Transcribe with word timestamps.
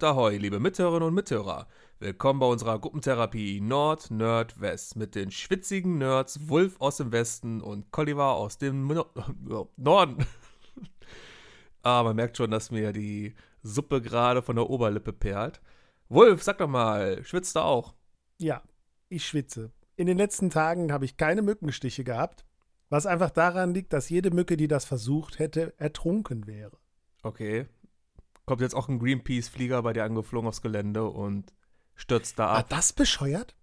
und 0.00 0.04
ahoi, 0.04 0.38
liebe 0.38 0.60
Mithörerinnen 0.60 1.08
und 1.08 1.14
Mithörer. 1.14 1.66
Willkommen 1.98 2.40
bei 2.40 2.46
unserer 2.46 2.78
Gruppentherapie 2.78 3.60
Nord, 3.60 4.10
Nerd, 4.10 4.58
West 4.58 4.96
mit 4.96 5.14
den 5.14 5.30
schwitzigen 5.30 5.98
Nerds 5.98 6.48
Wulf 6.48 6.80
aus 6.80 6.96
dem 6.96 7.12
Westen 7.12 7.60
und 7.60 7.90
Colliver 7.90 8.32
aus 8.32 8.56
dem 8.56 8.86
no 8.86 9.04
Norden. 9.76 10.24
ah, 11.82 12.02
man 12.02 12.16
merkt 12.16 12.38
schon, 12.38 12.50
dass 12.50 12.70
mir 12.70 12.94
die 12.94 13.34
Suppe 13.62 14.00
gerade 14.00 14.40
von 14.40 14.56
der 14.56 14.70
Oberlippe 14.70 15.12
perlt. 15.12 15.60
Wulf, 16.08 16.42
sag 16.42 16.56
doch 16.58 16.68
mal, 16.68 17.22
schwitzt 17.22 17.56
du 17.56 17.60
auch? 17.60 17.92
Ja, 18.38 18.62
ich 19.10 19.26
schwitze. 19.26 19.70
In 19.96 20.06
den 20.06 20.16
letzten 20.16 20.48
Tagen 20.48 20.94
habe 20.94 21.04
ich 21.04 21.18
keine 21.18 21.42
Mückenstiche 21.42 22.04
gehabt, 22.04 22.46
was 22.88 23.04
einfach 23.04 23.30
daran 23.30 23.74
liegt, 23.74 23.92
dass 23.92 24.08
jede 24.08 24.30
Mücke, 24.30 24.56
die 24.56 24.68
das 24.68 24.86
versucht 24.86 25.38
hätte, 25.38 25.74
ertrunken 25.76 26.46
wäre. 26.46 26.78
Okay, 27.22 27.66
kommt 28.46 28.60
jetzt 28.60 28.74
auch 28.74 28.88
ein 28.88 28.98
Greenpeace-Flieger 28.98 29.82
bei 29.82 29.92
dir 29.92 30.04
angeflogen 30.04 30.48
aufs 30.48 30.62
Gelände 30.62 31.04
und 31.04 31.52
stürzt 31.94 32.38
da 32.38 32.48
ab. 32.48 32.70
War 32.70 32.76
das 32.76 32.92
bescheuert? 32.92 33.54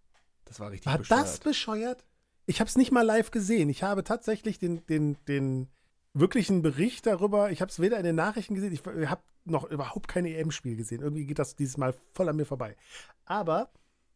Das 0.45 0.59
war 0.59 0.71
richtig 0.71 0.85
war 0.85 0.97
bescheuert. 0.97 1.19
War 1.19 1.25
das 1.25 1.39
bescheuert? 1.39 2.05
Ich 2.45 2.59
habe 2.59 2.69
es 2.69 2.77
nicht 2.77 2.91
mal 2.91 3.01
live 3.01 3.31
gesehen. 3.31 3.69
Ich 3.69 3.83
habe 3.83 4.03
tatsächlich 4.03 4.59
den, 4.59 4.85
den, 4.85 5.17
den 5.27 5.67
wirklichen 6.13 6.61
Bericht 6.61 7.05
darüber, 7.05 7.51
ich 7.51 7.61
habe 7.61 7.69
es 7.69 7.79
weder 7.79 7.97
in 7.97 8.05
den 8.05 8.15
Nachrichten 8.15 8.55
gesehen, 8.55 8.73
ich 8.73 8.85
habe 8.85 9.21
noch 9.45 9.69
überhaupt 9.69 10.07
kein 10.07 10.25
EM-Spiel 10.25 10.75
gesehen. 10.75 11.01
Irgendwie 11.01 11.25
geht 11.25 11.39
das 11.39 11.55
dieses 11.55 11.77
Mal 11.77 11.93
voll 12.13 12.29
an 12.29 12.35
mir 12.35 12.45
vorbei. 12.45 12.75
Aber 13.25 13.69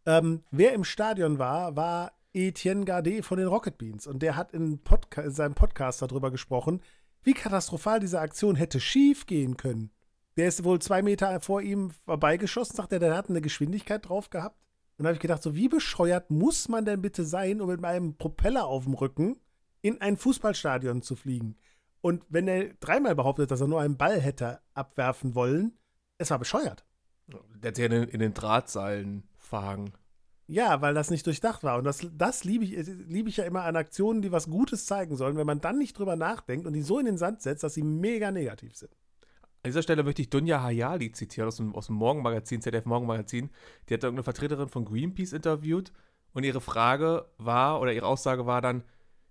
ähm, 0.05 0.43
wer 0.51 0.73
im 0.73 0.83
Stadion 0.83 1.39
war, 1.39 1.75
war 1.75 2.13
Etienne 2.33 2.85
Gardet 2.85 3.25
von 3.25 3.37
den 3.37 3.47
Rocket 3.47 3.77
Beans. 3.77 4.07
Und 4.07 4.21
der 4.21 4.35
hat 4.35 4.53
in, 4.53 4.79
Podca 4.79 5.21
in 5.21 5.31
seinem 5.31 5.53
Podcast 5.53 6.01
darüber 6.01 6.31
gesprochen, 6.31 6.81
wie 7.23 7.33
katastrophal 7.33 7.99
diese 7.99 8.19
Aktion 8.19 8.55
hätte 8.55 8.79
schief 8.79 9.25
gehen 9.25 9.57
können. 9.57 9.91
Der 10.37 10.47
ist 10.47 10.63
wohl 10.63 10.79
zwei 10.79 11.01
Meter 11.01 11.39
vor 11.41 11.61
ihm 11.61 11.91
vorbeigeschossen, 12.05 12.75
sagt 12.75 12.93
er, 12.93 12.99
der 12.99 13.15
hat 13.15 13.29
eine 13.29 13.41
Geschwindigkeit 13.41 14.07
drauf 14.07 14.29
gehabt. 14.29 14.57
Und 14.97 15.03
da 15.03 15.09
habe 15.09 15.15
ich 15.15 15.21
gedacht, 15.21 15.43
so 15.43 15.55
wie 15.55 15.67
bescheuert 15.67 16.29
muss 16.29 16.69
man 16.69 16.85
denn 16.85 17.01
bitte 17.01 17.25
sein, 17.25 17.59
um 17.59 17.69
mit 17.69 17.83
einem 17.83 18.15
Propeller 18.17 18.65
auf 18.65 18.85
dem 18.85 18.93
Rücken 18.93 19.39
in 19.81 19.99
ein 19.99 20.15
Fußballstadion 20.15 21.01
zu 21.01 21.15
fliegen? 21.15 21.57
Und 22.01 22.23
wenn 22.29 22.47
er 22.47 22.73
dreimal 22.79 23.15
behauptet, 23.15 23.51
dass 23.51 23.61
er 23.61 23.67
nur 23.67 23.81
einen 23.81 23.97
Ball 23.97 24.19
hätte 24.19 24.61
abwerfen 24.73 25.35
wollen, 25.35 25.77
es 26.17 26.29
war 26.31 26.39
bescheuert. 26.39 26.85
Der 27.27 27.69
hat 27.69 27.75
sich 27.75 27.85
in, 27.85 27.91
in 27.91 28.19
den 28.19 28.33
Drahtseilen 28.33 29.23
verhangen. 29.37 29.93
Ja, 30.47 30.81
weil 30.81 30.93
das 30.93 31.09
nicht 31.11 31.25
durchdacht 31.25 31.63
war. 31.63 31.77
Und 31.77 31.85
das, 31.85 32.05
das 32.13 32.43
liebe 32.43 32.65
ich, 32.65 32.85
lieb 33.07 33.27
ich 33.27 33.37
ja 33.37 33.45
immer 33.45 33.63
an 33.63 33.75
Aktionen, 33.75 34.21
die 34.21 34.31
was 34.31 34.49
Gutes 34.49 34.85
zeigen 34.85 35.15
sollen, 35.15 35.37
wenn 35.37 35.47
man 35.47 35.61
dann 35.61 35.77
nicht 35.77 35.97
drüber 35.97 36.15
nachdenkt 36.15 36.67
und 36.67 36.73
die 36.73 36.81
so 36.81 36.99
in 36.99 37.05
den 37.05 37.17
Sand 37.17 37.41
setzt, 37.41 37.63
dass 37.63 37.75
sie 37.75 37.83
mega 37.83 38.31
negativ 38.31 38.75
sind. 38.75 38.91
An 39.63 39.69
dieser 39.69 39.83
Stelle 39.83 40.03
möchte 40.03 40.23
ich 40.23 40.29
Dunja 40.29 40.63
Hayali 40.63 41.11
zitieren 41.11 41.47
aus 41.47 41.57
dem, 41.57 41.75
aus 41.75 41.87
dem 41.87 41.95
Morgenmagazin, 41.95 42.61
ZDF 42.61 42.85
Morgenmagazin. 42.85 43.51
Die 43.87 43.93
hat 43.93 44.03
irgendeine 44.03 44.23
Vertreterin 44.23 44.69
von 44.69 44.85
Greenpeace 44.85 45.33
interviewt 45.33 45.91
und 46.33 46.43
ihre 46.43 46.61
Frage 46.61 47.27
war, 47.37 47.79
oder 47.79 47.93
ihre 47.93 48.07
Aussage 48.07 48.47
war 48.47 48.61
dann, 48.61 48.83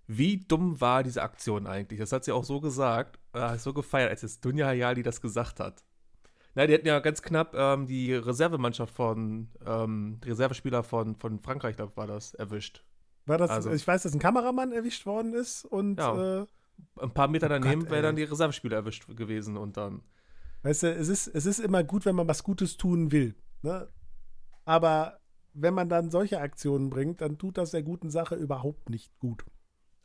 wie 0.07 0.37
dumm 0.37 0.79
war 0.79 1.03
diese 1.03 1.21
Aktion 1.21 1.67
eigentlich? 1.67 1.99
Das 1.99 2.11
hat 2.11 2.23
sie 2.23 2.31
auch 2.31 2.45
so 2.45 2.61
gesagt, 2.61 3.19
äh, 3.33 3.57
so 3.57 3.73
gefeiert, 3.73 4.09
als 4.09 4.21
jetzt 4.21 4.43
Dunja 4.45 4.67
Hayali 4.67 5.03
das 5.03 5.21
gesagt 5.21 5.59
hat. 5.59 5.83
Na, 6.55 6.67
die 6.67 6.73
hatten 6.73 6.87
ja 6.87 6.99
ganz 6.99 7.21
knapp 7.21 7.53
ähm, 7.55 7.87
die 7.87 8.13
Reservemannschaft 8.13 8.93
von, 8.93 9.49
ähm, 9.65 10.19
die 10.23 10.29
Reservespieler 10.29 10.83
von, 10.83 11.15
von 11.15 11.39
Frankreich, 11.39 11.75
glaube 11.75 11.95
war 11.95 12.07
das, 12.07 12.33
erwischt. 12.33 12.83
War 13.25 13.37
das, 13.37 13.49
also, 13.49 13.71
ich 13.71 13.87
weiß, 13.87 14.03
dass 14.03 14.13
ein 14.13 14.19
Kameramann 14.19 14.71
erwischt 14.71 15.05
worden 15.05 15.33
ist 15.33 15.65
und 15.65 15.99
ja, 15.99 16.41
äh, 16.41 16.45
ein 16.99 17.13
paar 17.13 17.27
Meter 17.27 17.47
daneben 17.47 17.83
oh 17.87 17.91
wäre 17.91 18.01
dann 18.01 18.15
die 18.15 18.23
Reservespieler 18.23 18.77
erwischt 18.77 19.07
gewesen 19.15 19.57
und 19.57 19.77
dann. 19.77 20.01
Weißt 20.63 20.83
du, 20.83 20.93
es 20.93 21.07
ist, 21.07 21.27
es 21.27 21.45
ist 21.45 21.59
immer 21.59 21.83
gut, 21.83 22.05
wenn 22.05 22.15
man 22.15 22.27
was 22.27 22.43
Gutes 22.43 22.77
tun 22.77 23.11
will. 23.11 23.35
Ne? 23.61 23.87
Aber 24.65 25.19
wenn 25.53 25.73
man 25.73 25.89
dann 25.89 26.11
solche 26.11 26.39
Aktionen 26.39 26.89
bringt, 26.89 27.21
dann 27.21 27.37
tut 27.37 27.57
das 27.57 27.71
der 27.71 27.83
guten 27.83 28.09
Sache 28.09 28.35
überhaupt 28.35 28.89
nicht 28.89 29.17
gut. 29.19 29.43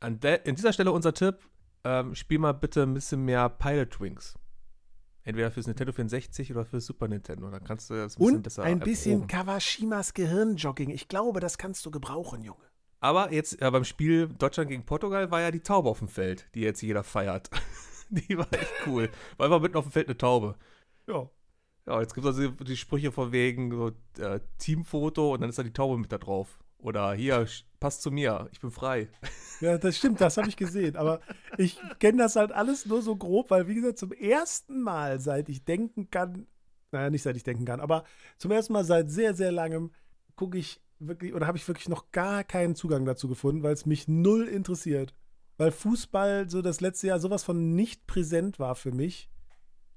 An, 0.00 0.19
an 0.22 0.55
dieser 0.55 0.72
Stelle 0.72 0.93
unser 0.93 1.15
Tipp: 1.15 1.39
ähm, 1.84 2.15
Spiel 2.15 2.39
mal 2.39 2.53
bitte 2.53 2.83
ein 2.83 2.94
bisschen 2.94 3.25
mehr 3.25 3.49
Pilot 3.49 4.00
Wings. 4.00 4.39
Entweder 5.22 5.50
fürs 5.50 5.67
Nintendo 5.67 5.93
64 5.93 6.53
oder 6.53 6.65
fürs 6.65 6.87
Super 6.87 7.09
Nintendo. 7.09 7.50
Dann 7.50 7.65
kannst 7.65 7.91
du 7.91 7.94
das 7.94 8.15
ein 8.15 8.19
bisschen 8.19 8.37
Und 8.37 8.43
besser 8.43 8.62
ein 8.62 8.78
bisschen 8.78 9.23
erproben. 9.23 9.28
Kawashimas 9.28 10.15
Gehirnjogging. 10.15 10.91
Ich 10.91 11.09
glaube, 11.09 11.41
das 11.41 11.59
kannst 11.59 11.84
du 11.84 11.91
gebrauchen, 11.91 12.43
Junge. 12.43 12.62
Aber 13.00 13.33
jetzt 13.33 13.61
äh, 13.61 13.71
beim 13.71 13.84
Spiel 13.84 14.28
Deutschland 14.28 14.71
gegen 14.71 14.84
Portugal 14.84 15.31
war 15.31 15.41
ja 15.41 15.50
die 15.50 15.61
Taube 15.61 15.88
auf 15.91 15.99
dem 15.99 16.09
Feld, 16.09 16.49
die 16.55 16.61
jetzt 16.61 16.81
jeder 16.81 17.03
feiert. 17.03 17.50
die 18.28 18.37
war 18.39 18.53
echt 18.53 18.72
cool. 18.87 19.11
War 19.37 19.47
einfach 19.47 19.61
mitten 19.61 19.77
auf 19.77 19.84
dem 19.84 19.93
Feld 19.93 20.09
eine 20.09 20.17
Taube. 20.17 20.56
Ja. 21.06 21.28
Ja, 21.87 22.00
jetzt 22.00 22.15
gibt 22.15 22.27
es 22.27 22.37
also 22.37 22.50
die 22.50 22.77
Sprüche 22.77 23.12
von 23.12 23.31
wegen 23.31 23.71
so, 23.71 23.93
äh, 24.21 24.41
Teamfoto 24.59 25.34
und 25.34 25.41
dann 25.41 25.50
ist 25.50 25.59
da 25.59 25.62
die 25.62 25.72
Taube 25.72 25.99
mit 25.99 26.11
da 26.11 26.19
drauf. 26.19 26.59
Oder 26.78 27.15
hier, 27.15 27.47
passt 27.81 28.03
zu 28.03 28.11
mir, 28.11 28.49
ich 28.53 28.61
bin 28.61 28.71
frei. 28.71 29.09
Ja, 29.62 29.78
das 29.78 29.97
stimmt, 29.97 30.21
das 30.21 30.37
habe 30.37 30.50
ich 30.50 30.56
gesehen. 30.59 30.97
Aber 30.97 31.22
ich 31.56 31.78
kenne 31.99 32.19
das 32.19 32.37
halt 32.37 32.53
alles 32.53 32.84
nur 32.84 33.00
so 33.00 33.17
grob, 33.17 33.50
weil, 33.50 33.67
wie 33.69 33.77
gesagt, 33.77 33.97
zum 33.97 34.12
ersten 34.12 34.83
Mal, 34.83 35.19
seit 35.19 35.49
ich 35.49 35.65
denken 35.65 36.11
kann, 36.11 36.47
naja, 36.93 37.09
nicht 37.09 37.23
seit 37.23 37.37
ich 37.37 37.43
denken 37.43 37.65
kann, 37.65 37.81
aber 37.81 38.05
zum 38.37 38.50
ersten 38.50 38.75
Mal 38.75 38.84
seit 38.84 39.11
sehr, 39.11 39.33
sehr 39.33 39.53
langem 39.53 39.93
gucke 40.34 40.59
ich 40.59 40.83
wirklich, 40.99 41.33
oder 41.33 41.47
habe 41.47 41.56
ich 41.56 41.67
wirklich 41.67 41.88
noch 41.88 42.12
gar 42.12 42.44
keinen 42.44 42.75
Zugang 42.75 43.06
dazu 43.06 43.28
gefunden, 43.28 43.62
weil 43.62 43.73
es 43.73 43.87
mich 43.87 44.09
null 44.09 44.47
interessiert. 44.47 45.15
Weil 45.56 45.71
Fußball 45.71 46.50
so 46.50 46.62
das 46.62 46.81
letzte 46.81 47.09
Jahr 47.09 47.21
sowas 47.21 47.43
von 47.43 47.75
nicht 47.75 48.06
präsent 48.06 48.59
war 48.59 48.75
für 48.75 48.93
mich. 48.93 49.31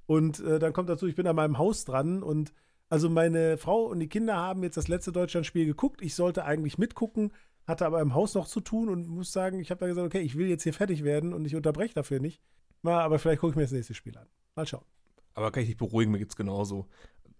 Und 0.06 0.40
äh, 0.40 0.60
dann 0.60 0.74
kommt 0.74 0.90
dazu, 0.90 1.06
ich 1.08 1.16
bin 1.16 1.28
an 1.28 1.36
meinem 1.36 1.58
Haus 1.58 1.86
dran 1.86 2.24
und 2.24 2.54
also 2.90 3.10
meine 3.10 3.58
Frau 3.58 3.84
und 3.86 4.00
die 4.00 4.10
Kinder 4.10 4.36
haben 4.36 4.64
jetzt 4.64 4.78
das 4.78 4.88
letzte 4.88 5.12
Deutschlandspiel 5.12 5.66
geguckt. 5.66 6.02
Ich 6.02 6.16
sollte 6.16 6.46
eigentlich 6.46 6.80
mitgucken, 6.80 7.32
hatte 7.68 7.86
aber 7.86 8.02
im 8.02 8.16
Haus 8.16 8.34
noch 8.34 8.48
zu 8.48 8.62
tun 8.62 8.90
und 8.90 9.08
muss 9.08 9.32
sagen, 9.32 9.60
ich 9.60 9.70
habe 9.70 9.82
da 9.82 9.88
gesagt, 9.88 10.08
okay, 10.08 10.22
ich 10.22 10.36
will 10.36 10.48
jetzt 10.48 10.64
hier 10.64 10.74
fertig 10.74 11.04
werden 11.04 11.34
und 11.34 11.46
ich 11.46 11.56
unterbreche 11.56 11.94
dafür 11.94 12.20
nicht. 12.20 12.42
Mal, 12.82 13.02
aber 13.02 13.20
vielleicht 13.20 13.42
gucke 13.42 13.52
ich 13.52 13.56
mir 13.58 13.64
das 13.64 13.72
nächste 13.72 13.94
Spiel 13.94 14.18
an. 14.18 14.28
Mal 14.56 14.66
schauen. 14.66 14.86
Aber 15.36 15.52
kann 15.52 15.62
ich 15.62 15.70
dich 15.70 15.78
beruhigen, 15.78 16.12
mir 16.12 16.18
geht's 16.18 16.36
genauso. 16.36 16.88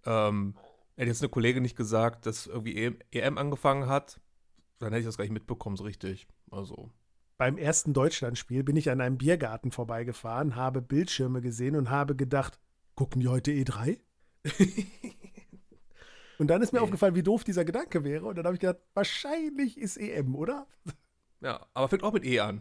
Ähm, 0.04 0.54
hätte 0.96 1.08
jetzt 1.08 1.22
eine 1.22 1.30
Kollegin 1.30 1.62
nicht 1.62 1.76
gesagt, 1.76 2.26
dass 2.26 2.46
irgendwie 2.46 2.76
EM, 2.76 2.98
EM 3.10 3.38
angefangen 3.38 3.88
hat, 3.88 4.20
dann 4.78 4.90
hätte 4.90 5.00
ich 5.00 5.06
das 5.06 5.16
gar 5.16 5.24
nicht 5.24 5.32
mitbekommen, 5.32 5.76
so 5.76 5.84
richtig. 5.84 6.28
Also. 6.50 6.90
Beim 7.40 7.56
ersten 7.56 7.94
Deutschlandspiel 7.94 8.62
bin 8.64 8.76
ich 8.76 8.90
an 8.90 9.00
einem 9.00 9.16
Biergarten 9.16 9.70
vorbeigefahren, 9.70 10.56
habe 10.56 10.82
Bildschirme 10.82 11.40
gesehen 11.40 11.74
und 11.74 11.88
habe 11.88 12.14
gedacht, 12.14 12.60
gucken 12.96 13.22
die 13.22 13.28
heute 13.28 13.50
E3? 13.50 13.98
Und 16.38 16.48
dann 16.48 16.60
ist 16.60 16.74
mir 16.74 16.80
nee. 16.80 16.84
aufgefallen, 16.84 17.14
wie 17.14 17.22
doof 17.22 17.42
dieser 17.42 17.64
Gedanke 17.64 18.04
wäre. 18.04 18.26
Und 18.26 18.36
dann 18.36 18.44
habe 18.44 18.56
ich 18.56 18.60
gedacht, 18.60 18.82
wahrscheinlich 18.92 19.78
ist 19.78 19.96
EM, 19.96 20.34
oder? 20.34 20.66
Ja, 21.40 21.66
aber 21.72 21.88
fängt 21.88 22.02
auch 22.02 22.12
mit 22.12 22.26
E 22.26 22.40
an. 22.40 22.60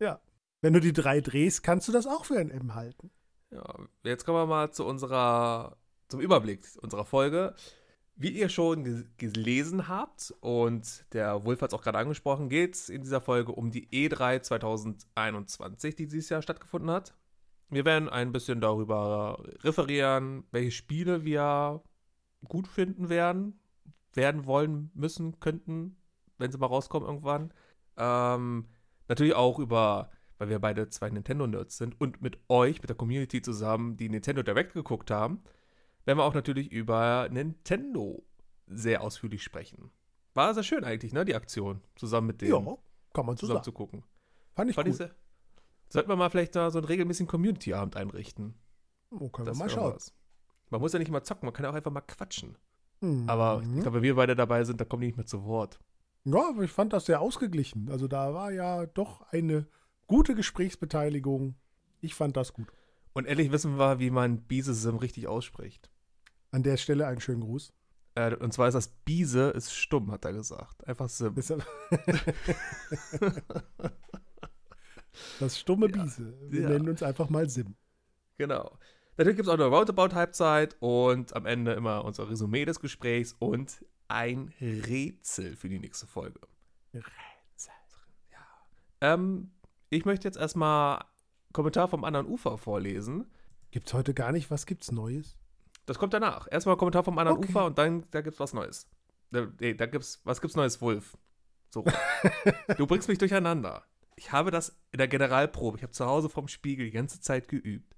Ja. 0.00 0.20
Wenn 0.62 0.72
du 0.72 0.80
die 0.80 0.92
drei 0.92 1.20
drehst, 1.20 1.62
kannst 1.62 1.86
du 1.86 1.92
das 1.92 2.08
auch 2.08 2.24
für 2.24 2.40
ein 2.40 2.50
M 2.50 2.74
halten. 2.74 3.12
Ja, 3.52 3.72
jetzt 4.02 4.24
kommen 4.24 4.38
wir 4.38 4.46
mal 4.46 4.72
zu 4.72 4.84
unserer, 4.84 5.76
zum 6.08 6.18
Überblick 6.18 6.66
unserer 6.80 7.04
Folge. 7.04 7.54
Wie 8.20 8.30
ihr 8.30 8.48
schon 8.48 9.06
gelesen 9.16 9.86
habt 9.86 10.34
und 10.40 11.04
der 11.12 11.44
Wolf 11.44 11.62
hat 11.62 11.70
es 11.70 11.78
auch 11.78 11.82
gerade 11.82 11.98
angesprochen, 11.98 12.48
geht 12.48 12.74
es 12.74 12.88
in 12.88 13.02
dieser 13.02 13.20
Folge 13.20 13.52
um 13.52 13.70
die 13.70 13.86
E3 13.90 14.42
2021, 14.42 15.94
die 15.94 16.08
dieses 16.08 16.28
Jahr 16.28 16.42
stattgefunden 16.42 16.90
hat. 16.90 17.14
Wir 17.70 17.84
werden 17.84 18.08
ein 18.08 18.32
bisschen 18.32 18.60
darüber 18.60 19.40
referieren, 19.62 20.42
welche 20.50 20.72
Spiele 20.72 21.24
wir 21.24 21.80
gut 22.44 22.66
finden 22.66 23.08
werden, 23.08 23.60
werden 24.14 24.46
wollen, 24.46 24.90
müssen, 24.94 25.38
könnten, 25.38 25.96
wenn 26.38 26.50
sie 26.50 26.58
mal 26.58 26.66
rauskommen 26.66 27.06
irgendwann. 27.06 27.52
Ähm, 27.96 28.66
natürlich 29.06 29.36
auch 29.36 29.60
über, 29.60 30.10
weil 30.38 30.48
wir 30.48 30.58
beide 30.58 30.88
zwei 30.88 31.08
Nintendo-Nerds 31.08 31.78
sind 31.78 32.00
und 32.00 32.20
mit 32.20 32.40
euch, 32.48 32.80
mit 32.80 32.88
der 32.88 32.96
Community 32.96 33.42
zusammen, 33.42 33.96
die 33.96 34.08
Nintendo 34.08 34.42
Direct 34.42 34.72
geguckt 34.72 35.12
haben, 35.12 35.40
werden 36.08 36.18
wir 36.18 36.24
auch 36.24 36.34
natürlich 36.34 36.72
über 36.72 37.28
Nintendo 37.30 38.24
sehr 38.66 39.02
ausführlich 39.02 39.42
sprechen. 39.42 39.90
War 40.32 40.54
sehr 40.54 40.62
schön 40.62 40.82
eigentlich, 40.82 41.12
ne, 41.12 41.26
die 41.26 41.34
Aktion, 41.34 41.82
zusammen 41.96 42.28
mit 42.28 42.40
denen. 42.40 42.66
Ja, 42.66 42.78
kann 43.12 43.26
man 43.26 43.36
zusammen 43.36 43.62
zu 43.62 43.72
gucken. 43.72 44.04
Fand 44.54 44.70
ich 44.70 44.76
Fand 44.76 44.88
gut. 44.88 45.10
sollten 45.90 46.08
wir 46.08 46.16
mal 46.16 46.30
vielleicht 46.30 46.56
da 46.56 46.70
so 46.70 46.78
einen 46.78 46.86
regelmäßigen 46.86 47.28
Community-Abend 47.28 47.94
einrichten. 47.96 48.54
Oh, 49.10 49.28
können 49.28 49.46
das 49.46 49.58
wir 49.58 49.64
mal 49.64 49.70
schauen. 49.70 49.94
Was. 49.96 50.14
Man 50.70 50.80
muss 50.80 50.94
ja 50.94 50.98
nicht 50.98 51.10
mal 51.10 51.22
zocken, 51.22 51.44
man 51.44 51.52
kann 51.52 51.64
ja 51.64 51.70
auch 51.70 51.74
einfach 51.74 51.90
mal 51.90 52.00
quatschen. 52.00 52.56
Mhm. 53.00 53.28
Aber 53.28 53.62
ich 53.62 53.82
glaube, 53.82 53.96
wenn 53.96 54.02
wir 54.02 54.16
beide 54.16 54.34
dabei 54.34 54.64
sind, 54.64 54.80
da 54.80 54.86
kommen 54.86 55.02
die 55.02 55.08
nicht 55.08 55.16
mehr 55.16 55.26
zu 55.26 55.44
Wort. 55.44 55.78
Ja, 56.24 56.48
aber 56.48 56.62
ich 56.62 56.72
fand 56.72 56.94
das 56.94 57.04
sehr 57.04 57.20
ausgeglichen. 57.20 57.90
Also 57.90 58.08
da 58.08 58.32
war 58.32 58.50
ja 58.50 58.86
doch 58.86 59.20
eine 59.30 59.66
gute 60.06 60.34
Gesprächsbeteiligung. 60.34 61.54
Ich 62.00 62.14
fand 62.14 62.34
das 62.38 62.54
gut. 62.54 62.68
Und 63.12 63.26
ehrlich 63.26 63.52
wissen 63.52 63.78
wir, 63.78 63.98
wie 63.98 64.10
man 64.10 64.40
Biese-Sim 64.40 64.96
richtig 64.96 65.26
ausspricht. 65.26 65.90
An 66.50 66.62
der 66.62 66.76
Stelle 66.76 67.06
einen 67.06 67.20
schönen 67.20 67.40
Gruß. 67.40 67.72
Äh, 68.14 68.34
und 68.36 68.52
zwar 68.52 68.68
ist 68.68 68.74
das 68.74 68.88
Biese 68.88 69.50
ist 69.50 69.72
stumm, 69.72 70.10
hat 70.10 70.24
er 70.24 70.32
gesagt. 70.32 70.86
Einfach 70.86 71.08
Sim. 71.08 71.34
das 75.40 75.58
stumme 75.58 75.88
Biese. 75.88 76.36
Wir 76.50 76.62
ja. 76.62 76.68
nennen 76.70 76.88
uns 76.88 77.02
einfach 77.02 77.28
mal 77.30 77.48
Sim. 77.48 77.76
Genau. 78.36 78.76
Natürlich 79.16 79.36
gibt 79.36 79.48
es 79.48 79.54
auch 79.54 79.58
eine 79.58 79.66
Roundabout-Halbzeit 79.66 80.76
und 80.80 81.34
am 81.34 81.44
Ende 81.46 81.72
immer 81.72 82.04
unser 82.04 82.30
Resümee 82.30 82.64
des 82.64 82.80
Gesprächs 82.80 83.34
und 83.38 83.84
ein 84.06 84.52
Rätsel 84.60 85.56
für 85.56 85.68
die 85.68 85.78
nächste 85.78 86.06
Folge. 86.06 86.40
Rätsel. 86.94 87.72
Ja. 88.32 88.38
Ähm, 89.00 89.50
ich 89.90 90.04
möchte 90.04 90.26
jetzt 90.26 90.38
erstmal 90.38 91.04
Kommentar 91.52 91.88
vom 91.88 92.04
anderen 92.04 92.26
Ufer 92.26 92.58
vorlesen. 92.58 93.26
Gibt's 93.70 93.92
heute 93.92 94.14
gar 94.14 94.32
nicht, 94.32 94.50
was 94.50 94.66
gibt's 94.66 94.92
Neues? 94.92 95.36
Das 95.88 95.98
kommt 95.98 96.12
danach. 96.12 96.46
Erstmal 96.50 96.76
Kommentar 96.76 97.02
vom 97.02 97.18
anderen 97.18 97.38
Okay. 97.38 97.48
Ufer 97.48 97.64
und 97.64 97.78
dann 97.78 98.04
da 98.10 98.20
gibt's 98.20 98.38
was 98.38 98.52
Neues. 98.52 98.90
Da, 99.30 99.48
nee, 99.58 99.72
da 99.72 99.86
gibt's, 99.86 100.20
was 100.22 100.42
gibt's 100.42 100.54
Neues, 100.54 100.82
Wolf? 100.82 101.16
So. 101.70 101.82
du 102.76 102.86
bringst 102.86 103.08
mich 103.08 103.16
durcheinander. 103.16 103.84
Ich 104.14 104.30
habe 104.30 104.50
das 104.50 104.78
in 104.92 104.98
der 104.98 105.08
Generalprobe, 105.08 105.78
ich 105.78 105.82
habe 105.82 105.92
zu 105.92 106.04
Hause 106.04 106.28
vorm 106.28 106.46
Spiegel 106.46 106.84
die 106.84 106.92
ganze 106.92 107.22
Zeit 107.22 107.48
geübt. 107.48 107.96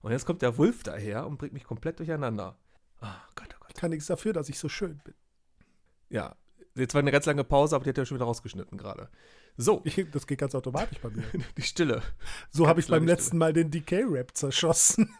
Und 0.00 0.12
jetzt 0.12 0.24
kommt 0.24 0.40
der 0.40 0.56
Wolf 0.56 0.82
daher 0.82 1.26
und 1.26 1.36
bringt 1.36 1.52
mich 1.52 1.64
komplett 1.64 1.98
durcheinander. 1.98 2.58
Ah, 3.00 3.16
Gott, 3.34 3.48
oh 3.54 3.58
Gott. 3.60 3.72
Ich 3.74 3.76
kann 3.76 3.90
nichts 3.90 4.06
dafür, 4.06 4.32
dass 4.32 4.48
ich 4.48 4.58
so 4.58 4.70
schön 4.70 4.98
bin. 5.04 5.14
Ja, 6.08 6.36
jetzt 6.74 6.94
war 6.94 7.00
eine 7.00 7.12
ganz 7.12 7.26
lange 7.26 7.44
Pause, 7.44 7.76
aber 7.76 7.84
die 7.84 7.90
hat 7.90 7.98
ja 7.98 8.06
schon 8.06 8.16
wieder 8.16 8.24
rausgeschnett 8.24 8.70
gerade. 8.70 9.10
So, 9.58 9.84
das 10.12 10.26
geht 10.26 10.38
ganz 10.38 10.54
automatisch 10.54 11.00
bei 11.00 11.10
mir. 11.10 11.24
die 11.58 11.62
Stille. 11.62 12.00
So 12.50 12.66
habe 12.66 12.80
ich 12.80 12.86
beim 12.86 13.04
letzten 13.04 13.36
Mal 13.36 13.52
den 13.52 13.70
Decay-Rap 13.70 14.34
zerschossen. 14.34 15.14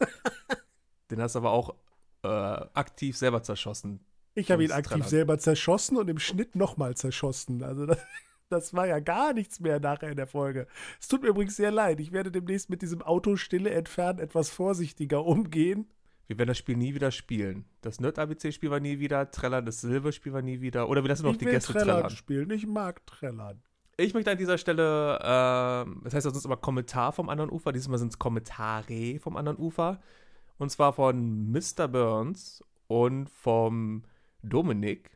Den 1.11 1.21
hast 1.21 1.35
du 1.35 1.39
aber 1.39 1.51
auch 1.51 1.75
äh, 2.23 2.27
aktiv 2.27 3.17
selber 3.17 3.43
zerschossen. 3.43 3.99
Ich 4.33 4.51
habe 4.51 4.63
ihn 4.63 4.71
aktiv 4.71 4.91
Trennern. 4.91 5.09
selber 5.09 5.37
zerschossen 5.39 5.97
und 5.97 6.09
im 6.09 6.19
Schnitt 6.19 6.55
nochmal 6.55 6.95
zerschossen. 6.95 7.63
Also 7.63 7.85
das, 7.85 7.97
das 8.49 8.73
war 8.73 8.87
ja 8.87 8.99
gar 8.99 9.33
nichts 9.33 9.59
mehr 9.59 9.79
nachher 9.79 10.09
in 10.09 10.17
der 10.17 10.27
Folge. 10.27 10.67
Es 10.99 11.07
tut 11.07 11.23
mir 11.23 11.29
übrigens 11.29 11.55
sehr 11.55 11.71
leid. 11.71 11.99
Ich 11.99 12.11
werde 12.11 12.31
demnächst 12.31 12.69
mit 12.69 12.81
diesem 12.81 13.01
Autostille 13.01 13.71
entfernen 13.71 14.19
etwas 14.19 14.49
vorsichtiger 14.49 15.25
umgehen. 15.25 15.87
Wir 16.27 16.37
werden 16.37 16.49
das 16.49 16.57
Spiel 16.57 16.75
nie 16.75 16.93
wieder 16.93 17.11
spielen. 17.11 17.65
Das 17.81 18.01
Nerd-ABC-Spiel 18.01 18.69
war 18.69 18.81
nie 18.81 18.99
wieder, 18.99 19.31
Trellern, 19.31 19.65
das 19.65 19.79
Silber-Spiel 19.79 20.33
war 20.33 20.41
nie 20.41 20.59
wieder. 20.59 20.89
Oder 20.89 21.01
wir 21.03 21.07
lassen 21.07 21.23
noch 21.23 21.31
ich 21.31 21.37
die 21.37 21.45
will 21.45 21.53
Gäste 21.53 21.71
Trellern 21.71 21.95
trällern. 21.95 22.09
spielen. 22.11 22.49
Ich 22.51 22.67
mag 22.67 23.05
Trellern. 23.07 23.61
Ich 23.95 24.13
möchte 24.13 24.29
an 24.29 24.37
dieser 24.37 24.57
Stelle, 24.57 25.19
ähm, 25.23 26.01
das 26.03 26.13
heißt 26.13 26.25
ja 26.25 26.31
sonst 26.31 26.45
immer 26.45 26.57
Kommentar 26.57 27.13
vom 27.13 27.29
anderen 27.29 27.49
Ufer, 27.49 27.71
diesmal 27.71 27.97
sind 27.97 28.09
es 28.09 28.19
Kommentare 28.19 29.19
vom 29.19 29.37
anderen 29.37 29.57
Ufer. 29.57 30.01
Und 30.57 30.69
zwar 30.71 30.93
von 30.93 31.51
Mr. 31.51 31.87
Burns 31.87 32.63
und 32.87 33.29
vom 33.29 34.03
Dominik. 34.41 35.11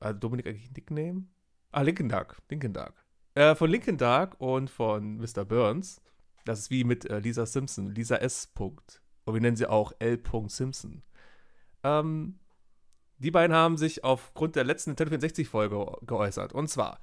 Also 0.00 0.18
Dominik 0.18 0.46
eigentlich 0.46 0.68
ein 0.68 0.74
Nickname? 0.74 1.24
Ah, 1.72 1.82
Linkin 1.82 2.08
Dark. 2.08 2.40
Linkin 2.48 2.72
Dark. 2.72 2.94
Äh, 3.34 3.54
von 3.54 3.70
Linkin 3.70 3.98
Dark 3.98 4.40
und 4.40 4.70
von 4.70 5.18
Mr. 5.18 5.44
Burns. 5.44 6.00
Das 6.44 6.60
ist 6.60 6.70
wie 6.70 6.84
mit 6.84 7.04
äh, 7.10 7.18
Lisa 7.18 7.46
Simpson. 7.46 7.94
Lisa 7.94 8.16
S. 8.16 8.46
Punkt. 8.46 9.02
Und 9.24 9.34
wir 9.34 9.40
nennen 9.40 9.56
sie 9.56 9.66
auch 9.66 9.92
L. 9.98 10.20
Simpson. 10.48 11.02
Ähm, 11.82 12.38
die 13.18 13.30
beiden 13.30 13.54
haben 13.54 13.76
sich 13.76 14.04
aufgrund 14.04 14.56
der 14.56 14.64
letzten 14.64 14.90
Nintendo 14.90 15.16
64-Folge 15.16 15.98
geäußert. 16.06 16.52
Und 16.52 16.68
zwar, 16.68 17.00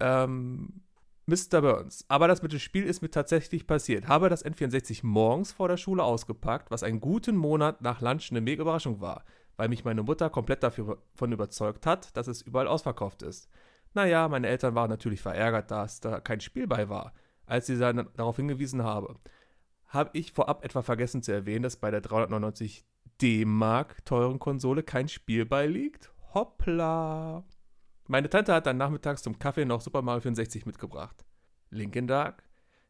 ähm, 0.00 0.82
Mr. 1.26 1.60
Burns. 1.60 2.04
Aber 2.08 2.28
das 2.28 2.42
mit 2.42 2.52
dem 2.52 2.60
Spiel 2.60 2.84
ist 2.84 3.02
mir 3.02 3.10
tatsächlich 3.10 3.66
passiert. 3.66 4.06
Habe 4.06 4.28
das 4.28 4.44
N64 4.44 5.00
morgens 5.02 5.50
vor 5.50 5.66
der 5.66 5.76
Schule 5.76 6.04
ausgepackt, 6.04 6.70
was 6.70 6.84
einen 6.84 7.00
guten 7.00 7.36
Monat 7.36 7.82
nach 7.82 8.00
Lunch 8.00 8.30
eine 8.30 8.40
mega 8.40 8.62
Überraschung 8.62 9.00
war, 9.00 9.24
weil 9.56 9.68
mich 9.68 9.84
meine 9.84 10.04
Mutter 10.04 10.30
komplett 10.30 10.62
davon 10.62 11.32
überzeugt 11.32 11.84
hat, 11.84 12.16
dass 12.16 12.28
es 12.28 12.42
überall 12.42 12.68
ausverkauft 12.68 13.22
ist. 13.22 13.48
Naja, 13.92 14.28
meine 14.28 14.46
Eltern 14.46 14.76
waren 14.76 14.90
natürlich 14.90 15.20
verärgert, 15.20 15.70
dass 15.72 16.00
da 16.00 16.20
kein 16.20 16.40
Spiel 16.40 16.68
bei 16.68 16.88
war, 16.88 17.12
als 17.46 17.66
sie 17.66 17.76
dann 17.76 18.08
darauf 18.16 18.36
hingewiesen 18.36 18.84
habe. 18.84 19.16
Habe 19.88 20.10
ich 20.12 20.32
vorab 20.32 20.64
etwa 20.64 20.82
vergessen 20.82 21.22
zu 21.22 21.32
erwähnen, 21.32 21.64
dass 21.64 21.76
bei 21.76 21.90
der 21.90 22.02
399 22.02 22.84
D-Mark 23.20 24.04
teuren 24.04 24.38
Konsole 24.38 24.84
kein 24.84 25.08
Spiel 25.08 25.44
beiliegt? 25.44 26.12
Hoppla. 26.34 27.42
Meine 28.08 28.30
Tante 28.30 28.54
hat 28.54 28.66
dann 28.66 28.76
nachmittags 28.76 29.22
zum 29.22 29.38
Kaffee 29.38 29.64
noch 29.64 29.80
Super 29.80 30.00
Mario 30.02 30.20
64 30.20 30.64
mitgebracht. 30.64 31.24
Linkin 31.70 32.06
Dark. 32.06 32.44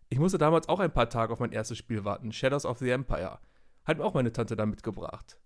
Ich 0.09 0.19
musste 0.19 0.39
damals 0.39 0.69
auch 0.69 0.79
ein 0.79 0.93
paar 0.93 1.09
Tage 1.09 1.33
auf 1.33 1.41
mein 1.41 1.53
erstes 1.53 1.79
Spiel 1.79 2.05
warten, 2.05 2.33
Shadows 2.33 2.67
of 2.67 2.79
the 2.79 2.91
Empire. 2.91 3.39
Hat 3.85 3.99
mir 3.99 4.05
auch 4.05 4.15
meine 4.15 4.33
Tante 4.33 4.57
dann 4.57 4.71
mitgebracht. 4.71 5.41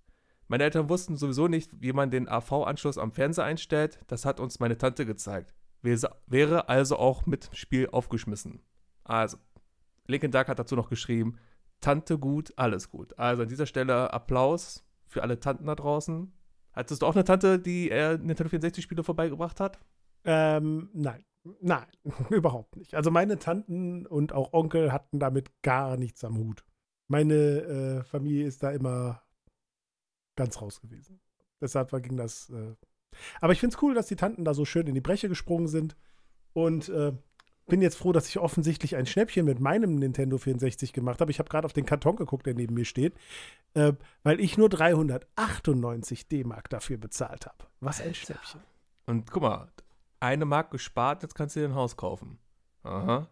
Meine 0.49 0.64
Eltern 0.64 0.88
wussten 0.88 1.17
sowieso 1.17 1.46
nicht, 1.46 1.81
wie 1.81 1.93
man 1.93 2.11
den 2.11 2.28
AV-Anschluss 2.28 2.99
am 2.99 3.12
Fernseher 3.12 3.44
einstellt. 3.44 4.00
Das 4.08 4.25
hat 4.25 4.40
uns 4.40 4.58
meine 4.58 4.76
Tante 4.76 5.06
gezeigt. 5.06 5.55
Wäre 5.82 6.69
also 6.69 6.96
auch 6.96 7.25
mit 7.26 7.49
Spiel 7.52 7.88
aufgeschmissen. 7.90 8.61
Also, 9.05 9.38
Linkin 10.08 10.32
Dark 10.32 10.49
hat 10.49 10.58
dazu 10.58 10.75
noch 10.75 10.90
geschrieben, 10.90 11.38
Tante 11.81 12.19
gut, 12.19 12.52
alles 12.56 12.90
gut. 12.90 13.16
Also 13.19 13.43
an 13.43 13.49
dieser 13.49 13.66
Stelle 13.66 14.12
Applaus 14.12 14.84
für 15.06 15.23
alle 15.23 15.38
Tanten 15.38 15.66
da 15.66 15.76
draußen. 15.76 16.32
Hattest 16.72 17.02
du 17.02 17.06
auch 17.06 17.14
eine 17.14 17.25
Tante, 17.25 17.58
die 17.58 17.90
äh, 17.90 18.17
Nintendo 18.19 18.56
64-Spiele 18.56 19.02
vorbeigebracht 19.02 19.61
hat? 19.61 19.78
Ähm, 20.25 20.90
nein. 20.93 21.25
Nein, 21.61 21.87
überhaupt 22.31 22.76
nicht. 22.76 22.94
Also 22.94 23.11
meine 23.11 23.38
Tanten 23.38 24.06
und 24.06 24.32
auch 24.32 24.52
Onkel 24.52 24.93
hatten 24.93 25.19
damit 25.19 25.50
gar 25.62 25.96
nichts 25.96 26.22
am 26.22 26.37
Hut. 26.37 26.64
Meine 27.08 27.34
äh, 27.34 28.05
Familie 28.05 28.46
ist 28.46 28.62
da 28.62 28.70
immer 28.70 29.22
ganz 30.37 30.61
raus 30.61 30.81
gewesen. 30.81 31.20
Deshalb 31.61 31.90
ging 32.02 32.17
das. 32.17 32.50
Äh 32.50 32.75
Aber 33.40 33.52
ich 33.52 33.61
finde 33.61 33.75
es 33.75 33.82
cool, 33.82 33.94
dass 33.94 34.06
die 34.06 34.16
Tanten 34.16 34.44
da 34.44 34.55
so 34.55 34.64
schön 34.64 34.87
in 34.87 34.94
die 34.94 35.00
Breche 35.00 35.28
gesprungen 35.28 35.66
sind. 35.66 35.96
Und 36.52 36.88
äh, 36.88 37.12
bin 37.70 37.81
jetzt 37.81 37.96
froh, 37.96 38.12
dass 38.12 38.28
ich 38.28 38.38
offensichtlich 38.38 38.96
ein 38.96 39.06
Schnäppchen 39.06 39.46
mit 39.46 39.58
meinem 39.61 39.94
Nintendo 39.94 40.37
64 40.37 40.93
gemacht 40.93 41.20
habe. 41.22 41.31
Ich 41.31 41.38
habe 41.38 41.49
gerade 41.49 41.64
auf 41.64 41.72
den 41.72 41.87
Karton 41.87 42.17
geguckt, 42.17 42.44
der 42.46 42.55
neben 42.55 42.75
mir 42.75 42.84
steht, 42.84 43.14
äh, 43.75 43.94
weil 44.22 44.40
ich 44.40 44.58
nur 44.58 44.69
398 44.69 46.28
D-Mark 46.28 46.69
dafür 46.69 46.99
bezahlt 46.99 47.46
habe. 47.46 47.64
Was 47.81 48.00
ein. 48.02 48.14
Schnäppchen. 48.14 48.61
Und 49.06 49.30
guck 49.30 49.42
mal, 49.42 49.68
eine 50.21 50.44
Mark 50.44 50.71
gespart, 50.71 51.23
jetzt 51.23 51.35
kannst 51.35 51.56
du 51.56 51.61
dir 51.61 51.68
ein 51.68 51.75
Haus 51.75 51.97
kaufen. 51.97 52.38
Aha. 52.83 53.26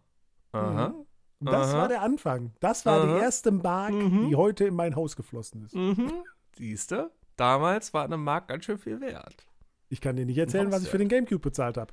Aha. 0.53 0.89
Mhm. 0.89 1.05
Das 1.41 1.69
Aha. 1.69 1.79
war 1.79 1.89
der 1.89 2.03
Anfang. 2.03 2.53
Das 2.61 2.85
war 2.87 3.05
die 3.07 3.13
Aha. 3.13 3.21
erste 3.21 3.51
Mark, 3.51 3.93
Mhm. 3.93 4.29
die 4.29 4.37
heute 4.37 4.65
in 4.65 4.75
mein 4.75 4.97
Haus 4.97 5.15
geflossen 5.15 5.65
ist. 5.67 5.75
Mhm. 5.75 6.13
Siehste, 6.57 7.11
damals 7.37 7.95
war 7.95 8.05
eine 8.05 8.17
Mark 8.17 8.49
ganz 8.49 8.65
schön 8.65 8.79
viel 8.79 9.01
wert. 9.01 9.47
Ich 9.89 10.01
kann 10.01 10.17
dir 10.17 10.27
nicht 10.27 10.39
erzählen, 10.39 10.73
was 10.73 10.83
ich 10.83 10.89
für 10.89 10.99
den 10.99 11.09
Gamecube 11.09 11.41
bezahlt 11.41 11.77
habe. 11.77 11.93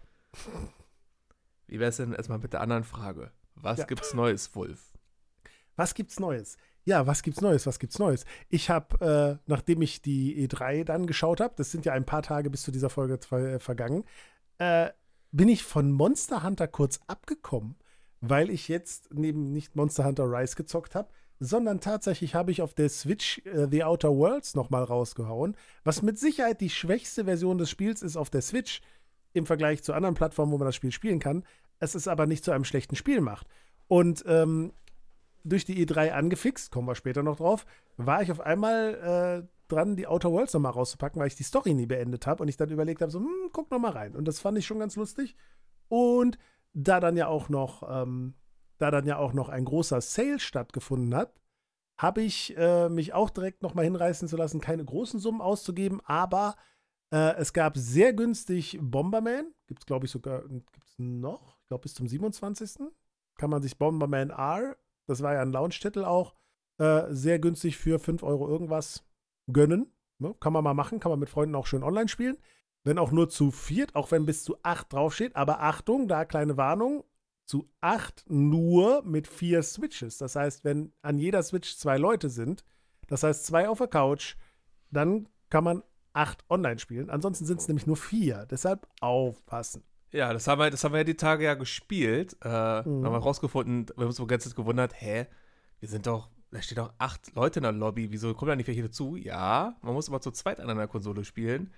Wie 1.67 1.79
wär's 1.79 1.97
denn 1.97 2.13
erstmal 2.13 2.39
mit 2.39 2.53
der 2.53 2.61
anderen 2.61 2.83
Frage? 2.83 3.31
Was 3.55 3.79
Ja. 3.79 3.85
gibt's 3.85 4.13
Neues, 4.13 4.55
Wolf? 4.55 4.93
Was 5.75 5.93
gibt's 5.93 6.19
Neues? 6.19 6.57
Ja, 6.83 7.07
was 7.07 7.23
gibt's 7.23 7.41
Neues? 7.41 7.65
Was 7.65 7.79
gibt's 7.79 7.97
Neues? 7.99 8.25
Ich 8.49 8.69
habe, 8.69 9.39
äh, 9.39 9.43
nachdem 9.49 9.81
ich 9.81 10.01
die 10.01 10.47
E3 10.47 10.83
dann 10.83 11.07
geschaut 11.07 11.39
habe, 11.41 11.53
das 11.57 11.71
sind 11.71 11.85
ja 11.85 11.93
ein 11.93 12.05
paar 12.05 12.21
Tage 12.21 12.49
bis 12.49 12.61
zu 12.61 12.71
dieser 12.71 12.89
Folge 12.89 13.17
ver 13.17 13.55
äh, 13.55 13.59
vergangen, 13.59 14.03
äh, 14.59 14.89
bin 15.31 15.49
ich 15.49 15.63
von 15.63 15.91
Monster 15.91 16.43
Hunter 16.43 16.67
kurz 16.67 16.99
abgekommen, 17.07 17.75
weil 18.21 18.49
ich 18.49 18.67
jetzt 18.67 19.09
neben 19.13 19.51
nicht 19.51 19.75
Monster 19.75 20.05
Hunter 20.05 20.25
Rise 20.25 20.55
gezockt 20.55 20.95
habe, 20.95 21.09
sondern 21.39 21.81
tatsächlich 21.81 22.35
habe 22.35 22.51
ich 22.51 22.61
auf 22.61 22.73
der 22.73 22.87
Switch 22.89 23.39
äh, 23.45 23.67
The 23.69 23.83
Outer 23.83 24.15
Worlds 24.15 24.55
nochmal 24.55 24.83
rausgehauen, 24.83 25.57
was 25.83 26.01
mit 26.01 26.17
Sicherheit 26.19 26.61
die 26.61 26.69
schwächste 26.69 27.25
Version 27.25 27.57
des 27.57 27.69
Spiels 27.69 28.01
ist 28.01 28.15
auf 28.15 28.29
der 28.29 28.41
Switch 28.41 28.81
im 29.35 29.45
Vergleich 29.45 29.83
zu 29.83 29.93
anderen 29.93 30.15
Plattformen, 30.15 30.51
wo 30.51 30.57
man 30.57 30.67
das 30.67 30.75
Spiel 30.75 30.91
spielen 30.91 31.19
kann. 31.19 31.43
Es 31.79 31.95
ist 31.95 32.07
aber 32.07 32.25
nicht 32.25 32.43
zu 32.43 32.51
einem 32.51 32.63
schlechten 32.63 32.95
Spiel 32.95 33.21
macht. 33.21 33.47
Und 33.87 34.23
ähm, 34.27 34.71
durch 35.43 35.65
die 35.65 35.85
E3 35.85 36.11
angefixt, 36.11 36.71
kommen 36.71 36.87
wir 36.87 36.95
später 36.95 37.21
noch 37.21 37.37
drauf, 37.37 37.65
war 37.97 38.21
ich 38.21 38.31
auf 38.31 38.39
einmal 38.39 39.43
äh, 39.43 39.47
dran, 39.67 39.95
die 39.95 40.07
Outer 40.07 40.31
Worlds 40.31 40.53
nochmal 40.53 40.71
rauszupacken, 40.71 41.19
weil 41.19 41.27
ich 41.27 41.35
die 41.35 41.43
Story 41.43 41.73
nie 41.73 41.85
beendet 41.85 42.25
habe 42.27 42.41
und 42.41 42.49
ich 42.49 42.57
dann 42.57 42.69
überlegt 42.69 43.01
habe, 43.01 43.11
so, 43.11 43.19
hm, 43.19 43.49
guck 43.51 43.69
noch 43.71 43.79
mal 43.79 43.91
rein. 43.91 44.15
Und 44.15 44.27
das 44.27 44.39
fand 44.39 44.57
ich 44.57 44.65
schon 44.65 44.79
ganz 44.79 44.95
lustig. 44.95 45.35
Und 45.89 46.37
da 46.73 46.99
dann 46.99 47.17
ja 47.17 47.27
auch 47.27 47.49
noch, 47.49 47.83
ähm, 47.89 48.33
da 48.77 48.89
dann 48.89 49.05
ja 49.05 49.17
auch 49.17 49.33
noch 49.33 49.49
ein 49.49 49.65
großer 49.65 50.01
Sale 50.01 50.39
stattgefunden 50.39 51.15
hat, 51.15 51.33
habe 51.97 52.21
ich 52.21 52.55
äh, 52.57 52.89
mich 52.89 53.13
auch 53.13 53.29
direkt 53.29 53.61
noch 53.61 53.73
mal 53.73 53.85
hinreißen 53.85 54.27
zu 54.27 54.37
lassen, 54.37 54.59
keine 54.59 54.83
großen 54.83 55.19
Summen 55.19 55.41
auszugeben, 55.41 56.01
aber 56.05 56.55
äh, 57.11 57.35
es 57.35 57.53
gab 57.53 57.77
sehr 57.77 58.13
günstig 58.13 58.77
Bomberman, 58.81 59.53
gibt 59.67 59.81
es 59.81 59.85
glaube 59.85 60.05
ich 60.05 60.11
sogar, 60.11 60.47
gibt 60.47 60.87
es 60.87 60.95
noch, 60.97 61.57
ich 61.61 61.67
glaube 61.67 61.83
bis 61.83 61.93
zum 61.93 62.07
27. 62.07 62.87
kann 63.37 63.49
man 63.49 63.61
sich 63.61 63.77
Bomberman 63.77 64.29
R, 64.29 64.75
das 65.07 65.21
war 65.21 65.33
ja 65.33 65.41
ein 65.41 65.51
Launch-Titel 65.51 66.03
auch, 66.03 66.35
äh, 66.77 67.03
sehr 67.09 67.39
günstig 67.39 67.77
für 67.77 67.99
5 67.99 68.23
Euro 68.23 68.47
irgendwas 68.49 69.03
gönnen. 69.51 69.91
Ne? 70.19 70.35
Kann 70.39 70.53
man 70.53 70.63
mal 70.63 70.73
machen, 70.73 70.99
kann 70.99 71.11
man 71.11 71.19
mit 71.19 71.29
Freunden 71.29 71.55
auch 71.55 71.67
schön 71.67 71.83
online 71.83 72.07
spielen. 72.07 72.37
Wenn 72.83 72.99
auch 72.99 73.11
nur 73.11 73.29
zu 73.29 73.51
viert, 73.51 73.95
auch 73.95 74.11
wenn 74.11 74.25
bis 74.25 74.43
zu 74.43 74.57
acht 74.63 74.93
draufsteht. 74.93 75.35
Aber 75.35 75.61
Achtung, 75.61 76.07
da 76.07 76.25
kleine 76.25 76.57
Warnung, 76.57 77.03
zu 77.45 77.69
acht 77.81 78.25
nur 78.27 79.03
mit 79.03 79.27
vier 79.27 79.63
Switches. 79.63 80.17
Das 80.17 80.35
heißt, 80.35 80.63
wenn 80.63 80.93
an 81.01 81.17
jeder 81.17 81.43
Switch 81.43 81.77
zwei 81.77 81.97
Leute 81.97 82.29
sind, 82.29 82.63
das 83.07 83.23
heißt 83.23 83.45
zwei 83.45 83.69
auf 83.69 83.77
der 83.77 83.87
Couch, 83.87 84.35
dann 84.91 85.29
kann 85.49 85.63
man 85.63 85.83
acht 86.15 86.43
online 86.49 86.79
spielen. 86.79 87.09
Ansonsten 87.09 87.45
sind 87.45 87.59
es 87.59 87.67
nämlich 87.67 87.85
nur 87.87 87.97
vier. 87.97 88.45
Deshalb 88.49 88.87
aufpassen. 89.01 89.83
Ja, 90.11 90.31
das 90.31 90.47
haben 90.47 90.59
wir, 90.59 90.69
das 90.69 90.83
haben 90.83 90.93
wir 90.93 90.99
ja 90.99 91.03
die 91.03 91.17
Tage 91.17 91.43
ja 91.43 91.55
gespielt. 91.55 92.37
Äh, 92.43 92.47
Mhm. 92.47 93.05
Haben 93.05 93.11
wir 93.13 93.17
rausgefunden, 93.17 93.87
wir 93.89 93.95
haben 94.01 94.07
uns 94.07 94.15
so 94.15 94.25
ganz 94.27 94.53
gewundert, 94.55 94.93
hä, 95.01 95.27
wir 95.79 95.89
sind 95.89 96.07
doch, 96.07 96.29
da 96.51 96.61
steht 96.61 96.79
auch 96.79 96.93
acht 96.99 97.35
Leute 97.35 97.59
in 97.59 97.63
der 97.63 97.71
Lobby. 97.73 98.11
Wieso 98.11 98.33
kommen 98.33 98.49
da 98.49 98.55
nicht 98.55 98.67
welche 98.67 98.83
dazu? 98.83 99.15
Ja, 99.17 99.75
man 99.81 99.93
muss 99.93 100.07
aber 100.07 100.21
zu 100.21 100.31
zweit 100.31 100.59
an 100.59 100.69
einer 100.69 100.87
Konsole 100.87 101.25
spielen. 101.25 101.73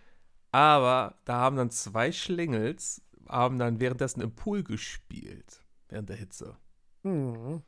Aber 0.52 1.16
da 1.26 1.38
haben 1.40 1.56
dann 1.58 1.72
zwei 1.72 2.12
Schlingels, 2.12 3.02
haben 3.28 3.58
dann 3.58 3.80
währenddessen 3.80 4.22
im 4.22 4.36
Pool 4.36 4.64
gespielt. 4.64 5.64
Während 5.90 6.10
der 6.10 6.16
Hitze. 6.18 6.58
Mhm. 7.04 7.64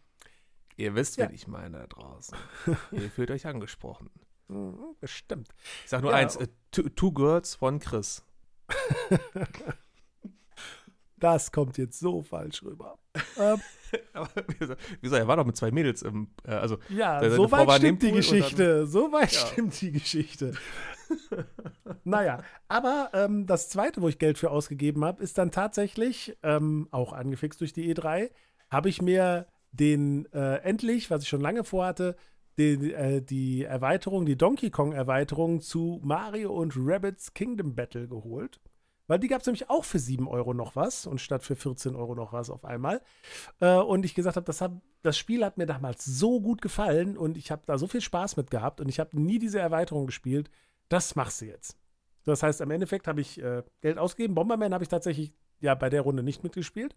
Ihr 0.77 0.95
wisst, 0.95 1.17
Ja. 1.17 1.27
wen 1.27 1.35
ich 1.35 1.47
meine 1.47 1.79
da 1.79 1.87
draußen. 1.87 2.37
Ihr 2.91 3.09
fühlt 3.09 3.31
euch 3.31 3.47
angesprochen. 3.47 4.09
Bestimmt. 4.99 5.49
Ich 5.83 5.89
sag 5.89 6.01
nur 6.01 6.11
Ja. 6.11 6.17
eins: 6.17 6.35
äh, 6.35 6.47
two, 6.71 6.89
two 6.89 7.11
Girls, 7.11 7.61
One 7.61 7.79
Chris. 7.79 8.23
Das 11.17 11.51
kommt 11.51 11.77
jetzt 11.77 11.99
so 11.99 12.21
falsch 12.21 12.63
rüber. 12.63 12.97
ähm, 13.37 13.59
Aber 14.13 14.29
wieso, 14.57 14.75
wieso? 15.01 15.15
Er 15.15 15.27
war 15.27 15.35
doch 15.35 15.45
mit 15.45 15.57
zwei 15.57 15.69
Mädels 15.69 16.01
im. 16.01 16.29
Äh, 16.45 16.51
also, 16.51 16.77
ja, 16.87 17.19
Seine 17.19 17.35
so 17.35 17.47
Frau 17.47 17.67
weit 17.67 17.79
stimmt 17.81 18.01
die 18.03 18.11
Geschichte. 18.13 18.87
So 18.87 19.11
weit 19.11 19.31
Ja. 19.33 19.39
stimmt 19.47 19.81
die 19.81 19.91
Geschichte. 19.91 20.53
naja, 22.05 22.43
aber 22.69 23.09
ähm, 23.13 23.45
das 23.47 23.67
zweite, 23.67 24.01
wo 24.01 24.07
ich 24.07 24.17
Geld 24.19 24.37
für 24.37 24.49
ausgegeben 24.51 25.03
habe, 25.03 25.21
ist 25.21 25.37
dann 25.37 25.51
tatsächlich, 25.51 26.37
ähm, 26.43 26.87
auch 26.91 27.11
angefixt 27.11 27.59
durch 27.59 27.73
die 27.73 27.93
E3, 27.93 28.29
habe 28.69 28.87
ich 28.87 29.01
mir 29.01 29.47
den 29.73 30.25
äh, 30.31 30.57
endlich, 30.57 31.09
was 31.11 31.23
ich 31.23 31.29
schon 31.29 31.41
lange 31.41 31.63
vorhatte, 31.65 32.15
den, 32.59 32.91
äh, 32.91 33.21
die 33.21 33.63
Erweiterung, 33.63 34.25
die 34.25 34.37
Donkey 34.37 34.69
Kong-Erweiterung 34.69 35.61
zu 35.61 35.99
Mario 36.03 36.53
und 36.53 36.73
Rabbids 36.75 37.33
Kingdom 37.33 37.73
Battle 37.73 38.07
geholt. 38.07 38.59
Weil 39.07 39.17
die 39.17 39.27
gab 39.27 39.41
es 39.41 39.47
nämlich 39.47 39.71
auch 39.71 39.85
für 39.85 39.97
7 39.97 40.27
Euro 40.27 40.53
noch 40.53 40.75
was 40.75 41.07
und 41.07 41.19
statt 41.19 41.43
für 41.43 41.55
14 41.55 41.95
Euro 41.95 42.13
noch 42.13 42.31
was 42.31 42.51
auf 42.51 42.63
einmal. 42.63 43.01
Äh, 43.59 43.77
und 43.77 44.05
ich 44.05 44.13
gesagt 44.13 44.35
habe, 44.35 44.45
das, 44.45 44.61
hab, 44.61 44.73
das 45.01 45.17
Spiel 45.17 45.43
hat 45.43 45.57
mir 45.57 45.65
damals 45.65 46.05
so 46.05 46.39
gut 46.39 46.61
gefallen 46.61 47.17
und 47.17 47.35
ich 47.35 47.49
habe 47.49 47.63
da 47.65 47.79
so 47.79 47.87
viel 47.87 48.01
Spaß 48.01 48.37
mit 48.37 48.51
gehabt 48.51 48.81
und 48.81 48.87
ich 48.87 48.99
habe 48.99 49.19
nie 49.19 49.39
diese 49.39 49.59
Erweiterung 49.59 50.05
gespielt. 50.05 50.51
Das 50.89 51.15
machst 51.15 51.41
du 51.41 51.45
jetzt. 51.45 51.75
Das 52.25 52.43
heißt, 52.43 52.61
im 52.61 52.69
Endeffekt 52.69 53.07
habe 53.07 53.21
ich 53.21 53.41
äh, 53.41 53.63
Geld 53.81 53.97
ausgegeben. 53.97 54.35
Bomberman 54.35 54.73
habe 54.73 54.83
ich 54.83 54.89
tatsächlich 54.89 55.33
ja 55.59 55.73
bei 55.73 55.89
der 55.89 56.01
Runde 56.01 56.21
nicht 56.21 56.43
mitgespielt 56.43 56.95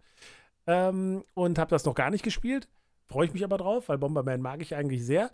ähm, 0.66 1.24
und 1.32 1.58
habe 1.58 1.70
das 1.70 1.86
noch 1.86 1.94
gar 1.94 2.10
nicht 2.10 2.24
gespielt. 2.24 2.68
Freue 3.06 3.26
ich 3.26 3.32
mich 3.32 3.44
aber 3.44 3.56
drauf, 3.56 3.88
weil 3.88 3.98
Bomberman 3.98 4.42
mag 4.42 4.60
ich 4.60 4.74
eigentlich 4.74 5.04
sehr. 5.04 5.30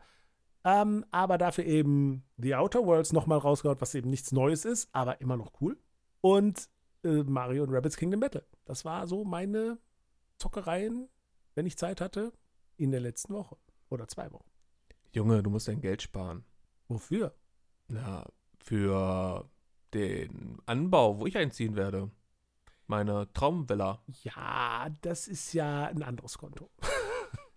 Ähm, 0.64 1.04
aber 1.10 1.38
dafür 1.38 1.64
eben 1.64 2.24
The 2.36 2.56
Outer 2.56 2.84
Worlds 2.84 3.12
nochmal 3.12 3.38
rausgehauen, 3.38 3.80
was 3.80 3.94
eben 3.94 4.10
nichts 4.10 4.32
Neues 4.32 4.64
ist, 4.64 4.88
aber 4.92 5.20
immer 5.20 5.36
noch 5.36 5.52
cool. 5.60 5.78
Und 6.20 6.68
äh, 7.04 7.22
Mario 7.22 7.62
und 7.62 7.72
Rabbids 7.72 7.96
Kingdom 7.96 8.20
Battle. 8.20 8.46
Das 8.64 8.84
war 8.84 9.06
so 9.06 9.24
meine 9.24 9.78
Zockereien, 10.38 11.08
wenn 11.54 11.66
ich 11.66 11.78
Zeit 11.78 12.00
hatte, 12.00 12.32
in 12.76 12.90
der 12.90 13.00
letzten 13.00 13.34
Woche 13.34 13.56
oder 13.88 14.08
zwei 14.08 14.30
Wochen. 14.32 14.50
Junge, 15.12 15.42
du 15.42 15.50
musst 15.50 15.68
dein 15.68 15.80
Geld 15.80 16.02
sparen. 16.02 16.44
Wofür? 16.88 17.34
Na, 17.88 18.26
für 18.58 19.48
den 19.94 20.58
Anbau, 20.66 21.18
wo 21.18 21.26
ich 21.26 21.36
einziehen 21.38 21.76
werde. 21.76 22.10
Meine 22.86 23.30
Traumvilla. 23.32 24.02
Ja, 24.22 24.88
das 25.02 25.28
ist 25.28 25.52
ja 25.52 25.86
ein 25.86 26.02
anderes 26.02 26.38
Konto. 26.38 26.70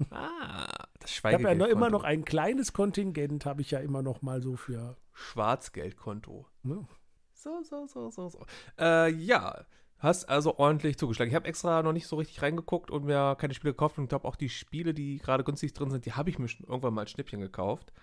Ah, 0.09 0.67
das 0.99 1.11
Ich 1.11 1.23
habe 1.23 1.43
ja 1.43 1.55
noch, 1.55 1.67
immer 1.67 1.89
noch 1.89 2.03
ein 2.03 2.25
kleines 2.25 2.73
Kontingent, 2.73 3.45
habe 3.45 3.61
ich 3.61 3.71
ja 3.71 3.79
immer 3.79 4.01
noch 4.01 4.21
mal 4.21 4.41
so 4.41 4.55
für. 4.55 4.97
Schwarzgeldkonto. 5.13 6.47
Ne? 6.63 6.87
So, 7.33 7.61
so, 7.63 7.87
so, 7.87 8.09
so, 8.09 8.29
so. 8.29 8.45
Äh, 8.79 9.11
ja. 9.11 9.65
Hast 9.97 10.29
also 10.29 10.57
ordentlich 10.57 10.97
zugeschlagen. 10.97 11.29
Ich 11.29 11.35
habe 11.35 11.47
extra 11.47 11.83
noch 11.83 11.93
nicht 11.93 12.07
so 12.07 12.15
richtig 12.15 12.41
reingeguckt 12.41 12.89
und 12.89 13.05
mir 13.05 13.35
keine 13.35 13.53
Spiele 13.53 13.73
gekauft 13.73 13.99
und 13.99 14.07
glaube 14.07 14.27
auch 14.27 14.35
die 14.35 14.49
Spiele, 14.49 14.95
die 14.95 15.19
gerade 15.19 15.43
günstig 15.43 15.73
drin 15.73 15.91
sind, 15.91 16.07
die 16.07 16.13
habe 16.13 16.31
ich 16.31 16.39
mir 16.39 16.47
schon 16.47 16.65
irgendwann 16.65 16.95
mal 16.95 17.01
als 17.01 17.11
Schnippchen 17.11 17.39
gekauft 17.39 17.93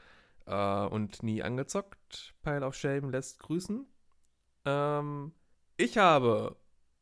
äh, 0.46 0.86
und 0.86 1.24
nie 1.24 1.42
angezockt. 1.42 2.34
Pile 2.42 2.64
of 2.64 2.76
Shame 2.76 3.10
lässt 3.10 3.40
grüßen. 3.40 3.84
Ähm, 4.64 5.32
ich 5.76 5.98
habe 5.98 6.56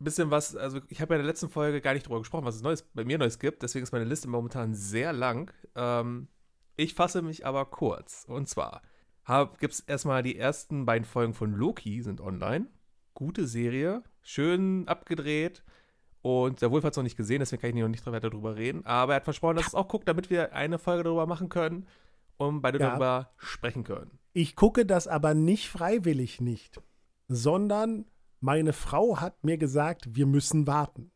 bisschen 0.04 0.30
was, 0.30 0.54
also 0.56 0.80
ich 0.88 1.00
habe 1.00 1.14
ja 1.14 1.20
in 1.20 1.24
der 1.24 1.30
letzten 1.32 1.48
Folge 1.48 1.80
gar 1.80 1.94
nicht 1.94 2.06
darüber 2.06 2.20
gesprochen, 2.20 2.44
was 2.44 2.56
es 2.56 2.62
Neues 2.62 2.82
bei 2.82 3.04
mir 3.04 3.18
Neues 3.18 3.38
gibt, 3.38 3.62
deswegen 3.62 3.82
ist 3.82 3.92
meine 3.92 4.04
Liste 4.04 4.28
momentan 4.28 4.74
sehr 4.74 5.12
lang. 5.12 5.52
Ähm, 5.74 6.28
ich 6.76 6.94
fasse 6.94 7.22
mich 7.22 7.46
aber 7.46 7.64
kurz. 7.66 8.24
Und 8.28 8.48
zwar 8.48 8.82
gibt 9.58 9.72
es 9.74 9.80
erstmal 9.80 10.22
die 10.22 10.36
ersten 10.38 10.86
beiden 10.86 11.04
Folgen 11.04 11.34
von 11.34 11.52
Loki 11.52 12.02
sind 12.02 12.20
online. 12.20 12.66
Gute 13.14 13.46
Serie, 13.46 14.02
schön 14.22 14.86
abgedreht. 14.86 15.64
Und 16.22 16.60
der 16.60 16.70
Wolf 16.70 16.84
hat 16.84 16.92
es 16.92 16.96
noch 16.96 17.04
nicht 17.04 17.16
gesehen, 17.16 17.38
deswegen 17.38 17.62
kann 17.62 17.70
ich 17.70 17.76
noch 17.82 17.88
nicht 17.88 18.04
weiter 18.06 18.30
drüber 18.30 18.56
reden. 18.56 18.84
Aber 18.84 19.12
er 19.12 19.16
hat 19.16 19.24
versprochen, 19.24 19.56
dass 19.56 19.68
es 19.68 19.74
auch 19.74 19.88
guckt, 19.88 20.08
damit 20.08 20.28
wir 20.28 20.52
eine 20.52 20.78
Folge 20.78 21.04
darüber 21.04 21.26
machen 21.26 21.48
können 21.48 21.86
und 22.36 22.60
beide 22.62 22.78
Ja. 22.80 22.90
darüber 22.90 23.30
sprechen 23.38 23.84
können. 23.84 24.18
Ich 24.32 24.54
gucke 24.56 24.84
das 24.84 25.08
aber 25.08 25.34
nicht 25.34 25.68
freiwillig 25.68 26.40
nicht, 26.40 26.80
sondern 27.28 28.04
meine 28.46 28.72
Frau 28.72 29.20
hat 29.20 29.42
mir 29.42 29.58
gesagt, 29.58 30.14
wir 30.14 30.24
müssen 30.24 30.68
warten. 30.68 31.10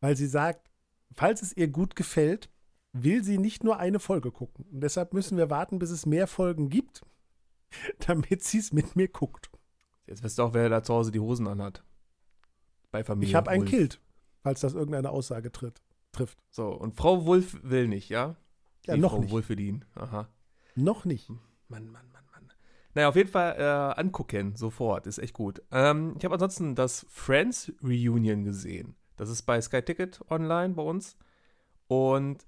Weil 0.00 0.16
sie 0.16 0.26
sagt, 0.26 0.70
falls 1.12 1.42
es 1.42 1.54
ihr 1.54 1.68
gut 1.68 1.94
gefällt, 1.94 2.50
will 2.94 3.22
sie 3.22 3.36
nicht 3.36 3.62
nur 3.62 3.78
eine 3.78 4.00
Folge 4.00 4.32
gucken. 4.32 4.64
Und 4.72 4.80
deshalb 4.80 5.12
müssen 5.12 5.36
wir 5.36 5.50
warten, 5.50 5.78
bis 5.78 5.90
es 5.90 6.06
mehr 6.06 6.26
Folgen 6.26 6.70
gibt, 6.70 7.02
damit 8.06 8.42
sie 8.42 8.58
es 8.58 8.72
mit 8.72 8.96
mir 8.96 9.08
guckt. 9.08 9.50
Jetzt 10.06 10.24
weißt 10.24 10.38
du 10.38 10.42
auch, 10.42 10.54
wer 10.54 10.70
da 10.70 10.82
zu 10.82 10.94
Hause 10.94 11.12
die 11.12 11.20
Hosen 11.20 11.46
anhat. 11.48 11.84
Bei 12.90 13.04
Familie. 13.04 13.28
Ich 13.28 13.34
habe 13.34 13.50
ein 13.50 13.60
Wulff. 13.60 13.70
Kilt, 13.70 14.00
falls 14.42 14.60
das 14.60 14.72
irgendeine 14.72 15.10
Aussage 15.10 15.52
tritt, 15.52 15.82
trifft. 16.12 16.38
So, 16.48 16.68
und 16.72 16.96
Frau 16.96 17.26
Wolf 17.26 17.58
will 17.62 17.88
nicht, 17.88 18.08
ja? 18.08 18.36
Ja, 18.86 18.94
Die 18.94 19.00
noch 19.02 19.12
Frau 19.12 19.20
nicht. 19.20 19.30
Wohlverdien. 19.30 19.84
Aha. 19.96 20.28
Noch 20.76 21.04
nicht. 21.04 21.28
Mann, 21.68 21.90
Mann. 21.92 22.09
Naja, 22.94 23.08
auf 23.08 23.16
jeden 23.16 23.30
Fall 23.30 23.56
äh, 23.58 24.00
angucken, 24.00 24.56
sofort. 24.56 25.06
Ist 25.06 25.18
echt 25.18 25.34
gut. 25.34 25.62
Ähm, 25.70 26.14
ich 26.18 26.24
habe 26.24 26.34
ansonsten 26.34 26.74
das 26.74 27.06
Friends 27.08 27.72
Reunion 27.82 28.44
gesehen. 28.44 28.96
Das 29.16 29.28
ist 29.28 29.42
bei 29.42 29.60
Sky 29.60 29.82
Ticket 29.82 30.20
online 30.28 30.74
bei 30.74 30.82
uns. 30.82 31.16
Und 31.86 32.46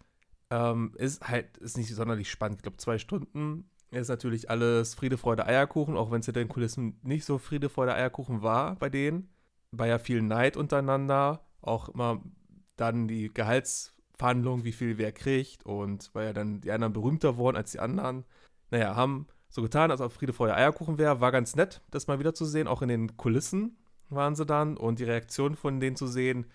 ähm, 0.51 0.93
ist 0.97 1.27
halt, 1.29 1.57
ist 1.59 1.77
nicht 1.77 1.95
sonderlich 1.95 2.31
spannend. 2.31 2.59
Ich 2.59 2.63
glaube, 2.63 2.79
zwei 2.79 2.99
Stunden 2.99 3.71
ist 3.91 4.09
natürlich 4.09 4.51
alles 4.51 4.95
Friede, 4.95 5.19
Freude, 5.19 5.47
Eierkuchen, 5.47 5.97
auch 5.97 6.11
wenn 6.11 6.21
es 6.21 6.27
hinter 6.27 6.41
den 6.41 6.49
Kulissen 6.49 6.99
nicht 7.03 7.25
so 7.25 7.39
Friede, 7.39 7.69
Freude, 7.69 7.95
Eierkuchen 7.95 8.43
war 8.43 8.77
bei 8.77 8.89
denen. 8.89 9.29
War 9.71 9.87
ja 9.87 9.99
viel 9.99 10.23
Neid 10.23 10.57
untereinander. 10.57 11.45
Auch 11.61 11.89
immer 11.89 12.23
dann 12.77 13.07
die 13.07 13.33
Gehaltsverhandlungen, 13.33 14.65
wie 14.65 14.73
viel 14.73 14.99
wer 14.99 15.13
kriegt. 15.13 15.65
Und 15.65 16.11
weil 16.15 16.27
ja 16.27 16.33
dann 16.33 16.61
die 16.61 16.73
anderen 16.73 16.93
berühmter 16.93 17.37
wurden 17.37 17.57
als 17.57 17.73
die 17.73 17.81
anderen. 17.81 18.25
Naja, 18.71 18.97
haben 18.97 19.27
so 19.53 19.61
getan, 19.61 19.91
als 19.91 20.01
ob 20.01 20.13
Friede, 20.13 20.33
Freude, 20.33 20.55
Eierkuchen 20.55 20.99
wäre. 20.99 21.21
War 21.21 21.31
ganz 21.31 21.55
nett, 21.55 21.83
das 21.91 22.07
mal 22.07 22.19
wieder 22.19 22.33
zu 22.33 22.47
sehen. 22.47 22.67
Auch 22.67 22.81
in 22.81 22.89
den 22.89 23.17
Kulissen 23.19 23.77
waren 24.09 24.35
sie 24.35 24.47
dann. 24.47 24.79
Und 24.79 24.99
die 24.99 25.05
Reaktion 25.05 25.57
von 25.57 25.79
denen 25.79 25.95
zu 25.95 26.07
sehen, 26.07 26.47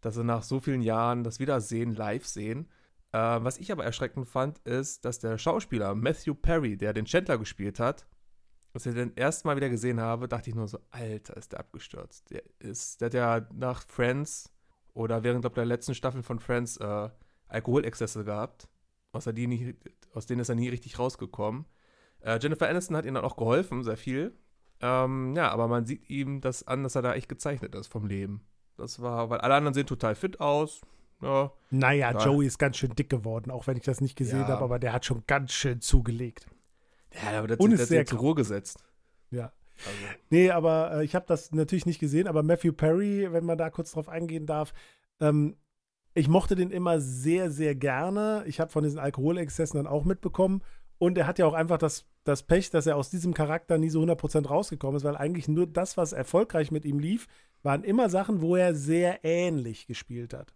dass 0.00 0.16
sie 0.16 0.24
nach 0.24 0.42
so 0.42 0.58
vielen 0.58 0.82
Jahren 0.82 1.22
das 1.22 1.38
Wiedersehen 1.38 1.94
live 1.94 2.26
sehen. 2.26 2.68
Äh, 3.12 3.18
was 3.18 3.58
ich 3.58 3.70
aber 3.70 3.84
erschreckend 3.84 4.28
fand, 4.28 4.58
ist, 4.60 5.04
dass 5.04 5.20
der 5.20 5.38
Schauspieler 5.38 5.94
Matthew 5.94 6.34
Perry, 6.34 6.76
der 6.76 6.92
den 6.92 7.04
Chandler 7.04 7.38
gespielt 7.38 7.78
hat, 7.78 8.06
als 8.74 8.86
ich 8.86 8.94
den 8.94 9.16
ersten 9.16 9.46
Mal 9.46 9.56
wieder 9.56 9.68
gesehen 9.68 10.00
habe, 10.00 10.26
dachte 10.26 10.50
ich 10.50 10.56
nur 10.56 10.66
so, 10.66 10.78
Alter, 10.90 11.36
ist 11.36 11.52
der 11.52 11.60
abgestürzt. 11.60 12.28
Der 12.30 12.42
ist, 12.58 13.00
der 13.00 13.06
hat 13.06 13.14
ja 13.14 13.46
nach 13.54 13.86
Friends 13.86 14.52
oder 14.94 15.22
während 15.22 15.42
glaub, 15.42 15.54
der 15.54 15.64
letzten 15.64 15.94
Staffel 15.94 16.24
von 16.24 16.40
Friends 16.40 16.76
äh, 16.78 17.08
Alkoholexzesse 17.46 18.24
gehabt. 18.24 18.68
Aus, 19.12 19.26
er 19.26 19.32
die 19.32 19.46
nie, 19.46 19.76
aus 20.12 20.26
denen 20.26 20.40
ist 20.40 20.48
er 20.48 20.54
nie 20.56 20.70
richtig 20.70 20.98
rausgekommen. 20.98 21.66
Äh, 22.22 22.38
Jennifer 22.40 22.68
Aniston 22.68 22.96
hat 22.96 23.04
ihm 23.04 23.14
dann 23.14 23.24
auch 23.24 23.36
geholfen, 23.36 23.82
sehr 23.82 23.96
viel. 23.96 24.36
Ähm, 24.80 25.34
ja, 25.36 25.50
aber 25.50 25.68
man 25.68 25.86
sieht 25.86 26.08
ihm 26.10 26.40
das 26.40 26.66
an, 26.66 26.82
dass 26.82 26.94
er 26.96 27.02
da 27.02 27.14
echt 27.14 27.28
gezeichnet 27.28 27.74
ist 27.74 27.86
vom 27.88 28.06
Leben. 28.06 28.42
Das 28.76 29.00
war, 29.00 29.30
weil 29.30 29.40
alle 29.40 29.54
anderen 29.54 29.74
sehen 29.74 29.86
total 29.86 30.14
fit 30.14 30.40
aus. 30.40 30.80
Ja, 31.20 31.52
Naja, 31.70 32.10
Ja. 32.12 32.24
Joey 32.24 32.46
ist 32.46 32.58
ganz 32.58 32.76
schön 32.78 32.94
dick 32.96 33.08
geworden, 33.08 33.50
auch 33.52 33.66
wenn 33.68 33.76
ich 33.76 33.84
das 33.84 34.00
nicht 34.00 34.16
gesehen 34.16 34.40
Ja. 34.40 34.48
habe, 34.48 34.64
aber 34.64 34.78
der 34.80 34.92
hat 34.92 35.04
schon 35.04 35.22
ganz 35.26 35.52
schön 35.52 35.80
zugelegt. 35.80 36.46
ja 37.30 37.38
aber 37.38 37.46
das, 37.48 37.58
Und 37.58 37.72
ist 37.72 37.88
sehr 37.88 38.06
zur 38.06 38.18
Ruhe 38.18 38.34
gesetzt. 38.34 38.82
Ja. 39.30 39.52
Also, 39.84 39.98
Nee, 40.30 40.50
aber 40.50 40.94
äh, 40.94 41.04
ich 41.04 41.14
habe 41.14 41.26
das 41.28 41.52
natürlich 41.52 41.86
nicht 41.86 41.98
gesehen, 42.00 42.26
aber 42.26 42.42
Matthew 42.42 42.72
Perry, 42.72 43.32
wenn 43.32 43.44
man 43.44 43.58
da 43.58 43.70
kurz 43.70 43.92
drauf 43.92 44.08
eingehen 44.08 44.46
darf, 44.46 44.72
ähm, 45.20 45.56
ich 46.14 46.28
mochte 46.28 46.54
den 46.56 46.70
immer 46.70 47.00
sehr, 47.00 47.50
sehr 47.50 47.74
gerne. 47.74 48.42
Ich 48.46 48.60
habe 48.60 48.70
von 48.70 48.82
diesen 48.84 48.98
Alkoholexzessen 48.98 49.76
dann 49.78 49.86
auch 49.86 50.04
mitbekommen. 50.04 50.62
Und 50.98 51.16
er 51.18 51.26
hat 51.26 51.38
ja 51.38 51.46
auch 51.46 51.54
einfach 51.54 51.78
das, 51.78 52.04
das 52.24 52.42
Pech, 52.44 52.70
dass 52.70 52.86
er 52.86 52.96
aus 52.96 53.10
diesem 53.10 53.34
Charakter 53.34 53.78
nie 53.78 53.90
so 53.90 54.00
100% 54.02 54.46
rausgekommen 54.46 54.96
ist, 54.96 55.04
weil 55.04 55.16
eigentlich 55.16 55.48
nur 55.48 55.66
das, 55.66 55.96
was 55.96 56.12
erfolgreich 56.12 56.70
mit 56.70 56.84
ihm 56.84 56.98
lief, 56.98 57.26
waren 57.62 57.84
immer 57.84 58.08
Sachen, 58.10 58.40
wo 58.40 58.56
er 58.56 58.74
sehr 58.74 59.24
ähnlich 59.24 59.86
gespielt 59.86 60.34
hat. 60.34 60.54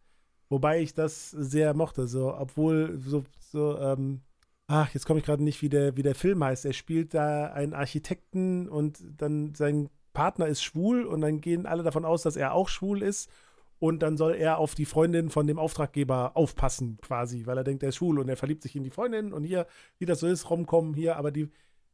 Wobei 0.49 0.81
ich 0.81 0.95
das 0.95 1.31
sehr 1.31 1.75
mochte, 1.75 2.07
so, 2.07 2.35
obwohl 2.35 2.99
so, 2.99 3.25
so 3.41 3.79
ähm, 3.79 4.21
ach, 4.69 4.93
jetzt 4.95 5.07
komme 5.07 5.19
ich 5.19 5.27
gerade 5.27 5.43
nicht, 5.43 5.63
wie 5.63 5.69
der, 5.69 5.97
wie 5.97 6.03
der 6.03 6.15
Film 6.15 6.43
heißt. 6.43 6.65
Er 6.65 6.73
spielt 6.73 7.15
da 7.15 7.47
einen 7.47 7.75
Architekten 7.75 8.69
und 8.69 9.03
dann 9.17 9.55
sein 9.55 9.89
Partner 10.13 10.47
ist 10.47 10.63
schwul 10.63 11.05
und 11.05 11.21
dann 11.21 11.41
gehen 11.41 11.67
alle 11.67 11.83
davon 11.83 12.05
aus, 12.05 12.23
dass 12.23 12.37
er 12.37 12.55
auch 12.55 12.69
schwul 12.69 13.03
ist. 13.03 13.31
Und 13.78 14.00
dann 14.00 14.16
soll 14.16 14.35
er 14.35 14.59
auf 14.59 14.75
die 14.75 14.87
Freundin 14.87 15.30
von 15.30 15.47
dem 15.47 15.59
Auftraggeber 15.59 16.37
aufpassen, 16.37 16.99
quasi, 17.02 17.47
weil 17.47 17.59
er 17.59 17.64
denkt, 17.64 17.83
er 17.83 17.90
ist 17.90 17.97
schwul 17.97 18.18
und 18.18 18.28
er 18.28 18.37
verliebt 18.37 18.62
sich 18.62 18.76
in 18.76 18.85
die 18.85 18.90
Freundin 18.90 19.33
und 19.33 19.45
hier, 19.45 19.66
wie 19.99 20.06
das 20.06 20.21
so 20.21 20.26
ist, 20.26 20.49
rumkommen 20.50 20.95
hier, 20.95 21.16
aber 21.16 21.30
die 21.30 21.50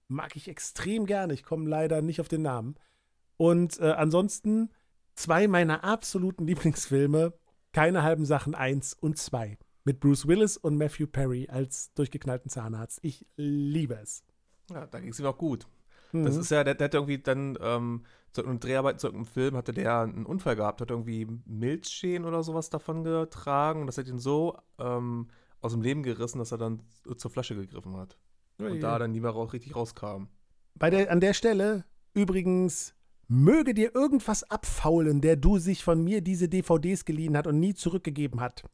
mag 0.09 0.37
ich 0.37 0.49
extrem 0.49 1.07
gerne. 1.07 1.35
Ich 1.35 1.43
komme 1.43 1.69
leider 1.69 2.03
nicht 2.03 2.21
auf 2.21 2.29
den 2.29 2.43
Namen. 2.43 2.77
Und 3.37 3.81
äh, 3.81 3.93
ansonsten 3.93 4.71
zwei 5.15 5.49
meiner 5.49 5.85
absoluten 5.85 6.47
Lieblingsfilme, 6.47 7.33
keine 7.73 8.03
halben 8.03 8.27
Sachen, 8.27 8.55
eins 8.55 8.95
und 8.95 9.19
zwei. 9.19 9.59
Mit 9.85 9.99
Bruce 9.99 10.29
Willis 10.29 10.57
und 10.57 10.77
Matthew 10.77 11.09
Perry 11.09 11.49
als 11.51 11.93
durchgeknallten 11.95 12.51
Zahnarzt. 12.51 13.01
Ich 13.03 13.27
liebe 13.37 13.95
es. 13.95 14.23
Ja, 14.71 14.87
da 14.87 15.01
ging 15.01 15.11
es 15.11 15.19
ihm 15.19 15.27
auch 15.27 15.39
gut. 15.39 15.67
Mhm. 16.13 16.25
Das 16.25 16.37
ist 16.37 16.51
ja, 16.51 16.63
der, 16.63 16.75
der 16.75 16.85
hat 16.85 16.95
irgendwie 16.95 17.19
dann 17.19 17.59
ähm, 17.61 18.05
zu 18.33 18.45
einem 18.45 18.61
Dreharbeit, 18.61 19.01
zu 19.01 19.09
einem 19.09 19.27
Film, 19.27 19.57
hatte 19.57 19.73
der 19.73 20.01
einen 20.01 20.27
Unfall 20.27 20.57
gehabt, 20.57 20.81
hat 20.81 20.91
irgendwie 20.91 21.27
Milzschäden 21.45 22.27
oder 22.27 22.43
sowas 22.43 22.71
davon 22.71 23.05
getragen 23.05 23.81
und 23.81 23.87
das 23.87 23.99
hat 23.99 24.09
ihn 24.09 24.19
so 24.19 24.57
ähm, 24.79 25.29
aus 25.61 25.73
dem 25.73 25.83
Leben 25.83 26.03
gerissen, 26.03 26.39
dass 26.39 26.53
er 26.53 26.59
dann 26.59 26.83
zur 27.17 27.31
Flasche 27.31 27.55
gegriffen 27.55 27.97
hat. 27.97 28.17
Oh 28.61 28.65
und 28.65 28.81
da 28.81 28.99
dann 28.99 29.13
nie 29.13 29.21
mehr 29.21 29.35
richtig 29.53 29.77
rauskam. 29.77 30.25
Bei 30.75 30.91
der, 30.91 31.11
an 31.11 31.21
der 31.21 31.35
Stelle 31.35 31.85
übrigens 32.15 32.95
möge 33.29 33.75
dir 33.75 33.95
irgendwas 33.95 34.45
abfaulen, 34.45 35.21
der 35.21 35.37
du 35.37 35.59
sich 35.59 35.85
von 35.85 36.03
mir 36.03 36.21
diese 36.21 36.49
DVDs 36.49 37.05
geliehen 37.05 37.37
hat 37.37 37.47
und 37.47 37.61
nie 37.61 37.75
zurückgegeben 37.75 38.41
hat. 38.41 38.65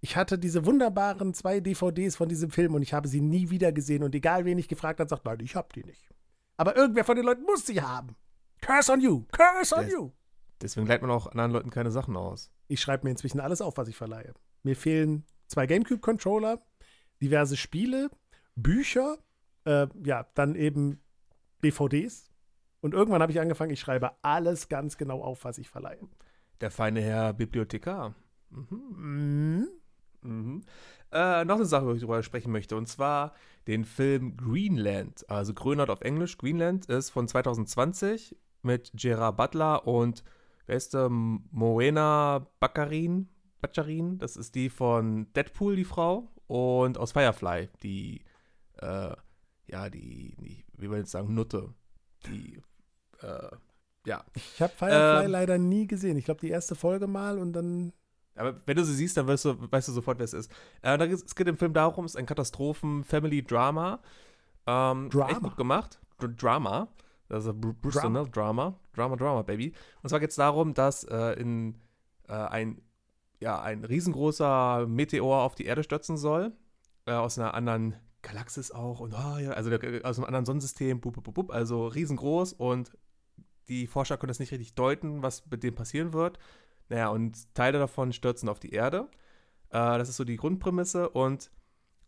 Ich 0.00 0.16
hatte 0.16 0.38
diese 0.38 0.64
wunderbaren 0.64 1.34
zwei 1.34 1.60
DVDs 1.60 2.16
von 2.16 2.28
diesem 2.28 2.50
Film 2.50 2.74
und 2.74 2.82
ich 2.82 2.94
habe 2.94 3.08
sie 3.08 3.20
nie 3.20 3.50
wieder 3.50 3.72
gesehen 3.72 4.04
und 4.04 4.14
egal 4.14 4.44
wen 4.44 4.58
ich 4.58 4.68
gefragt 4.68 5.00
hat, 5.00 5.08
sagt, 5.08 5.24
nein, 5.24 5.40
ich 5.40 5.56
hab 5.56 5.72
die 5.72 5.84
nicht. 5.84 6.08
Aber 6.56 6.76
irgendwer 6.76 7.04
von 7.04 7.16
den 7.16 7.24
Leuten 7.24 7.42
muss 7.42 7.66
sie 7.66 7.80
haben. 7.80 8.16
Curse 8.60 8.92
on 8.92 9.00
you, 9.00 9.24
curse 9.32 9.74
on 9.74 9.84
Des, 9.84 9.92
you. 9.92 10.12
Deswegen 10.60 10.86
leiht 10.86 11.02
man 11.02 11.10
auch 11.10 11.28
anderen 11.28 11.52
Leuten 11.52 11.70
keine 11.70 11.90
Sachen 11.90 12.16
aus. 12.16 12.50
Ich 12.66 12.80
schreibe 12.80 13.04
mir 13.04 13.10
inzwischen 13.10 13.40
alles 13.40 13.60
auf, 13.60 13.76
was 13.76 13.88
ich 13.88 13.96
verleihe. 13.96 14.34
Mir 14.62 14.76
fehlen 14.76 15.24
zwei 15.46 15.66
GameCube-Controller, 15.66 16.60
diverse 17.22 17.56
Spiele, 17.56 18.10
Bücher, 18.56 19.18
äh, 19.64 19.86
ja, 20.04 20.26
dann 20.34 20.54
eben 20.54 21.00
DVDs. 21.62 22.30
Und 22.80 22.94
irgendwann 22.94 23.22
habe 23.22 23.32
ich 23.32 23.40
angefangen, 23.40 23.72
ich 23.72 23.80
schreibe 23.80 24.12
alles 24.22 24.68
ganz 24.68 24.96
genau 24.96 25.22
auf, 25.22 25.44
was 25.44 25.58
ich 25.58 25.68
verleihe. 25.68 26.00
Der 26.60 26.70
feine 26.70 27.00
Herr 27.00 27.32
Bibliothekar. 27.32 28.14
Mhm. 28.50 28.68
Mhm. 28.96 29.68
Mhm. 30.22 30.62
Äh, 31.12 31.44
noch 31.44 31.56
eine 31.56 31.64
Sache, 31.64 31.84
über 31.84 31.92
die 31.92 31.98
ich 31.98 32.02
darüber 32.02 32.22
sprechen 32.22 32.52
möchte, 32.52 32.76
und 32.76 32.86
zwar 32.86 33.34
den 33.66 33.84
Film 33.84 34.36
Greenland. 34.36 35.28
Also 35.30 35.54
Grönland 35.54 35.90
auf 35.90 36.00
Englisch. 36.02 36.36
Greenland 36.38 36.86
ist 36.86 37.10
von 37.10 37.28
2020 37.28 38.36
mit 38.62 38.90
Gerard 38.94 39.36
Butler 39.36 39.86
und 39.86 40.24
wer 40.66 40.76
ist 40.76 40.94
der? 40.94 41.08
Moena 41.08 42.46
Baccarin. 42.60 43.28
Baccarin, 43.60 44.18
das 44.18 44.36
ist 44.36 44.54
die 44.54 44.70
von 44.70 45.32
Deadpool, 45.32 45.74
die 45.74 45.84
Frau, 45.84 46.28
und 46.46 46.96
aus 46.96 47.12
Firefly, 47.12 47.68
die, 47.82 48.24
äh, 48.76 49.14
ja, 49.66 49.90
die, 49.90 50.36
die, 50.40 50.64
wie 50.76 50.88
man 50.88 50.98
jetzt 50.98 51.10
sagen, 51.10 51.34
Nutte. 51.34 51.74
Die, 52.26 52.60
äh, 53.20 53.50
ja. 54.06 54.24
Ich 54.34 54.62
habe 54.62 54.72
Firefly 54.72 55.24
ähm, 55.24 55.30
leider 55.30 55.58
nie 55.58 55.86
gesehen. 55.86 56.16
Ich 56.16 56.24
glaube, 56.24 56.40
die 56.40 56.50
erste 56.50 56.74
Folge 56.74 57.06
mal 57.06 57.38
und 57.38 57.52
dann 57.52 57.92
aber 58.38 58.54
wenn 58.66 58.76
du 58.76 58.84
sie 58.84 58.94
siehst, 58.94 59.16
dann 59.16 59.26
weißt 59.26 59.46
du, 59.46 59.72
weißt 59.72 59.88
du 59.88 59.92
sofort, 59.92 60.18
wer 60.18 60.24
es 60.24 60.32
ist. 60.32 60.50
Äh, 60.82 60.96
es 61.08 61.34
geht 61.34 61.48
im 61.48 61.58
Film 61.58 61.72
darum, 61.72 62.04
es 62.04 62.12
ist 62.12 62.16
ein 62.16 62.26
Katastrophen-Family-Drama. 62.26 63.98
Ähm, 64.66 65.10
Drama. 65.10 65.30
Echt 65.30 65.42
gut 65.42 65.56
gemacht. 65.56 65.98
D 66.22 66.28
Drama. 66.36 66.88
Das 67.28 67.44
ist 67.44 67.60
Bruce 67.60 67.94
Drama. 67.94 68.22
Ne? 68.22 68.30
Drama. 68.30 68.80
Drama, 68.94 69.16
Drama, 69.16 69.42
Baby. 69.42 69.72
Und 70.02 70.08
zwar 70.08 70.20
geht 70.20 70.30
es 70.30 70.36
darum, 70.36 70.74
dass 70.74 71.04
äh, 71.04 71.32
in, 71.40 71.76
äh, 72.26 72.32
ein, 72.32 72.80
ja, 73.40 73.60
ein 73.60 73.84
riesengroßer 73.84 74.86
Meteor 74.86 75.42
auf 75.42 75.54
die 75.54 75.66
Erde 75.66 75.82
stürzen 75.82 76.16
soll. 76.16 76.52
Äh, 77.06 77.12
aus 77.12 77.38
einer 77.38 77.54
anderen 77.54 77.96
Galaxis 78.22 78.70
auch. 78.70 79.00
Und, 79.00 79.12
oh, 79.12 79.38
ja, 79.38 79.50
also 79.50 79.70
der, 79.70 80.04
aus 80.04 80.18
einem 80.18 80.26
anderen 80.26 80.46
Sonnensystem. 80.46 81.00
Bup, 81.00 81.22
bup, 81.22 81.34
bup, 81.34 81.50
also 81.52 81.86
riesengroß. 81.86 82.54
Und 82.54 82.96
die 83.68 83.86
Forscher 83.86 84.16
können 84.16 84.28
das 84.28 84.40
nicht 84.40 84.52
richtig 84.52 84.74
deuten, 84.74 85.22
was 85.22 85.44
mit 85.50 85.62
dem 85.62 85.74
passieren 85.74 86.14
wird. 86.14 86.38
Naja, 86.88 87.08
und 87.08 87.54
Teile 87.54 87.78
davon 87.78 88.14
stürzen 88.14 88.48
auf 88.48 88.58
die 88.58 88.70
Erde. 88.70 89.08
Äh, 89.68 89.98
das 89.98 90.08
ist 90.08 90.16
so 90.16 90.24
die 90.24 90.36
Grundprämisse. 90.36 91.10
Und 91.10 91.50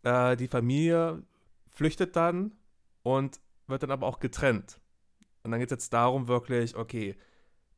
äh, 0.01 0.35
die 0.35 0.47
Familie 0.47 1.21
flüchtet 1.69 2.15
dann 2.15 2.53
und 3.03 3.39
wird 3.67 3.83
dann 3.83 3.91
aber 3.91 4.07
auch 4.07 4.19
getrennt. 4.19 4.80
Und 5.43 5.51
dann 5.51 5.59
geht 5.59 5.71
es 5.71 5.75
jetzt 5.75 5.93
darum, 5.93 6.27
wirklich, 6.27 6.75
okay, 6.75 7.15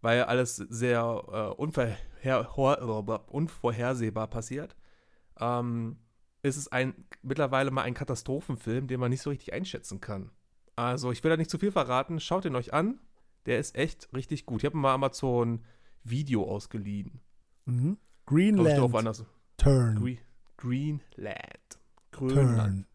weil 0.02 0.24
alles 0.24 0.58
sehr 0.58 1.24
äh, 1.32 1.62
unvorher 1.62 3.28
unvorhersehbar 3.30 4.28
passiert, 4.28 4.76
ähm, 5.40 5.98
ist 6.42 6.58
es 6.58 6.72
ein, 6.72 6.94
mittlerweile 7.22 7.72
mal 7.72 7.84
ein 7.84 7.94
Katastrophenfilm, 7.94 8.88
den 8.88 9.00
man 9.00 9.10
nicht 9.10 9.22
so 9.22 9.30
richtig 9.30 9.54
einschätzen 9.54 10.02
kann. 10.02 10.32
Also, 10.76 11.12
ich 11.12 11.24
will 11.24 11.32
da 11.32 11.38
nicht 11.38 11.50
zu 11.50 11.58
viel 11.58 11.72
verraten. 11.72 12.20
Schaut 12.20 12.46
ihn 12.46 12.56
euch 12.56 12.74
an. 12.74 13.00
Der 13.46 13.60
ist 13.60 13.76
echt 13.76 14.10
richtig 14.14 14.46
gut. 14.46 14.62
Ich 14.62 14.66
habe 14.66 14.78
mal 14.78 14.94
Amazon 14.94 15.64
Video 16.04 16.44
ausgeliehen. 16.50 17.22
Mhm. 17.66 17.98
Greenland. 18.26 19.26
Turn. 19.58 19.96
Gre 19.96 20.18
Greenland. 20.58 21.80
Grönland. 22.12 22.88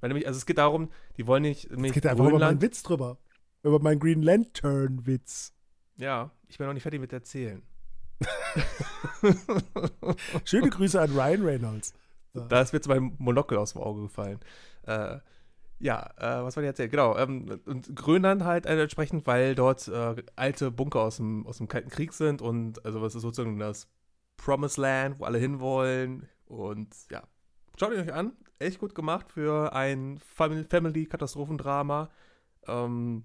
Weil 0.00 0.08
nämlich, 0.08 0.26
also 0.26 0.36
es 0.36 0.46
geht 0.46 0.58
darum, 0.58 0.90
die 1.16 1.26
wollen 1.26 1.42
nicht. 1.42 1.70
Es 1.70 1.92
geht 1.92 2.06
einfach 2.06 2.26
über 2.26 2.38
meinen 2.38 2.60
Witz 2.60 2.82
drüber. 2.82 3.18
Über 3.66 3.80
meinen 3.80 3.98
Green 3.98 4.22
Lantern-Witz. 4.22 5.52
Ja, 5.96 6.30
ich 6.46 6.56
bin 6.56 6.68
noch 6.68 6.74
nicht 6.74 6.84
fertig 6.84 7.00
mit 7.00 7.12
erzählen. 7.12 7.64
Schöne 10.44 10.70
Grüße 10.70 11.00
an 11.00 11.10
Ryan 11.10 11.44
Reynolds. 11.44 11.92
Da 12.32 12.60
ist 12.60 12.72
mir 12.72 12.76
jetzt 12.76 12.86
mein 12.86 13.16
Monokel 13.18 13.58
aus 13.58 13.72
dem 13.72 13.82
Auge 13.82 14.02
gefallen. 14.02 14.38
Äh, 14.86 15.18
ja, 15.80 16.10
äh, 16.16 16.44
was 16.44 16.54
wollte 16.54 16.66
ich 16.66 16.68
erzählen? 16.68 16.90
Genau. 16.90 17.18
Ähm, 17.18 17.60
und 17.66 17.96
Grönland 17.96 18.44
halt 18.44 18.66
äh, 18.66 18.80
entsprechend, 18.80 19.26
weil 19.26 19.56
dort 19.56 19.88
äh, 19.88 20.14
alte 20.36 20.70
Bunker 20.70 21.00
aus 21.00 21.16
dem, 21.16 21.44
aus 21.44 21.58
dem 21.58 21.66
Kalten 21.66 21.90
Krieg 21.90 22.12
sind 22.12 22.42
und 22.42 22.84
also 22.84 23.02
was 23.02 23.16
ist 23.16 23.22
sozusagen 23.22 23.58
das 23.58 23.88
Promised 24.36 24.78
Land, 24.78 25.18
wo 25.18 25.24
alle 25.24 25.38
hinwollen. 25.38 26.28
Und 26.44 26.94
ja, 27.10 27.24
schaut 27.76 27.90
euch 27.90 28.12
an. 28.12 28.30
Echt 28.60 28.78
gut 28.78 28.94
gemacht 28.94 29.32
für 29.32 29.72
ein 29.72 30.20
Family-Katastrophendrama. 30.20 32.10
Ähm, 32.68 33.24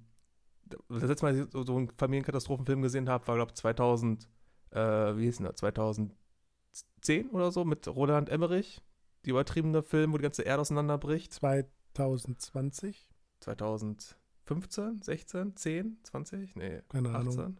das 0.89 1.03
letzte 1.03 1.25
Mal, 1.25 1.37
ich 1.37 1.47
so 1.51 1.75
einen 1.75 1.89
Familienkatastrophenfilm 1.97 2.81
gesehen 2.81 3.09
habe, 3.09 3.27
war, 3.27 3.35
glaube 3.35 3.51
ich, 3.51 3.55
2000, 3.55 4.27
äh, 4.71 4.79
wie 4.79 5.25
hieß 5.25 5.37
denn 5.37 5.45
das? 5.45 5.55
2010 5.57 7.29
oder 7.31 7.51
so 7.51 7.65
mit 7.65 7.87
Roland 7.87 8.29
Emmerich. 8.29 8.81
Die 9.25 9.29
übertriebene 9.29 9.83
Film, 9.83 10.13
wo 10.13 10.17
die 10.17 10.23
ganze 10.23 10.43
Erde 10.43 10.61
auseinanderbricht. 10.61 11.33
2020? 11.33 13.07
2015, 13.41 15.01
16, 15.01 15.55
10, 15.55 15.97
20? 16.03 16.55
Nee, 16.55 16.81
keine 16.89 17.09
18. 17.09 17.39
Ahnung. 17.39 17.57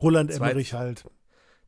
Roland 0.00 0.30
Emmerich 0.30 0.74
halt. 0.74 1.04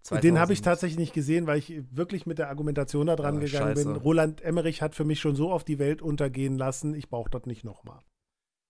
2000. 0.03 0.23
Den 0.25 0.39
habe 0.39 0.53
ich 0.53 0.61
tatsächlich 0.61 0.99
nicht 0.99 1.15
gesehen, 1.15 1.47
weil 1.47 1.59
ich 1.59 1.83
wirklich 1.91 2.27
mit 2.27 2.39
der 2.39 2.51
Argumentation 2.51 3.07
da 3.07 3.17
dran 3.17 3.37
ja, 3.37 3.47
gegangen 3.47 3.75
scheiße. 3.75 3.93
bin. 3.93 3.97
Roland 3.97 4.43
Emmerich 4.43 4.83
hat 4.83 4.95
für 4.95 5.05
mich 5.05 5.19
schon 5.19 5.35
so 5.35 5.51
oft 5.51 5.67
die 5.67 5.79
Welt 5.79 6.03
untergehen 6.03 6.59
lassen, 6.59 6.95
ich 6.95 7.09
brauche 7.09 7.31
das 7.31 7.47
nicht 7.47 7.65
nochmal. 7.65 8.01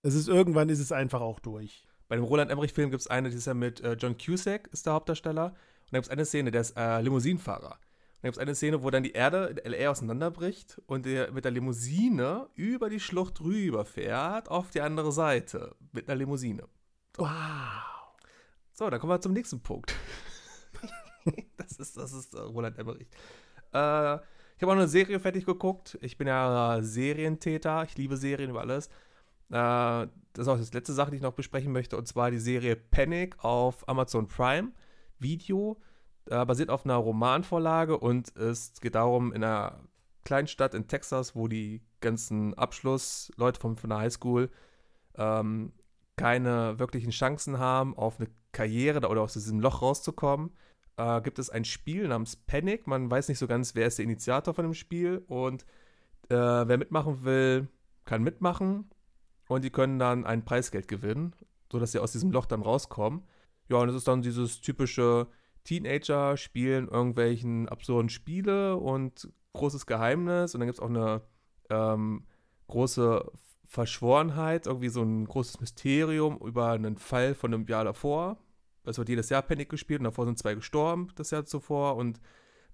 Es 0.03 0.15
ist 0.15 0.29
irgendwann 0.29 0.69
ist 0.69 0.79
es 0.79 0.93
einfach 0.93 1.23
auch 1.23 1.41
durch. 1.41 1.89
Bei 2.09 2.17
dem 2.17 2.25
Roland 2.25 2.51
Emmerich-Film 2.51 2.91
gibt 2.91 3.01
es 3.01 3.07
eine, 3.07 3.31
die 3.31 3.37
ist 3.37 3.47
ja 3.47 3.55
mit 3.55 3.81
äh, 3.81 3.95
John 3.95 4.17
Cusack, 4.19 4.69
ist 4.73 4.87
der 4.87 4.93
Hauptdarsteller. 4.93 5.47
Und 5.47 5.93
da 5.93 5.99
gibt 5.99 6.07
es 6.07 6.11
eine 6.11 6.25
Szene, 6.25 6.51
der 6.51 6.61
ist 6.61 6.77
äh, 6.77 7.01
Limousinenfahrer. 7.01 7.79
Da 8.25 8.29
gibt 8.29 8.37
es 8.37 8.43
eine 8.43 8.55
Szene, 8.55 8.83
wo 8.83 8.91
dann 8.91 9.03
die 9.03 9.13
Erde 9.13 9.55
in 9.63 9.73
LA 9.73 9.91
auseinanderbricht 9.91 10.81
und 10.87 11.05
der 11.05 11.31
mit 11.33 11.45
der 11.45 11.53
Limousine 11.53 12.49
über 12.55 12.89
die 12.89 13.01
Schlucht 13.01 13.41
rüber 13.43 13.85
fährt 13.85 14.51
auf 14.51 14.71
die 14.71 14.81
andere 14.81 15.13
Seite. 15.13 15.77
Mit 15.93 16.09
einer 16.09 16.17
Limousine. 16.17 16.65
So. 17.17 17.23
Wow. 17.23 17.31
So, 18.73 18.91
dann 18.91 18.99
kommen 18.99 19.13
wir 19.13 19.21
zum 19.21 19.35
nächsten 19.35 19.61
Punkt. 19.61 19.95
das 21.57 21.73
ist, 21.73 21.97
das 21.97 22.13
ist 22.13 22.35
uh, 22.35 22.47
Roland 22.47 22.79
Emmerich. 22.79 23.09
Äh, 23.73 24.15
ich 24.57 24.63
habe 24.63 24.73
auch 24.73 24.77
eine 24.77 24.89
Serie 24.89 25.21
fertig 25.21 25.45
geguckt. 25.45 25.99
Ich 26.01 26.17
bin 26.17 26.27
ja 26.27 26.79
Serientäter. 26.81 27.85
Ich 27.85 27.97
liebe 27.97 28.17
Serien 28.17 28.51
über 28.51 28.63
alles. 28.63 28.89
Äh, 29.55 30.09
das 30.33 30.47
ist 30.47 30.49
auch 30.49 30.59
die 30.59 30.77
letzte 30.77 30.93
Sache, 30.93 31.13
die 31.13 31.19
ich 31.19 31.23
noch 31.23 31.33
besprechen 31.33 31.71
möchte. 31.71 31.97
Und 31.97 32.09
zwar 32.09 32.33
die 32.33 32.39
Serie 32.39 32.75
Panic 32.75 33.43
auf 33.45 33.89
Amazon 33.89 34.27
Prime 34.27 34.73
Video 35.21 35.81
äh, 36.27 36.45
basiert 36.45 36.71
auf 36.71 36.85
einer 36.85 36.97
Romanvorlage 36.97 37.97
und 37.97 38.37
es 38.37 38.73
geht 38.81 38.97
darum, 38.97 39.33
in 39.33 39.45
einer 39.45 39.79
kleinen 40.25 40.49
Stadt 40.49 40.75
in 40.75 40.89
Texas, 40.89 41.37
wo 41.37 41.47
die 41.47 41.83
ganzen 42.01 42.55
Abschlussleute 42.55 43.61
von, 43.61 43.77
von 43.77 43.91
der 43.91 44.01
Highschool 44.01 44.51
ähm, 45.17 45.73
keine 46.17 46.79
wirklichen 46.81 47.11
Chancen 47.11 47.61
haben, 47.61 47.97
auf 47.97 48.19
eine 48.19 48.29
Karriere 48.51 49.07
oder 49.09 49.21
aus 49.21 49.35
diesem 49.35 49.61
Loch 49.61 49.83
rauszukommen, 49.83 50.51
äh, 50.97 51.21
gibt 51.21 51.39
es 51.39 51.51
ein 51.51 51.65
Spiel 51.65 52.09
namens 52.09 52.35
Panic. 52.35 52.89
Man 52.89 53.09
weiß 53.09 53.29
nicht 53.29 53.39
so 53.39 53.47
ganz, 53.47 53.77
wer 53.77 53.87
ist 53.87 53.99
der 53.99 54.05
Initiator 54.05 54.53
von 54.53 54.65
dem 54.65 54.75
Spiel 54.75 55.23
und 55.29 55.65
äh, 56.29 56.35
wer 56.35 56.79
mitmachen 56.79 57.25
will, 57.25 57.69
kann 58.05 58.23
mitmachen 58.23 58.91
und 59.49 59.65
die 59.65 59.71
können 59.71 59.99
dann 59.99 60.25
ein 60.25 60.45
Preisgeld 60.45 60.89
gewinnen, 60.89 61.35
sodass 61.71 61.93
sie 61.93 61.99
aus 61.99 62.13
diesem 62.13 62.31
Loch 62.31 62.47
dann 62.47 62.63
rauskommen. 62.63 63.23
Ja, 63.69 63.77
und 63.79 63.89
es 63.89 63.95
ist 63.95 64.09
dann 64.09 64.23
dieses 64.23 64.61
typische 64.61 65.29
Teenager 65.65 66.37
spielen 66.37 66.89
irgendwelchen 66.89 67.69
absurden 67.69 68.11
Spiele 68.11 68.77
und 68.77 69.29
großes 69.55 69.87
Geheimnis 69.87 70.55
und 70.55 70.61
dann 70.61 70.69
gibt 70.69 70.79
es 70.79 70.83
auch 70.83 70.91
eine 70.91 71.23
ähm, 71.71 72.27
große 72.69 73.31
Verschworenheit, 73.65 74.67
irgendwie 74.67 74.89
so 74.89 75.03
ein 75.03 75.25
großes 75.27 75.61
Mysterium 75.61 76.39
über 76.39 76.71
einen 76.71 76.97
Fall 76.97 77.35
von 77.35 77.53
einem 77.53 77.67
Jahr 77.67 77.85
davor. 77.85 78.39
Es 78.85 78.99
wird 78.99 79.09
jedes 79.09 79.31
Jahr 79.31 79.43
Panic 79.43 79.69
gespielt 79.71 80.01
und 80.01 80.05
davor 80.05 80.27
sind 80.27 80.39
zwei 80.39 80.55
gestorben, 80.55 81.09
das 81.17 81.31
Jahr 81.31 81.47
zuvor. 81.47 81.97
Und 81.97 82.21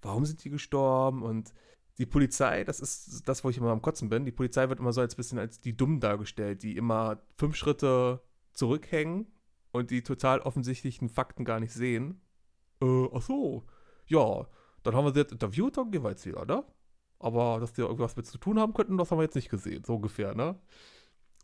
warum 0.01 0.25
sind 0.25 0.43
die 0.43 0.49
gestorben? 0.49 1.23
Und 1.23 1.53
die 2.01 2.07
Polizei, 2.07 2.63
das 2.63 2.79
ist 2.79 3.29
das, 3.29 3.43
wo 3.43 3.51
ich 3.51 3.59
immer 3.59 3.69
am 3.69 3.83
Kotzen 3.83 4.09
bin, 4.09 4.25
die 4.25 4.31
Polizei 4.31 4.67
wird 4.69 4.79
immer 4.79 4.91
so 4.91 5.01
als 5.01 5.15
bisschen 5.15 5.37
als 5.37 5.61
die 5.61 5.77
Dummen 5.77 5.99
dargestellt, 5.99 6.63
die 6.63 6.75
immer 6.75 7.21
fünf 7.37 7.55
Schritte 7.55 8.23
zurückhängen 8.53 9.27
und 9.71 9.91
die 9.91 10.01
total 10.01 10.39
offensichtlichen 10.39 11.09
Fakten 11.09 11.45
gar 11.45 11.59
nicht 11.59 11.73
sehen. 11.73 12.19
Äh, 12.81 13.07
ach 13.13 13.21
so, 13.21 13.67
ja, 14.07 14.47
dann 14.81 14.95
haben 14.95 15.05
wir 15.05 15.13
sie 15.13 15.19
jetzt 15.19 15.31
interviewt, 15.31 15.77
dann 15.77 15.91
gehen 15.91 16.03
wir 16.03 16.09
jetzt 16.09 16.25
wieder, 16.25 16.43
ne? 16.43 16.63
Aber 17.19 17.59
dass 17.59 17.73
die 17.73 17.81
irgendwas 17.81 18.15
mit 18.15 18.25
zu 18.25 18.39
tun 18.39 18.59
haben 18.59 18.73
könnten, 18.73 18.97
das 18.97 19.11
haben 19.11 19.19
wir 19.19 19.23
jetzt 19.23 19.35
nicht 19.35 19.49
gesehen, 19.49 19.83
so 19.83 19.97
ungefähr, 19.97 20.33
ne? 20.33 20.59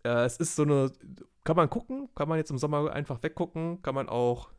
Äh, 0.04 0.26
es 0.26 0.38
ist 0.38 0.56
so 0.56 0.63
eine, 0.63 0.91
kann 1.43 1.56
man 1.56 1.70
gucken, 1.70 2.10
kann 2.15 2.28
man 2.28 2.39
jetzt 2.39 2.50
im 2.50 2.58
Sommer 2.58 2.91
einfach 2.91 3.22
weggucken, 3.22 3.84
kann 3.84 3.93
man 3.93 4.10
auch, 4.10 4.50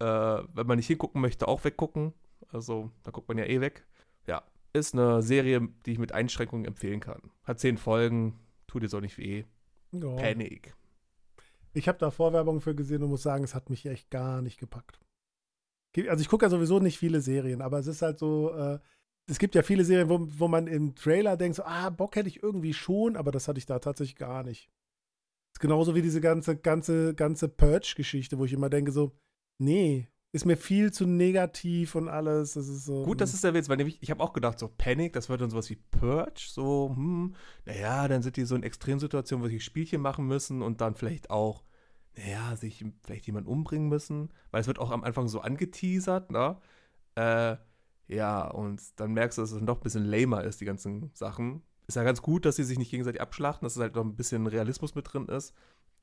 äh, 0.00 0.04
wenn 0.06 0.66
man 0.66 0.76
nicht 0.76 0.88
hingucken 0.88 1.20
möchte, 1.20 1.46
auch 1.46 1.62
weggucken. 1.62 2.14
Also, 2.48 2.90
da 3.04 3.12
guckt 3.12 3.28
man 3.28 3.38
ja 3.38 3.44
eh 3.44 3.60
weg. 3.60 3.86
Ja, 4.26 4.42
ist 4.76 4.94
eine 4.94 5.22
Serie, 5.22 5.68
die 5.84 5.92
ich 5.92 5.98
mit 5.98 6.12
Einschränkungen 6.12 6.66
empfehlen 6.66 7.00
kann. 7.00 7.30
Hat 7.44 7.60
zehn 7.60 7.78
Folgen, 7.78 8.38
tut 8.66 8.82
jetzt 8.82 8.94
auch 8.94 9.00
nicht 9.00 9.18
weh. 9.18 9.44
Ja. 9.92 10.14
Panic. 10.16 10.74
Ich 11.72 11.88
habe 11.88 11.98
da 11.98 12.10
Vorwerbung 12.10 12.60
für 12.60 12.74
gesehen 12.74 13.02
und 13.02 13.10
muss 13.10 13.22
sagen, 13.22 13.44
es 13.44 13.54
hat 13.54 13.70
mich 13.70 13.84
echt 13.86 14.10
gar 14.10 14.42
nicht 14.42 14.58
gepackt. 14.58 15.00
Also 16.08 16.20
ich 16.20 16.28
gucke 16.28 16.44
ja 16.44 16.50
sowieso 16.50 16.78
nicht 16.78 16.98
viele 16.98 17.20
Serien, 17.20 17.62
aber 17.62 17.78
es 17.78 17.86
ist 17.86 18.02
halt 18.02 18.18
so, 18.18 18.52
äh, 18.54 18.78
es 19.28 19.38
gibt 19.38 19.54
ja 19.54 19.62
viele 19.62 19.84
Serien, 19.84 20.08
wo, 20.08 20.26
wo 20.38 20.48
man 20.48 20.66
im 20.66 20.94
Trailer 20.94 21.36
denkt, 21.36 21.56
so, 21.56 21.64
ah, 21.64 21.90
Bock 21.90 22.16
hätte 22.16 22.28
ich 22.28 22.42
irgendwie 22.42 22.74
schon, 22.74 23.16
aber 23.16 23.32
das 23.32 23.48
hatte 23.48 23.58
ich 23.58 23.66
da 23.66 23.78
tatsächlich 23.78 24.16
gar 24.16 24.42
nicht. 24.42 24.70
Das 25.48 25.56
ist 25.56 25.60
genauso 25.60 25.94
wie 25.94 26.02
diese 26.02 26.20
ganze, 26.20 26.56
ganze, 26.56 27.14
ganze 27.14 27.48
Purge-Geschichte, 27.48 28.38
wo 28.38 28.44
ich 28.44 28.52
immer 28.52 28.68
denke, 28.68 28.92
so, 28.92 29.12
nee, 29.58 30.08
ist 30.36 30.44
mir 30.44 30.56
viel 30.56 30.92
zu 30.92 31.06
negativ 31.06 31.94
und 31.94 32.08
alles. 32.08 32.54
Das 32.54 32.68
ist 32.68 32.84
so. 32.84 33.04
Gut, 33.04 33.20
das 33.20 33.34
ist 33.34 33.42
der 33.42 33.54
Witz, 33.54 33.68
weil 33.68 33.78
nämlich, 33.78 34.02
ich 34.02 34.10
habe 34.10 34.22
auch 34.22 34.32
gedacht, 34.32 34.58
so 34.58 34.68
Panic, 34.68 35.14
das 35.14 35.28
wird 35.28 35.40
dann 35.40 35.50
sowas 35.50 35.68
wie 35.70 35.76
Purge, 35.76 36.46
so, 36.46 36.92
hm, 36.94 37.34
naja, 37.64 38.06
dann 38.06 38.22
sind 38.22 38.36
die 38.36 38.44
so 38.44 38.54
in 38.54 38.62
Extremsituationen, 38.62 39.44
wo 39.44 39.48
sie 39.48 39.60
Spielchen 39.60 40.00
machen 40.00 40.26
müssen 40.26 40.62
und 40.62 40.80
dann 40.80 40.94
vielleicht 40.94 41.30
auch, 41.30 41.64
naja, 42.16 42.54
sich 42.56 42.84
vielleicht 43.02 43.26
jemand 43.26 43.48
umbringen 43.48 43.88
müssen, 43.88 44.30
weil 44.50 44.60
es 44.60 44.66
wird 44.66 44.78
auch 44.78 44.90
am 44.90 45.04
Anfang 45.04 45.26
so 45.26 45.40
angeteasert, 45.40 46.30
ne? 46.30 46.58
Äh, 47.16 47.56
ja, 48.08 48.46
und 48.48 48.80
dann 48.96 49.14
merkst 49.14 49.38
du, 49.38 49.42
dass 49.42 49.50
es 49.50 49.60
noch 49.60 49.78
ein 49.78 49.82
bisschen 49.82 50.04
lamer 50.04 50.44
ist, 50.44 50.60
die 50.60 50.64
ganzen 50.64 51.10
Sachen. 51.14 51.62
Ist 51.88 51.96
ja 51.96 52.04
ganz 52.04 52.22
gut, 52.22 52.44
dass 52.44 52.56
sie 52.56 52.64
sich 52.64 52.78
nicht 52.78 52.90
gegenseitig 52.90 53.20
abschlachten, 53.20 53.64
dass 53.64 53.76
es 53.76 53.82
halt 53.82 53.94
noch 53.94 54.04
ein 54.04 54.16
bisschen 54.16 54.46
Realismus 54.46 54.94
mit 54.94 55.12
drin 55.12 55.26
ist. 55.26 55.54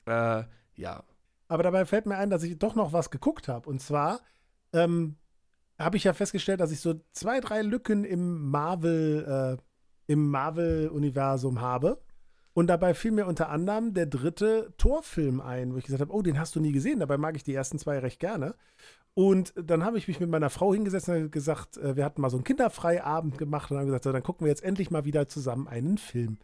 Äh, 0.05 0.43
ja. 0.75 1.03
Aber 1.47 1.63
dabei 1.63 1.85
fällt 1.85 2.05
mir 2.05 2.17
ein, 2.17 2.29
dass 2.29 2.43
ich 2.43 2.57
doch 2.57 2.75
noch 2.75 2.93
was 2.93 3.11
geguckt 3.11 3.47
habe. 3.47 3.69
Und 3.69 3.81
zwar 3.81 4.21
ähm, 4.71 5.17
habe 5.77 5.97
ich 5.97 6.03
ja 6.03 6.13
festgestellt, 6.13 6.59
dass 6.59 6.71
ich 6.71 6.79
so 6.79 7.01
zwei, 7.11 7.39
drei 7.39 7.61
Lücken 7.61 8.03
im 8.03 8.49
Marvel, 8.49 9.57
äh, 9.57 10.11
im 10.11 10.29
Marvel-Universum 10.29 11.61
habe. 11.61 12.01
Und 12.53 12.67
dabei 12.67 12.93
fiel 12.93 13.11
mir 13.11 13.25
unter 13.25 13.49
anderem 13.49 13.93
der 13.93 14.05
dritte 14.05 14.73
Torfilm 14.77 15.41
ein, 15.41 15.73
wo 15.73 15.77
ich 15.77 15.85
gesagt 15.85 16.01
habe, 16.01 16.13
oh, 16.13 16.21
den 16.21 16.39
hast 16.39 16.55
du 16.55 16.59
nie 16.59 16.71
gesehen. 16.71 16.99
Dabei 16.99 17.17
mag 17.17 17.35
ich 17.35 17.43
die 17.43 17.53
ersten 17.53 17.79
zwei 17.79 17.97
recht 17.99 18.19
gerne. 18.19 18.55
Und 19.15 19.53
dann 19.55 19.83
habe 19.83 19.97
ich 19.97 20.07
mich 20.07 20.19
mit 20.19 20.29
meiner 20.29 20.49
Frau 20.49 20.73
hingesetzt 20.73 21.09
und 21.09 21.31
gesagt, 21.31 21.77
äh, 21.77 21.95
wir 21.95 22.05
hatten 22.05 22.21
mal 22.21 22.29
so 22.29 22.37
einen 22.37 22.43
Kinderfreiabend 22.43 23.37
gemacht 23.37 23.71
und 23.71 23.77
haben 23.77 23.85
gesagt, 23.85 24.05
so, 24.05 24.11
dann 24.11 24.23
gucken 24.23 24.45
wir 24.45 24.49
jetzt 24.49 24.63
endlich 24.63 24.91
mal 24.91 25.05
wieder 25.05 25.27
zusammen 25.27 25.67
einen 25.67 25.97
Film. 25.97 26.39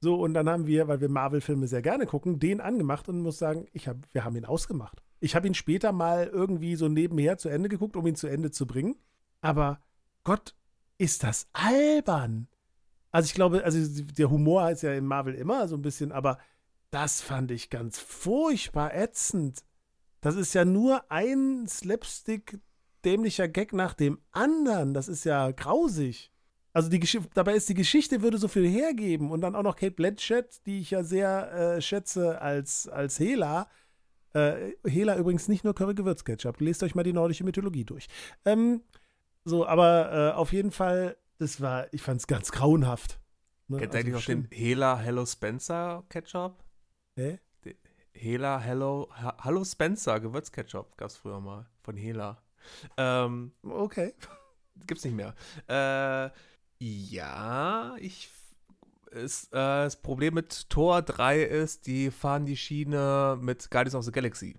So, 0.00 0.14
und 0.16 0.34
dann 0.34 0.48
haben 0.48 0.66
wir, 0.66 0.86
weil 0.88 1.00
wir 1.00 1.08
Marvel-Filme 1.08 1.66
sehr 1.66 1.82
gerne 1.82 2.06
gucken, 2.06 2.38
den 2.38 2.60
angemacht 2.60 3.08
und 3.08 3.20
muss 3.20 3.38
sagen, 3.38 3.66
ich 3.72 3.88
hab, 3.88 3.96
wir 4.12 4.24
haben 4.24 4.36
ihn 4.36 4.44
ausgemacht. 4.44 5.02
Ich 5.20 5.34
habe 5.34 5.48
ihn 5.48 5.54
später 5.54 5.90
mal 5.90 6.26
irgendwie 6.26 6.76
so 6.76 6.88
nebenher 6.88 7.38
zu 7.38 7.48
Ende 7.48 7.68
geguckt, 7.68 7.96
um 7.96 8.06
ihn 8.06 8.14
zu 8.14 8.28
Ende 8.28 8.50
zu 8.52 8.66
bringen. 8.66 8.96
Aber 9.40 9.80
Gott, 10.22 10.54
ist 10.98 11.22
das 11.22 11.48
albern. 11.52 12.48
Also 13.10 13.26
ich 13.26 13.34
glaube, 13.34 13.64
also 13.64 14.02
der 14.02 14.30
Humor 14.30 14.70
ist 14.70 14.82
ja 14.82 14.92
in 14.92 15.06
Marvel 15.06 15.34
immer 15.34 15.66
so 15.68 15.76
ein 15.76 15.82
bisschen, 15.82 16.12
aber 16.12 16.38
das 16.90 17.20
fand 17.20 17.50
ich 17.50 17.70
ganz 17.70 17.98
furchtbar 17.98 18.94
ätzend. 18.94 19.64
Das 20.20 20.34
ist 20.34 20.54
ja 20.54 20.64
nur 20.64 21.10
ein 21.10 21.66
Slapstick 21.68 22.58
dämlicher 23.04 23.48
Gag 23.48 23.72
nach 23.72 23.94
dem 23.94 24.18
anderen. 24.32 24.92
Das 24.92 25.08
ist 25.08 25.24
ja 25.24 25.50
grausig. 25.52 26.32
Also 26.78 26.90
die 26.90 27.00
Geschichte, 27.00 27.28
dabei 27.34 27.54
ist 27.54 27.68
die 27.68 27.74
Geschichte 27.74 28.22
würde 28.22 28.38
so 28.38 28.46
viel 28.46 28.68
hergeben 28.68 29.32
und 29.32 29.40
dann 29.40 29.56
auch 29.56 29.64
noch 29.64 29.74
Kate 29.74 29.96
Blanchett, 29.96 30.64
die 30.64 30.78
ich 30.78 30.92
ja 30.92 31.02
sehr 31.02 31.52
äh, 31.52 31.82
schätze 31.82 32.40
als 32.40 32.86
als 32.86 33.18
Hela. 33.18 33.68
Äh, 34.32 34.74
Hela 34.86 35.16
übrigens 35.16 35.48
nicht 35.48 35.64
nur 35.64 35.74
Curry 35.74 35.96
Gewürzketchup. 35.96 36.60
Lest 36.60 36.84
euch 36.84 36.94
mal 36.94 37.02
die 37.02 37.12
nordische 37.12 37.42
Mythologie 37.42 37.84
durch. 37.84 38.06
Ähm, 38.44 38.84
so, 39.44 39.66
aber 39.66 40.12
äh, 40.12 40.36
auf 40.36 40.52
jeden 40.52 40.70
Fall, 40.70 41.16
das 41.38 41.60
war, 41.60 41.92
ich 41.92 42.00
fand 42.00 42.20
es 42.20 42.28
ganz 42.28 42.52
grauenhaft. 42.52 43.18
Ne? 43.66 43.78
Kennt 43.78 43.96
also 43.96 44.06
eigentlich 44.06 44.22
auch 44.22 44.26
den 44.26 44.46
Hela 44.52 44.98
Hello 44.98 45.26
Spencer 45.26 46.04
Ketchup? 46.08 46.62
Hä? 47.16 47.40
Hela 48.12 48.60
Hello, 48.60 49.08
Hallo 49.12 49.64
Spencer 49.64 50.20
Gewürzketchup 50.20 50.96
gab 50.96 51.08
es 51.08 51.16
früher 51.16 51.40
mal 51.40 51.66
von 51.82 51.96
Hela. 51.96 52.40
Ähm, 52.96 53.50
okay. 53.64 54.14
Gibt's 54.86 55.04
nicht 55.04 55.16
mehr. 55.16 55.34
Äh, 55.66 56.30
ja, 56.78 57.96
ich. 57.98 58.30
Ist, 59.10 59.54
äh, 59.54 59.56
das 59.56 59.96
Problem 60.02 60.34
mit 60.34 60.68
Tor 60.68 61.00
3 61.00 61.42
ist, 61.42 61.86
die 61.86 62.10
fahren 62.10 62.44
die 62.44 62.58
Schiene 62.58 63.38
mit 63.40 63.70
Guardians 63.70 63.94
of 63.94 64.04
the 64.04 64.12
Galaxy. 64.12 64.54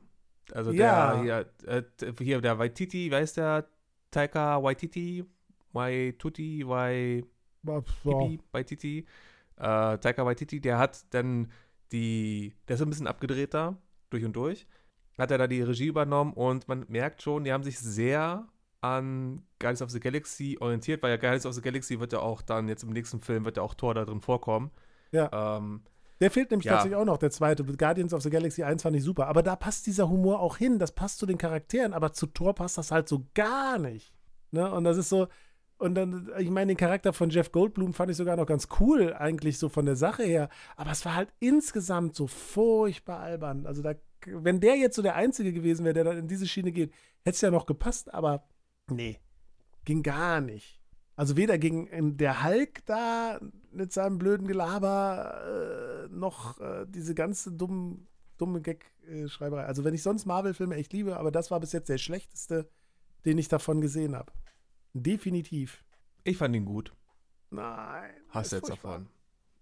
Also 0.51 0.71
ja. 0.71 1.21
der 1.21 1.21
hier, 1.21 1.83
äh, 2.07 2.13
hier 2.17 2.41
der 2.41 2.57
Waititi, 2.57 3.11
weiß 3.11 3.33
der 3.33 3.67
Taika 4.09 4.61
Waititi, 4.63 5.23
Waituti, 5.71 6.67
Wai 6.67 7.23
Waititi, 7.61 9.05
äh, 9.57 9.97
Taika 9.97 10.25
Waititi, 10.25 10.59
der 10.59 10.79
hat 10.79 11.05
dann 11.13 11.51
die, 11.91 12.55
der 12.67 12.75
ist 12.75 12.81
ein 12.81 12.89
bisschen 12.89 13.07
abgedrehter, 13.07 13.77
durch 14.09 14.23
und 14.23 14.33
durch. 14.33 14.67
Hat 15.17 15.31
er 15.31 15.37
da 15.37 15.47
die 15.47 15.61
Regie 15.61 15.87
übernommen 15.87 16.33
und 16.33 16.67
man 16.67 16.85
merkt 16.87 17.21
schon, 17.21 17.43
die 17.43 17.51
haben 17.51 17.63
sich 17.63 17.77
sehr 17.77 18.47
an 18.81 19.43
Guardians 19.59 19.81
of 19.81 19.91
the 19.91 19.99
Galaxy 19.99 20.57
orientiert, 20.59 21.03
weil 21.03 21.11
ja 21.11 21.17
Guardians 21.17 21.45
of 21.45 21.53
the 21.53 21.61
Galaxy 21.61 21.99
wird 21.99 22.13
ja 22.13 22.19
auch 22.19 22.41
dann, 22.41 22.67
jetzt 22.67 22.83
im 22.83 22.89
nächsten 22.89 23.21
Film, 23.21 23.45
wird 23.45 23.57
ja 23.57 23.63
auch 23.63 23.73
Thor 23.73 23.93
da 23.93 24.05
drin 24.05 24.21
vorkommen. 24.21 24.71
Ja. 25.11 25.57
Ähm, 25.57 25.81
der 26.21 26.31
fehlt 26.31 26.51
nämlich 26.51 26.65
ja. 26.65 26.73
tatsächlich 26.73 26.97
auch 26.97 27.05
noch, 27.05 27.17
der 27.17 27.31
zweite. 27.31 27.63
Guardians 27.63 28.13
of 28.13 28.21
the 28.21 28.29
Galaxy 28.29 28.63
1 28.63 28.83
fand 28.83 28.95
ich 28.95 29.03
super. 29.03 29.27
Aber 29.27 29.41
da 29.41 29.55
passt 29.55 29.87
dieser 29.87 30.09
Humor 30.09 30.39
auch 30.41 30.57
hin, 30.57 30.79
das 30.79 30.93
passt 30.93 31.19
zu 31.19 31.25
den 31.25 31.37
Charakteren, 31.37 31.93
aber 31.93 32.11
zu 32.13 32.27
Thor 32.27 32.53
passt 32.53 32.77
das 32.77 32.91
halt 32.91 33.07
so 33.07 33.25
gar 33.33 33.79
nicht. 33.79 34.13
Ne? 34.51 34.69
Und 34.69 34.83
das 34.83 34.97
ist 34.97 35.09
so, 35.09 35.27
und 35.77 35.95
dann, 35.95 36.29
ich 36.37 36.49
meine, 36.49 36.73
den 36.73 36.77
Charakter 36.77 37.13
von 37.13 37.29
Jeff 37.29 37.53
Goldblum 37.53 37.93
fand 37.93 38.11
ich 38.11 38.17
sogar 38.17 38.35
noch 38.35 38.45
ganz 38.45 38.67
cool, 38.81 39.13
eigentlich 39.13 39.57
so 39.57 39.69
von 39.69 39.85
der 39.85 39.95
Sache 39.95 40.23
her. 40.23 40.49
Aber 40.75 40.91
es 40.91 41.05
war 41.05 41.15
halt 41.15 41.29
insgesamt 41.39 42.15
so 42.15 42.27
furchtbar 42.27 43.19
albern. 43.19 43.65
Also, 43.65 43.81
da, 43.81 43.93
wenn 44.25 44.59
der 44.59 44.75
jetzt 44.75 44.97
so 44.97 45.01
der 45.01 45.15
Einzige 45.15 45.53
gewesen 45.53 45.85
wäre, 45.85 45.93
der 45.93 46.03
dann 46.03 46.17
in 46.17 46.27
diese 46.27 46.47
Schiene 46.47 46.73
geht, 46.73 46.91
hätte 47.23 47.35
es 47.35 47.41
ja 47.41 47.49
noch 47.49 47.65
gepasst, 47.65 48.13
aber 48.13 48.43
nee, 48.89 49.19
ging 49.85 50.03
gar 50.03 50.41
nicht. 50.41 50.79
Also, 51.15 51.35
weder 51.35 51.57
ging 51.57 52.17
der 52.17 52.43
Hulk 52.45 52.85
da 52.85 53.39
mit 53.71 53.91
seinem 53.91 54.17
blöden 54.17 54.47
Gelaber 54.47 56.05
äh, 56.05 56.15
noch 56.15 56.59
äh, 56.61 56.85
diese 56.87 57.13
ganze 57.13 57.51
dumme, 57.51 57.97
dumme 58.37 58.61
Gag-Schreiberei. 58.61 59.65
Also, 59.65 59.83
wenn 59.83 59.93
ich 59.93 60.01
sonst 60.01 60.25
Marvel-Filme 60.25 60.75
echt 60.75 60.93
liebe, 60.93 61.17
aber 61.17 61.31
das 61.31 61.51
war 61.51 61.59
bis 61.59 61.73
jetzt 61.73 61.89
der 61.89 61.97
schlechteste, 61.97 62.69
den 63.25 63.37
ich 63.37 63.49
davon 63.49 63.81
gesehen 63.81 64.15
habe. 64.15 64.31
Definitiv. 64.93 65.83
Ich 66.23 66.37
fand 66.37 66.55
ihn 66.55 66.65
gut. 66.65 66.93
Nein. 67.49 68.11
Hast 68.29 68.51
du 68.51 68.57
jetzt 68.57 68.67
furchtbar. 68.67 68.99
davon? 68.99 69.09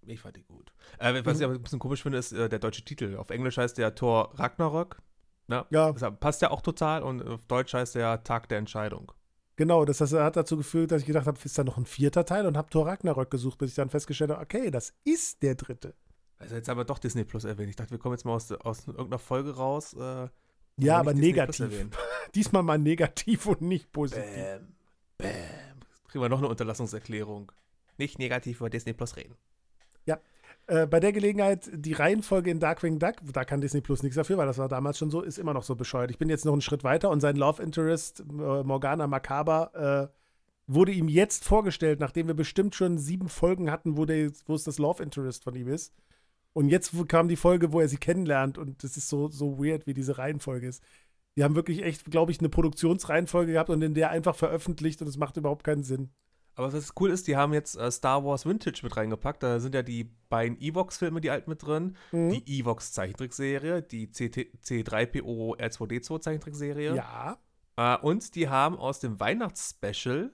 Ich 0.05 0.21
fand 0.21 0.37
ihn 0.37 0.45
gut. 0.47 0.71
Äh, 0.99 1.13
was 1.25 1.35
mhm. 1.35 1.41
ich 1.41 1.45
aber 1.45 1.53
ein 1.55 1.63
bisschen 1.63 1.79
komisch 1.79 2.03
finde, 2.03 2.17
ist 2.17 2.31
äh, 2.31 2.49
der 2.49 2.59
deutsche 2.59 2.83
Titel. 2.83 3.17
Auf 3.17 3.29
Englisch 3.29 3.57
heißt 3.57 3.77
der 3.77 3.95
Tor 3.95 4.31
Ragnarök. 4.35 5.01
Na, 5.47 5.65
ja. 5.69 5.91
Das 5.91 6.13
passt 6.19 6.41
ja 6.41 6.51
auch 6.51 6.61
total 6.61 7.03
und 7.03 7.25
auf 7.25 7.45
Deutsch 7.45 7.73
heißt 7.73 7.95
der 7.95 8.23
Tag 8.23 8.49
der 8.49 8.57
Entscheidung. 8.57 9.11
Genau, 9.55 9.85
das 9.85 9.99
hat 10.01 10.35
dazu 10.35 10.57
geführt, 10.57 10.91
dass 10.91 11.01
ich 11.01 11.07
gedacht 11.07 11.25
habe, 11.25 11.39
ist 11.43 11.57
da 11.57 11.63
noch 11.63 11.77
ein 11.77 11.85
vierter 11.85 12.25
Teil 12.25 12.45
und 12.45 12.57
habe 12.57 12.69
Tor 12.69 12.85
Ragnarök 12.85 13.31
gesucht, 13.31 13.57
bis 13.57 13.71
ich 13.71 13.75
dann 13.75 13.89
festgestellt 13.89 14.29
habe, 14.29 14.41
okay, 14.41 14.69
das 14.69 14.93
ist 15.03 15.41
der 15.41 15.55
dritte. 15.55 15.95
Also 16.37 16.55
jetzt 16.55 16.69
haben 16.69 16.77
wir 16.77 16.85
doch 16.85 16.99
Disney 16.99 17.23
Plus 17.23 17.43
erwähnt. 17.43 17.69
Ich 17.69 17.75
dachte, 17.75 17.91
wir 17.91 17.97
kommen 17.97 18.13
jetzt 18.13 18.23
mal 18.23 18.33
aus, 18.33 18.51
aus 18.51 18.85
irgendeiner 18.85 19.17
Folge 19.17 19.55
raus. 19.55 19.93
Äh, 19.93 20.27
ja, 20.77 20.99
aber 20.99 21.15
negativ. 21.15 21.89
Diesmal 22.35 22.61
mal 22.61 22.77
negativ 22.77 23.47
und 23.47 23.61
nicht 23.61 23.91
positiv. 23.91 24.23
Bäm. 24.23 24.75
Bäm. 25.17 25.33
Kriegen 26.07 26.23
wir 26.23 26.29
noch 26.29 26.37
eine 26.37 26.49
Unterlassungserklärung. 26.49 27.51
Nicht 27.97 28.19
negativ 28.19 28.59
über 28.59 28.69
Disney 28.69 28.93
Plus 28.93 29.15
reden. 29.15 29.35
Ja. 30.05 30.19
Äh, 30.67 30.85
bei 30.85 30.99
der 30.99 31.13
Gelegenheit, 31.13 31.69
die 31.73 31.93
Reihenfolge 31.93 32.51
in 32.51 32.59
Darkwing 32.59 32.99
Duck, 32.99 33.15
da 33.31 33.45
kann 33.45 33.61
Disney 33.61 33.79
Plus 33.79 34.03
nichts 34.03 34.17
dafür, 34.17 34.37
weil 34.37 34.47
das 34.47 34.57
war 34.57 34.67
damals 34.67 34.97
schon 34.97 35.09
so, 35.09 35.21
ist 35.21 35.39
immer 35.39 35.53
noch 35.53 35.63
so 35.63 35.75
bescheuert. 35.75 36.11
Ich 36.11 36.17
bin 36.17 36.29
jetzt 36.29 36.43
noch 36.43 36.51
einen 36.51 36.61
Schritt 36.61 36.83
weiter 36.83 37.09
und 37.09 37.21
sein 37.21 37.37
Love 37.37 37.63
Interest, 37.63 38.19
äh, 38.19 38.23
Morgana 38.63 39.07
Macabre, 39.07 40.11
äh, 40.11 40.17
wurde 40.67 40.91
ihm 40.91 41.07
jetzt 41.07 41.45
vorgestellt, 41.45 42.01
nachdem 42.01 42.27
wir 42.27 42.33
bestimmt 42.33 42.75
schon 42.75 42.97
sieben 42.97 43.29
Folgen 43.29 43.71
hatten, 43.71 43.95
wo, 43.95 44.03
der, 44.03 44.29
wo 44.45 44.55
es 44.55 44.65
das 44.65 44.77
Love 44.77 45.01
Interest 45.01 45.43
von 45.45 45.55
ihm 45.55 45.69
ist. 45.69 45.93
Und 46.51 46.67
jetzt 46.67 46.91
kam 47.07 47.29
die 47.29 47.37
Folge, 47.37 47.71
wo 47.71 47.79
er 47.79 47.87
sie 47.87 47.97
kennenlernt 47.97 48.57
und 48.57 48.83
das 48.83 48.97
ist 48.97 49.07
so, 49.07 49.29
so 49.29 49.59
weird, 49.59 49.87
wie 49.87 49.93
diese 49.93 50.17
Reihenfolge 50.17 50.67
ist. 50.67 50.83
Die 51.37 51.43
haben 51.43 51.55
wirklich 51.55 51.83
echt, 51.83 52.05
glaube 52.11 52.31
ich, 52.31 52.39
eine 52.39 52.49
Produktionsreihenfolge 52.49 53.53
gehabt 53.53 53.69
und 53.69 53.81
in 53.81 53.93
der 53.93 54.09
einfach 54.09 54.35
veröffentlicht 54.35 55.01
und 55.01 55.07
es 55.07 55.17
macht 55.17 55.37
überhaupt 55.37 55.63
keinen 55.63 55.83
Sinn. 55.83 56.09
Aber 56.57 56.73
was 56.73 56.93
cool 56.99 57.11
ist, 57.11 57.27
die 57.27 57.37
haben 57.37 57.53
jetzt 57.53 57.77
äh, 57.77 57.91
Star 57.91 58.25
Wars 58.25 58.45
Vintage 58.45 58.79
mit 58.81 58.97
reingepackt. 58.97 59.43
Da 59.43 59.59
sind 59.59 59.75
ja 59.75 59.83
die 59.83 60.05
beiden 60.27 60.59
Evox-Filme, 60.59 61.21
die 61.21 61.29
alten 61.29 61.51
mit 61.51 61.61
drin. 61.61 61.95
Mhm. 62.11 62.31
Die 62.31 62.59
Evox-Zeichentrickserie, 62.59 63.83
die 63.83 64.07
C3PO 64.07 65.55
R2D2-Zeichentrickserie. 65.55 66.95
Ja. 66.95 67.37
Äh, 67.75 67.97
und 67.99 68.33
die 68.33 68.49
haben 68.49 68.75
aus 68.75 68.99
dem 68.99 69.19
Weihnachtsspecial, 69.19 70.31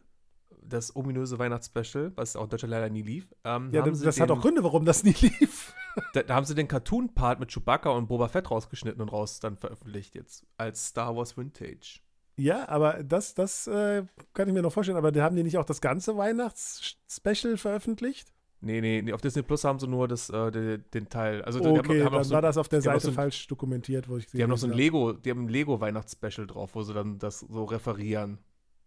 das 0.62 0.95
ominöse 0.95 1.39
Weihnachtsspecial, 1.39 2.13
was 2.15 2.38
auch 2.38 2.45
in 2.45 2.49
Deutschland 2.51 2.71
leider 2.71 2.89
nie 2.89 3.01
lief. 3.01 3.27
Ähm, 3.43 3.71
ja, 3.73 3.81
das, 3.81 3.99
das 3.99 4.17
hat 4.21 4.31
auch 4.31 4.39
Gründe, 4.39 4.63
warum 4.63 4.86
das 4.86 5.03
nie 5.03 5.15
lief. 5.19 5.73
da, 6.13 6.23
da, 6.23 6.36
haben 6.36 6.45
sie 6.45 6.55
den 6.55 6.69
Cartoon-Part 6.69 7.41
mit 7.41 7.51
Chewbacca 7.51 7.89
und 7.89 8.07
Boba 8.07 8.29
Fett 8.29 8.49
rausgeschnitten 8.49 9.01
und 9.01 9.09
raus 9.09 9.41
dann 9.41 9.57
veröffentlicht 9.57 10.15
jetzt 10.15 10.45
als 10.55 10.88
Star 10.88 11.17
Wars 11.17 11.36
Vintage. 11.36 11.99
Ja, 12.36 12.67
aber 12.67 13.04
das, 13.04 13.34
das 13.36 13.67
äh, 13.67 14.04
kann 14.34 14.48
ich 14.48 14.54
mir 14.54 14.62
noch 14.62 14.74
vorstellen. 14.74 14.98
Aber 14.98 15.12
haben 15.22 15.36
die 15.36 15.43
nicht 15.43 15.58
auch 15.58 15.65
das 15.65 15.82
ganze 15.82 16.17
Weihnachts-Special 16.17 17.58
veröffentlicht? 17.58 18.34
Nee, 18.62 18.80
nee, 18.80 19.02
nee, 19.02 19.12
auf 19.12 19.19
Disney 19.19 19.41
Plus 19.41 19.65
haben 19.65 19.78
sie 19.78 19.88
nur 19.88 20.08
das, 20.08 20.30
äh, 20.30 20.50
den, 20.50 20.86
den, 20.93 21.10
Teil. 21.10 21.41
Also, 21.41 21.60
okay, 21.60 21.78
haben, 21.78 22.06
haben 22.06 22.13
dann 22.13 22.24
so, 22.24 22.34
war 22.34 22.41
das 22.41 22.58
auf 22.58 22.69
der 22.69 22.82
Seite 22.82 23.02
so 23.02 23.10
ein, 23.10 23.13
falsch 23.13 23.46
dokumentiert, 23.48 24.08
wo 24.08 24.17
ich 24.17 24.26
Die 24.28 24.41
haben 24.41 24.50
noch 24.50 24.58
so 24.58 24.67
ein 24.67 24.74
Lego, 24.74 25.12
die 25.12 25.30
haben 25.32 25.41
ein 25.41 25.50
Lego-Weihnachtsspecial 25.50 26.48
drauf, 26.48 26.74
wo 26.74 26.82
sie 26.82 26.93
dann 26.93 27.19
das 27.19 27.41
so 27.41 27.65
referieren. 27.65 28.39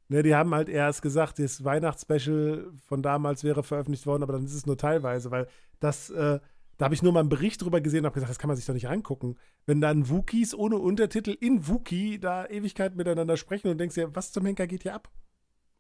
Ne, 0.09 0.23
die 0.23 0.35
haben 0.35 0.55
halt 0.55 0.71
erst 0.71 1.03
gesagt, 1.03 1.39
das 1.39 1.63
Weihnachtsspecial 1.63 2.69
von 2.87 3.03
damals 3.03 3.45
wäre 3.45 3.63
veröffentlicht 3.63 4.07
worden, 4.07 4.23
aber 4.23 4.33
dann 4.33 4.45
ist 4.45 4.55
es 4.55 4.65
nur 4.65 4.79
teilweise, 4.79 5.31
weil 5.31 5.47
das, 5.79 6.09
äh, 6.09 6.41
da 6.79 6.85
habe 6.85 6.95
ich 6.95 7.03
nur 7.03 7.13
mal 7.13 7.21
einen 7.21 7.29
Bericht 7.29 7.63
drüber 7.63 7.81
gesehen 7.81 8.01
und 8.01 8.07
habe 8.07 8.15
gesagt, 8.15 8.31
das 8.31 8.39
kann 8.39 8.49
man 8.49 8.57
sich 8.57 8.67
doch 8.67 8.75
nicht 8.75 8.89
angucken. 8.89 9.37
Wenn 9.65 9.81
dann 9.81 10.09
Wookies 10.11 10.55
ohne 10.55 10.77
Untertitel 10.77 11.31
in 11.31 11.67
Wookie 11.69 12.19
da 12.19 12.47
Ewigkeit 12.47 12.97
miteinander 12.97 13.37
sprechen 13.37 13.69
und 13.69 13.79
denkst 13.79 13.95
dir, 13.95 14.15
was 14.15 14.33
zum 14.33 14.45
Henker 14.45 14.67
geht 14.67 14.83
hier 14.83 14.95
ab? 14.95 15.11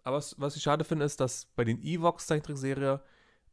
Aber 0.04 0.16
was, 0.16 0.34
was 0.38 0.56
ich 0.56 0.62
schade 0.62 0.84
finde, 0.84 1.04
ist, 1.04 1.20
dass 1.20 1.46
bei 1.56 1.64
den 1.64 1.82
Evox-Zeichentrickserie 1.82 3.00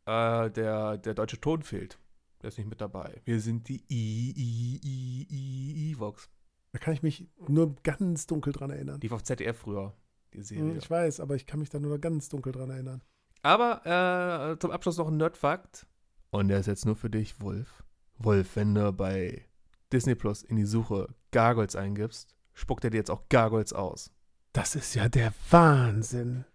äh, 0.05 0.51
der, 0.51 0.97
der 0.97 1.13
deutsche 1.13 1.41
Ton 1.41 1.63
fehlt. 1.63 1.99
Der 2.41 2.49
ist 2.49 2.57
nicht 2.57 2.69
mit 2.69 2.81
dabei. 2.81 3.21
Wir 3.25 3.39
sind 3.39 3.67
die 3.69 3.83
I, 3.89 4.33
I, 4.37 4.81
I, 4.83 5.27
I, 5.29 5.91
Evox. 5.93 6.29
Da 6.71 6.79
kann 6.79 6.93
ich 6.93 7.01
mich 7.01 7.27
nur 7.47 7.75
ganz 7.83 8.27
dunkel 8.27 8.53
dran 8.53 8.69
erinnern. 8.69 8.99
Die 8.99 9.09
war 9.09 9.15
auf 9.15 9.23
ZDF 9.23 9.57
früher, 9.57 9.95
die 10.33 10.39
hm, 10.39 10.43
Serie. 10.43 10.77
Ich 10.77 10.89
weiß, 10.89 11.19
aber 11.19 11.35
ich 11.35 11.45
kann 11.45 11.59
mich 11.59 11.69
da 11.69 11.79
nur 11.79 11.99
ganz 11.99 12.29
dunkel 12.29 12.51
dran 12.51 12.69
erinnern. 12.69 13.01
Aber 13.43 14.53
äh, 14.53 14.59
zum 14.59 14.71
Abschluss 14.71 14.97
noch 14.97 15.07
ein 15.07 15.17
Nerdfakt. 15.17 15.87
Und 16.33 16.47
der 16.47 16.59
ist 16.59 16.65
jetzt 16.65 16.87
nur 16.87 16.95
für 16.95 17.11
dich, 17.11 17.39
Wolf. 17.41 17.83
Wolf, 18.17 18.55
wenn 18.55 18.73
du 18.73 18.91
bei 18.91 19.45
Disney 19.91 20.15
Plus 20.15 20.41
in 20.41 20.55
die 20.55 20.65
Suche 20.65 21.07
Gargoyles 21.29 21.75
eingibst, 21.75 22.35
spuckt 22.53 22.83
er 22.83 22.89
dir 22.89 22.97
jetzt 22.97 23.11
auch 23.11 23.29
Gargoyles 23.29 23.71
aus. 23.71 24.11
Das 24.51 24.75
ist 24.75 24.95
ja 24.95 25.09
der 25.09 25.31
Wahnsinn. 25.51 26.45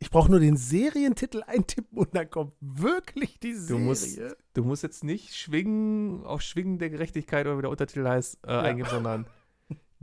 Ich 0.00 0.10
brauche 0.10 0.30
nur 0.30 0.40
den 0.40 0.58
Serientitel 0.58 1.42
eintippen 1.46 1.96
und 1.96 2.14
dann 2.14 2.28
kommt 2.28 2.52
wirklich 2.60 3.40
die 3.40 3.54
Serie. 3.54 3.78
Du 3.78 3.84
musst, 3.86 4.20
du 4.52 4.64
musst 4.64 4.82
jetzt 4.82 5.02
nicht 5.02 5.34
schwingen 5.34 6.26
auf 6.26 6.42
Schwingen 6.42 6.78
der 6.78 6.90
Gerechtigkeit 6.90 7.46
oder 7.46 7.56
wie 7.56 7.62
der 7.62 7.70
Untertitel 7.70 8.06
heißt, 8.06 8.38
äh, 8.46 8.50
ja. 8.50 8.60
eingeben, 8.60 8.90
sondern 8.90 9.26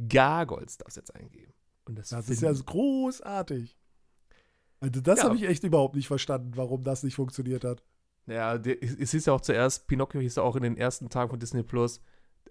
Gargoyles 0.08 0.80
darfst 0.80 0.98
du 0.98 1.02
jetzt 1.02 1.14
eingeben. 1.14 1.54
Und 1.86 2.00
das, 2.00 2.10
das 2.10 2.30
ist 2.32 2.42
ja 2.42 2.52
großartig. 2.52 3.78
Also 4.80 5.02
das 5.02 5.20
ja. 5.20 5.26
habe 5.26 5.36
ich 5.36 5.44
echt 5.44 5.64
überhaupt 5.64 5.96
nicht 5.96 6.08
verstanden, 6.08 6.54
warum 6.56 6.84
das 6.84 7.04
nicht 7.04 7.16
funktioniert 7.16 7.64
hat. 7.64 7.84
Ja, 8.30 8.56
es 8.56 9.12
hieß 9.12 9.26
ja 9.26 9.34
auch 9.34 9.42
zuerst, 9.42 9.88
Pinocchio 9.88 10.22
hieß 10.22 10.36
ja 10.36 10.44
auch 10.44 10.56
in 10.56 10.64
den 10.64 10.78
ersten 10.78 11.10
Tagen 11.10 11.30
von 11.30 11.40
Disney 11.40 11.64
Plus, 11.64 12.02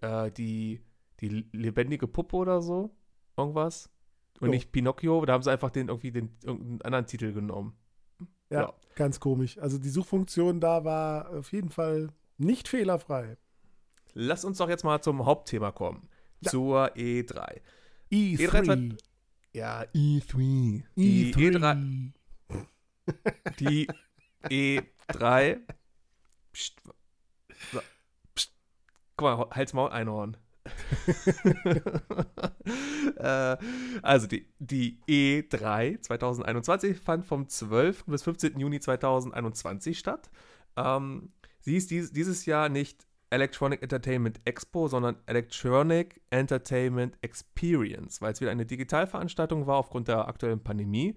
äh, 0.00 0.30
die, 0.32 0.80
die 1.20 1.46
lebendige 1.52 2.08
Puppe 2.08 2.36
oder 2.36 2.60
so. 2.60 2.90
Irgendwas. 3.36 3.90
Und 4.40 4.48
oh. 4.48 4.50
nicht 4.50 4.72
Pinocchio, 4.72 5.24
da 5.24 5.34
haben 5.34 5.42
sie 5.42 5.50
einfach 5.50 5.70
den 5.70 5.88
irgendwie 5.88 6.10
den 6.10 6.36
irgendeinen 6.42 6.82
anderen 6.82 7.06
Titel 7.06 7.32
genommen. 7.32 7.76
Ja, 8.50 8.62
ja, 8.62 8.74
ganz 8.96 9.20
komisch. 9.20 9.58
Also 9.58 9.78
die 9.78 9.90
Suchfunktion 9.90 10.60
da 10.60 10.84
war 10.84 11.30
auf 11.30 11.52
jeden 11.52 11.70
Fall 11.70 12.08
nicht 12.38 12.68
fehlerfrei. 12.68 13.36
Lass 14.14 14.44
uns 14.44 14.58
doch 14.58 14.68
jetzt 14.68 14.84
mal 14.84 15.00
zum 15.00 15.26
Hauptthema 15.26 15.70
kommen. 15.70 16.08
Ja. 16.40 16.50
Zur 16.50 16.96
E3. 16.96 17.60
E3. 18.10 18.38
E3 18.38 18.98
ja, 19.52 19.82
E3. 19.94 20.84
Die 20.96 21.34
E3. 21.34 22.12
Die 23.58 23.88
E3. 24.44 25.60
Psst. 26.52 26.80
Psst. 28.34 28.52
Guck 29.16 29.38
mal, 29.38 29.48
halt's 29.50 29.72
Maul, 29.72 29.90
Einhorn. 29.90 30.36
äh, 33.16 33.56
also 34.02 34.26
die, 34.26 34.46
die 34.58 35.00
E3 35.08 36.00
2021 36.00 36.98
fand 36.98 37.24
vom 37.24 37.48
12. 37.48 38.04
bis 38.06 38.22
15. 38.22 38.58
Juni 38.58 38.80
2021 38.80 39.98
statt. 39.98 40.30
Ähm, 40.76 41.32
sie 41.60 41.76
ist 41.76 41.90
dies, 41.90 42.12
dieses 42.12 42.46
Jahr 42.46 42.68
nicht 42.68 43.06
Electronic 43.30 43.82
Entertainment 43.82 44.40
Expo, 44.44 44.88
sondern 44.88 45.16
Electronic 45.26 46.20
Entertainment 46.30 47.18
Experience, 47.20 48.22
weil 48.22 48.32
es 48.32 48.40
wieder 48.40 48.50
eine 48.50 48.66
Digitalveranstaltung 48.66 49.66
war 49.66 49.76
aufgrund 49.76 50.08
der 50.08 50.28
aktuellen 50.28 50.62
Pandemie. 50.62 51.14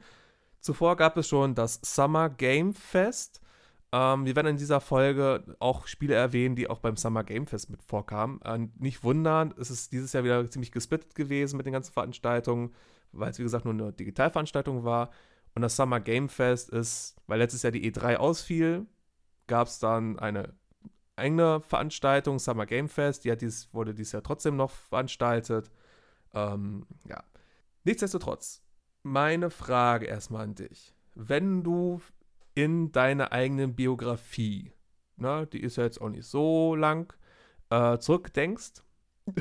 Zuvor 0.61 0.95
gab 0.95 1.17
es 1.17 1.27
schon 1.27 1.55
das 1.55 1.79
Summer 1.83 2.29
Game 2.29 2.73
Fest. 2.73 3.41
Ähm, 3.91 4.25
wir 4.25 4.35
werden 4.35 4.47
in 4.47 4.57
dieser 4.57 4.79
Folge 4.79 5.43
auch 5.59 5.87
Spiele 5.87 6.15
erwähnen, 6.15 6.55
die 6.55 6.69
auch 6.69 6.79
beim 6.79 6.95
Summer 6.95 7.23
Game 7.23 7.47
Fest 7.47 7.69
mit 7.69 7.83
vorkamen. 7.83 8.41
Äh, 8.43 8.67
nicht 8.79 9.03
wundern, 9.03 9.53
es 9.59 9.69
ist 9.69 9.91
dieses 9.91 10.13
Jahr 10.13 10.23
wieder 10.23 10.49
ziemlich 10.49 10.71
gesplittet 10.71 11.15
gewesen 11.15 11.57
mit 11.57 11.65
den 11.65 11.73
ganzen 11.73 11.91
Veranstaltungen, 11.91 12.73
weil 13.11 13.31
es 13.31 13.39
wie 13.39 13.43
gesagt 13.43 13.65
nur 13.65 13.73
eine 13.73 13.91
Digitalveranstaltung 13.91 14.83
war. 14.85 15.09
Und 15.55 15.63
das 15.63 15.75
Summer 15.75 15.99
Game 15.99 16.29
Fest 16.29 16.69
ist, 16.69 17.15
weil 17.27 17.39
letztes 17.39 17.63
Jahr 17.63 17.71
die 17.71 17.91
E3 17.91 18.15
ausfiel, 18.15 18.85
gab 19.47 19.67
es 19.67 19.79
dann 19.79 20.17
eine 20.19 20.53
eigene 21.17 21.59
Veranstaltung, 21.61 22.39
Summer 22.39 22.65
Game 22.65 22.87
Fest. 22.87 23.25
Die 23.25 23.35
dies, 23.35 23.73
wurde 23.73 23.93
dieses 23.93 24.13
Jahr 24.13 24.23
trotzdem 24.23 24.55
noch 24.55 24.71
veranstaltet. 24.71 25.71
Ähm, 26.33 26.85
ja. 27.07 27.23
Nichtsdestotrotz, 27.83 28.61
meine 29.03 29.49
Frage 29.49 30.05
erstmal 30.05 30.43
an 30.43 30.55
dich. 30.55 30.93
Wenn 31.15 31.63
du 31.63 32.01
in 32.55 32.91
deine 32.91 33.31
eigene 33.31 33.67
Biografie, 33.67 34.73
ne, 35.17 35.47
die 35.47 35.61
ist 35.61 35.77
ja 35.77 35.83
jetzt 35.83 36.01
auch 36.01 36.09
nicht 36.09 36.25
so 36.25 36.75
lang, 36.75 37.13
äh, 37.69 37.97
zurückdenkst, 37.97 38.83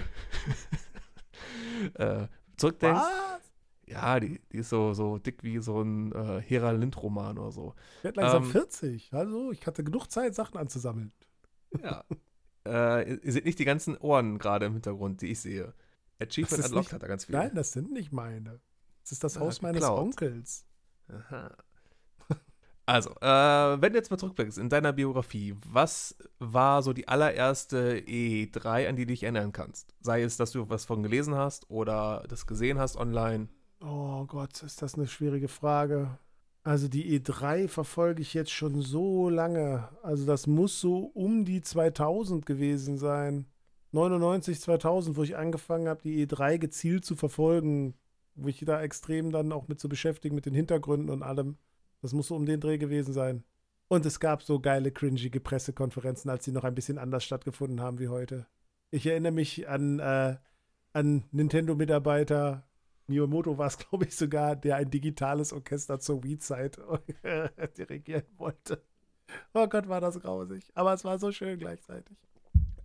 äh, 1.95 2.27
zurückdenkst, 2.57 3.01
Was? 3.01 3.53
ja, 3.87 4.21
die, 4.21 4.41
die 4.53 4.59
ist 4.59 4.71
so, 4.71 4.95
so 4.95 5.19
dick 5.19 5.43
wie 5.43 5.59
so 5.59 5.83
ein 5.83 6.13
äh, 6.13 6.41
Hera 6.41 6.71
Lind-Roman 6.71 7.39
oder 7.39 7.53
so. 7.53 7.75
Ich 7.99 8.05
werde 8.05 8.21
langsam 8.21 8.45
ähm, 8.45 8.51
40, 8.51 9.13
also 9.13 9.53
ich 9.53 9.67
hatte 9.67 9.85
genug 9.85 10.09
Zeit, 10.09 10.35
Sachen 10.35 10.59
anzusammeln. 10.59 11.13
Ja. 11.83 12.05
äh, 12.67 13.15
ihr 13.15 13.33
seht 13.33 13.45
nicht 13.45 13.59
die 13.59 13.65
ganzen 13.65 13.97
Ohren 13.97 14.39
gerade 14.39 14.67
im 14.67 14.75
Hintergrund, 14.75 15.23
die 15.23 15.29
ich 15.33 15.41
sehe. 15.41 15.75
Achievement 16.21 16.65
Unlocked 16.67 16.77
nicht, 16.77 16.93
hat 16.93 17.03
er 17.03 17.09
ganz 17.09 17.25
viele. 17.25 17.39
Nein, 17.39 17.55
das 17.55 17.73
sind 17.73 17.93
nicht 17.93 18.13
meine. 18.13 18.61
Das 19.03 19.13
ist 19.13 19.25
das 19.25 19.37
ah, 19.37 19.41
Haus 19.41 19.63
meines 19.63 19.81
geklaut. 19.81 19.99
Onkels. 19.99 20.65
Aha. 21.09 21.57
Also, 22.87 23.11
äh, 23.21 23.81
wenn 23.81 23.93
du 23.93 23.99
jetzt 23.99 24.11
mal 24.11 24.17
zurückblickst 24.17 24.59
in 24.59 24.69
deiner 24.69 24.93
Biografie, 24.93 25.55
was 25.65 26.17
war 26.41 26.83
so 26.83 26.93
die 26.93 27.07
allererste 27.07 27.99
E3, 28.01 28.89
an 28.89 28.97
die 28.97 29.07
du 29.07 29.13
dich 29.13 29.23
erinnern 29.23 29.53
kannst? 29.53 29.95
Sei 30.01 30.23
es, 30.23 30.37
dass 30.37 30.51
du 30.51 30.69
was 30.69 30.87
von 30.87 31.05
gelesen 31.05 31.37
hast 31.37 31.71
oder 31.71 32.25
das 32.29 32.49
gesehen 32.49 32.81
hast 32.81 32.97
online? 32.97 33.49
Oh 33.81 34.25
Gott, 34.27 34.61
ist 34.65 34.83
das 34.83 34.97
eine 34.97 35.07
schwierige 35.07 35.47
Frage. 35.47 36.19
Also 36.63 36.89
die 36.89 37.19
E3 37.19 37.69
verfolge 37.69 38.21
ich 38.21 38.35
jetzt 38.35 38.51
schon 38.51 38.83
so 38.83 39.31
lange. 39.31 39.89
Also 40.03 40.27
das 40.27 40.47
muss 40.47 40.81
so 40.81 41.05
um 41.15 41.45
die 41.45 41.63
2000 41.63 42.45
gewesen 42.45 42.99
sein. 42.99 43.47
99, 43.93 44.61
2000, 44.61 45.17
wo 45.17 45.23
ich 45.23 45.37
angefangen 45.37 45.89
habe, 45.89 46.03
die 46.03 46.27
E3 46.27 46.59
gezielt 46.59 47.05
zu 47.05 47.17
verfolgen 47.17 47.95
wo 48.43 48.49
ich 48.49 48.61
da 48.65 48.83
extrem 48.83 49.33
dann 49.33 49.53
auch 49.53 49.69
mit 49.69 49.81
zu 49.81 49.89
beschäftigen, 49.89 50.35
mit 50.35 50.47
den 50.47 50.55
Hintergründen 50.55 51.11
und 51.11 51.23
allem. 51.23 51.57
Das 52.03 52.13
muss 52.13 52.29
so 52.29 52.37
um 52.37 52.47
den 52.47 52.61
Dreh 52.61 52.79
gewesen 52.79 53.13
sein. 53.13 53.45
Und 53.89 54.07
es 54.07 54.21
gab 54.21 54.43
so 54.43 54.61
geile, 54.61 54.93
cringige 54.93 55.41
Pressekonferenzen, 55.41 56.31
als 56.31 56.45
sie 56.45 56.53
noch 56.53 56.65
ein 56.65 56.75
bisschen 56.75 56.99
anders 56.99 57.25
stattgefunden 57.25 57.81
haben 57.81 57.99
wie 57.99 58.09
heute. 58.09 58.47
Ich 58.91 59.07
erinnere 59.07 59.33
mich 59.33 59.69
an, 59.69 59.99
äh, 59.99 60.37
an 60.93 61.25
Nintendo-Mitarbeiter, 61.33 62.65
Miyamoto 63.11 63.59
war 63.59 63.67
es, 63.67 63.79
glaube 63.91 64.07
ich, 64.07 64.17
sogar, 64.17 64.57
der 64.57 64.77
ein 64.77 64.91
digitales 64.91 65.53
Orchester 65.53 66.01
zur 66.01 66.23
Wii-Zeit 66.23 66.79
dirigieren 67.77 68.25
wollte. 68.39 68.83
Oh 69.53 69.67
Gott, 69.67 69.89
war 69.89 70.01
das 70.01 70.19
grausig. 70.21 70.71
Aber 70.75 70.95
es 70.95 71.05
war 71.05 71.19
so 71.19 71.31
schön 71.31 71.59
gleichzeitig. 71.59 72.17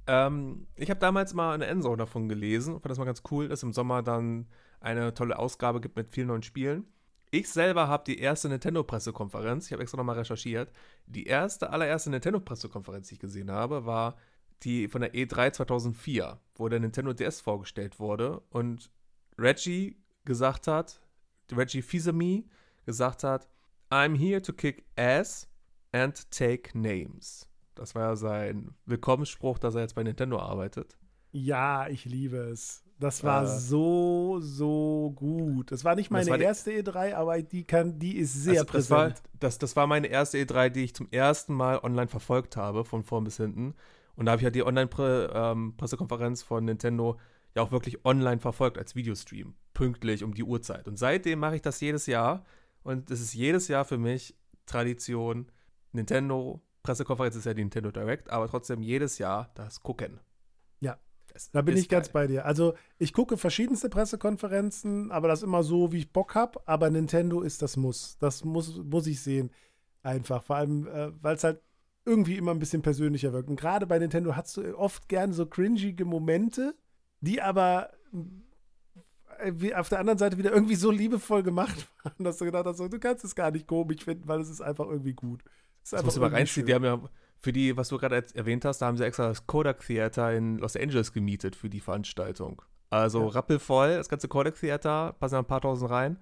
Ähm, 0.08 0.68
ich 0.76 0.90
habe 0.90 1.00
damals 1.00 1.34
mal 1.34 1.54
eine 1.54 1.66
Endzone 1.66 1.98
davon 1.98 2.30
gelesen. 2.30 2.74
Fand 2.74 2.90
das 2.90 2.98
mal 2.98 3.06
ganz 3.06 3.24
cool, 3.32 3.48
dass 3.48 3.64
im 3.64 3.74
Sommer 3.74 4.04
dann 4.04 4.48
eine 4.80 5.14
tolle 5.14 5.38
Ausgabe 5.38 5.82
gibt 5.82 5.96
mit 5.96 6.10
vielen 6.10 6.28
neuen 6.28 6.44
Spielen. 6.44 6.86
Ich 7.32 7.50
selber 7.50 7.88
habe 7.88 8.04
die 8.06 8.20
erste 8.20 8.50
Nintendo-Pressekonferenz, 8.50 9.66
ich 9.66 9.74
habe 9.74 9.82
extra 9.82 9.98
nochmal 9.98 10.18
recherchiert, 10.18 10.72
die 11.06 11.26
erste, 11.26 11.70
allererste 11.70 12.10
Nintendo-Pressekonferenz, 12.10 13.10
die 13.10 13.16
ich 13.16 13.20
gesehen 13.20 13.52
habe, 13.52 13.86
war 13.86 14.16
die 14.64 14.88
von 14.88 15.02
der 15.02 15.14
E3 15.14 15.52
2004, 15.52 16.40
wo 16.56 16.70
der 16.70 16.80
Nintendo 16.80 17.14
DS 17.14 17.42
vorgestellt 17.42 18.00
wurde 18.00 18.40
und 18.52 18.90
Reggie 19.38 20.02
gesagt 20.24 20.68
hat, 20.68 21.02
Reggie 21.52 21.82
Fils-Aimé 21.82 22.46
gesagt 22.86 23.24
hat, 23.24 23.50
I'm 23.92 24.18
here 24.18 24.42
to 24.42 24.54
kick 24.54 24.86
ass 24.96 25.48
and 25.92 26.30
take 26.32 26.78
names. 26.78 27.48
Das 27.76 27.94
war 27.94 28.04
ja 28.04 28.16
sein 28.16 28.74
Willkommensspruch, 28.86 29.60
dass 29.60 29.76
er 29.76 29.82
jetzt 29.82 29.96
bei 29.96 30.04
Nintendo 30.04 30.40
arbeitet. 30.40 30.98
Ja, 31.32 31.88
ich 31.90 32.06
liebe 32.06 32.38
es. 32.38 32.85
Das 33.00 33.24
war 33.24 33.44
äh, 33.44 33.48
so, 33.48 34.40
so 34.40 35.12
gut. 35.16 35.72
Das 35.72 35.84
war 35.84 35.96
nicht 35.96 36.12
meine 36.12 36.30
war 36.30 36.40
erste 36.40 36.72
E3, 36.72 37.14
aber 37.14 37.42
die, 37.42 37.66
kann, 37.66 38.00
die 38.00 38.18
ist 38.18 38.34
sehr 38.34 38.62
also, 38.62 38.66
präsent. 38.66 38.90
Das 38.90 39.22
war, 39.22 39.40
das, 39.40 39.58
das 39.58 39.76
war 39.76 39.88
meine 39.88 40.08
erste 40.08 40.38
E3, 40.38 40.70
die 40.70 40.84
ich 40.86 40.96
zum 40.96 41.10
ersten 41.12 41.54
Mal 41.54 41.80
online 41.80 42.08
verfolgt 42.08 42.56
habe, 42.56 42.86
von 42.86 43.04
vorn 43.04 43.26
bis 43.26 43.38
hinten. 43.38 43.76
Und 44.16 44.26
da 44.26 44.32
habe 44.32 44.40
ich 44.40 44.46
ja 44.46 44.50
die 44.50 44.66
Online-Pressekonferenz 44.66 46.42
ähm, 46.42 46.48
von 46.48 46.66
Nintendo 46.66 47.20
ja 47.54 47.62
auch 47.62 47.72
wirklich 47.72 48.06
online 48.06 48.40
verfolgt 48.40 48.78
als 48.78 48.96
Videostream. 48.96 49.56
Pünktlich 49.74 50.24
um 50.24 50.34
die 50.34 50.44
Uhrzeit. 50.44 50.88
Und 50.88 50.98
seitdem 50.98 51.40
mache 51.40 51.58
ich 51.58 51.62
das 51.62 51.82
jedes 51.82 52.06
Jahr. 52.06 52.46
Und 52.84 53.12
es 53.12 53.20
ist 53.20 53.34
jedes 53.34 53.68
Jahr 53.68 53.84
für 53.84 53.98
mich 53.98 54.36
Tradition. 54.66 55.52
Nintendo, 55.92 56.62
Pressekonferenz 56.84 57.36
ist 57.36 57.46
ja 57.46 57.54
die 57.54 57.64
Nintendo 57.64 57.92
Direct, 57.92 58.30
aber 58.30 58.48
trotzdem 58.48 58.82
jedes 58.82 59.18
Jahr 59.18 59.52
das 59.56 59.80
Gucken. 59.82 60.20
Ja, 60.80 60.98
das 61.36 61.52
da 61.52 61.62
bin 61.62 61.76
ich 61.76 61.90
geil. 61.90 62.00
ganz 62.00 62.10
bei 62.10 62.28
dir. 62.28 62.46
Also 62.46 62.76
ich 62.98 63.12
gucke 63.12 63.36
verschiedenste 63.36 63.90
Pressekonferenzen, 63.90 65.12
aber 65.12 65.28
das 65.28 65.44
immer 65.44 65.64
so, 65.64 65.92
wie 65.92 65.98
ich 65.98 66.14
Bock 66.14 66.34
habe. 66.34 66.62
Aber 66.66 66.90
Nintendo 66.90 67.42
ist 67.42 67.62
das 67.62 67.76
Muss. 67.76 68.18
Das 68.20 68.46
muss, 68.46 68.78
muss 68.78 69.06
ich 69.06 69.20
sehen. 69.20 69.52
Einfach. 70.02 70.44
Vor 70.44 70.56
allem, 70.56 70.88
äh, 70.88 71.12
weil 71.22 71.36
es 71.36 71.44
halt 71.44 71.62
irgendwie 72.06 72.38
immer 72.38 72.52
ein 72.52 72.60
bisschen 72.60 72.82
persönlicher 72.82 73.34
wirkt. 73.34 73.50
Und 73.50 73.60
gerade 73.60 73.86
bei 73.86 74.00
Nintendo 74.00 74.38
hast 74.38 74.56
du 74.56 74.78
oft 74.78 75.10
gerne 75.10 75.34
so 75.34 75.46
cringige 75.46 76.06
Momente, 76.06 76.74
die 77.20 77.42
aber 77.42 77.90
äh, 79.40 79.74
auf 79.74 79.90
der 79.90 80.00
anderen 80.00 80.18
Seite 80.18 80.38
wieder 80.38 80.54
irgendwie 80.54 80.76
so 80.76 80.90
liebevoll 80.90 81.44
gemacht 81.44 81.86
waren, 82.04 82.24
dass 82.24 82.38
du 82.38 82.46
gedacht 82.46 82.66
hast, 82.66 82.80
du 82.80 83.00
kannst 83.00 83.26
es 83.26 83.36
gar 83.36 83.52
nicht 83.52 83.68
komisch 83.68 84.06
finden, 84.06 84.26
weil 84.26 84.40
es 84.40 84.50
ist 84.50 84.62
einfach 84.62 84.88
irgendwie 84.88 85.14
gut. 85.14 85.44
Es 85.84 85.90
das 85.90 86.06
musst 86.06 86.16
du 86.16 86.22
mal 86.22 86.30
reinziehen. 86.30 86.66
Die 86.66 86.74
haben 86.74 86.86
ja 86.86 86.98
für 87.46 87.54
die, 87.54 87.78
was 87.78 87.90
du 87.90 88.00
gerade 88.00 88.26
erwähnt 88.34 88.66
hast, 88.66 88.80
da 88.80 88.88
haben 88.88 88.98
sie 88.98 89.06
extra 89.06 89.28
das 89.28 89.46
Kodak 89.46 89.86
Theater 89.86 90.34
in 90.34 90.58
Los 90.58 90.76
Angeles 90.76 91.14
gemietet 91.14 91.56
für 91.56 91.70
die 91.70 91.80
Veranstaltung. 91.80 92.64
Also 92.90 93.22
ja. 93.22 93.28
rappelvoll, 93.30 93.98
das 93.98 94.10
ganze 94.10 94.28
Kodak 94.28 94.60
Theater, 94.60 95.14
passen 95.20 95.36
ein 95.36 95.46
paar 95.46 95.62
tausend 95.62 95.92
rein. 95.92 96.18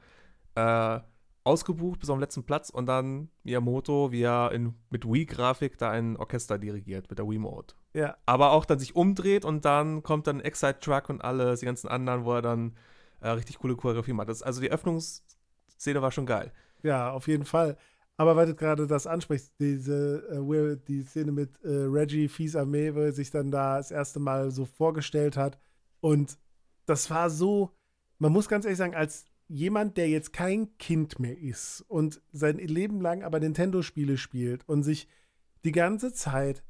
Äh, 0.55 0.99
ausgebucht 1.45 2.01
bis 2.01 2.09
auf 2.09 2.17
den 2.17 2.21
letzten 2.21 2.43
Platz 2.43 2.69
und 2.69 2.87
dann 2.87 3.29
Miyamoto, 3.43 4.11
wie 4.11 4.23
er 4.23 4.51
in, 4.51 4.75
mit 4.89 5.05
Wii-Grafik 5.05 5.77
da 5.77 5.91
ein 5.91 6.17
Orchester 6.17 6.57
dirigiert, 6.57 7.09
mit 7.09 7.19
der 7.19 7.27
Wii-Mode. 7.27 7.73
Ja. 7.93 8.17
Aber 8.25 8.51
auch 8.51 8.65
dann 8.65 8.79
sich 8.79 8.93
umdreht 8.93 9.45
und 9.45 9.63
dann 9.63 10.03
kommt 10.03 10.27
dann 10.27 10.41
Excite-Truck 10.41 11.09
und 11.09 11.23
alles, 11.23 11.61
die 11.61 11.65
ganzen 11.65 11.87
anderen, 11.87 12.25
wo 12.25 12.33
er 12.33 12.41
dann 12.41 12.75
äh, 13.21 13.29
richtig 13.29 13.59
coole 13.59 13.77
Choreografie 13.77 14.13
macht. 14.13 14.27
Das, 14.27 14.43
also 14.43 14.59
die 14.59 14.71
Öffnungsszene 14.71 16.01
war 16.01 16.11
schon 16.11 16.25
geil. 16.25 16.51
Ja, 16.81 17.11
auf 17.11 17.29
jeden 17.29 17.45
Fall. 17.45 17.77
Aber 18.17 18.35
weil 18.35 18.45
du 18.45 18.55
gerade 18.55 18.85
das 18.85 19.07
ansprichst, 19.07 19.53
diese 19.59 20.23
äh, 20.29 20.77
die 20.87 21.01
Szene 21.01 21.31
mit 21.31 21.59
äh, 21.63 21.69
Reggie 21.69 22.27
Fils-Aimé, 22.27 22.93
wo 22.93 22.99
er 22.99 23.11
sich 23.11 23.31
dann 23.31 23.49
da 23.49 23.77
das 23.77 23.91
erste 23.91 24.19
Mal 24.19 24.51
so 24.51 24.65
vorgestellt 24.65 25.35
hat. 25.35 25.57
Und 25.99 26.37
das 26.85 27.09
war 27.09 27.29
so, 27.29 27.71
man 28.19 28.31
muss 28.31 28.47
ganz 28.47 28.65
ehrlich 28.65 28.77
sagen, 28.77 28.95
als 28.95 29.25
jemand, 29.47 29.97
der 29.97 30.09
jetzt 30.09 30.33
kein 30.33 30.77
Kind 30.77 31.19
mehr 31.19 31.37
ist 31.37 31.83
und 31.87 32.21
sein 32.31 32.57
Leben 32.57 33.01
lang 33.01 33.23
aber 33.23 33.39
Nintendo-Spiele 33.39 34.17
spielt 34.17 34.67
und 34.67 34.83
sich 34.83 35.07
die 35.65 35.71
ganze 35.71 36.13
Zeit 36.13 36.63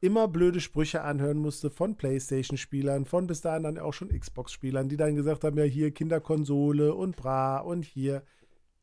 immer 0.00 0.28
blöde 0.28 0.60
Sprüche 0.60 1.02
anhören 1.02 1.38
musste 1.38 1.70
von 1.70 1.96
PlayStation-Spielern, 1.96 3.04
von 3.04 3.26
bis 3.26 3.40
dahin 3.40 3.64
dann 3.64 3.78
auch 3.78 3.92
schon 3.92 4.16
Xbox-Spielern, 4.16 4.88
die 4.88 4.96
dann 4.96 5.16
gesagt 5.16 5.44
haben, 5.44 5.58
ja 5.58 5.64
hier 5.64 5.90
Kinderkonsole 5.90 6.94
und 6.94 7.16
bra 7.16 7.58
und 7.58 7.84
hier. 7.84 8.22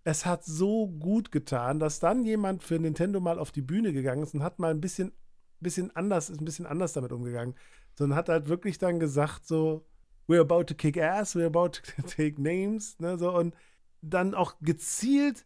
Es 0.05 0.25
hat 0.25 0.45
so 0.45 0.87
gut 0.87 1.31
getan, 1.31 1.79
dass 1.79 1.99
dann 1.99 2.23
jemand 2.23 2.63
für 2.63 2.79
Nintendo 2.79 3.19
mal 3.19 3.39
auf 3.39 3.51
die 3.51 3.63
Bühne 3.63 3.91
gegangen 3.91 4.23
ist 4.23 4.33
und 4.33 4.43
hat 4.43 4.59
mal 4.59 4.71
ein 4.71 4.79
bisschen, 4.79 5.11
bisschen 5.59 5.93
anders, 5.95 6.29
ist 6.29 6.39
ein 6.39 6.45
bisschen 6.45 6.67
anders 6.67 6.93
damit 6.93 7.11
umgegangen, 7.11 7.55
sondern 7.95 8.17
hat 8.17 8.29
halt 8.29 8.47
wirklich 8.47 8.77
dann 8.77 8.99
gesagt 8.99 9.47
so, 9.47 9.85
we're 10.27 10.41
about 10.41 10.65
to 10.65 10.75
kick 10.75 10.97
ass, 10.97 11.35
we're 11.35 11.47
about 11.47 11.69
to 11.69 12.01
take 12.07 12.41
names, 12.41 12.99
ne, 12.99 13.17
so. 13.17 13.35
Und 13.35 13.55
dann 14.01 14.35
auch 14.35 14.55
gezielt 14.61 15.45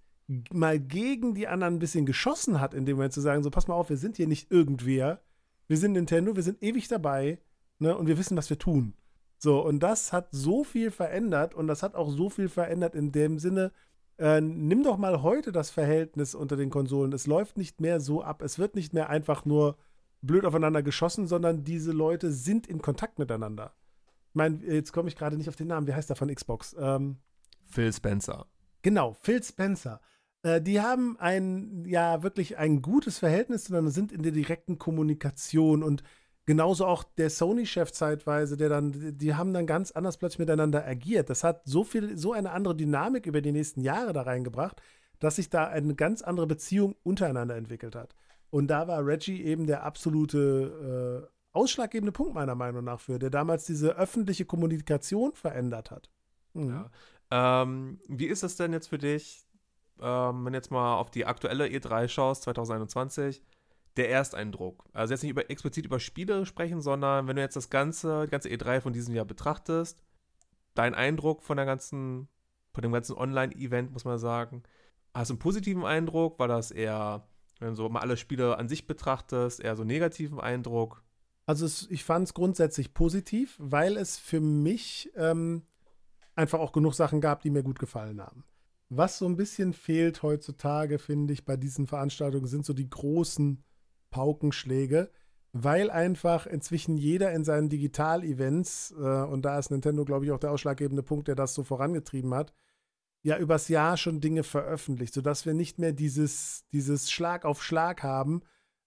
mal 0.52 0.80
gegen 0.80 1.34
die 1.34 1.48
anderen 1.48 1.76
ein 1.76 1.80
bisschen 1.80 2.06
geschossen 2.06 2.60
hat, 2.60 2.74
indem 2.74 3.00
er 3.00 3.10
zu 3.10 3.22
sagen, 3.22 3.42
so 3.42 3.50
pass 3.50 3.68
mal 3.68 3.76
auf, 3.76 3.90
wir 3.90 3.98
sind 3.98 4.18
hier 4.18 4.28
nicht 4.28 4.52
irgendwer, 4.52 5.22
wir 5.68 5.78
sind 5.78 5.94
Nintendo, 5.94 6.36
wir 6.36 6.44
sind 6.44 6.62
ewig 6.62 6.88
dabei, 6.88 7.40
ne, 7.80 7.98
und 7.98 8.08
wir 8.08 8.18
wissen, 8.18 8.38
was 8.38 8.50
wir 8.50 8.60
tun. 8.60 8.94
So, 9.38 9.64
und 9.66 9.80
das 9.80 10.12
hat 10.12 10.28
so 10.32 10.66
viel 10.66 10.92
verändert 10.92 11.56
und 11.56 11.68
das 11.68 11.82
hat 11.82 11.96
auch 11.96 12.10
so 12.10 12.30
viel 12.30 12.50
verändert 12.50 12.94
in 12.94 13.14
dem 13.14 13.40
Sinne, 13.40 13.72
äh, 14.20 14.42
nimm 14.42 14.84
doch 14.84 14.98
mal 14.98 15.22
heute 15.24 15.52
das 15.52 15.70
Verhältnis 15.70 16.36
unter 16.36 16.58
den 16.58 16.70
Konsolen. 16.70 17.14
Es 17.14 17.26
läuft 17.26 17.58
nicht 17.58 17.80
mehr 17.80 18.00
so 18.00 18.22
ab. 18.22 18.42
Es 18.42 18.60
wird 18.60 18.76
nicht 18.76 18.94
mehr 18.94 19.10
einfach 19.10 19.46
nur 19.46 19.78
blöd 20.22 20.46
aufeinander 20.46 20.84
geschossen, 20.84 21.28
sondern 21.28 21.64
diese 21.64 21.94
Leute 21.94 22.32
sind 22.32 22.68
in 22.68 22.82
Kontakt 22.82 23.18
miteinander. 23.18 23.74
Ich 24.30 24.36
meine, 24.36 24.58
jetzt 24.66 24.92
komme 24.92 25.08
ich 25.08 25.16
gerade 25.16 25.38
nicht 25.38 25.50
auf 25.50 25.56
den 25.56 25.68
Namen. 25.68 25.88
Wie 25.88 25.94
heißt 25.94 26.10
der 26.10 26.18
von 26.18 26.34
Xbox? 26.34 26.76
Ähm, 26.78 27.18
Phil 27.66 27.94
Spencer. 27.94 28.46
Genau, 28.82 29.14
Phil 29.22 29.42
Spencer. 29.42 30.02
Äh, 30.44 30.62
die 30.62 30.82
haben 30.82 31.18
ein, 31.20 31.86
ja, 31.86 32.22
wirklich 32.22 32.58
ein 32.58 32.82
gutes 32.82 33.20
Verhältnis 33.20 33.66
zueinander, 33.66 33.92
sind 33.92 34.12
in 34.12 34.24
der 34.24 34.32
direkten 34.32 34.78
Kommunikation 34.78 35.82
und 35.82 36.04
genauso 36.46 36.86
auch 36.86 37.04
der 37.04 37.30
Sony-Chef 37.30 37.92
zeitweise, 37.92 38.58
der 38.58 38.70
dann, 38.70 39.18
die 39.18 39.36
haben 39.36 39.54
dann 39.54 39.68
ganz 39.68 39.92
anders 39.92 40.18
plötzlich 40.18 40.40
miteinander 40.40 40.86
agiert. 40.86 41.30
Das 41.30 41.44
hat 41.44 41.62
so 41.66 41.84
viel, 41.84 42.18
so 42.18 42.34
eine 42.34 42.52
andere 42.52 42.76
Dynamik 42.76 43.26
über 43.26 43.42
die 43.42 43.52
nächsten 43.52 43.82
Jahre 43.82 44.14
da 44.14 44.24
reingebracht, 44.24 44.82
dass 45.20 45.36
sich 45.36 45.50
da 45.50 45.68
eine 45.68 45.96
ganz 45.96 46.22
andere 46.22 46.48
Beziehung 46.48 46.96
untereinander 47.04 47.56
entwickelt 47.56 47.96
hat. 47.96 48.16
Und 48.50 48.68
da 48.68 48.88
war 48.88 49.06
Reggie 49.06 49.44
eben 49.44 49.68
der 49.68 49.84
absolute 49.84 51.28
äh, 51.30 51.40
ausschlaggebende 51.52 52.12
Punkt 52.12 52.34
meiner 52.34 52.56
Meinung 52.56 52.84
nach 52.84 53.00
für, 53.00 53.20
der 53.20 53.30
damals 53.30 53.66
diese 53.66 53.96
öffentliche 53.96 54.46
Kommunikation 54.46 55.34
verändert 55.34 55.92
hat. 55.92 56.10
Mhm. 56.54 56.70
Ja. 56.70 57.62
Ähm, 57.62 58.00
wie 58.08 58.26
ist 58.26 58.44
es 58.44 58.56
denn 58.56 58.74
jetzt 58.74 58.88
für 58.88 58.98
dich, 58.98 59.46
ähm, 60.02 60.46
wenn 60.46 60.54
jetzt 60.54 60.72
mal 60.72 60.96
auf 60.96 61.12
die 61.12 61.26
aktuelle 61.26 61.66
E3 61.66 62.08
schaust, 62.08 62.44
2021, 62.44 63.44
der 63.98 64.10
Ersteindruck? 64.10 64.86
Also 64.94 65.14
jetzt 65.14 65.24
nicht 65.24 65.32
über, 65.32 65.50
explizit 65.50 65.86
über 65.86 66.00
Spiele 66.00 66.46
sprechen, 66.46 66.82
sondern 66.82 67.28
wenn 67.28 67.36
du 67.36 67.42
jetzt 67.42 67.56
das 67.56 67.70
ganze, 67.70 68.26
die 68.26 68.32
ganze 68.32 68.50
E3 68.50 68.82
von 68.82 68.94
diesem 68.94 69.16
Jahr 69.16 69.26
betrachtest, 69.26 70.02
dein 70.74 70.96
Eindruck 70.96 71.44
von 71.44 71.58
der 71.58 71.66
ganzen, 71.66 72.28
von 72.74 72.82
dem 72.82 72.92
ganzen 72.92 73.16
Online-Event, 73.18 73.92
muss 73.92 74.06
man 74.06 74.18
sagen, 74.18 74.64
hast 75.14 75.30
du 75.30 75.34
einen 75.34 75.40
positiven 75.40 75.86
Eindruck? 75.86 76.40
War 76.40 76.48
das 76.48 76.72
eher, 76.72 77.28
wenn 77.60 77.70
du 77.70 77.76
so 77.76 77.90
mal 77.90 78.02
alle 78.02 78.18
Spiele 78.18 78.58
an 78.58 78.70
sich 78.70 78.88
betrachtest, 78.88 79.60
eher 79.60 79.76
so 79.76 79.82
einen 79.82 79.92
negativen 79.92 80.40
Eindruck? 80.40 81.04
Also 81.46 81.66
es, 81.66 81.88
ich 81.90 82.04
fand 82.04 82.28
es 82.28 82.34
grundsätzlich 82.34 82.94
positiv, 82.94 83.56
weil 83.60 83.98
es 83.98 84.18
für 84.18 84.40
mich 84.40 85.12
ähm, 85.16 85.64
einfach 86.36 86.60
auch 86.60 86.72
genug 86.72 86.94
Sachen 86.94 87.22
gab, 87.22 87.42
die 87.42 87.50
mir 87.50 87.64
gut 87.64 87.80
gefallen 87.80 88.22
haben. 88.22 88.44
Was 88.90 89.18
so 89.20 89.26
ein 89.26 89.36
bisschen 89.36 89.74
fehlt 89.74 90.24
heutzutage, 90.24 90.98
finde 90.98 91.34
ich, 91.34 91.46
bei 91.46 91.58
diesen 91.58 91.86
Veranstaltungen, 91.86 92.48
sind 92.48 92.66
so 92.66 92.74
die 92.74 92.90
großen 92.90 93.64
Paukenschläge, 94.12 95.10
weil 95.52 95.90
einfach 95.90 96.46
inzwischen 96.46 96.98
jeder 96.98 97.32
in 97.34 97.44
seinen 97.44 97.70
Digital-Events, 97.70 98.96
äh, 98.98 99.24
und 99.24 99.44
da 99.44 99.58
ist 99.58 99.72
Nintendo, 99.72 100.06
glaube 100.06 100.26
ich, 100.26 100.32
auch 100.32 100.40
der 100.40 100.52
ausschlaggebende 100.52 101.04
Punkt, 101.04 101.28
der 101.28 101.36
das 101.36 101.54
so 101.54 101.64
vorangetrieben 101.64 102.34
hat, 102.34 102.54
ja 103.22 103.38
übers 103.38 103.68
Jahr 103.68 103.98
schon 103.98 104.22
Dinge 104.22 104.44
veröffentlicht, 104.44 105.14
sodass 105.14 105.46
wir 105.46 105.54
nicht 105.54 105.80
mehr 105.80 105.92
dieses, 105.92 106.66
dieses 106.72 107.12
Schlag 107.12 107.46
auf 107.46 107.64
Schlag 107.64 108.04
haben, 108.04 108.42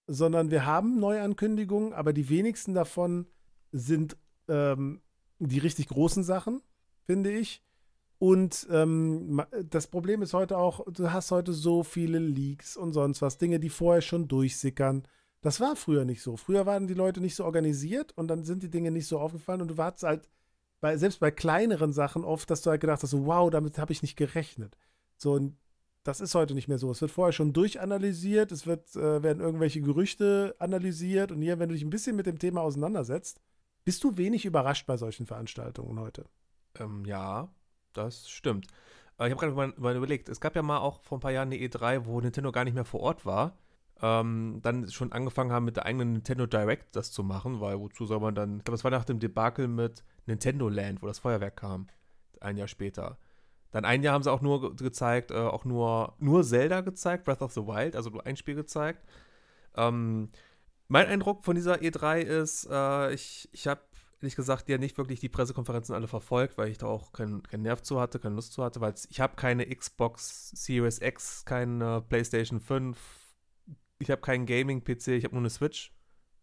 sondern 0.07 0.51
wir 0.51 0.65
haben 0.65 0.99
Neuankündigungen, 0.99 1.93
aber 1.93 2.13
die 2.13 2.29
wenigsten 2.29 2.73
davon 2.73 3.27
sind 3.71 4.17
ähm, 4.47 5.01
die 5.39 5.59
richtig 5.59 5.87
großen 5.87 6.23
Sachen, 6.23 6.61
finde 7.05 7.31
ich. 7.31 7.63
Und 8.23 8.67
ähm, 8.71 9.43
das 9.69 9.87
Problem 9.87 10.21
ist 10.21 10.33
heute 10.33 10.57
auch, 10.57 10.85
du 10.89 11.11
hast 11.11 11.29
heute 11.31 11.51
so 11.51 11.83
viele 11.83 12.19
Leaks 12.19 12.77
und 12.77 12.93
sonst 12.93 13.21
was, 13.21 13.37
Dinge, 13.37 13.59
die 13.59 13.67
vorher 13.67 14.01
schon 14.01 14.29
durchsickern. 14.29 15.05
Das 15.41 15.59
war 15.59 15.75
früher 15.75 16.05
nicht 16.05 16.21
so. 16.21 16.37
Früher 16.37 16.65
waren 16.65 16.87
die 16.87 16.93
Leute 16.93 17.19
nicht 17.19 17.35
so 17.35 17.43
organisiert 17.43 18.13
und 18.13 18.29
dann 18.29 18.45
sind 18.45 18.63
die 18.63 18.69
Dinge 18.69 18.91
nicht 18.91 19.07
so 19.07 19.19
aufgefallen 19.19 19.61
und 19.61 19.67
du 19.67 19.77
warst 19.77 20.03
halt, 20.03 20.29
bei, 20.79 20.95
selbst 20.95 21.19
bei 21.19 21.31
kleineren 21.31 21.91
Sachen 21.91 22.23
oft, 22.23 22.49
dass 22.49 22.61
du 22.61 22.69
halt 22.69 22.79
gedacht 22.79 23.03
hast, 23.03 23.11
wow, 23.11 23.49
damit 23.49 23.77
habe 23.77 23.91
ich 23.91 24.01
nicht 24.01 24.15
gerechnet. 24.15 24.77
So, 25.17 25.33
und 25.33 25.57
das 26.05 26.21
ist 26.21 26.33
heute 26.33 26.53
nicht 26.53 26.69
mehr 26.69 26.77
so. 26.77 26.91
Es 26.91 27.01
wird 27.01 27.11
vorher 27.11 27.33
schon 27.33 27.51
durchanalysiert, 27.51 28.53
es 28.53 28.65
wird, 28.65 28.95
äh, 28.95 29.21
werden 29.21 29.43
irgendwelche 29.43 29.81
Gerüchte 29.81 30.55
analysiert 30.59 31.33
und 31.33 31.41
hier, 31.41 31.59
wenn 31.59 31.67
du 31.67 31.75
dich 31.75 31.83
ein 31.83 31.89
bisschen 31.89 32.15
mit 32.15 32.27
dem 32.27 32.39
Thema 32.39 32.61
auseinandersetzt, 32.61 33.41
bist 33.83 34.01
du 34.01 34.15
wenig 34.15 34.45
überrascht 34.45 34.87
bei 34.87 34.95
solchen 34.95 35.25
Veranstaltungen 35.25 35.99
heute. 35.99 36.23
Ähm, 36.79 37.03
ja, 37.03 37.53
das 37.93 38.29
stimmt. 38.29 38.67
Aber 39.17 39.27
ich 39.27 39.31
habe 39.31 39.39
gerade 39.39 39.55
mal, 39.55 39.73
mal, 39.77 39.95
überlegt, 39.95 40.29
es 40.29 40.41
gab 40.41 40.55
ja 40.55 40.61
mal 40.61 40.79
auch 40.79 41.01
vor 41.01 41.17
ein 41.17 41.21
paar 41.21 41.31
Jahren 41.31 41.51
eine 41.51 41.57
E3, 41.57 42.05
wo 42.05 42.19
Nintendo 42.19 42.51
gar 42.51 42.63
nicht 42.63 42.73
mehr 42.73 42.85
vor 42.85 43.01
Ort 43.01 43.25
war. 43.25 43.57
Ähm, 44.01 44.59
dann 44.63 44.89
schon 44.89 45.11
angefangen 45.11 45.51
haben, 45.51 45.65
mit 45.65 45.77
der 45.77 45.85
eigenen 45.85 46.13
Nintendo 46.13 46.45
Direct 46.45 46.95
das 46.95 47.11
zu 47.11 47.23
machen, 47.23 47.61
weil 47.61 47.79
wozu 47.79 48.05
soll 48.05 48.19
man 48.19 48.35
dann, 48.35 48.57
ich 48.57 48.63
glaube, 48.63 48.75
es 48.75 48.83
war 48.83 48.91
nach 48.91 49.05
dem 49.05 49.19
Debakel 49.19 49.67
mit 49.67 50.03
Nintendo 50.25 50.67
Land, 50.67 51.01
wo 51.01 51.07
das 51.07 51.19
Feuerwerk 51.19 51.55
kam, 51.55 51.87
ein 52.41 52.57
Jahr 52.57 52.67
später. 52.67 53.17
Dann 53.71 53.85
ein 53.85 54.03
Jahr 54.03 54.13
haben 54.13 54.23
sie 54.23 54.31
auch 54.31 54.41
nur 54.41 54.75
gezeigt, 54.75 55.31
äh, 55.31 55.35
auch 55.35 55.65
nur, 55.65 56.15
nur 56.19 56.43
Zelda 56.43 56.81
gezeigt, 56.81 57.23
Breath 57.23 57.41
of 57.41 57.53
the 57.53 57.61
Wild, 57.61 57.95
also 57.95 58.09
nur 58.09 58.25
ein 58.25 58.35
Spiel 58.35 58.55
gezeigt. 58.55 59.05
Ähm, 59.75 60.27
mein 60.87 61.07
Eindruck 61.07 61.43
von 61.43 61.55
dieser 61.55 61.75
E3 61.75 62.19
ist, 62.19 62.67
äh, 62.69 63.13
ich, 63.13 63.49
ich 63.51 63.67
habe 63.67 63.81
ehrlich 64.23 64.37
gesagt 64.37 64.69
ja 64.69 64.77
nicht 64.77 64.97
wirklich 64.97 65.19
die 65.19 65.27
Pressekonferenzen 65.27 65.93
alle 65.93 66.07
verfolgt, 66.07 66.57
weil 66.57 66.69
ich 66.69 66.77
da 66.77 66.87
auch 66.87 67.11
keinen 67.11 67.43
kein 67.43 67.61
Nerv 67.61 67.81
zu 67.81 67.99
hatte, 67.99 68.19
keine 68.19 68.35
Lust 68.35 68.53
zu 68.53 68.63
hatte, 68.63 68.79
weil 68.79 68.93
ich 69.09 69.19
habe 69.19 69.35
keine 69.35 69.65
Xbox 69.65 70.51
Series 70.51 71.01
X, 71.01 71.43
keine 71.43 72.01
PlayStation 72.07 72.61
5, 72.61 72.97
ich 73.99 74.09
habe 74.09 74.21
keinen 74.21 74.45
Gaming-PC, 74.45 75.09
ich 75.09 75.25
habe 75.25 75.35
nur 75.35 75.41
eine 75.41 75.49
Switch, 75.49 75.93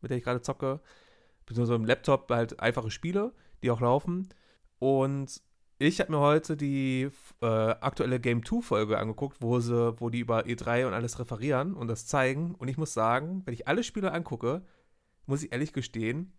mit 0.02 0.10
der 0.10 0.18
ich 0.18 0.24
gerade 0.24 0.42
zocke, 0.42 0.80
beziehungsweise 1.46 1.76
im 1.76 1.86
Laptop 1.86 2.30
halt 2.30 2.60
einfache 2.60 2.90
Spiele, 2.90 3.32
die 3.62 3.70
auch 3.70 3.80
laufen. 3.80 4.28
Und 4.78 5.42
ich 5.78 6.00
habe 6.00 6.12
mir 6.12 6.20
heute 6.20 6.58
die 6.58 7.08
äh, 7.40 7.46
aktuelle 7.46 8.20
Game 8.20 8.44
2 8.44 8.60
Folge 8.60 8.98
angeguckt, 8.98 9.38
wo 9.40 9.58
sie, 9.58 9.98
wo 9.98 10.10
die 10.10 10.20
über 10.20 10.40
E3 10.40 10.86
und 10.86 10.92
alles 10.92 11.18
referieren 11.18 11.72
und 11.72 11.88
das 11.88 12.06
zeigen. 12.06 12.54
Und 12.56 12.68
ich 12.68 12.76
muss 12.76 12.92
sagen, 12.92 13.40
wenn 13.46 13.54
ich 13.54 13.68
alle 13.68 13.84
Spiele 13.84 14.12
angucke, 14.12 14.66
muss 15.24 15.42
ich 15.42 15.52
ehrlich 15.52 15.72
gestehen, 15.72 16.34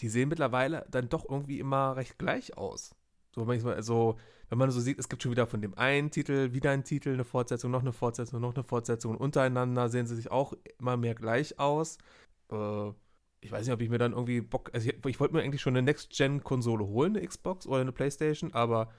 die 0.00 0.08
sehen 0.08 0.28
mittlerweile 0.28 0.86
dann 0.90 1.08
doch 1.08 1.28
irgendwie 1.28 1.60
immer 1.60 1.96
recht 1.96 2.18
gleich 2.18 2.56
aus. 2.56 2.94
So 3.34 3.44
manchmal, 3.44 3.74
also, 3.74 4.16
wenn 4.48 4.58
man 4.58 4.70
so 4.70 4.80
sieht, 4.80 4.98
es 4.98 5.08
gibt 5.08 5.22
schon 5.22 5.32
wieder 5.32 5.46
von 5.46 5.60
dem 5.60 5.76
einen 5.76 6.10
Titel 6.10 6.52
wieder 6.52 6.70
einen 6.70 6.84
Titel, 6.84 7.10
eine 7.10 7.24
Fortsetzung, 7.24 7.70
noch 7.70 7.80
eine 7.80 7.92
Fortsetzung, 7.92 8.40
noch 8.40 8.54
eine 8.54 8.64
Fortsetzung. 8.64 9.12
Und 9.12 9.18
untereinander 9.18 9.88
sehen 9.88 10.06
sie 10.06 10.16
sich 10.16 10.30
auch 10.30 10.52
immer 10.78 10.96
mehr 10.96 11.14
gleich 11.14 11.58
aus. 11.58 11.98
Äh, 12.50 12.90
ich 13.40 13.52
weiß 13.52 13.66
nicht, 13.66 13.74
ob 13.74 13.82
ich 13.82 13.90
mir 13.90 13.98
dann 13.98 14.12
irgendwie 14.12 14.40
Bock, 14.40 14.70
also 14.72 14.88
ich, 14.88 15.04
ich 15.04 15.20
wollte 15.20 15.34
mir 15.34 15.42
eigentlich 15.42 15.60
schon 15.60 15.76
eine 15.76 15.82
Next-Gen-Konsole 15.82 16.86
holen, 16.86 17.16
eine 17.16 17.26
Xbox 17.26 17.66
oder 17.66 17.80
eine 17.80 17.92
Playstation, 17.92 18.52
aber 18.54 18.90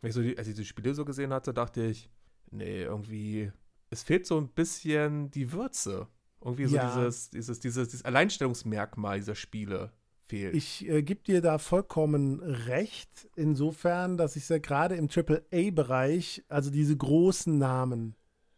wenn 0.00 0.08
ich 0.08 0.14
so 0.14 0.22
die, 0.22 0.38
als 0.38 0.48
ich 0.48 0.54
die 0.54 0.64
Spiele 0.64 0.94
so 0.94 1.04
gesehen 1.04 1.32
hatte, 1.32 1.52
dachte 1.52 1.84
ich, 1.84 2.10
nee, 2.50 2.82
irgendwie, 2.82 3.52
es 3.90 4.02
fehlt 4.02 4.26
so 4.26 4.38
ein 4.38 4.48
bisschen 4.48 5.30
die 5.30 5.52
Würze. 5.52 6.08
Irgendwie 6.40 6.66
so 6.66 6.76
ja. 6.76 6.86
dieses, 6.86 7.30
dieses, 7.30 7.60
dieses, 7.60 7.88
dieses 7.88 8.04
Alleinstellungsmerkmal 8.04 9.18
dieser 9.18 9.34
Spiele 9.34 9.92
fehlt. 10.32 10.54
Ich 10.54 10.88
äh, 10.88 11.02
gebe 11.02 11.22
dir 11.22 11.42
da 11.42 11.58
vollkommen 11.58 12.40
recht, 12.40 13.28
insofern, 13.36 14.16
dass 14.16 14.34
ich 14.36 14.48
ja 14.48 14.58
gerade 14.58 14.94
im 14.96 15.08
AAA-Bereich, 15.08 16.44
also 16.48 16.70
diese 16.70 16.96
großen 16.96 17.58
Namen, 17.58 18.14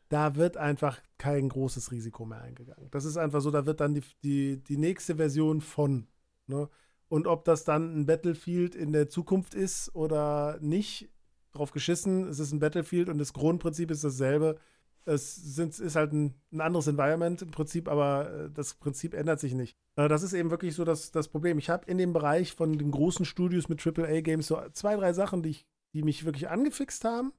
da 0.08 0.36
wird 0.36 0.56
einfach 0.56 1.00
kein 1.18 1.48
großes 1.48 1.90
Risiko 1.90 2.24
mehr 2.24 2.42
eingegangen. 2.42 2.88
Das 2.92 3.04
ist 3.04 3.16
einfach 3.16 3.40
so, 3.40 3.50
da 3.50 3.66
wird 3.66 3.80
dann 3.80 3.94
die, 3.94 4.02
die, 4.22 4.62
die 4.62 4.76
nächste 4.76 5.16
Version 5.16 5.60
von. 5.60 6.06
Ne? 6.46 6.68
Und 7.08 7.26
ob 7.26 7.44
das 7.44 7.64
dann 7.64 8.00
ein 8.00 8.06
Battlefield 8.06 8.76
in 8.76 8.92
der 8.92 9.08
Zukunft 9.08 9.54
ist 9.54 9.94
oder 9.94 10.58
nicht, 10.60 11.10
drauf 11.52 11.72
geschissen, 11.72 12.28
es 12.28 12.38
ist 12.38 12.52
ein 12.52 12.58
Battlefield 12.58 13.08
und 13.08 13.18
das 13.18 13.32
Grundprinzip 13.32 13.90
ist 13.90 14.04
dasselbe. 14.04 14.58
Es 15.06 15.34
sind, 15.34 15.78
ist 15.78 15.96
halt 15.96 16.12
ein, 16.12 16.34
ein, 16.52 16.60
anderes 16.60 16.86
Environment 16.86 17.40
im 17.42 17.50
Prinzip, 17.50 17.88
aber 17.88 18.30
äh, 18.30 18.50
das 18.50 18.74
Prinzip 18.74 19.12
ändert 19.14 19.38
sich 19.38 19.54
nicht. 19.54 19.76
Äh, 19.96 20.08
das 20.08 20.22
ist 20.22 20.32
eben 20.32 20.50
wirklich 20.50 20.74
so 20.74 20.84
das, 20.84 21.10
das 21.10 21.28
Problem. 21.28 21.58
Ich 21.58 21.68
habe 21.68 21.84
in 21.86 21.98
dem 21.98 22.12
Bereich 22.12 22.54
von 22.54 22.78
den 22.78 22.90
großen 22.90 23.24
Studios 23.24 23.68
mit 23.68 23.86
AAA-Games 23.86 24.46
so 24.46 24.60
zwei, 24.72 24.96
drei 24.96 25.12
Sachen, 25.12 25.42
die, 25.42 25.50
ich, 25.50 25.66
die 25.92 26.02
mich 26.02 26.24
wirklich 26.24 26.48
angefixt 26.48 27.04
haben. 27.04 27.32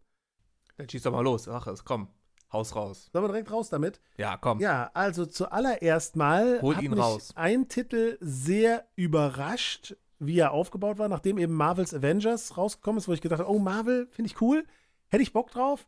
Dann 0.78 0.90
schieß 0.90 1.04
doch 1.04 1.12
mal 1.12 1.22
los. 1.22 1.48
Ach, 1.48 1.68
es 1.68 1.84
komm. 1.84 2.10
Haus 2.52 2.76
raus. 2.76 3.10
Sollen 3.12 3.26
wir 3.26 3.30
direkt 3.30 3.52
raus 3.52 3.70
damit? 3.70 4.00
Ja, 4.18 4.38
komm. 4.38 4.60
Ja, 4.60 4.92
also 4.94 5.26
zuallererst 5.26 6.16
mal 6.16 6.62
Hol 6.62 6.82
ihn 6.82 6.94
raus. 6.94 7.32
ein 7.36 7.68
Titel 7.68 8.18
sehr 8.22 8.86
überrascht, 8.96 9.96
wie 10.20 10.40
er 10.40 10.52
aufgebaut 10.52 10.98
war, 10.98 11.10
nachdem 11.10 11.38
eben 11.38 11.54
Marvels 11.54 11.94
Avengers 11.94 12.58
rausgekommen 12.58 13.00
ist, 13.00 13.08
wo 13.08 13.14
ich 13.14 13.22
gedacht 13.22 13.42
habe, 13.42 13.50
oh, 13.50 13.60
Marvel, 13.60 14.08
finde 14.12 14.32
ich 14.32 14.42
cool, 14.42 14.66
hätte 15.08 15.24
ich 15.24 15.34
Bock 15.34 15.52
drauf. 15.52 15.88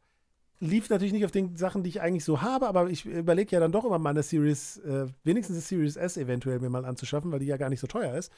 Lief 0.60 0.90
natürlich 0.90 1.14
nicht 1.14 1.26
auf 1.26 1.32
den 1.32 1.56
Sachen, 1.56 1.84
die 1.84 1.90
ich 1.90 2.02
eigentlich 2.02 2.26
so 2.26 2.42
habe, 2.42 2.68
aber 2.68 2.90
ich 2.90 3.06
überlege 3.06 3.56
ja 3.56 3.60
dann 3.60 3.72
doch 3.72 3.86
immer 3.86 4.00
mal 4.00 4.10
eine 4.10 4.24
Series, 4.24 4.78
äh, 4.80 5.06
wenigstens 5.24 5.58
eine 5.58 5.62
Series 5.62 5.96
S 5.98 6.18
eventuell 6.18 6.60
mir 6.60 6.70
mal 6.70 6.86
anzuschaffen, 6.86 7.32
weil 7.32 7.40
die 7.40 7.46
ja 7.46 7.58
gar 7.58 7.70
nicht 7.70 7.80
so 7.80 7.88
teuer 7.88 8.16
ist. 8.16 8.32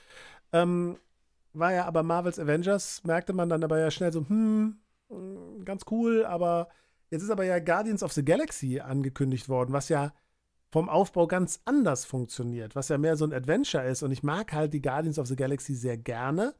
Ähm, 0.52 0.98
war 1.54 1.74
ja 1.74 1.86
aber 1.86 2.04
Marvels 2.04 2.40
Avengers, 2.40 3.04
merkte 3.06 3.34
man 3.34 3.50
dann 3.50 3.64
aber 3.64 3.80
ja 3.80 3.90
schnell 3.90 4.12
so, 4.12 4.28
hm, 4.28 4.78
ganz 5.64 5.84
cool, 5.90 6.26
aber 6.26 6.68
Jetzt 7.10 7.24
ist 7.24 7.32
aber 7.32 7.44
ja 7.44 7.60
Guardians 7.60 8.04
of 8.04 8.14
the 8.14 8.24
Galaxy 8.24 8.80
angekündigt 8.80 9.50
worden, 9.50 9.74
was 9.74 9.90
ja 9.90 10.14
vom 10.72 10.88
Aufbau 10.88 11.26
ganz 11.26 11.62
anders 11.66 12.06
funktioniert, 12.06 12.76
was 12.76 12.90
ja 12.90 13.00
mehr 13.00 13.16
so 13.16 13.26
ein 13.26 13.34
Adventure 13.34 13.84
ist. 13.86 14.04
Und 14.04 14.12
ich 14.12 14.22
mag 14.22 14.54
halt 14.54 14.74
die 14.74 14.82
Guardians 14.82 15.18
of 15.18 15.28
the 15.28 15.36
Galaxy 15.36 15.74
sehr 15.74 15.98
gerne 15.98 16.54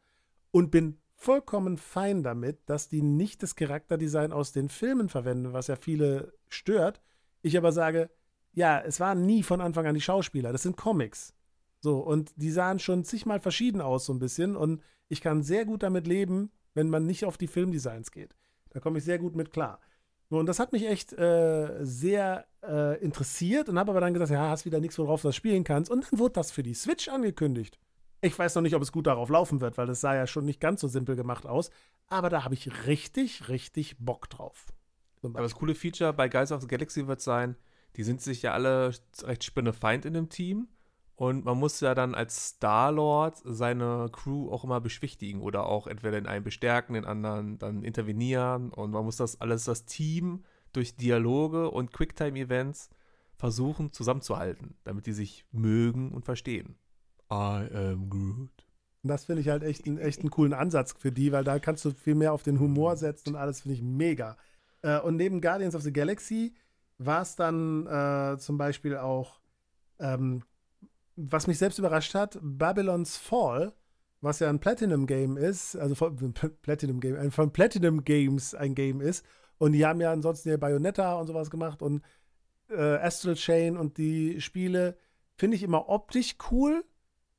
und 0.52 0.72
bin 0.72 1.00
vollkommen 1.20 1.78
fein 1.78 2.24
damit, 2.24 2.58
dass 2.66 2.88
die 2.88 3.02
nicht 3.02 3.44
das 3.44 3.56
Charakterdesign 3.56 4.32
aus 4.32 4.54
den 4.54 4.70
Filmen 4.70 5.10
verwenden, 5.10 5.52
was 5.52 5.68
ja 5.68 5.76
viele 5.76 6.34
stört. 6.48 7.02
Ich 7.42 7.58
aber 7.58 7.74
sage, 7.74 8.10
ja, 8.54 8.80
es 8.80 9.02
waren 9.02 9.26
nie 9.26 9.44
von 9.44 9.60
Anfang 9.60 9.86
an 9.86 9.96
die 9.96 10.02
Schauspieler, 10.02 10.54
das 10.54 10.64
sind 10.64 10.78
Comics. 10.78 11.34
So, 11.82 12.00
und 12.00 12.32
die 12.38 12.52
sahen 12.52 12.80
schon 12.80 13.04
zigmal 13.04 13.40
verschieden 13.40 13.82
aus, 13.82 14.06
so 14.06 14.14
ein 14.14 14.20
bisschen. 14.20 14.56
Und 14.56 14.82
ich 15.10 15.22
kann 15.22 15.44
sehr 15.44 15.66
gut 15.66 15.84
damit 15.84 16.08
leben, 16.08 16.52
wenn 16.74 16.90
man 16.90 17.06
nicht 17.06 17.26
auf 17.26 17.38
die 17.38 17.48
Filmdesigns 17.48 18.12
geht. 18.12 18.36
Da 18.70 18.80
komme 18.80 19.00
ich 19.00 19.04
sehr 19.04 19.20
gut 19.20 19.36
mit 19.36 19.52
klar. 19.52 19.80
Und 20.30 20.46
das 20.46 20.60
hat 20.60 20.72
mich 20.72 20.88
echt 20.88 21.12
äh, 21.14 21.80
sehr 21.82 22.46
äh, 22.64 23.02
interessiert 23.02 23.68
und 23.68 23.78
habe 23.80 23.92
aber 23.92 24.02
dann 24.02 24.14
gesagt, 24.14 24.32
ja, 24.32 24.50
hast 24.50 24.66
wieder 24.66 24.80
nichts, 24.80 25.00
worauf 25.00 25.22
du 25.22 25.30
das 25.30 25.36
spielen 25.36 25.64
kannst. 25.64 25.92
Und 25.92 26.10
dann 26.10 26.20
wurde 26.20 26.34
das 26.34 26.52
für 26.52 26.64
die 26.64 26.76
Switch 26.76 27.10
angekündigt. 27.10 27.80
Ich 28.22 28.38
weiß 28.38 28.56
noch 28.56 28.62
nicht, 28.62 28.76
ob 28.76 28.82
es 28.82 28.92
gut 28.92 29.08
darauf 29.08 29.30
laufen 29.30 29.62
wird, 29.62 29.78
weil 29.78 29.88
das 29.88 30.02
sah 30.02 30.16
ja 30.16 30.28
schon 30.28 30.46
nicht 30.46 30.60
ganz 30.60 30.82
so 30.82 30.88
simpel 30.88 31.16
gemacht 31.16 31.46
aus. 31.46 31.70
Aber 32.08 32.30
da 32.30 32.44
habe 32.44 32.54
ich 32.54 32.86
richtig, 32.86 33.48
richtig 33.48 33.98
Bock 34.00 34.30
drauf. 34.30 34.74
Aber 35.24 35.42
das 35.42 35.56
coole 35.56 35.76
Feature 35.76 36.14
bei 36.14 36.28
Guys 36.28 36.52
of 36.52 36.62
the 36.62 36.68
Galaxy 36.68 37.08
wird 37.08 37.22
sein, 37.22 37.56
die 37.96 38.04
sind 38.04 38.22
sich 38.22 38.42
ja 38.42 38.54
alle 38.54 38.92
recht 39.24 39.44
spinnefeind 39.44 40.06
in 40.06 40.14
dem 40.14 40.30
Team. 40.30 40.68
Und 41.16 41.44
man 41.44 41.58
muss 41.58 41.82
ja 41.82 41.96
dann 41.96 42.16
als 42.16 42.48
Star-Lord 42.48 43.42
seine 43.44 44.08
Crew 44.12 44.50
auch 44.52 44.64
immer 44.64 44.80
beschwichtigen 44.80 45.42
oder 45.42 45.66
auch 45.66 45.86
entweder 45.86 46.12
den 46.12 46.28
einen 46.28 46.46
bestärken, 46.46 46.94
den 46.94 47.04
anderen 47.04 47.58
dann 47.58 47.84
intervenieren. 47.84 48.70
Und 48.72 48.92
man 48.92 49.04
muss 49.04 49.18
das 49.18 49.42
alles, 49.42 49.66
das 49.66 49.86
Team 49.86 50.44
durch 50.72 50.96
Dialoge 50.96 51.72
und 51.72 51.92
Quicktime-Events 51.92 52.90
versuchen 53.36 53.92
zusammenzuhalten, 53.92 54.78
damit 54.86 55.08
die 55.08 55.14
sich 55.14 55.46
mögen 55.52 56.14
und 56.14 56.24
verstehen. 56.24 56.78
I 57.32 57.68
am 57.74 58.10
Groot. 58.10 58.50
Das 59.04 59.26
finde 59.26 59.42
ich 59.42 59.50
halt 59.50 59.64
echt, 59.64 59.88
einen, 59.88 59.98
echt 59.98 60.20
einen 60.20 60.30
coolen 60.30 60.54
Ansatz 60.54 60.94
für 60.98 61.12
die, 61.12 61.32
weil 61.32 61.44
da 61.44 61.60
kannst 61.60 61.86
du 61.86 61.92
viel 61.92 62.16
mehr 62.16 62.34
auf 62.34 62.44
den 62.44 62.60
Humor 62.60 62.98
setzen 62.98 63.30
und 63.30 63.36
alles 63.36 63.62
finde 63.62 63.76
ich 63.76 63.82
mega. 63.82 64.38
Äh, 64.82 65.00
und 65.00 65.16
neben 65.16 65.42
Guardians 65.42 65.76
of 65.76 65.84
the 65.84 65.94
Galaxy 65.94 66.54
war 66.98 67.22
es 67.22 67.36
dann 67.36 67.88
äh, 67.88 68.38
zum 68.40 68.58
Beispiel 68.58 68.98
auch 68.98 69.40
ähm, 70.00 70.44
was 71.20 71.48
mich 71.48 71.58
selbst 71.58 71.80
überrascht 71.80 72.16
hat, 72.16 72.40
Babylon's 72.42 73.18
Fall, 73.18 73.74
was 74.22 74.40
ja 74.40 74.50
ein 74.50 74.60
Platinum-Game 74.60 75.38
ist, 75.38 75.76
also 75.76 75.96
von, 75.96 76.34
Platinum 76.62 77.00
Game, 77.00 77.32
von 77.32 77.52
Platinum 77.52 78.04
Games 78.04 78.56
ein 78.56 78.76
Game 78.76 79.02
ist. 79.02 79.26
Und 79.58 79.74
die 79.74 79.86
haben 79.86 80.00
ja 80.00 80.12
ansonsten 80.12 80.50
ja 80.50 80.58
Bayonetta 80.58 81.16
und 81.20 81.28
sowas 81.28 81.50
gemacht 81.50 81.82
und 81.82 82.04
äh, 82.70 82.98
Astral 82.98 83.36
Chain 83.36 83.76
und 83.76 83.98
die 83.98 84.40
Spiele 84.40 84.98
finde 85.36 85.58
ich 85.58 85.64
immer 85.64 85.90
optisch 85.90 86.36
cool, 86.52 86.86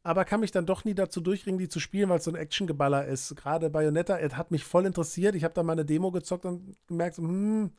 aber 0.03 0.25
kann 0.25 0.41
mich 0.41 0.51
dann 0.51 0.67
doch 0.67 0.85
nie 0.85 0.95
dazu 0.95 1.21
durchringen, 1.21 1.59
die 1.59 1.69
zu 1.69 1.81
spielen, 1.81 2.09
weil 2.09 2.19
es 2.19 2.25
so 2.25 2.31
ein 2.31 2.37
Action-Geballer 2.37 3.07
ist. 3.07 3.37
Gerade 3.37 3.71
Bayonetta, 3.71 4.19
es 4.19 4.37
hat 4.37 4.51
mich 4.51 4.65
voll 4.65 4.87
interessiert. 4.87 5.35
Ich 5.35 5.45
habe 5.45 5.55
da 5.55 5.63
mal 5.63 5.73
eine 5.73 5.85
Demo 5.85 6.11
gezockt 6.11 6.47
und 6.47 6.77
gemerkt, 6.87 7.19
hm, 7.19 7.73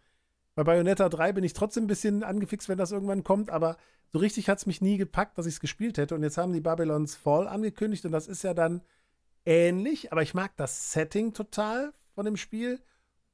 bei 0.55 0.63
Bayonetta 0.63 1.09
3 1.09 1.33
bin 1.33 1.43
ich 1.43 1.53
trotzdem 1.53 1.85
ein 1.85 1.87
bisschen 1.87 2.23
angefixt, 2.23 2.69
wenn 2.69 2.77
das 2.77 2.91
irgendwann 2.91 3.23
kommt, 3.23 3.49
aber 3.49 3.77
so 4.11 4.19
richtig 4.19 4.49
hat 4.49 4.57
es 4.57 4.65
mich 4.65 4.81
nie 4.81 4.97
gepackt, 4.97 5.37
dass 5.37 5.45
ich 5.45 5.55
es 5.55 5.59
gespielt 5.59 5.97
hätte. 5.97 6.15
Und 6.15 6.23
jetzt 6.23 6.37
haben 6.37 6.53
die 6.53 6.61
Babylons 6.61 7.15
Fall 7.15 7.47
angekündigt 7.47 8.05
und 8.05 8.11
das 8.11 8.27
ist 8.27 8.43
ja 8.43 8.53
dann 8.53 8.81
ähnlich, 9.45 10.11
aber 10.11 10.21
ich 10.21 10.33
mag 10.33 10.55
das 10.57 10.91
Setting 10.91 11.33
total 11.33 11.93
von 12.13 12.25
dem 12.25 12.37
Spiel 12.37 12.79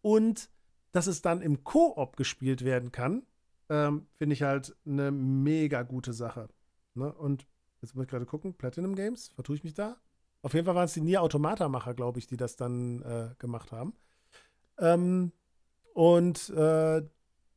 und 0.02 0.50
dass 0.92 1.08
es 1.08 1.22
dann 1.22 1.42
im 1.42 1.64
Koop 1.64 2.16
gespielt 2.16 2.64
werden 2.64 2.92
kann, 2.92 3.24
ähm, 3.70 4.08
finde 4.18 4.34
ich 4.34 4.44
halt 4.44 4.76
eine 4.86 5.12
mega 5.12 5.82
gute 5.84 6.14
Sache. 6.14 6.48
Ne? 6.94 7.12
Und 7.12 7.46
jetzt 7.82 7.96
muss 7.96 8.04
ich 8.06 8.10
gerade 8.10 8.26
gucken, 8.26 8.54
Platinum 8.54 8.96
Games, 8.96 9.30
vertue 9.30 9.56
ich 9.56 9.64
mich 9.64 9.74
da? 9.74 9.98
Auf 10.42 10.54
jeden 10.54 10.66
Fall 10.66 10.76
waren 10.76 10.86
es 10.86 10.94
die 10.94 11.02
Nier 11.02 11.22
Automata-Macher, 11.22 11.94
glaube 11.94 12.20
ich, 12.20 12.28
die 12.28 12.38
das 12.38 12.56
dann 12.56 13.02
äh, 13.02 13.36
gemacht 13.40 13.72
haben. 13.72 13.94
Ähm, 14.80 15.32
und 15.94 16.50
äh, 16.50 17.02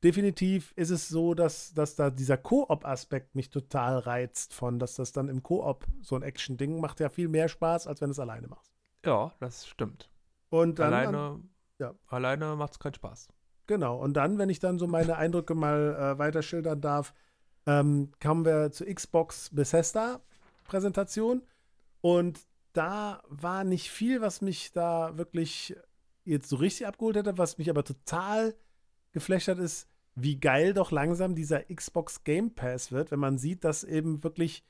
definitiv 0.02 0.72
ist 0.76 0.90
es 0.90 1.08
so, 1.08 1.34
dass, 1.34 1.74
dass 1.74 1.94
da 1.94 2.10
dieser 2.10 2.38
Koop-Aspekt 2.38 3.34
mich 3.34 3.50
total 3.50 3.98
reizt 3.98 4.54
von, 4.54 4.78
dass 4.78 4.94
das 4.94 5.12
dann 5.12 5.28
im 5.28 5.42
Koop 5.42 5.86
so 6.00 6.16
ein 6.16 6.22
Action-Ding 6.22 6.80
macht 6.80 7.00
ja 7.00 7.08
viel 7.08 7.28
mehr 7.28 7.48
Spaß, 7.48 7.86
als 7.86 8.00
wenn 8.00 8.08
du 8.08 8.12
es 8.12 8.18
alleine 8.18 8.48
machst. 8.48 8.72
Ja, 9.04 9.32
das 9.40 9.66
stimmt. 9.66 10.10
Und 10.48 10.78
dann, 10.78 10.92
alleine 10.92 11.12
dann, 11.12 11.50
ja. 11.78 11.94
alleine 12.08 12.56
macht 12.56 12.72
es 12.72 12.78
keinen 12.78 12.94
Spaß. 12.94 13.28
Genau. 13.66 13.98
Und 13.98 14.14
dann, 14.14 14.38
wenn 14.38 14.48
ich 14.48 14.58
dann 14.58 14.78
so 14.78 14.86
meine 14.86 15.16
Eindrücke 15.16 15.54
mal 15.54 15.94
äh, 15.94 16.18
weiter 16.18 16.42
schildern 16.42 16.80
darf, 16.80 17.14
ähm, 17.66 18.10
kamen 18.20 18.44
wir 18.44 18.72
zur 18.72 18.86
Xbox 18.86 19.50
Bethesda 19.50 20.20
Präsentation 20.64 21.42
und 22.00 22.40
da 22.72 23.22
war 23.28 23.64
nicht 23.64 23.90
viel, 23.90 24.20
was 24.20 24.40
mich 24.40 24.72
da 24.72 25.16
wirklich 25.18 25.74
jetzt 26.24 26.48
so 26.48 26.56
richtig 26.56 26.86
abgeholt 26.86 27.16
hätte, 27.16 27.38
was 27.38 27.58
mich 27.58 27.68
aber 27.68 27.84
total 27.84 28.54
geflasht 29.12 29.48
hat, 29.48 29.58
ist, 29.58 29.88
wie 30.14 30.38
geil 30.38 30.74
doch 30.74 30.90
langsam 30.90 31.34
dieser 31.34 31.64
Xbox 31.64 32.24
Game 32.24 32.54
Pass 32.54 32.92
wird, 32.92 33.10
wenn 33.10 33.18
man 33.18 33.38
sieht, 33.38 33.64
dass 33.64 33.84
eben 33.84 34.22
wirklich 34.22 34.64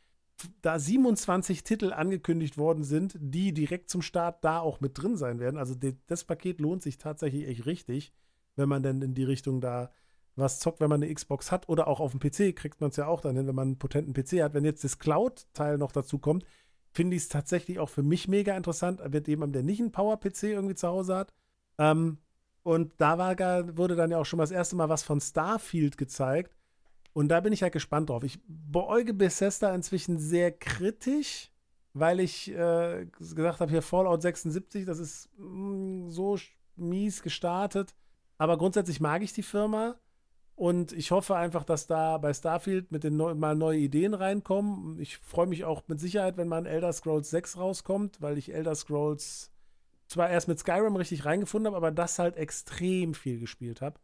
da 0.62 0.78
27 0.78 1.64
Titel 1.64 1.92
angekündigt 1.92 2.56
worden 2.56 2.84
sind, 2.84 3.16
die 3.18 3.52
direkt 3.52 3.90
zum 3.90 4.00
Start 4.00 4.42
da 4.42 4.60
auch 4.60 4.80
mit 4.80 4.96
drin 4.96 5.16
sein 5.16 5.38
werden. 5.38 5.58
Also 5.58 5.74
das 6.06 6.24
Paket 6.24 6.60
lohnt 6.60 6.82
sich 6.82 6.96
tatsächlich 6.96 7.46
echt 7.46 7.66
richtig, 7.66 8.12
wenn 8.56 8.68
man 8.68 8.82
denn 8.82 9.02
in 9.02 9.14
die 9.14 9.24
Richtung 9.24 9.60
da 9.60 9.92
was 10.36 10.58
zockt, 10.58 10.80
wenn 10.80 10.88
man 10.88 11.02
eine 11.02 11.12
Xbox 11.12 11.52
hat 11.52 11.68
oder 11.68 11.88
auch 11.88 12.00
auf 12.00 12.12
dem 12.12 12.20
PC 12.20 12.56
kriegt 12.56 12.80
man 12.80 12.90
es 12.90 12.96
ja 12.96 13.06
auch 13.06 13.20
dann 13.20 13.36
hin, 13.36 13.46
wenn 13.46 13.54
man 13.54 13.68
einen 13.68 13.78
potenten 13.78 14.14
PC 14.14 14.42
hat. 14.42 14.54
Wenn 14.54 14.64
jetzt 14.64 14.84
das 14.84 14.98
Cloud-Teil 14.98 15.78
noch 15.78 15.92
dazu 15.92 16.18
kommt, 16.18 16.44
finde 16.92 17.16
ich 17.16 17.22
es 17.22 17.28
tatsächlich 17.28 17.78
auch 17.78 17.88
für 17.88 18.02
mich 18.02 18.28
mega 18.28 18.56
interessant, 18.56 19.00
wird 19.04 19.28
jemand, 19.28 19.54
der 19.54 19.62
nicht 19.62 19.80
einen 19.80 19.92
Power-PC 19.92 20.44
irgendwie 20.44 20.74
zu 20.74 20.88
Hause 20.88 21.16
hat. 21.16 21.32
Ähm, 21.78 22.18
und 22.62 22.92
da 22.98 23.18
war, 23.18 23.76
wurde 23.76 23.96
dann 23.96 24.10
ja 24.10 24.18
auch 24.18 24.26
schon 24.26 24.36
mal 24.36 24.44
das 24.44 24.50
erste 24.50 24.76
Mal 24.76 24.88
was 24.88 25.02
von 25.02 25.20
Starfield 25.20 25.96
gezeigt. 25.96 26.56
Und 27.12 27.28
da 27.28 27.40
bin 27.40 27.52
ich 27.52 27.62
halt 27.62 27.72
gespannt 27.72 28.10
drauf. 28.10 28.22
Ich 28.22 28.38
beäuge 28.46 29.14
Bethesda 29.14 29.74
inzwischen 29.74 30.18
sehr 30.18 30.52
kritisch, 30.52 31.50
weil 31.92 32.20
ich 32.20 32.50
äh, 32.50 33.06
gesagt 33.18 33.60
habe, 33.60 33.70
hier 33.70 33.82
Fallout 33.82 34.22
76, 34.22 34.84
das 34.84 34.98
ist 34.98 35.28
mh, 35.36 36.06
mm, 36.06 36.10
so 36.10 36.38
mies 36.76 37.22
gestartet. 37.22 37.94
Aber 38.38 38.56
grundsätzlich 38.58 39.00
mag 39.00 39.22
ich 39.22 39.32
die 39.32 39.42
Firma. 39.42 39.96
Und 40.60 40.92
ich 40.92 41.10
hoffe 41.10 41.36
einfach, 41.36 41.64
dass 41.64 41.86
da 41.86 42.18
bei 42.18 42.34
Starfield 42.34 42.92
mit 42.92 43.02
den 43.02 43.16
neu, 43.16 43.34
mal 43.34 43.56
neue 43.56 43.78
Ideen 43.78 44.12
reinkommen. 44.12 45.00
Ich 45.00 45.16
freue 45.16 45.46
mich 45.46 45.64
auch 45.64 45.84
mit 45.88 46.00
Sicherheit, 46.00 46.36
wenn 46.36 46.48
mal 46.48 46.58
ein 46.58 46.66
Elder 46.66 46.92
Scrolls 46.92 47.30
6 47.30 47.56
rauskommt, 47.56 48.20
weil 48.20 48.36
ich 48.36 48.52
Elder 48.52 48.74
Scrolls 48.74 49.50
zwar 50.06 50.28
erst 50.28 50.48
mit 50.48 50.58
Skyrim 50.58 50.96
richtig 50.96 51.24
reingefunden 51.24 51.68
habe, 51.68 51.78
aber 51.78 51.90
das 51.90 52.18
halt 52.18 52.36
extrem 52.36 53.14
viel 53.14 53.40
gespielt 53.40 53.80
habe. 53.80 53.98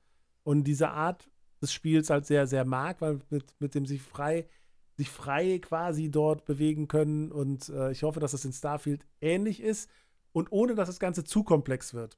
Und 0.45 0.65
diese 0.65 0.89
Art 0.89 1.29
des 1.61 1.75
Spiels 1.75 2.09
halt 2.09 2.25
sehr, 2.25 2.47
sehr 2.47 2.65
mag, 2.65 3.03
weil 3.03 3.19
mit, 3.29 3.45
mit 3.59 3.75
dem 3.75 3.85
sich 3.85 4.01
frei, 4.01 4.49
sich 4.97 5.11
frei 5.11 5.59
quasi 5.59 6.11
dort 6.11 6.47
bewegen 6.47 6.89
können. 6.89 7.33
Und 7.33 7.69
äh, 7.69 7.91
ich 7.91 8.03
hoffe, 8.03 8.19
dass 8.19 8.33
das 8.33 8.47
in 8.47 8.55
Starfield 8.55 9.05
ähnlich 9.21 9.61
ist 9.63 9.91
und 10.33 10.51
ohne 10.53 10.75
dass 10.75 10.89
das 10.89 11.01
Ganze 11.01 11.23
zu 11.23 11.45
komplex 11.45 11.93
wird. 11.93 12.17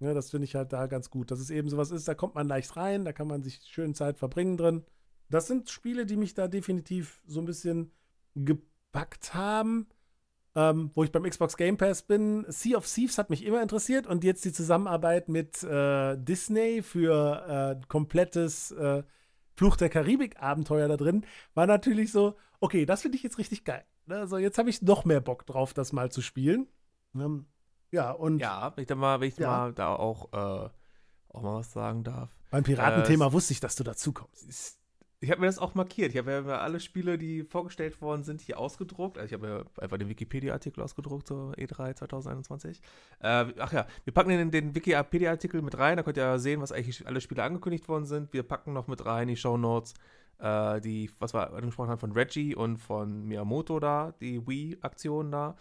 Ja, 0.00 0.12
das 0.12 0.30
finde 0.30 0.44
ich 0.44 0.54
halt 0.54 0.72
da 0.72 0.86
ganz 0.86 1.10
gut. 1.10 1.30
Dass 1.30 1.40
es 1.40 1.50
eben 1.50 1.68
sowas 1.68 1.90
ist, 1.90 2.06
da 2.06 2.14
kommt 2.14 2.34
man 2.34 2.46
leicht 2.46 2.76
rein, 2.76 3.04
da 3.04 3.12
kann 3.12 3.28
man 3.28 3.42
sich 3.42 3.60
schön 3.64 3.94
Zeit 3.94 4.18
verbringen 4.18 4.56
drin. 4.56 4.84
Das 5.30 5.46
sind 5.46 5.70
Spiele, 5.70 6.06
die 6.06 6.16
mich 6.16 6.34
da 6.34 6.48
definitiv 6.48 7.22
so 7.26 7.40
ein 7.40 7.46
bisschen 7.46 7.92
gepackt 8.34 9.34
haben. 9.34 9.88
Ähm, 10.54 10.90
wo 10.94 11.04
ich 11.04 11.12
beim 11.12 11.24
Xbox 11.24 11.58
Game 11.58 11.76
Pass 11.76 12.02
bin. 12.02 12.46
Sea 12.48 12.78
of 12.78 12.86
Thieves 12.86 13.18
hat 13.18 13.28
mich 13.28 13.44
immer 13.44 13.60
interessiert 13.60 14.06
und 14.06 14.24
jetzt 14.24 14.42
die 14.46 14.52
Zusammenarbeit 14.52 15.28
mit 15.28 15.62
äh, 15.62 16.16
Disney 16.16 16.82
für 16.82 17.76
äh, 17.78 17.86
komplettes 17.88 18.70
äh, 18.70 19.02
Fluch 19.54 19.76
der 19.76 19.90
Karibik-Abenteuer 19.90 20.88
da 20.88 20.96
drin 20.96 21.26
war 21.54 21.66
natürlich 21.66 22.10
so, 22.10 22.36
okay, 22.60 22.86
das 22.86 23.02
finde 23.02 23.16
ich 23.16 23.22
jetzt 23.22 23.36
richtig 23.36 23.64
geil. 23.64 23.84
Also 24.08 24.38
jetzt 24.38 24.56
habe 24.56 24.70
ich 24.70 24.80
noch 24.80 25.04
mehr 25.04 25.20
Bock 25.20 25.44
drauf, 25.46 25.74
das 25.74 25.92
mal 25.92 26.10
zu 26.10 26.22
spielen. 26.22 26.68
Ähm, 27.14 27.46
ja, 27.96 28.10
und. 28.10 28.38
Ja, 28.38 28.72
wenn 28.74 28.82
ich 28.82 28.88
da 28.88 28.94
mal, 28.94 29.20
wenn 29.20 29.28
ich 29.28 29.38
ja. 29.38 29.48
mal 29.48 29.72
da 29.72 29.94
auch, 29.94 30.32
äh, 30.32 30.68
auch 31.28 31.42
mal 31.42 31.54
was 31.54 31.72
sagen 31.72 32.04
darf. 32.04 32.30
Beim 32.50 32.62
Piratenthema 32.62 33.26
äh, 33.26 33.32
wusste 33.32 33.52
ich, 33.52 33.60
dass 33.60 33.74
du 33.74 33.84
dazu 33.84 34.12
kommst. 34.12 34.78
Ich 35.20 35.30
habe 35.30 35.40
mir 35.40 35.46
das 35.46 35.58
auch 35.58 35.74
markiert. 35.74 36.12
Ich 36.12 36.18
habe 36.18 36.30
ja 36.30 36.58
alle 36.58 36.78
Spiele, 36.78 37.16
die 37.16 37.42
vorgestellt 37.42 38.02
worden 38.02 38.22
sind, 38.22 38.42
hier 38.42 38.58
ausgedruckt. 38.58 39.16
Also 39.16 39.26
ich 39.26 39.32
habe 39.32 39.48
ja 39.48 39.82
einfach 39.82 39.96
den 39.96 40.10
Wikipedia-Artikel 40.10 40.82
ausgedruckt 40.82 41.26
zur 41.26 41.54
E3 41.54 41.94
2021. 41.94 42.82
Äh, 43.20 43.46
ach 43.58 43.72
ja, 43.72 43.86
wir 44.04 44.12
packen 44.12 44.28
den, 44.28 44.50
den 44.50 44.74
Wikipedia-Artikel 44.74 45.62
mit 45.62 45.78
rein. 45.78 45.96
Da 45.96 46.02
könnt 46.02 46.18
ihr 46.18 46.38
sehen, 46.38 46.60
was 46.60 46.70
eigentlich 46.70 47.06
alle 47.06 47.22
Spiele 47.22 47.42
angekündigt 47.42 47.88
worden 47.88 48.04
sind. 48.04 48.34
Wir 48.34 48.42
packen 48.42 48.74
noch 48.74 48.88
mit 48.88 49.06
rein 49.06 49.28
die 49.28 49.36
Show 49.36 49.56
Notes, 49.56 49.94
äh, 50.38 50.82
die, 50.82 51.10
was 51.18 51.32
wir 51.32 51.50
angesprochen 51.50 51.88
haben, 51.88 51.98
von 51.98 52.12
Reggie 52.12 52.54
und 52.54 52.76
von 52.76 53.24
Miyamoto 53.24 53.80
da, 53.80 54.12
die 54.20 54.46
Wii-Aktion 54.46 55.32
da. 55.32 55.56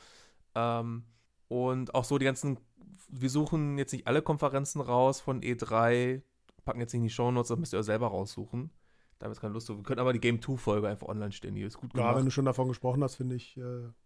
Ähm, 0.53 1.05
und 1.47 1.93
auch 1.95 2.03
so 2.03 2.17
die 2.17 2.25
ganzen, 2.25 2.59
wir 3.09 3.29
suchen 3.29 3.77
jetzt 3.77 3.93
nicht 3.93 4.07
alle 4.07 4.21
Konferenzen 4.21 4.81
raus 4.81 5.21
von 5.21 5.41
E3, 5.41 6.21
packen 6.63 6.79
jetzt 6.79 6.93
nicht 6.93 7.01
in 7.01 7.07
die 7.07 7.09
Show 7.09 7.31
Notes, 7.31 7.49
das 7.49 7.59
müsst 7.59 7.73
ihr 7.73 7.79
euch 7.79 7.85
selber 7.85 8.07
raussuchen. 8.07 8.71
Da 9.19 9.25
haben 9.25 9.33
wir 9.33 9.39
keine 9.39 9.53
Lust 9.53 9.67
zu. 9.67 9.77
Wir 9.77 9.83
können 9.83 10.01
aber 10.01 10.11
die 10.11 10.19
Game 10.19 10.39
2-Folge 10.39 10.89
einfach 10.89 11.07
online 11.07 11.31
stellen. 11.31 11.55
Die 11.55 11.61
ist 11.61 11.77
gut 11.77 11.93
gemacht. 11.93 12.11
Ja, 12.11 12.17
wenn 12.17 12.25
du 12.25 12.31
schon 12.31 12.43
davon 12.45 12.67
gesprochen 12.67 13.01
hast, 13.01 13.15
finde 13.15 13.35
ich 13.35 13.55
äh, 13.55 13.61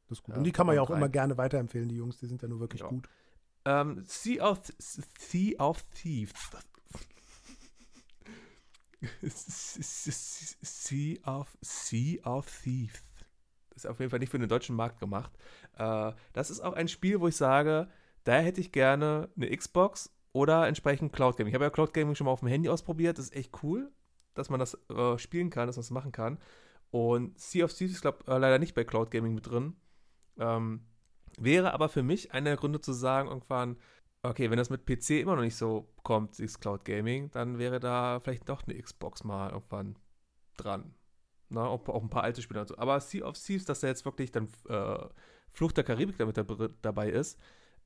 das 0.08 0.22
gut. 0.22 0.36
Ja, 0.36 0.38
und 0.38 0.44
die 0.44 0.52
kann 0.52 0.68
man 0.68 0.76
ja 0.76 0.84
auch 0.84 0.90
rein. 0.90 0.98
immer 0.98 1.10
gerne 1.10 1.36
weiterempfehlen, 1.36 1.90
die 1.90 1.96
Jungs. 1.96 2.20
Die 2.20 2.28
sind 2.28 2.42
ja 2.44 2.48
nur 2.48 2.60
wirklich 2.60 2.82
ja. 2.82 2.90
gut. 2.90 3.10
Ähm, 3.66 4.04
sea, 4.06 4.52
of, 4.52 4.62
sea 4.78 5.60
of 5.60 5.84
Thieves. 5.92 6.34
sea 9.22 11.16
of, 11.26 11.58
sea 11.62 12.20
of 12.24 12.46
Thieves. 12.64 13.09
Das 13.84 13.86
ist 13.86 13.92
auf 13.92 14.00
jeden 14.00 14.10
Fall 14.10 14.20
nicht 14.20 14.32
für 14.32 14.40
den 14.40 14.50
deutschen 14.50 14.76
Markt 14.76 15.00
gemacht. 15.00 15.32
Äh, 15.78 16.12
das 16.34 16.50
ist 16.50 16.62
auch 16.62 16.74
ein 16.74 16.88
Spiel, 16.88 17.20
wo 17.20 17.28
ich 17.28 17.36
sage, 17.36 17.88
da 18.24 18.40
hätte 18.40 18.62
ich 18.62 18.72
gerne 18.72 19.30
eine 19.36 19.56
Xbox 19.56 20.14
oder 20.34 20.68
entsprechend 20.68 21.14
Cloud 21.14 21.38
Gaming. 21.38 21.50
Ich 21.50 21.56
habe 21.56 21.66
ja 21.66 21.70
Cloud 21.70 21.94
Gaming 21.94 22.16
schon 22.16 22.26
mal 22.26 22.32
auf 22.32 22.42
dem 22.42 22.50
Handy 22.50 22.70
ausprobiert. 22.70 23.18
Das 23.18 23.26
ist 23.26 23.36
echt 23.36 23.64
cool 23.64 23.92
dass 24.40 24.50
man 24.50 24.60
das 24.60 24.78
äh, 24.90 25.18
spielen 25.18 25.50
kann, 25.50 25.68
dass 25.68 25.76
man 25.76 25.82
es 25.82 25.92
machen 25.92 26.12
kann. 26.12 26.40
Und 26.92 27.38
Sea 27.40 27.66
of 27.66 27.74
Thieves 27.74 27.94
ist, 27.94 28.02
glaube 28.02 28.26
äh, 28.28 28.38
leider 28.38 28.58
nicht 28.58 28.74
bei 28.74 28.84
Cloud 28.84 29.12
Gaming 29.12 29.36
mit 29.36 29.48
drin. 29.48 29.76
Ähm, 30.38 30.86
wäre 31.38 31.74
aber 31.74 31.90
für 31.90 32.02
mich 32.02 32.32
einer 32.32 32.52
der 32.52 32.58
Gründe 32.58 32.82
zu 32.82 32.94
sagen, 32.94 33.30
irgendwann, 33.30 33.78
okay, 34.24 34.50
wenn 34.50 34.58
das 34.58 34.70
mit 34.70 34.86
PC 34.86 35.22
immer 35.22 35.36
noch 35.36 35.44
nicht 35.44 35.56
so 35.56 35.94
kommt, 36.04 36.38
dieses 36.38 36.60
Cloud 36.60 36.86
Gaming, 36.86 37.30
dann 37.32 37.60
wäre 37.60 37.80
da 37.80 38.20
vielleicht 38.20 38.50
doch 38.50 38.66
eine 38.66 38.82
Xbox 38.82 39.24
mal 39.24 39.52
irgendwann 39.52 39.98
dran. 40.58 40.96
Na, 41.50 41.66
auch, 41.66 41.88
auch 41.88 42.04
ein 42.04 42.10
paar 42.10 42.24
alte 42.24 42.42
Spiele. 42.42 42.66
So. 42.68 42.78
Aber 42.78 43.00
Sea 43.00 43.26
of 43.26 43.38
Thieves, 43.38 43.66
dass 43.66 43.80
da 43.80 43.88
jetzt 43.88 44.06
wirklich 44.06 44.32
dann 44.32 44.48
äh, 44.68 45.00
Flucht 45.52 45.78
der 45.78 45.84
Karibik 45.84 46.18
damit 46.18 46.38
dabei 46.82 47.10
ist, 47.10 47.40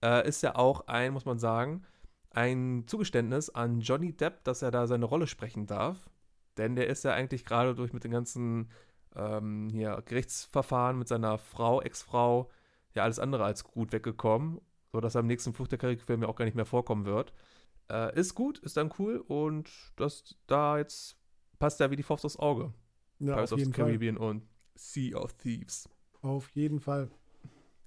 äh, 0.03 0.27
ist 0.27 0.43
ja 0.43 0.55
auch 0.55 0.87
ein, 0.87 1.13
muss 1.13 1.25
man 1.25 1.39
sagen, 1.39 1.83
ein 2.31 2.83
Zugeständnis 2.87 3.49
an 3.49 3.79
Johnny 3.79 4.11
Depp, 4.11 4.43
dass 4.43 4.61
er 4.61 4.71
da 4.71 4.87
seine 4.87 5.05
Rolle 5.05 5.27
sprechen 5.27 5.65
darf. 5.65 6.09
Denn 6.57 6.75
der 6.75 6.87
ist 6.87 7.03
ja 7.03 7.13
eigentlich 7.13 7.45
gerade 7.45 7.73
durch 7.73 7.93
mit 7.93 8.03
den 8.03 8.11
ganzen 8.11 8.69
ähm, 9.15 9.69
hier, 9.71 10.01
Gerichtsverfahren 10.05 10.97
mit 10.97 11.07
seiner 11.07 11.37
Frau, 11.37 11.81
Ex-Frau, 11.81 12.49
ja 12.93 13.03
alles 13.03 13.19
andere 13.19 13.45
als 13.45 13.63
gut 13.63 13.91
weggekommen, 13.91 14.59
sodass 14.91 15.15
er 15.15 15.21
im 15.21 15.27
nächsten 15.27 15.53
Flucht 15.53 15.71
der 15.71 15.79
Karibik-Film 15.79 16.21
ja 16.21 16.27
auch 16.27 16.35
gar 16.35 16.45
nicht 16.45 16.55
mehr 16.55 16.65
vorkommen 16.65 17.05
wird. 17.05 17.33
Äh, 17.89 18.19
ist 18.19 18.35
gut, 18.35 18.59
ist 18.59 18.77
dann 18.77 18.93
cool 18.99 19.17
und 19.17 19.69
das 19.95 20.35
da 20.47 20.77
jetzt 20.77 21.17
passt 21.59 21.79
ja 21.79 21.91
wie 21.91 21.95
die 21.95 22.03
Faust 22.03 22.25
aufs 22.25 22.37
Auge. 22.37 22.73
Ja, 23.23 23.33
Pirates 23.33 23.53
of 23.53 23.59
the 23.59 23.71
Caribbean 23.71 24.17
Fall. 24.17 24.27
und 24.27 24.43
Sea 24.75 25.17
of 25.17 25.33
Thieves. 25.33 25.89
Auf 26.21 26.49
jeden 26.49 26.79
Fall. 26.79 27.09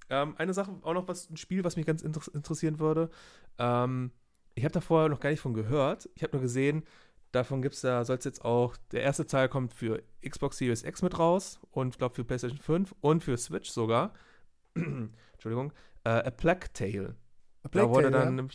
Ähm, 0.09 0.35
eine 0.37 0.53
Sache, 0.53 0.71
auch 0.83 0.93
noch 0.93 1.07
was, 1.07 1.29
ein 1.29 1.37
Spiel, 1.37 1.63
was 1.63 1.75
mich 1.75 1.85
ganz 1.85 2.01
inter 2.01 2.21
interessieren 2.33 2.79
würde. 2.79 3.09
Ähm, 3.57 4.11
ich 4.55 4.63
habe 4.63 4.73
da 4.73 4.81
vorher 4.81 5.09
noch 5.09 5.19
gar 5.19 5.29
nicht 5.29 5.41
von 5.41 5.53
gehört. 5.53 6.09
Ich 6.15 6.23
habe 6.23 6.33
nur 6.37 6.41
gesehen, 6.41 6.83
Davon 7.31 7.61
gibt 7.61 7.75
es 7.75 7.81
da, 7.81 8.05
soll 8.05 8.17
es 8.17 8.25
jetzt 8.25 8.45
auch, 8.45 8.77
der 8.91 9.03
erste 9.03 9.27
Teil 9.27 9.49
kommt 9.49 9.73
für 9.73 10.01
Xbox 10.27 10.57
Series 10.57 10.83
X 10.83 11.01
mit 11.01 11.19
raus 11.19 11.59
und 11.71 11.89
ich 11.89 11.97
glaube 11.97 12.15
für 12.15 12.23
PlayStation 12.23 12.57
5 12.57 12.95
und 13.01 13.23
für 13.23 13.37
Switch 13.37 13.69
sogar. 13.69 14.13
Entschuldigung. 15.33 15.73
Äh, 16.03 16.09
A 16.09 16.31
Plague 16.31 16.71
Tale. 16.73 17.15
A 17.63 17.67
Plague 17.67 17.89
da 17.89 17.93
wurde 17.93 18.11
Tale, 18.11 18.25
dann 18.25 18.37
ja. 18.37 18.45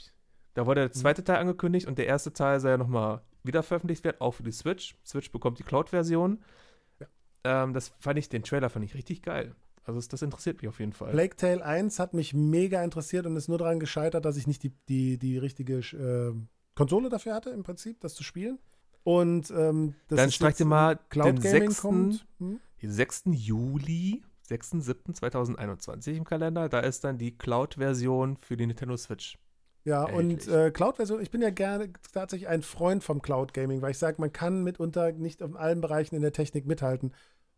da 0.55 0.67
wurde 0.67 0.81
der 0.81 0.89
mhm. 0.89 0.95
zweite 0.95 1.23
Teil 1.23 1.37
angekündigt 1.37 1.87
und 1.87 1.99
der 1.99 2.07
erste 2.07 2.33
Teil 2.33 2.61
soll 2.61 2.71
ja 2.71 2.79
nochmal 2.79 3.23
wieder 3.43 3.63
veröffentlicht 3.63 4.05
werden, 4.05 4.17
auch 4.21 4.33
für 4.33 4.43
die 4.43 4.53
Switch. 4.53 4.97
Switch 5.05 5.31
bekommt 5.31 5.59
die 5.59 5.65
Cloud-Version. 5.65 6.43
Ähm, 7.45 7.73
das 7.73 7.93
fand 7.99 8.19
ich, 8.19 8.29
den 8.29 8.43
Trailer 8.43 8.71
fand 8.71 8.85
ich 8.85 8.95
richtig 8.95 9.23
geil. 9.23 9.55
Also 9.85 9.99
das, 9.99 10.09
das, 10.09 10.23
interessiert 10.23 10.63
mich 10.63 10.69
auf 10.69 10.79
jeden 10.79 10.93
Fall. 10.93 11.11
Plague 11.11 11.37
Tale 11.37 11.65
1 11.65 11.99
hat 11.99 12.15
mich 12.15 12.35
mega 12.35 12.83
interessiert 12.85 13.27
und 13.27 13.37
ist 13.37 13.49
nur 13.49 13.59
daran 13.59 13.81
gescheitert, 13.81 14.25
dass 14.25 14.37
ich 14.37 14.47
nicht 14.47 14.63
die, 14.63 14.73
die, 14.89 15.19
die 15.19 15.39
richtige 15.39 15.79
äh, 15.79 16.35
Konsole 16.77 17.09
dafür 17.09 17.35
hatte, 17.35 17.51
im 17.51 17.65
Prinzip, 17.65 18.01
das 18.01 18.15
zu 18.15 18.23
spielen. 18.23 18.59
Und 19.05 19.51
ähm, 19.51 19.95
dann 20.09 20.31
streich 20.31 20.55
dir 20.55 20.65
mal 20.65 20.99
Cloud 21.09 21.27
den 21.27 21.41
Gaming 21.41 21.71
6. 21.71 21.81
kommt. 21.81 22.27
Hm? 22.39 22.61
6. 22.81 23.23
Juli, 23.33 24.23
6.7.2021 24.49 26.13
im 26.13 26.25
Kalender. 26.25 26.69
Da 26.69 26.81
ist 26.81 27.03
dann 27.05 27.19
die 27.19 27.37
Cloud-Version 27.37 28.37
für 28.37 28.57
die 28.57 28.67
Nintendo 28.67 28.97
Switch. 28.97 29.39
Ja, 29.85 30.05
Erhältlich. 30.05 30.49
und 30.49 30.55
äh, 30.55 30.71
Cloud-Version, 30.71 31.21
ich 31.21 31.33
bin 31.33 31.43
ja 31.43 31.51
gerne 31.51 31.93
tatsächlich 32.13 32.49
ein 32.49 32.63
Freund 32.63 33.03
vom 33.03 33.21
Cloud-Gaming, 33.21 33.83
weil 33.83 33.91
ich 33.91 33.99
sage, 33.99 34.21
man 34.21 34.33
kann 34.33 34.63
mitunter 34.63 35.11
nicht 35.13 35.41
in 35.41 35.57
allen 35.57 35.81
Bereichen 35.81 36.15
in 36.15 36.23
der 36.23 36.33
Technik 36.33 36.67
mithalten. 36.67 37.13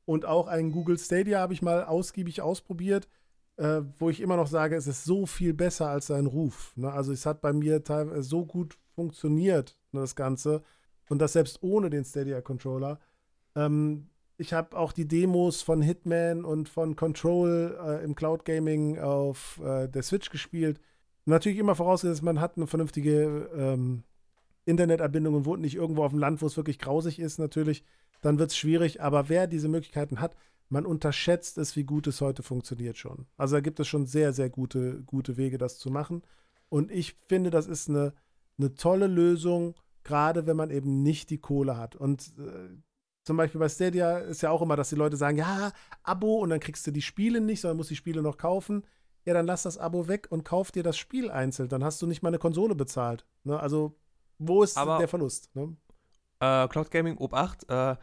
Und 0.05 0.25
auch 0.25 0.49
ein 0.49 0.73
Google 0.73 0.99
Stadia 0.99 1.41
habe 1.41 1.55
ich 1.55 1.63
mal 1.63 1.85
ausgiebig 1.85 2.43
ausprobiert, 2.43 3.09
äh, 3.57 3.83
wo 3.99 4.11
ich 4.11 4.21
immer 4.21 4.37
noch 4.37 4.49
sage, 4.49 4.77
es 4.77 4.87
ist 4.87 5.05
so 5.05 5.27
viel 5.27 5.55
besser 5.55 5.89
als 5.89 6.09
sein 6.09 6.27
Ruf. 6.27 6.73
Ne? 6.77 6.93
Also 6.93 7.13
es 7.13 7.27
hat 7.27 7.41
bei 7.41 7.53
mir 7.53 7.85
teilweise 7.85 8.23
so 8.23 8.45
gut 8.45 8.79
funktioniert, 8.95 9.79
ne, 9.93 10.01
das 10.01 10.17
Ganze. 10.17 10.63
Und 11.09 11.21
das 11.21 11.35
selbst 11.35 11.63
ohne 11.63 11.91
den 11.91 12.05
Stadia-Controller. 12.05 12.99
Ähm, 13.55 14.09
ich 14.37 14.53
habe 14.53 14.77
auch 14.77 14.93
die 14.93 15.07
Demos 15.07 15.63
von 15.63 15.81
Hitman 15.83 16.45
und 16.45 16.69
von 16.69 16.97
Control 16.97 17.79
äh, 17.81 18.05
im 18.05 18.15
Cloud 18.15 18.45
Gaming 18.45 18.99
auf 18.99 19.61
äh, 19.65 19.89
der 19.89 20.03
Switch 20.03 20.31
gespielt. 20.31 20.81
Natürlich 21.25 21.59
immer 21.59 21.75
vorausgesetzt, 21.75 22.23
man 22.23 22.41
hat 22.41 22.57
eine 22.57 22.67
vernünftige 22.67 23.49
ähm, 23.55 24.03
Internetanbindung 24.65 25.35
und 25.35 25.47
wohnt 25.47 25.63
nicht 25.63 25.77
irgendwo 25.77 26.05
auf 26.05 26.11
dem 26.11 26.19
Land, 26.19 26.43
wo 26.43 26.47
es 26.47 26.57
wirklich 26.57 26.79
grausig 26.79 27.19
ist, 27.19 27.39
natürlich. 27.39 27.85
Dann 28.21 28.39
wird 28.39 28.51
es 28.51 28.57
schwierig. 28.57 29.03
Aber 29.03 29.29
wer 29.29 29.47
diese 29.47 29.69
Möglichkeiten 29.69 30.21
hat, 30.21 30.37
man 30.69 30.87
unterschätzt 30.87 31.59
es, 31.59 31.77
wie 31.77 31.85
gut 31.85 32.07
es 32.07 32.21
heute 32.21 32.43
funktioniert 32.43 32.97
schon. 32.97 33.27
Also 33.37 33.57
da 33.57 33.61
gibt 33.61 33.81
es 33.81 33.87
schon 33.89 34.07
sehr, 34.07 34.33
sehr 34.33 34.51
gute, 34.51 35.03
gute 35.05 35.37
Wege, 35.37 35.59
das 35.59 35.79
zu 35.79 35.91
machen. 35.91 36.23
Und 36.69 36.91
ich 36.91 37.15
finde, 37.29 37.51
das 37.51 37.67
ist 37.67 37.89
eine, 37.89 38.15
eine 38.59 38.75
tolle 38.75 39.07
Lösung, 39.07 39.75
gerade 40.03 40.47
wenn 40.47 40.57
man 40.57 40.71
eben 40.71 41.03
nicht 41.03 41.31
die 41.31 41.39
Kohle 41.39 41.77
hat. 41.77 41.95
Und 41.97 42.33
äh, 42.39 42.71
zum 43.25 43.37
Beispiel 43.37 43.59
bei 43.59 43.69
Stadia 43.69 44.19
ist 44.19 44.43
ja 44.43 44.51
auch 44.51 44.62
immer, 44.62 44.77
dass 44.77 44.89
die 44.91 44.97
Leute 44.97 45.17
sagen, 45.17 45.37
ja, 45.39 45.73
Abo 46.03 46.39
und 46.39 46.51
dann 46.51 46.61
kriegst 46.61 46.87
du 46.87 46.91
die 46.91 47.03
Spiele 47.03 47.41
nicht, 47.41 47.61
sondern 47.61 47.77
musst 47.77 47.91
die 47.91 47.97
Spiele 47.97 48.23
noch 48.23 48.37
kaufen. 48.37 48.85
Ja, 49.25 49.33
dann 49.33 49.47
lass 49.47 49.62
das 49.62 49.79
Abo 49.79 50.09
weg 50.09 50.27
und 50.31 50.45
kauf 50.45 50.71
dir 50.73 50.83
das 50.83 50.99
Spiel 50.99 51.31
einzeln. 51.31 51.69
Dann 51.69 51.85
hast 51.85 52.03
du 52.03 52.07
nicht 52.07 52.23
mal 52.23 52.29
eine 52.29 52.39
Konsole 52.39 52.75
bezahlt. 52.75 53.25
Ne? 53.45 53.59
Also, 53.59 53.97
wo 54.39 54.62
ist 54.62 54.77
Aber- 54.77 54.99
der 54.99 55.09
Verlust? 55.09 55.55
Ne? 55.55 55.77
Äh, 56.41 56.68
Cloud 56.68 56.91
Gaming 56.91 57.18
8. 57.20 57.68
Äh, 57.68 57.97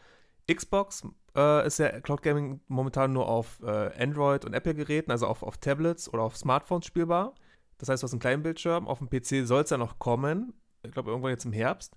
Xbox 0.52 1.06
äh, 1.36 1.66
ist 1.66 1.78
ja 1.78 2.00
Cloud 2.00 2.22
Gaming 2.22 2.60
momentan 2.68 3.12
nur 3.12 3.28
auf 3.28 3.60
äh, 3.62 3.90
Android 4.02 4.44
und 4.44 4.54
Apple-Geräten, 4.54 5.10
also 5.10 5.26
auf, 5.26 5.42
auf 5.42 5.58
Tablets 5.58 6.12
oder 6.12 6.22
auf 6.22 6.36
Smartphones 6.36 6.86
spielbar. 6.86 7.34
Das 7.78 7.88
heißt, 7.88 8.02
du 8.02 8.04
hast 8.04 8.12
einen 8.12 8.20
kleinen 8.20 8.42
Bildschirm. 8.42 8.86
Auf 8.86 8.98
dem 8.98 9.08
PC 9.08 9.46
soll 9.46 9.62
es 9.62 9.70
ja 9.70 9.76
noch 9.76 9.98
kommen. 9.98 10.52
Ich 10.82 10.92
glaube, 10.92 11.10
irgendwann 11.10 11.30
jetzt 11.30 11.44
im 11.44 11.52
Herbst. 11.52 11.96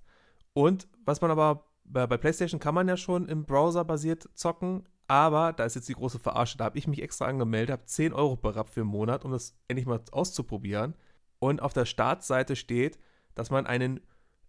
Und 0.53 0.87
was 1.05 1.21
man 1.21 1.31
aber 1.31 1.65
bei, 1.83 2.07
bei 2.07 2.17
PlayStation 2.17 2.59
kann 2.59 2.75
man 2.75 2.87
ja 2.87 2.97
schon 2.97 3.27
im 3.27 3.45
Browser 3.45 3.83
basiert 3.83 4.27
zocken. 4.33 4.87
Aber 5.07 5.53
da 5.53 5.65
ist 5.65 5.75
jetzt 5.75 5.87
die 5.87 5.93
große 5.93 6.17
Verarsche. 6.17 6.57
Da 6.57 6.65
habe 6.65 6.77
ich 6.77 6.87
mich 6.87 7.01
extra 7.01 7.25
angemeldet, 7.25 7.71
habe 7.71 7.85
10 7.85 8.13
Euro 8.13 8.35
berappt 8.35 8.71
für 8.71 8.81
einen 8.81 8.89
Monat, 8.89 9.23
um 9.25 9.31
das 9.31 9.55
endlich 9.67 9.85
mal 9.85 10.01
auszuprobieren. 10.11 10.95
Und 11.39 11.61
auf 11.61 11.73
der 11.73 11.85
Startseite 11.85 12.55
steht, 12.55 12.97
dass 13.35 13.51
man 13.51 13.67
einen 13.67 13.99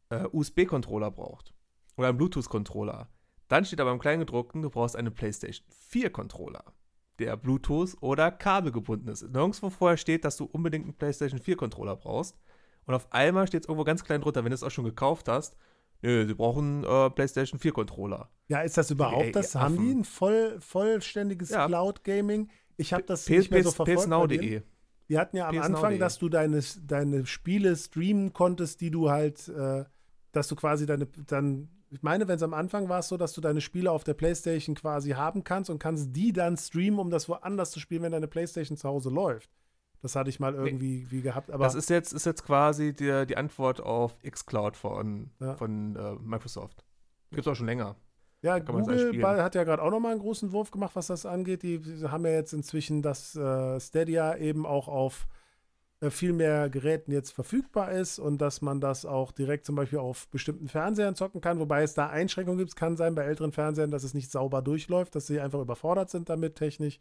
äh, 0.08 0.26
USB-Controller 0.32 1.10
braucht. 1.10 1.52
Oder 1.96 2.08
einen 2.08 2.18
Bluetooth-Controller. 2.18 3.08
Dann 3.48 3.64
steht 3.64 3.80
aber 3.80 3.92
im 3.92 3.98
Kleingedruckten, 3.98 4.62
du 4.62 4.70
brauchst 4.70 4.96
einen 4.96 5.14
PlayStation 5.14 5.66
4-Controller, 5.90 6.64
der 7.18 7.36
Bluetooth 7.36 7.96
oder 8.00 8.30
Kabel 8.30 8.72
gebunden 8.72 9.08
ist. 9.08 9.22
Nirgendwo 9.22 9.70
vorher 9.70 9.96
steht, 9.96 10.24
dass 10.24 10.36
du 10.36 10.44
unbedingt 10.44 10.84
einen 10.84 10.94
PlayStation 10.94 11.40
4-Controller 11.40 11.96
brauchst. 11.96 12.36
Und 12.86 12.94
auf 12.94 13.12
einmal 13.12 13.46
steht 13.46 13.62
es 13.62 13.68
irgendwo 13.68 13.84
ganz 13.84 14.04
klein 14.04 14.20
drunter, 14.20 14.44
wenn 14.44 14.50
du 14.50 14.54
es 14.54 14.62
auch 14.62 14.70
schon 14.70 14.84
gekauft 14.84 15.28
hast, 15.28 15.56
nö, 16.02 16.26
sie 16.26 16.34
brauchen 16.34 16.84
äh, 16.84 17.10
PlayStation 17.10 17.58
4-Controller. 17.60 18.30
Ja, 18.48 18.60
ist 18.60 18.76
das 18.76 18.90
überhaupt 18.90 19.24
Ey, 19.26 19.32
das? 19.32 19.54
ihr 19.54 19.60
Haben 19.60 19.78
die 19.78 19.92
ein 19.92 20.04
voll, 20.04 20.60
vollständiges 20.60 21.50
Ja. 21.50 21.66
Cloud-Gaming? 21.66 22.50
Ich 22.76 22.92
habe 22.92 23.04
das 23.04 23.28
nicht 23.28 23.50
mehr 23.50 23.62
so 23.64 23.70
verfolgt. 23.70 24.02
psnow.de. 24.02 24.62
Die 25.08 25.18
hatten 25.18 25.36
ja 25.36 25.48
am. 25.48 25.58
Anfang, 25.58 25.98
dass 25.98 26.18
du 26.18 26.28
deine, 26.28 26.60
deine 26.84 27.26
Spiele 27.26 27.74
streamen 27.76 28.32
konntest, 28.32 28.80
die 28.80 28.90
du 28.90 29.08
halt, 29.10 29.48
äh, 29.48 29.84
dass 30.32 30.48
du 30.48 30.56
quasi 30.56 30.84
deine, 30.84 31.06
dann, 31.06 31.68
ich 31.90 32.02
meine, 32.02 32.26
wenn 32.28 32.36
es 32.36 32.42
am 32.42 32.54
Anfang 32.54 32.88
war 32.88 32.98
es 33.00 33.08
so, 33.08 33.16
dass 33.16 33.32
du 33.32 33.40
deine 33.40 33.60
Spiele 33.60 33.90
auf 33.90 34.04
der 34.04 34.14
Playstation 34.14 34.74
quasi 34.74 35.10
haben 35.10 35.44
kannst 35.44 35.70
und 35.70 35.78
kannst 35.78 36.14
die 36.14 36.32
dann 36.32 36.56
streamen, 36.56 36.98
um 36.98 37.10
das 37.10 37.28
woanders 37.28 37.70
zu 37.70 37.80
spielen, 37.80 38.02
wenn 38.02 38.12
deine 38.12 38.28
Playstation 38.28 38.76
zu 38.76 38.88
Hause 38.88 39.10
läuft. 39.10 39.50
Das 40.02 40.14
hatte 40.14 40.30
ich 40.30 40.38
mal 40.40 40.54
irgendwie 40.54 41.10
wie 41.10 41.22
gehabt, 41.22 41.50
aber 41.50 41.64
Das 41.64 41.74
ist 41.74 41.90
jetzt, 41.90 42.12
ist 42.12 42.26
jetzt 42.26 42.44
quasi 42.44 42.94
die, 42.94 43.26
die 43.26 43.36
Antwort 43.36 43.80
auf 43.80 44.18
xCloud 44.22 44.76
von, 44.76 45.30
Ja. 45.40 45.54
von 45.56 45.96
äh, 45.96 46.14
Microsoft. 46.22 46.84
Gibt 47.30 47.46
es 47.46 47.50
auch 47.50 47.56
schon 47.56 47.66
länger. 47.66 47.96
Ja, 48.42 48.58
Google 48.58 49.42
hat 49.42 49.54
ja 49.54 49.64
gerade 49.64 49.82
auch 49.82 49.90
nochmal 49.90 50.12
einen 50.12 50.20
großen 50.20 50.52
Wurf 50.52 50.70
gemacht, 50.70 50.94
was 50.94 51.08
das 51.08 51.26
angeht. 51.26 51.62
Die 51.62 51.80
haben 52.06 52.24
ja 52.24 52.32
jetzt 52.32 52.52
inzwischen 52.52 53.02
das 53.02 53.34
äh, 53.34 53.80
Stadia 53.80 54.36
eben 54.36 54.66
auch 54.66 54.86
auf 54.88 55.26
viel 56.10 56.32
mehr 56.32 56.68
Geräten 56.68 57.10
jetzt 57.10 57.30
verfügbar 57.32 57.92
ist 57.92 58.18
und 58.18 58.38
dass 58.38 58.60
man 58.60 58.80
das 58.80 59.06
auch 59.06 59.32
direkt 59.32 59.64
zum 59.64 59.76
Beispiel 59.76 59.98
auf 59.98 60.28
bestimmten 60.28 60.68
Fernsehern 60.68 61.14
zocken 61.14 61.40
kann, 61.40 61.58
wobei 61.58 61.82
es 61.82 61.94
da 61.94 62.08
Einschränkungen 62.08 62.58
gibt. 62.58 62.70
Es 62.70 62.76
kann 62.76 62.96
sein 62.96 63.14
bei 63.14 63.24
älteren 63.24 63.52
Fernsehern, 63.52 63.90
dass 63.90 64.04
es 64.04 64.12
nicht 64.12 64.30
sauber 64.30 64.60
durchläuft, 64.60 65.14
dass 65.14 65.26
sie 65.26 65.40
einfach 65.40 65.60
überfordert 65.60 66.10
sind 66.10 66.28
damit 66.28 66.56
technisch. 66.56 67.00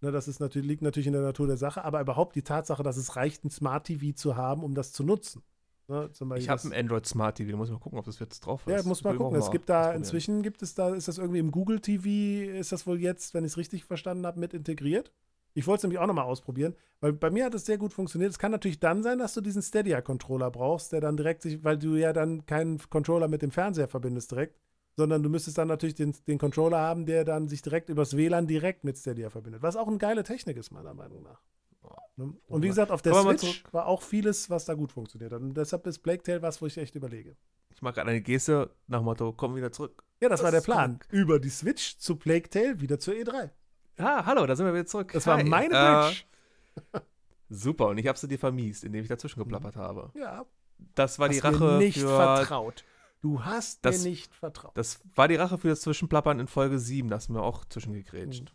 Ne, 0.00 0.10
das 0.10 0.26
ist 0.26 0.40
natürlich, 0.40 0.66
liegt 0.66 0.82
natürlich 0.82 1.06
in 1.06 1.12
der 1.12 1.22
Natur 1.22 1.46
der 1.46 1.56
Sache, 1.56 1.84
aber 1.84 2.00
überhaupt 2.00 2.34
die 2.34 2.42
Tatsache, 2.42 2.82
dass 2.82 2.96
es 2.96 3.14
reicht, 3.14 3.44
ein 3.44 3.50
Smart 3.50 3.86
TV 3.86 4.14
zu 4.16 4.36
haben, 4.36 4.64
um 4.64 4.74
das 4.74 4.92
zu 4.92 5.04
nutzen. 5.04 5.42
Ne, 5.86 6.10
zum 6.12 6.28
Beispiel 6.30 6.42
Ich 6.42 6.48
habe 6.48 6.62
ein 6.64 6.72
Android 6.72 7.06
Smart 7.06 7.36
TV, 7.36 7.52
da 7.52 7.56
muss 7.56 7.68
ich 7.68 7.72
mal 7.72 7.78
gucken, 7.80 7.98
ob 7.98 8.04
das 8.04 8.18
jetzt 8.18 8.40
drauf 8.40 8.66
ist. 8.66 8.72
ja, 8.72 8.82
muss 8.88 9.04
mal 9.04 9.16
gucken. 9.16 9.38
Es 9.38 9.50
gibt 9.50 9.68
da 9.68 9.92
inzwischen 9.92 10.42
gibt 10.42 10.62
es 10.62 10.74
da, 10.74 10.94
ist 10.94 11.08
das 11.08 11.18
irgendwie 11.18 11.38
im 11.38 11.52
Google 11.52 11.80
TV, 11.80 12.50
ist 12.58 12.72
das 12.72 12.86
wohl 12.86 13.00
jetzt, 13.00 13.32
wenn 13.32 13.44
ich 13.44 13.52
es 13.52 13.58
richtig 13.58 13.84
verstanden 13.84 14.26
habe, 14.26 14.40
mit 14.40 14.54
integriert? 14.54 15.12
Ich 15.54 15.66
wollte 15.66 15.78
es 15.78 15.82
nämlich 15.84 15.98
auch 16.00 16.06
nochmal 16.06 16.24
ausprobieren, 16.24 16.74
weil 17.00 17.12
bei 17.12 17.30
mir 17.30 17.44
hat 17.44 17.54
es 17.54 17.64
sehr 17.64 17.78
gut 17.78 17.92
funktioniert. 17.92 18.32
Es 18.32 18.38
kann 18.38 18.50
natürlich 18.50 18.80
dann 18.80 19.02
sein, 19.02 19.18
dass 19.18 19.34
du 19.34 19.40
diesen 19.40 19.62
Stadia-Controller 19.62 20.50
brauchst, 20.50 20.92
der 20.92 21.00
dann 21.00 21.16
direkt 21.16 21.42
sich, 21.42 21.62
weil 21.62 21.78
du 21.78 21.94
ja 21.94 22.12
dann 22.12 22.44
keinen 22.46 22.78
Controller 22.90 23.28
mit 23.28 23.42
dem 23.42 23.52
Fernseher 23.52 23.88
verbindest 23.88 24.32
direkt, 24.32 24.58
sondern 24.96 25.22
du 25.22 25.28
müsstest 25.28 25.56
dann 25.58 25.68
natürlich 25.68 25.94
den, 25.94 26.14
den 26.26 26.38
Controller 26.38 26.78
haben, 26.78 27.06
der 27.06 27.24
dann 27.24 27.48
sich 27.48 27.62
direkt 27.62 27.88
übers 27.88 28.16
WLAN 28.16 28.46
direkt 28.46 28.84
mit 28.84 28.98
Stadia 28.98 29.30
verbindet. 29.30 29.62
Was 29.62 29.76
auch 29.76 29.86
eine 29.86 29.98
geile 29.98 30.24
Technik 30.24 30.56
ist, 30.56 30.72
meiner 30.72 30.94
Meinung 30.94 31.22
nach. 31.22 31.40
Ne? 32.16 32.32
Und 32.46 32.62
wie 32.62 32.68
gesagt, 32.68 32.90
auf 32.90 33.02
der 33.02 33.12
mal 33.12 33.38
Switch 33.38 33.64
war 33.72 33.86
auch 33.86 34.02
vieles, 34.02 34.48
was 34.50 34.64
da 34.64 34.74
gut 34.74 34.92
funktioniert 34.92 35.32
hat. 35.32 35.40
Und 35.40 35.54
deshalb 35.54 35.86
ist 35.86 35.98
Plague 35.98 36.22
Tale 36.22 36.42
was, 36.42 36.62
wo 36.62 36.66
ich 36.66 36.78
echt 36.78 36.94
überlege. 36.94 37.36
Ich 37.70 37.82
mache 37.82 37.94
gerade 37.94 38.10
eine 38.10 38.20
Geste 38.20 38.70
nach 38.86 39.00
dem 39.00 39.04
Motto, 39.04 39.32
komm 39.32 39.56
wieder 39.56 39.72
zurück. 39.72 40.04
Ja, 40.20 40.28
das, 40.28 40.42
war 40.42 40.52
der 40.52 40.60
Das 40.60 40.64
Plan. 40.64 41.00
Über 41.10 41.40
die 41.40 41.48
Switch 41.48 41.98
zu 41.98 42.16
Plague 42.16 42.48
Tale 42.48 42.80
wieder 42.80 43.00
zur 43.00 43.14
E3. 43.14 43.50
Ah, 43.98 44.24
hallo, 44.26 44.46
da 44.46 44.56
sind 44.56 44.66
wir 44.66 44.72
wieder 44.74 44.86
zurück. 44.86 45.12
Das 45.12 45.26
war 45.26 45.36
Hi. 45.38 45.44
meine 45.44 45.74
Äh, 45.74 46.02
Bridge. 46.08 46.24
super, 47.48 47.88
und 47.88 47.98
ich 47.98 48.06
habe 48.06 48.18
sie 48.18 48.28
dir 48.28 48.38
vermiest, 48.38 48.84
indem 48.84 49.02
ich 49.02 49.08
dazwischen 49.08 49.38
geplappert 49.40 49.76
habe. 49.76 50.10
ja, 50.14 50.44
Das 50.94 51.18
war 51.18 51.28
die 51.28 51.36
hast 51.42 51.54
Rache 51.54 51.64
mir 51.64 51.78
nicht 51.78 51.98
für 52.00 52.08
vertraut. 52.08 52.84
Du 53.20 53.44
hast 53.44 53.84
Das- 53.84 54.02
mir 54.02 54.10
nicht 54.10 54.34
vertraut. 54.34 54.72
Das 54.76 55.00
war 55.14 55.28
die 55.28 55.36
Rache 55.36 55.56
für 55.58 55.68
das 55.68 55.80
Zwischenplappern 55.82 56.40
in 56.40 56.46
Folge 56.46 56.78
7, 56.78 57.08
das 57.08 57.24
ist 57.24 57.28
mir 57.30 57.42
auch 57.42 57.64
zwischengegrätscht. 57.64 58.52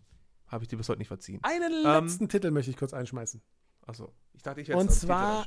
Habe 0.47 0.63
ich 0.63 0.67
dir 0.67 0.77
bis 0.77 0.89
heute 0.89 0.99
nicht 0.99 1.07
verziehen. 1.07 1.39
Einen 1.43 1.73
Ähm, 1.85 2.03
letzten 2.05 2.27
Titel 2.27 2.51
möchte 2.51 2.71
ich 2.71 2.77
kurz 2.77 2.93
einschmeißen. 2.93 3.41
Achso, 3.85 4.11
ich 4.33 4.41
dachte, 4.43 4.61
ich 4.61 4.67
werde 4.67 4.81
Und 4.81 4.91
zwar-. 4.91 5.45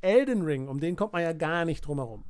Elden 0.00 0.42
Ring, 0.42 0.68
um 0.68 0.80
den 0.80 0.96
kommt 0.96 1.12
man 1.12 1.22
ja 1.22 1.32
gar 1.32 1.64
nicht 1.64 1.82
drum 1.86 1.98
herum. 1.98 2.24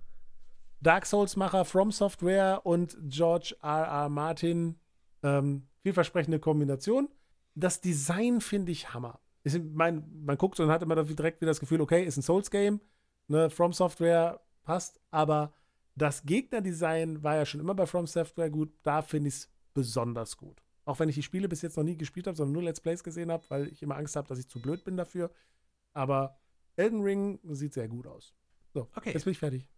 Dark 0.81 1.07
Souls-Macher 1.07 1.65
From 1.65 1.93
Software 1.93 2.61
und 2.65 2.97
George 3.09 3.57
R. 3.63 3.85
R. 3.87 4.09
Martin. 4.11 4.79
Ähm, 5.23 5.67
vielversprechende 5.85 6.41
Kombination. 6.41 7.09
Das 7.55 7.81
Design 7.81 8.41
finde 8.41 8.73
ich 8.73 8.93
Hammer. 8.93 9.21
Ich 9.45 9.57
mein, 9.63 10.05
man 10.25 10.39
guckt 10.39 10.59
und 10.59 10.71
hat 10.71 10.83
immer 10.83 11.03
direkt 11.05 11.41
wieder 11.41 11.51
das 11.51 11.61
Gefühl, 11.61 11.81
okay, 11.83 12.05
ist 12.05 12.17
ein 12.17 12.23
Souls-Game. 12.23 12.81
Ne, 13.29 13.51
From 13.51 13.73
Software 13.73 14.41
passt, 14.65 14.99
aber 15.11 15.53
das 15.95 16.25
Gegnerdesign 16.25 17.23
war 17.23 17.37
ja 17.37 17.47
schon 17.47 17.61
immer 17.61 17.75
bei 17.75 17.87
From 17.87 18.07
Software 18.07 18.51
gut. 18.51 18.73
Da 18.83 19.03
finde 19.03 19.29
ich 19.29 19.35
es 19.35 19.51
besonders 19.75 20.37
gut. 20.37 20.63
Auch 20.87 20.99
wenn 20.99 21.09
ich 21.09 21.15
die 21.15 21.23
Spiele 21.23 21.49
bis 21.49 21.63
jetzt 21.63 21.77
noch 21.77 21.85
nie 21.85 21.97
gespielt 21.97 22.27
habe, 22.27 22.37
sondern 22.37 22.53
nur 22.55 22.63
Let's 22.63 22.81
Plays 22.81 23.05
gesehen 23.05 23.31
habe, 23.31 23.45
weil 23.49 23.69
ich 23.69 23.83
immer 23.83 23.97
Angst 23.97 24.17
habe, 24.17 24.27
dass 24.29 24.39
ich 24.39 24.49
zu 24.49 24.61
blöd 24.61 24.85
bin 24.85 24.97
dafür. 24.97 25.31
Aber 25.93 26.39
Elden 26.77 27.03
Ring 27.03 27.39
sieht 27.45 27.75
sehr 27.75 27.89
gut 27.89 28.07
aus. 28.07 28.35
So, 28.73 28.89
Okay. 28.97 29.13
jetzt 29.13 29.25
bin 29.25 29.33
ich 29.33 29.39
fertig. 29.39 29.69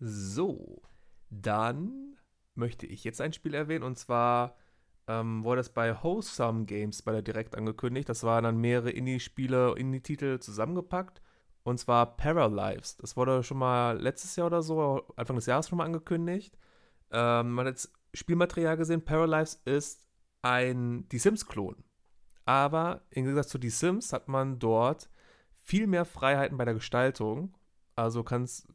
So, 0.00 0.82
dann 1.30 2.16
möchte 2.54 2.86
ich 2.86 3.04
jetzt 3.04 3.20
ein 3.20 3.32
Spiel 3.32 3.54
erwähnen 3.54 3.84
und 3.84 3.98
zwar 3.98 4.56
ähm, 5.08 5.44
wurde 5.44 5.58
das 5.58 5.70
bei 5.70 6.02
Wholesome 6.02 6.64
Games 6.64 7.02
bei 7.02 7.12
der 7.12 7.22
Direkt 7.22 7.56
angekündigt. 7.56 8.08
Das 8.08 8.22
waren 8.22 8.44
dann 8.44 8.58
mehrere 8.58 8.90
Indie-Spiele, 8.90 9.74
Indie-Titel 9.76 10.38
zusammengepackt 10.38 11.22
und 11.62 11.78
zwar 11.78 12.16
Paralives. 12.16 12.96
Das 12.96 13.16
wurde 13.16 13.42
schon 13.42 13.58
mal 13.58 13.98
letztes 13.98 14.36
Jahr 14.36 14.46
oder 14.46 14.62
so, 14.62 15.06
Anfang 15.16 15.36
des 15.36 15.46
Jahres 15.46 15.68
schon 15.68 15.78
mal 15.78 15.84
angekündigt. 15.84 16.56
Ähm, 17.10 17.52
man 17.52 17.66
hat 17.66 17.74
jetzt 17.74 17.92
Spielmaterial 18.14 18.76
gesehen. 18.76 19.04
Paralives 19.04 19.60
ist 19.64 20.06
ein 20.42 21.08
Die 21.08 21.18
Sims-Klon. 21.18 21.84
Aber 22.44 23.02
im 23.10 23.24
Gegensatz 23.24 23.48
zu 23.48 23.58
Die 23.58 23.70
Sims 23.70 24.12
hat 24.12 24.28
man 24.28 24.58
dort 24.58 25.10
viel 25.56 25.86
mehr 25.88 26.04
Freiheiten 26.04 26.56
bei 26.56 26.64
der 26.64 26.74
Gestaltung. 26.74 27.54
Also 27.96 28.22
kannst 28.22 28.68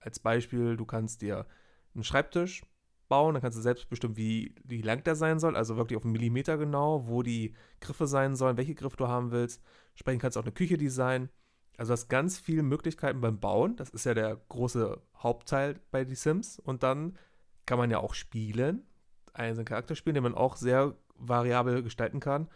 als 0.00 0.20
Beispiel, 0.20 0.76
du 0.76 0.84
kannst 0.84 1.22
dir 1.22 1.46
einen 1.94 2.04
Schreibtisch 2.04 2.62
bauen, 3.10 3.34
dann 3.34 3.42
kannst 3.42 3.58
du 3.58 3.62
selbst 3.62 3.90
bestimmen, 3.90 4.16
wie, 4.16 4.54
wie 4.64 4.80
lang 4.80 5.02
der 5.02 5.16
sein 5.16 5.40
soll, 5.40 5.56
also 5.56 5.76
wirklich 5.76 5.96
auf 5.96 6.04
einen 6.04 6.12
Millimeter 6.12 6.56
genau, 6.56 7.08
wo 7.08 7.22
die 7.22 7.54
Griffe 7.80 8.06
sein 8.06 8.36
sollen, 8.36 8.56
welche 8.56 8.76
Griffe 8.76 8.96
du 8.96 9.08
haben 9.08 9.32
willst. 9.32 9.60
Sprechen 9.94 10.20
kannst 10.20 10.36
du 10.36 10.40
auch 10.40 10.44
eine 10.44 10.52
Küche 10.52 10.78
designen. 10.78 11.28
Also 11.76 11.92
hast 11.92 12.08
ganz 12.08 12.38
viele 12.38 12.62
Möglichkeiten 12.62 13.20
beim 13.20 13.40
Bauen. 13.40 13.76
Das 13.76 13.90
ist 13.90 14.04
ja 14.04 14.14
der 14.14 14.36
große 14.48 15.02
Hauptteil 15.16 15.80
bei 15.90 16.04
The 16.04 16.14
Sims. 16.14 16.58
Und 16.58 16.82
dann 16.82 17.18
kann 17.66 17.78
man 17.78 17.90
ja 17.90 17.98
auch 17.98 18.14
spielen, 18.14 18.86
einen 19.32 19.64
Charakter 19.64 19.96
spielen, 19.96 20.14
den 20.14 20.22
man 20.22 20.34
auch 20.34 20.56
sehr 20.56 20.94
variabel 21.16 21.82
gestalten 21.82 22.20
kann. 22.20 22.48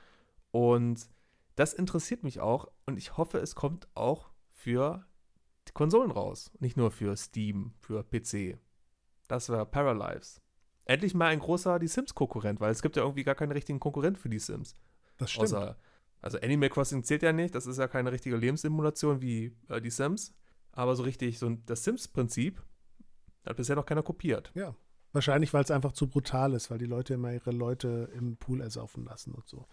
Und 0.52 1.09
das 1.57 1.74
interessiert 1.74 2.22
mich 2.22 2.40
auch. 2.40 2.68
Und 2.86 2.96
ich 2.96 3.16
hoffe, 3.16 3.38
es 3.38 3.55
kommt 3.55 3.88
auch 3.94 4.30
für 4.50 5.05
die 5.66 5.72
Konsolen 5.72 6.12
raus. 6.12 6.52
Nicht 6.61 6.76
nur 6.76 6.92
für 6.92 7.16
Steam, 7.16 7.72
für 7.80 8.05
PC. 8.05 8.59
Das 9.26 9.48
war 9.48 9.64
Paralives. 9.66 10.43
Endlich 10.87 11.14
mal 11.14 11.28
ein 11.28 11.39
großer 11.39 11.78
Die 11.78 11.89
Sims-Konkurrent, 11.89 12.61
weil 12.61 12.70
es 12.70 12.82
gibt 12.82 12.97
ja 12.97 13.03
irgendwie 13.03 13.24
gar 13.24 13.35
keinen 13.35 13.53
richtigen 13.53 13.80
Konkurrent 13.80 14.18
für 14.18 14.28
die 14.28 14.39
Sims. 14.39 14.76
Das 15.16 15.30
stimmt. 15.30 15.47
Außer, 15.47 15.76
also 16.20 16.39
Animal 16.41 16.68
Crossing 16.68 17.05
zählt 17.05 17.22
ja 17.22 17.32
nicht, 17.32 17.55
das 17.55 17.66
ist 17.66 17.78
ja 17.78 17.89
keine 17.89 18.12
richtige 18.12 18.37
Lebenssimulation 18.37 19.20
wie 19.20 19.57
äh, 19.68 19.80
die 19.80 19.91
Sims. 19.91 20.35
Aber 20.72 20.97
so 20.97 21.05
richtig, 21.05 21.39
so 21.39 21.51
das 21.66 21.85
Sims-Prinzip 21.85 22.62
hat 23.47 23.57
bisher 23.57 23.76
noch 23.76 23.87
keiner 23.87 24.03
kopiert. 24.03 24.51
Ja. 24.55 24.74
Wahrscheinlich, 25.12 25.55
weil 25.55 25.62
es 25.62 25.70
einfach 25.70 25.93
zu 25.93 26.09
brutal 26.09 26.55
ist, 26.55 26.70
weil 26.70 26.78
die 26.78 26.87
Leute 26.87 27.14
immer 27.14 27.32
ihre 27.32 27.53
Leute 27.53 28.11
im 28.16 28.37
Pool 28.37 28.61
ersaufen 28.61 29.05
lassen 29.05 29.32
und 29.32 29.47
so. 29.47 29.66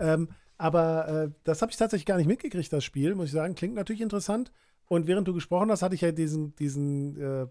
Ähm, 0.00 0.30
aber 0.58 1.08
äh, 1.08 1.30
das 1.44 1.62
habe 1.62 1.70
ich 1.70 1.78
tatsächlich 1.78 2.06
gar 2.06 2.16
nicht 2.16 2.26
mitgekriegt, 2.26 2.72
das 2.72 2.84
Spiel, 2.84 3.14
muss 3.14 3.26
ich 3.26 3.32
sagen. 3.32 3.54
Klingt 3.54 3.76
natürlich 3.76 4.02
interessant. 4.02 4.52
Und 4.88 5.06
während 5.06 5.28
du 5.28 5.32
gesprochen 5.32 5.70
hast, 5.70 5.82
hatte 5.82 5.94
ich 5.94 6.00
ja 6.00 6.10
diesen, 6.10 6.56
diesen, 6.56 7.16
äh, 7.20 7.46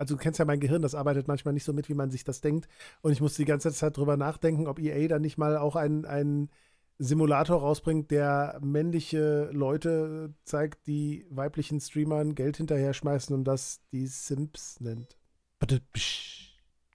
also 0.00 0.14
du 0.16 0.20
kennst 0.22 0.38
ja 0.38 0.46
mein 0.46 0.60
Gehirn, 0.60 0.80
das 0.80 0.94
arbeitet 0.94 1.28
manchmal 1.28 1.52
nicht 1.52 1.64
so 1.64 1.74
mit, 1.74 1.90
wie 1.90 1.94
man 1.94 2.10
sich 2.10 2.24
das 2.24 2.40
denkt. 2.40 2.68
Und 3.02 3.12
ich 3.12 3.20
musste 3.20 3.42
die 3.42 3.46
ganze 3.46 3.70
Zeit 3.70 3.98
drüber 3.98 4.16
nachdenken, 4.16 4.66
ob 4.66 4.78
EA 4.78 5.06
da 5.08 5.18
nicht 5.18 5.36
mal 5.36 5.58
auch 5.58 5.76
einen, 5.76 6.06
einen 6.06 6.48
Simulator 6.96 7.60
rausbringt, 7.60 8.10
der 8.10 8.58
männliche 8.62 9.50
Leute 9.52 10.32
zeigt, 10.44 10.86
die 10.86 11.26
weiblichen 11.28 11.80
Streamern 11.80 12.34
Geld 12.34 12.56
hinterher 12.56 12.94
schmeißen 12.94 13.34
und 13.34 13.44
das 13.44 13.82
die 13.92 14.06
Simps 14.06 14.80
nennt. 14.80 15.18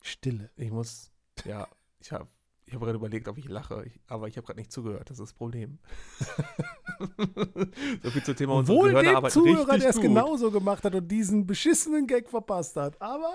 Stille. 0.01 0.49
Ich 0.55 0.71
muss, 0.71 1.11
ja, 1.43 1.67
ich 1.99 2.11
habe 2.11 2.27
ich 2.65 2.73
hab 2.73 2.81
gerade 2.81 2.95
überlegt, 2.95 3.27
ob 3.27 3.37
ich 3.37 3.47
lache, 3.47 3.83
ich, 3.85 3.99
aber 4.07 4.27
ich 4.27 4.37
habe 4.37 4.45
gerade 4.45 4.59
nicht 4.59 4.71
zugehört, 4.71 5.09
das 5.09 5.19
ist 5.19 5.29
das 5.29 5.33
Problem. 5.33 5.79
so 8.03 8.09
viel 8.09 8.23
zum 8.23 8.35
Thema 8.35 8.53
unserer 8.55 8.75
Wohl 8.75 8.93
dem 8.93 9.29
Zuhörer, 9.29 9.77
der 9.77 9.89
es 9.89 10.01
genauso 10.01 10.49
gemacht 10.51 10.83
hat 10.83 10.95
und 10.95 11.07
diesen 11.07 11.45
beschissenen 11.45 12.07
Gag 12.07 12.29
verpasst 12.29 12.75
hat, 12.75 12.99
aber 13.01 13.31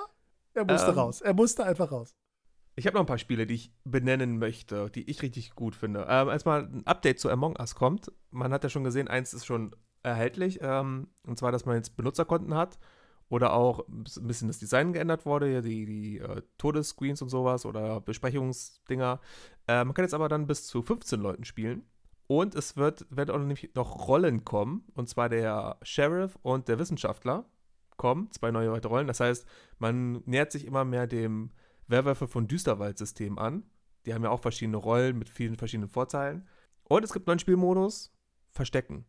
er 0.54 0.64
musste 0.64 0.90
ähm, 0.90 0.98
raus, 0.98 1.20
er 1.20 1.34
musste 1.34 1.64
einfach 1.64 1.92
raus. 1.92 2.16
Ich 2.74 2.86
habe 2.86 2.94
noch 2.94 3.02
ein 3.02 3.06
paar 3.06 3.18
Spiele, 3.18 3.46
die 3.46 3.54
ich 3.54 3.72
benennen 3.84 4.38
möchte, 4.38 4.90
die 4.90 5.08
ich 5.08 5.22
richtig 5.22 5.54
gut 5.54 5.74
finde. 5.74 6.06
Ähm, 6.08 6.28
als 6.28 6.44
mal 6.44 6.64
ein 6.64 6.86
Update 6.86 7.20
zu 7.20 7.28
Among 7.30 7.56
Us 7.58 7.74
kommt, 7.74 8.10
man 8.30 8.52
hat 8.52 8.64
ja 8.64 8.70
schon 8.70 8.84
gesehen, 8.84 9.06
eins 9.06 9.34
ist 9.34 9.46
schon 9.46 9.76
erhältlich, 10.02 10.58
ähm, 10.62 11.08
und 11.26 11.38
zwar, 11.38 11.52
dass 11.52 11.66
man 11.66 11.76
jetzt 11.76 11.96
Benutzerkonten 11.96 12.54
hat 12.54 12.78
oder 13.30 13.52
auch 13.52 13.86
ein 13.88 14.04
bisschen 14.26 14.48
das 14.48 14.58
Design 14.58 14.92
geändert 14.92 15.24
wurde, 15.24 15.62
die, 15.62 15.86
die 15.86 16.18
äh, 16.18 16.42
Todesscreens 16.58 17.22
und 17.22 17.28
sowas 17.28 17.64
oder 17.64 18.00
Besprechungsdinger. 18.00 19.20
Äh, 19.68 19.84
man 19.84 19.94
kann 19.94 20.04
jetzt 20.04 20.14
aber 20.14 20.28
dann 20.28 20.46
bis 20.46 20.66
zu 20.66 20.82
15 20.82 21.20
Leuten 21.20 21.44
spielen. 21.44 21.86
Und 22.26 22.54
es 22.54 22.76
wird, 22.76 23.06
werden 23.08 23.30
auch 23.30 23.74
noch 23.74 24.08
Rollen 24.08 24.44
kommen, 24.44 24.84
und 24.94 25.08
zwar 25.08 25.28
der 25.28 25.78
Sheriff 25.82 26.38
und 26.42 26.68
der 26.68 26.78
Wissenschaftler 26.78 27.44
kommen, 27.96 28.30
zwei 28.30 28.50
neue 28.50 28.72
weitere 28.72 28.92
Rollen. 28.92 29.06
Das 29.06 29.20
heißt, 29.20 29.46
man 29.78 30.22
nähert 30.26 30.52
sich 30.52 30.64
immer 30.64 30.84
mehr 30.84 31.06
dem 31.06 31.50
Werwölfe 31.86 32.28
von 32.28 32.46
Düsterwald-System 32.46 33.38
an. 33.38 33.64
Die 34.06 34.14
haben 34.14 34.22
ja 34.22 34.30
auch 34.30 34.40
verschiedene 34.40 34.76
Rollen 34.76 35.18
mit 35.18 35.28
vielen 35.28 35.56
verschiedenen 35.56 35.88
Vorteilen. 35.88 36.48
Und 36.84 37.04
es 37.04 37.12
gibt 37.12 37.26
neuen 37.26 37.38
Spielmodus, 37.38 38.12
Verstecken. 38.52 39.06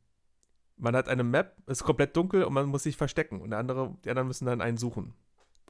Man 0.81 0.95
hat 0.95 1.07
eine 1.07 1.23
Map, 1.23 1.55
ist 1.67 1.83
komplett 1.83 2.17
dunkel 2.17 2.43
und 2.43 2.53
man 2.53 2.65
muss 2.65 2.83
sich 2.83 2.97
verstecken. 2.97 3.39
Und 3.39 3.51
der 3.51 3.59
andere, 3.59 3.95
die 4.03 4.09
anderen 4.09 4.27
müssen 4.27 4.45
dann 4.45 4.61
einen 4.61 4.77
suchen. 4.77 5.13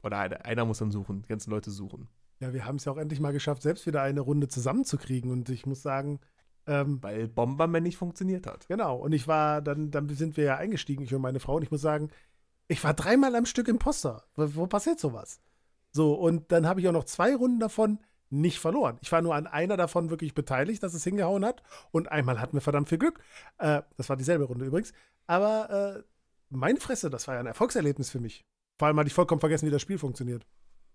Oder 0.02 0.18
einer, 0.18 0.44
einer 0.44 0.64
muss 0.64 0.78
dann 0.78 0.90
suchen, 0.90 1.22
die 1.22 1.28
ganzen 1.28 1.50
Leute 1.50 1.70
suchen. 1.70 2.08
Ja, 2.40 2.52
wir 2.52 2.64
haben 2.64 2.76
es 2.76 2.86
ja 2.86 2.92
auch 2.92 2.96
endlich 2.96 3.20
mal 3.20 3.32
geschafft, 3.32 3.62
selbst 3.62 3.86
wieder 3.86 4.02
eine 4.02 4.20
Runde 4.20 4.48
zusammenzukriegen. 4.48 5.30
Und 5.30 5.48
ich 5.50 5.66
muss 5.66 5.82
sagen, 5.82 6.18
ähm, 6.66 7.02
Weil 7.02 7.28
Bomberman 7.28 7.82
nicht 7.82 7.96
funktioniert 7.96 8.46
hat. 8.46 8.66
Genau. 8.68 8.96
Und 8.96 9.12
ich 9.12 9.26
war, 9.28 9.62
dann, 9.62 9.90
dann 9.90 10.08
sind 10.08 10.36
wir 10.36 10.44
ja 10.44 10.56
eingestiegen, 10.56 11.04
ich 11.04 11.14
und 11.14 11.22
meine 11.22 11.40
Frau. 11.40 11.56
Und 11.56 11.62
ich 11.62 11.70
muss 11.70 11.82
sagen, 11.82 12.10
ich 12.68 12.82
war 12.82 12.94
dreimal 12.94 13.34
am 13.34 13.46
Stück 13.46 13.68
Imposter. 13.68 14.24
Wo, 14.34 14.54
wo 14.54 14.66
passiert 14.66 14.98
sowas? 14.98 15.40
So, 15.90 16.14
und 16.14 16.52
dann 16.52 16.66
habe 16.66 16.80
ich 16.80 16.88
auch 16.88 16.92
noch 16.92 17.04
zwei 17.04 17.34
Runden 17.34 17.60
davon 17.60 17.98
nicht 18.32 18.58
verloren. 18.58 18.98
Ich 19.02 19.12
war 19.12 19.22
nur 19.22 19.34
an 19.34 19.46
einer 19.46 19.76
davon 19.76 20.10
wirklich 20.10 20.34
beteiligt, 20.34 20.82
dass 20.82 20.94
es 20.94 21.04
hingehauen 21.04 21.44
hat. 21.44 21.62
Und 21.90 22.10
einmal 22.10 22.40
hatten 22.40 22.54
wir 22.54 22.60
verdammt 22.60 22.88
viel 22.88 22.98
Glück. 22.98 23.20
Äh, 23.58 23.82
das 23.96 24.08
war 24.08 24.16
dieselbe 24.16 24.44
Runde 24.44 24.64
übrigens. 24.64 24.92
Aber 25.26 25.98
äh, 25.98 26.02
meine 26.48 26.80
Fresse, 26.80 27.10
das 27.10 27.28
war 27.28 27.34
ja 27.34 27.40
ein 27.40 27.46
Erfolgserlebnis 27.46 28.10
für 28.10 28.20
mich. 28.20 28.44
Vor 28.78 28.88
allem 28.88 28.98
hatte 28.98 29.08
ich 29.08 29.14
vollkommen 29.14 29.40
vergessen, 29.40 29.66
wie 29.66 29.70
das 29.70 29.82
Spiel 29.82 29.98
funktioniert. 29.98 30.46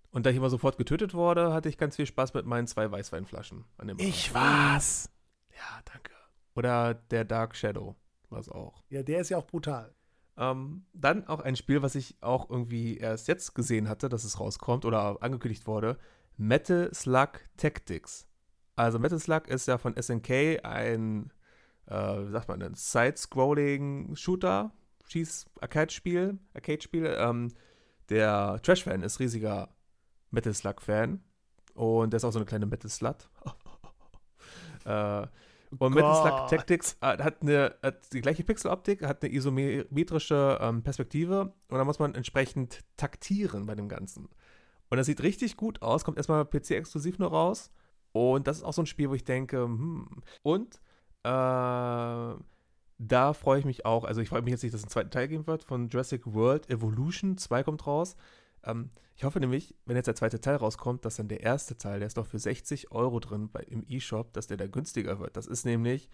Und 0.10 0.26
da 0.26 0.32
ich 0.32 0.38
immer 0.38 0.50
sofort 0.50 0.78
getötet 0.78 1.14
wurde, 1.14 1.54
hatte 1.54 1.70
ich 1.70 1.78
ganz 1.78 1.96
viel 1.96 2.06
Spaß 2.06 2.34
mit 2.34 2.46
meinen 2.46 2.66
zwei 2.66 2.90
Weißweinflaschen. 2.92 3.66
An 3.78 3.88
dem 3.88 4.00
ich 4.00 4.34
war's. 4.34 5.10
Ja, 5.52 5.82
danke. 5.86 6.14
Oder 6.56 6.96
der 6.96 7.24
Dark 7.24 7.56
Shadow 7.56 7.96
war 8.30 8.40
es 8.40 8.50
auch. 8.50 8.84
Ja, 8.90 9.04
der 9.04 9.20
ist 9.20 9.30
ja 9.30 9.38
auch 9.38 9.46
brutal. 9.46 9.94
Ähm, 10.38 10.86
dann 10.94 11.28
auch 11.28 11.40
ein 11.40 11.56
Spiel, 11.56 11.82
was 11.82 11.96
ich 11.96 12.18
auch 12.22 12.50
irgendwie 12.50 12.98
erst 12.98 13.28
jetzt 13.28 13.54
gesehen 13.54 13.90
hatte, 13.90 14.10
dass 14.10 14.24
es 14.24 14.40
rauskommt 14.40 14.86
oder 14.86 15.18
angekündigt 15.22 15.68
wurde. 15.68 15.98
Metal 16.38 16.94
Slug 16.94 17.42
Tactics. 17.58 18.28
Also 18.76 19.00
Metal 19.00 19.20
Slug 19.20 19.48
ist 19.48 19.68
ja 19.68 19.78
von 19.78 19.96
SNK 20.00 20.64
ein, 20.64 21.32
äh, 21.88 21.96
wie 21.96 22.32
sagt 22.32 22.48
man, 22.48 22.62
ein 22.62 22.76
Side-Scrolling-Shooter, 22.76 24.72
Schieß-Arcade-Spiel, 25.08 26.38
Arcade-Spiel. 26.54 27.16
Ähm, 27.18 27.52
der 28.10 28.60
Trash-Fan 28.62 29.02
ist 29.02 29.20
riesiger 29.20 29.70
Metal 30.32 30.54
Slug-Fan 30.54 31.24
und 31.74 32.14
der 32.14 32.18
ist 32.18 32.24
auch 32.24 32.32
so 32.32 32.40
eine 32.40 32.46
kleine 32.46 32.66
Metal 32.66 32.90
Slut. 32.90 33.30
äh, 34.86 35.28
und 35.80 35.94
Metal 35.94 36.16
Slug 36.16 36.48
Tactics 36.48 36.98
äh, 37.02 37.18
hat, 37.18 37.42
eine, 37.42 37.76
hat 37.82 38.14
die 38.14 38.22
gleiche 38.22 38.44
Pixeloptik, 38.44 39.06
hat 39.06 39.24
eine 39.24 39.34
isometrische 39.34 40.60
ähm, 40.62 40.84
Perspektive 40.84 41.54
und 41.68 41.78
da 41.78 41.84
muss 41.84 42.00
man 42.00 42.16
entsprechend 42.16 42.84
taktieren 42.96 43.66
bei 43.66 43.76
dem 43.76 43.90
Ganzen. 43.90 44.30
Und 44.90 44.98
das 44.98 45.08
sieht 45.08 45.22
richtig 45.22 45.58
gut 45.58 45.82
aus, 45.82 46.04
kommt 46.04 46.18
erstmal 46.18 46.46
PC-exklusiv 46.46 47.20
nur 47.20 47.30
raus. 47.30 47.72
Und 48.14 48.48
das 48.48 48.58
ist 48.58 48.64
auch 48.64 48.74
so 48.74 48.82
ein 48.82 48.88
Spiel, 48.88 49.10
wo 49.10 49.14
ich 49.14 49.24
denke, 49.24 49.64
hm. 49.64 50.22
Und 50.44 50.82
äh, 51.24 52.36
da 53.00 53.34
freue 53.34 53.60
ich 53.60 53.66
mich 53.66 53.86
auch. 53.86 54.06
Also 54.06 54.22
ich 54.22 54.30
freue 54.30 54.42
mich 54.42 54.52
jetzt 54.52 54.64
nicht, 54.64 54.74
dass 54.74 54.82
es 54.82 54.86
einen 54.86 54.92
zweiten 54.92 55.12
Teil 55.12 55.28
geben 55.28 55.46
wird 55.48 55.64
von 55.64 55.90
Jurassic 55.90 56.26
World 56.26 56.70
Evolution 56.70 57.38
2 57.38 57.64
kommt 57.64 57.86
raus. 57.86 58.16
Ähm, 58.64 58.90
ich 59.16 59.24
hoffe 59.24 59.40
nämlich, 59.40 59.76
wenn 59.86 59.96
jetzt 59.96 60.08
der 60.08 60.16
zweite 60.16 60.40
Teil 60.40 60.58
rauskommt, 60.58 61.04
dass 61.04 61.16
dann 61.16 61.28
der 61.28 61.42
erste 61.42 61.78
Teil, 61.78 62.00
der 62.00 62.08
ist 62.08 62.18
noch 62.18 62.28
für 62.28 62.40
60 62.40 62.92
Euro 62.92 63.20
drin 63.20 63.50
bei, 63.52 63.62
im 63.62 63.84
E-Shop, 63.88 64.34
dass 64.34 64.48
der 64.48 64.58
da 64.58 64.68
günstiger 64.68 65.20
wird. 65.20 65.38
Das 65.38 65.48
ist 65.48 65.66
nämlich 65.66 66.10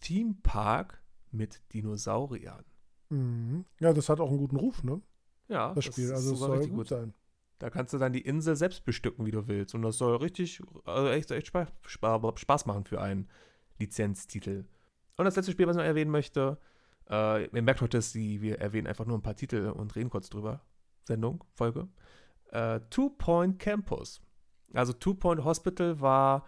Theme 0.00 0.36
Park 0.42 1.02
mit 1.30 1.60
Dinosauriern. 1.72 2.64
Mhm. 3.10 3.64
Ja, 3.80 3.92
das 3.92 4.08
hat 4.08 4.20
auch 4.20 4.28
einen 4.28 4.38
guten 4.38 4.56
Ruf, 4.56 4.82
ne? 4.82 5.02
Ja, 5.48 5.74
das, 5.74 5.84
das 5.84 5.94
Spiel. 5.94 6.12
Also 6.12 6.32
es 6.32 6.38
soll 6.38 6.60
gut, 6.60 6.70
gut 6.70 6.88
sein. 6.88 7.12
Da 7.58 7.70
kannst 7.70 7.92
du 7.94 7.98
dann 7.98 8.12
die 8.12 8.20
Insel 8.20 8.56
selbst 8.56 8.84
bestücken, 8.84 9.26
wie 9.26 9.30
du 9.30 9.46
willst. 9.46 9.74
Und 9.74 9.82
das 9.82 9.98
soll 9.98 10.16
richtig, 10.16 10.60
also 10.84 11.08
echt, 11.08 11.30
echt 11.30 11.52
Spaß, 11.84 12.66
machen 12.66 12.84
für 12.84 13.00
einen 13.00 13.28
Lizenztitel. 13.78 14.64
Und 15.16 15.24
das 15.24 15.36
letzte 15.36 15.52
Spiel, 15.52 15.66
was 15.66 15.76
ich 15.76 15.80
noch 15.80 15.86
erwähnen 15.86 16.10
möchte, 16.10 16.58
äh, 17.08 17.44
ihr 17.44 17.62
merkt 17.62 17.80
heute, 17.80 17.98
dass 17.98 18.14
wir 18.14 18.58
erwähnen 18.58 18.86
einfach 18.86 19.06
nur 19.06 19.18
ein 19.18 19.22
paar 19.22 19.36
Titel 19.36 19.70
und 19.70 19.94
reden 19.94 20.10
kurz 20.10 20.28
drüber. 20.30 20.62
Sendung, 21.04 21.44
Folge. 21.54 21.88
Äh, 22.50 22.80
Two 22.90 23.10
Point 23.10 23.58
Campus. 23.58 24.20
Also 24.72 24.92
Two 24.92 25.14
Point 25.14 25.44
Hospital 25.44 26.00
war, 26.00 26.46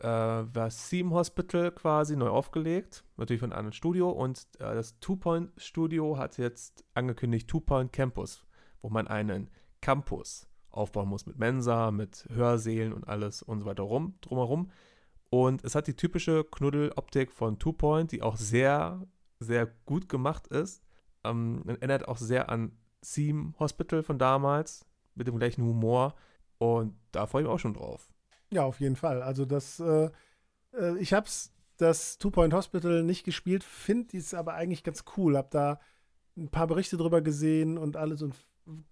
äh, 0.00 0.06
war 0.06 0.70
Theme 0.70 1.10
Hospital 1.10 1.70
quasi 1.72 2.16
neu 2.16 2.28
aufgelegt, 2.28 3.04
natürlich 3.16 3.40
von 3.40 3.52
einem 3.52 3.58
anderen 3.58 3.74
Studio. 3.74 4.10
Und 4.10 4.48
äh, 4.58 4.74
das 4.74 4.98
Two 5.00 5.16
Point 5.16 5.50
Studio 5.58 6.18
hat 6.18 6.38
jetzt 6.38 6.84
angekündigt 6.94 7.48
Two 7.48 7.60
Point 7.60 7.92
Campus, 7.92 8.44
wo 8.80 8.88
man 8.88 9.06
einen 9.06 9.50
Campus 9.80 10.48
aufbauen 10.70 11.08
muss 11.08 11.26
mit 11.26 11.38
Mensa, 11.38 11.90
mit 11.90 12.26
Hörsälen 12.30 12.92
und 12.92 13.06
alles 13.08 13.42
und 13.42 13.60
so 13.60 13.66
weiter 13.66 13.82
rum, 13.82 14.14
drumherum. 14.20 14.70
Und 15.30 15.64
es 15.64 15.74
hat 15.74 15.86
die 15.86 15.96
typische 15.96 16.44
Knuddeloptik 16.44 17.32
von 17.32 17.58
Two 17.58 17.72
Point, 17.72 18.12
die 18.12 18.22
auch 18.22 18.36
sehr, 18.36 19.06
sehr 19.40 19.66
gut 19.84 20.08
gemacht 20.08 20.46
ist. 20.48 20.82
Ähm, 21.24 21.62
erinnert 21.66 22.08
auch 22.08 22.16
sehr 22.16 22.48
an 22.48 22.72
Theme 23.02 23.52
Hospital 23.58 24.02
von 24.02 24.18
damals, 24.18 24.86
mit 25.14 25.26
dem 25.26 25.38
gleichen 25.38 25.64
Humor. 25.64 26.14
Und 26.58 26.96
da 27.12 27.26
freue 27.26 27.42
ich 27.42 27.48
mich 27.48 27.54
auch 27.54 27.60
schon 27.60 27.74
drauf. 27.74 28.08
Ja, 28.50 28.64
auf 28.64 28.80
jeden 28.80 28.96
Fall. 28.96 29.22
Also 29.22 29.44
das, 29.44 29.80
äh, 29.80 30.10
äh 30.72 30.96
ich 30.98 31.12
habe 31.12 31.28
das 31.76 32.18
Two 32.18 32.30
Point 32.30 32.54
Hospital 32.54 33.02
nicht 33.02 33.24
gespielt, 33.24 33.64
finde 33.64 34.16
es 34.16 34.34
aber 34.34 34.54
eigentlich 34.54 34.82
ganz 34.82 35.04
cool. 35.16 35.36
Hab 35.36 35.50
da 35.50 35.80
ein 36.36 36.48
paar 36.48 36.66
Berichte 36.66 36.96
drüber 36.96 37.20
gesehen 37.20 37.76
und 37.78 37.96
alles 37.96 38.22
und 38.22 38.34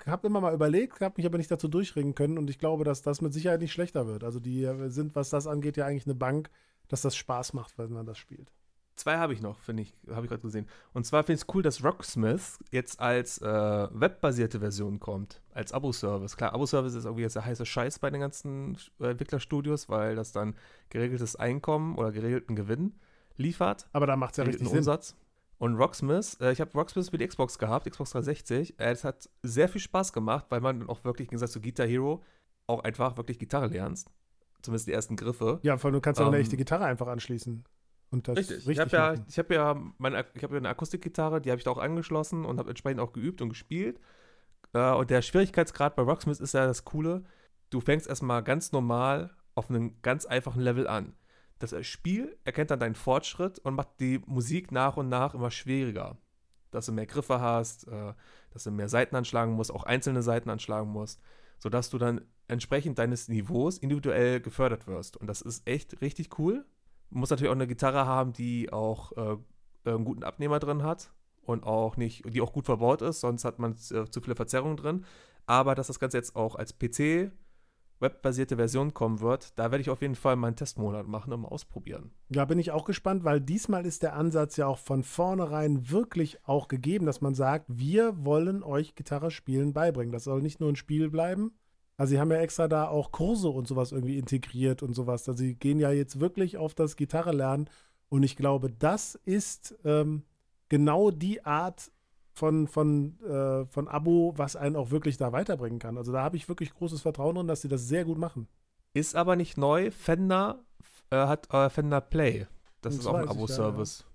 habe 0.07 0.27
immer 0.27 0.41
mal 0.41 0.55
überlegt, 0.55 1.01
habe 1.01 1.15
mich 1.17 1.27
aber 1.27 1.39
nicht 1.39 1.51
dazu 1.51 1.69
durchringen 1.69 2.15
können 2.15 2.39
und 2.39 2.51
ich 2.51 2.59
glaube, 2.59 2.85
dass 2.85 3.03
das 3.03 3.21
mit 3.21 3.33
Sicherheit 3.33 3.61
nicht 3.61 3.73
schlechter 3.73 4.07
wird. 4.07 4.25
Also 4.25 4.41
die 4.41 4.69
sind, 4.89 5.15
was 5.15 5.31
das 5.31 5.47
angeht, 5.47 5.77
ja 5.77 5.87
eigentlich 5.87 6.07
eine 6.07 6.15
Bank, 6.15 6.51
dass 6.89 7.03
das 7.03 7.17
Spaß 7.17 7.53
macht, 7.53 7.79
wenn 7.79 7.93
man 7.93 8.07
das 8.07 8.19
spielt. 8.19 8.53
zwei 8.97 9.19
habe 9.19 9.33
ich 9.33 9.43
noch, 9.43 9.61
finde 9.61 9.83
ich, 9.83 9.95
habe 10.11 10.25
ich 10.25 10.31
gerade 10.31 10.43
gesehen. 10.43 10.67
Und 10.93 11.05
zwar 11.05 11.23
finde 11.23 11.35
ich 11.37 11.43
es 11.43 11.55
cool, 11.55 11.63
dass 11.63 11.85
Rocksmith 11.85 12.59
jetzt 12.71 13.01
als 13.01 13.39
äh, 13.43 13.45
webbasierte 13.45 14.61
Version 14.61 15.01
kommt, 15.01 15.43
als 15.53 15.73
Abo-Service. 15.73 16.37
Klar, 16.37 16.55
Abo-Service 16.55 16.95
ist 16.95 17.05
irgendwie 17.05 17.23
jetzt 17.23 17.37
der 17.37 17.45
heiße 17.45 17.67
Scheiß 17.67 17.99
bei 17.99 18.11
den 18.11 18.21
ganzen 18.21 18.79
äh, 19.01 19.09
Entwicklerstudios, 19.11 19.89
weil 19.89 20.17
das 20.17 20.33
dann 20.33 20.55
geregeltes 20.89 21.37
Einkommen 21.37 21.97
oder 21.97 22.13
geregelten 22.13 22.57
Gewinn 22.57 22.95
liefert. 23.37 23.87
Aber 23.93 24.07
da 24.07 24.17
macht 24.17 24.33
es 24.33 24.37
ja 24.39 24.45
richtig 24.45 24.69
Sinn. 24.69 24.83
Und 25.59 25.77
Rocksmith, 25.77 26.39
äh, 26.41 26.53
ich 26.53 26.61
habe 26.61 26.73
Rocksmith 26.73 27.11
für 27.11 27.19
die 27.19 27.27
Xbox 27.27 27.59
gehabt, 27.59 27.91
Xbox 27.91 28.11
360. 28.11 28.79
Äh, 28.79 28.91
es 28.91 29.05
hat 29.05 29.29
sehr 29.43 29.69
viel 29.69 29.81
Spaß 29.81 30.13
gemacht, 30.13 30.47
weil 30.51 30.61
man 30.61 30.89
auch 30.89 31.05
wirklich, 31.05 31.29
im 31.29 31.31
Gegensatz 31.31 31.53
zu 31.53 31.61
Guitar 31.61 31.87
Hero, 31.87 32.23
auch 32.67 32.85
einfach 32.85 33.17
wirklich 33.17 33.39
Gitarre 33.39 33.69
lernst. 33.69 34.11
Zumindest 34.63 34.89
die 34.89 34.93
ersten 34.93 35.17
Griffe. 35.17 35.61
Ja, 35.63 35.79
vor 35.79 35.89
allem 35.89 35.95
du 35.95 36.01
kannst 36.01 36.21
auch 36.21 36.27
eine 36.27 36.37
ähm, 36.37 36.43
echte 36.43 36.57
Gitarre 36.57 36.85
einfach 36.85 37.07
anschließen. 37.07 37.65
Und 38.11 38.29
das 38.29 38.37
richtig. 38.37 38.57
richtig 38.59 38.73
ich 38.73 38.81
habe 38.81 38.91
ja, 38.91 39.15
ich 39.29 39.39
hab 39.39 39.51
ja, 39.51 39.83
meine, 39.99 40.25
ich 40.35 40.43
hab 40.43 40.51
ja 40.51 40.57
eine 40.57 40.69
Akustikgitarre, 40.69 41.41
die 41.41 41.51
habe 41.51 41.59
ich 41.59 41.65
da 41.65 41.71
auch 41.71 41.79
angeschlossen 41.79 42.45
und 42.45 42.59
habe 42.59 42.71
entsprechend 42.71 43.01
auch 43.01 43.13
geübt 43.13 43.41
und 43.41 43.49
gespielt. 43.49 44.01
Äh, 44.73 44.93
und 44.93 45.11
der 45.11 45.23
Schwierigkeitsgrad 45.23 45.97
bei 45.97 46.03
Rocksmith 46.03 46.41
ist 46.41 46.55
ja 46.55 46.67
das 46.67 46.85
Coole. 46.85 47.25
Du 47.71 47.81
fängst 47.81 48.07
erstmal 48.07 48.43
ganz 48.43 48.73
normal 48.73 49.31
auf 49.55 49.71
einem 49.71 50.01
ganz 50.03 50.27
einfachen 50.27 50.61
Level 50.61 50.87
an. 50.87 51.15
Das 51.59 51.75
Spiel 51.87 52.37
erkennt 52.45 52.71
dann 52.71 52.81
deinen 52.81 52.95
Fortschritt 52.95 53.59
und 53.61 53.75
macht 53.75 54.01
die 54.01 54.21
Musik 54.27 54.73
nach 54.73 54.97
und 54.97 55.09
nach 55.09 55.35
immer 55.35 55.51
schwieriger. 55.51 56.19
Dass 56.71 56.87
du 56.87 56.93
mehr 56.93 57.07
Griffe 57.07 57.41
hast, 57.41 57.89
äh, 57.89 58.13
dass 58.51 58.65
du 58.65 58.71
mehr 58.71 58.89
Seiten 58.89 59.17
anschlagen 59.17 59.53
musst, 59.53 59.73
auch 59.73 59.85
einzelne 59.85 60.23
Seiten 60.23 60.51
anschlagen 60.51 60.91
musst, 60.91 61.21
sodass 61.59 61.89
du 61.91 61.99
dann 61.99 62.21
entsprechend 62.49 62.99
deines 62.99 63.29
Niveaus 63.29 63.79
individuell 63.79 64.41
gefördert 64.41 64.87
wirst. 64.87 65.17
Und 65.17 65.27
das 65.27 65.41
ist 65.41 65.67
echt 65.67 66.01
richtig 66.01 66.39
cool. 66.39 66.65
Man 67.11 67.21
muss 67.21 67.31
natürlich 67.31 67.51
auch 67.51 67.57
eine 67.57 67.67
Gitarre 67.67 68.07
haben, 68.07 68.33
die 68.33 68.73
auch 68.73 69.13
äh, 69.17 69.37
einen 69.85 70.05
guten 70.05 70.25
Abnehmer 70.25 70.59
drin 70.59 70.83
hat 70.83 71.11
und 71.43 71.65
auch 71.65 71.97
nicht, 71.97 72.25
die 72.33 72.41
auch 72.41 72.53
gut 72.53 72.67
verbaut 72.67 73.03
ist, 73.03 73.21
sonst 73.21 73.45
hat 73.45 73.59
man 73.59 73.73
äh, 73.73 74.05
zu 74.11 74.21
viele 74.21 74.37
Verzerrungen 74.37 74.77
drin. 74.77 75.05
Aber 75.47 75.75
dass 75.75 75.87
das 75.87 76.01
Ganze 76.01 76.17
jetzt 76.17 76.37
auch 76.37 76.57
als 76.57 76.77
PC 76.77 77.31
webbasierte 78.01 78.57
Version 78.57 78.95
kommen 78.95 79.21
wird, 79.21 79.59
da 79.59 79.71
werde 79.71 79.81
ich 79.81 79.91
auf 79.91 80.03
jeden 80.03 80.15
Fall 80.15 80.37
meinen 80.37 80.57
Testmonat 80.57 81.09
machen 81.09 81.33
und 81.33 81.41
mal 81.41 81.49
ausprobieren. 81.49 82.11
Ja, 82.29 82.45
bin 82.45 82.59
ich 82.59 82.71
auch 82.71 82.85
gespannt, 82.85 83.25
weil 83.25 83.41
diesmal 83.41 83.87
ist 83.87 84.03
der 84.03 84.15
Ansatz 84.15 84.57
ja 84.57 84.67
auch 84.67 84.79
von 84.79 85.03
vornherein 85.03 85.91
wirklich 85.91 86.39
auch 86.45 86.69
gegeben, 86.69 87.07
dass 87.07 87.21
man 87.21 87.35
sagt, 87.35 87.67
wir 87.69 88.25
wollen 88.25 88.63
euch 88.63 88.95
Gitarre 88.95 89.31
spielen 89.31 89.73
beibringen. 89.73 90.13
Das 90.13 90.25
soll 90.25 90.43
nicht 90.43 90.61
nur 90.61 90.71
ein 90.71 90.77
Spiel 90.77 91.11
bleiben, 91.11 91.53
also 91.97 92.11
sie 92.11 92.21
haben 92.21 92.31
ja 92.31 92.39
extra 92.39 92.69
da 92.69 92.89
auch 92.89 93.11
Kurse 93.11 93.49
und 93.49 93.67
sowas 93.67 93.93
irgendwie 93.93 94.19
integriert 94.19 94.83
und 94.83 94.95
sowas. 94.95 95.29
Also 95.29 95.39
sie 95.39 95.55
gehen 95.55 95.79
ja 95.79 95.91
jetzt 95.91 96.21
wirklich 96.21 96.59
auf 96.59 96.75
das 96.75 96.97
Gitarre 96.97 97.33
lernen. 97.33 97.71
Und 98.09 98.23
ich 98.23 98.37
glaube, 98.37 98.71
das 98.71 99.15
ist 99.25 99.75
ähm, 99.85 100.23
genau 100.69 101.11
die 101.11 101.45
Art 101.45 101.91
von, 102.37 102.69
von, 102.69 103.19
äh, 103.23 103.65
von 103.65 103.89
Abo, 103.89 104.35
was 104.37 104.57
einen 104.57 104.77
auch 104.77 104.91
wirklich 104.91 105.17
da 105.17 105.33
weiterbringen 105.33 105.79
kann. 105.79 105.97
Also 105.97 106.13
da 106.13 106.23
habe 106.23 106.37
ich 106.37 106.51
wirklich 106.51 106.75
großes 106.75 107.01
Vertrauen 107.01 107.35
drin, 107.35 107.47
dass 107.47 107.63
sie 107.63 107.69
das 107.69 107.89
sehr 107.89 108.05
gut 108.05 108.19
machen. 108.19 108.47
Ist 108.93 109.17
aber 109.17 109.37
nicht 109.37 109.57
neu. 109.57 109.91
Fender 109.91 110.63
äh, 111.11 111.17
hat 111.17 111.53
äh, 111.53 111.71
Fender 111.71 112.03
Play. 112.03 112.47
Das, 112.83 112.93
das 112.93 113.01
ist 113.01 113.07
auch 113.07 113.15
ein 113.15 113.29
Abo-Service. 113.29 114.01
Ja, 114.01 114.07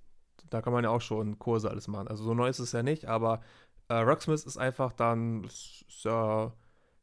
ja. 0.43 0.47
Da 0.51 0.61
kann 0.61 0.71
man 0.71 0.83
ja 0.83 0.91
auch 0.91 1.01
schon 1.01 1.39
Kurse 1.39 1.71
alles 1.71 1.87
machen. 1.87 2.09
Also 2.09 2.23
so 2.23 2.35
neu 2.35 2.47
ist 2.47 2.59
es 2.59 2.73
ja 2.73 2.83
nicht, 2.83 3.05
aber 3.05 3.41
äh, 3.87 3.95
Rocksmith 3.95 4.43
ist 4.43 4.57
einfach 4.57 4.93
dann 4.93 5.45
ist, 5.45 5.85
ja, 6.03 6.53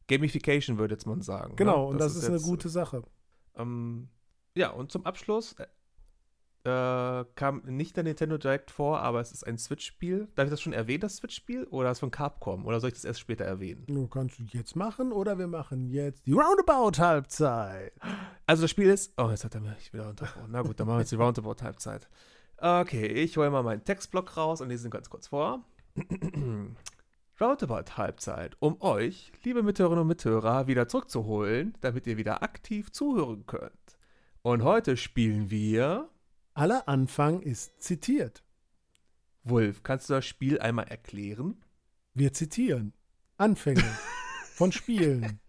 Gamification, 0.07 0.77
würde 0.77 0.93
jetzt 0.93 1.05
man 1.05 1.21
sagen. 1.21 1.57
Genau, 1.57 1.83
ne? 1.83 1.87
und 1.87 1.97
das, 1.99 2.13
das 2.13 2.23
ist, 2.23 2.23
ist, 2.23 2.29
eine 2.29 2.41
gute 2.41 2.69
Sache. 2.69 3.03
Ähm, 3.55 4.07
ja, 4.55 4.69
und 4.69 4.89
zum 4.89 5.05
Abschluss 5.05 5.55
äh, 6.63 7.23
kam 7.35 7.61
nicht 7.65 7.95
der 7.95 8.03
Nintendo 8.03 8.37
Direct 8.37 8.69
vor, 8.71 8.99
aber 8.99 9.21
es 9.21 9.31
ist 9.31 9.45
ein 9.45 9.57
Switch-Spiel. 9.57 10.27
Darf 10.35 10.45
ich 10.45 10.51
das 10.51 10.61
schon 10.61 10.73
erwähnen, 10.73 11.01
das 11.01 11.17
Switch-Spiel? 11.17 11.65
Oder 11.65 11.91
ist 11.91 11.97
es 11.97 11.99
von 11.99 12.11
Capcom? 12.11 12.65
Oder 12.65 12.79
soll 12.79 12.89
ich 12.89 12.95
das 12.95 13.05
erst 13.05 13.21
später 13.21 13.45
erwähnen? 13.45 13.85
Du 13.87 14.07
kannst 14.07 14.39
du 14.39 14.43
jetzt 14.43 14.75
machen 14.75 15.11
oder 15.11 15.37
wir 15.37 15.47
machen 15.47 15.89
jetzt 15.89 16.25
die 16.25 16.33
Roundabout-Halbzeit. 16.33 17.93
Also 18.45 18.63
das 18.63 18.71
Spiel 18.71 18.89
ist. 18.89 19.13
Oh, 19.17 19.29
jetzt 19.29 19.45
hat 19.45 19.55
er 19.55 19.61
mich 19.61 19.93
wieder 19.93 20.09
unterbrochen. 20.09 20.49
Na 20.49 20.61
gut, 20.61 20.79
dann 20.79 20.87
machen 20.87 20.97
wir 20.97 21.01
jetzt 21.01 21.11
die 21.11 21.15
Roundabout-Halbzeit. 21.15 22.09
Okay, 22.57 23.05
ich 23.05 23.37
hole 23.37 23.49
mal 23.49 23.63
meinen 23.63 23.85
Textblock 23.85 24.35
raus 24.35 24.59
und 24.59 24.67
lese 24.69 24.87
ihn 24.87 24.91
ganz 24.91 25.09
kurz 25.09 25.27
vor. 25.27 25.63
Roundabout 27.39 27.95
Halbzeit, 27.95 28.57
um 28.59 28.81
euch, 28.81 29.31
liebe 29.43 29.63
Mithörerinnen 29.63 30.01
und 30.01 30.07
Mithörer, 30.07 30.67
wieder 30.67 30.89
zurückzuholen, 30.89 31.73
damit 31.79 32.05
ihr 32.05 32.17
wieder 32.17 32.43
aktiv 32.43 32.91
zuhören 32.91 33.45
könnt. 33.45 33.71
Und 34.41 34.63
heute 34.63 34.97
spielen 34.97 35.49
wir. 35.49 36.09
Aller 36.59 36.89
Anfang 36.89 37.39
ist 37.41 37.81
zitiert. 37.81 38.43
Wolf, 39.45 39.81
kannst 39.81 40.09
du 40.09 40.15
das 40.15 40.25
Spiel 40.25 40.59
einmal 40.59 40.89
erklären? 40.89 41.63
Wir 42.13 42.33
zitieren. 42.33 42.91
Anfänge 43.37 43.85
von 44.55 44.73
Spielen. 44.73 45.39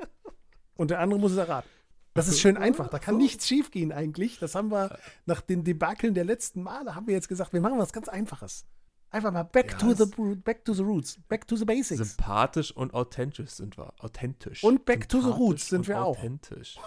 Und 0.77 0.93
der 0.93 1.01
andere 1.01 1.19
muss 1.19 1.33
es 1.33 1.39
erraten. 1.39 1.69
Das 2.15 2.29
ist 2.29 2.39
schön 2.39 2.57
einfach. 2.57 2.87
Da 2.91 3.01
kann 3.01 3.17
nichts 3.17 3.49
schiefgehen 3.49 3.91
eigentlich. 3.91 4.39
Das 4.39 4.55
haben 4.55 4.71
wir 4.71 4.97
nach 5.27 5.41
den 5.41 5.65
Debakeln 5.65 6.15
der 6.15 6.25
letzten 6.25 6.63
Male, 6.63 6.95
haben 6.95 7.09
wir 7.09 7.15
jetzt 7.15 7.29
gesagt, 7.29 7.53
wir 7.53 7.61
machen 7.61 7.81
was 7.81 7.93
ganz 7.93 8.09
Einfaches. 8.09 8.65
Einfach 9.11 9.33
mal 9.33 9.43
back, 9.43 9.73
ja, 9.73 9.79
to 9.79 9.95
the, 9.95 10.37
back 10.37 10.65
to 10.65 10.73
the 10.75 10.85
roots, 10.85 11.19
back 11.29 11.45
to 11.49 11.57
the 11.57 11.65
basics. 11.65 11.99
Sympathisch 11.99 12.71
und 12.71 12.95
authentisch 12.95 13.51
sind 13.51 13.77
wir. 13.77 13.93
Authentisch. 13.99 14.63
Und 14.63 14.85
back 14.85 15.09
to 15.09 15.21
the 15.21 15.31
roots 15.31 15.71
sind 15.71 15.89
wir 15.89 16.01
auch. 16.05 16.19
Authentisch. 16.19 16.79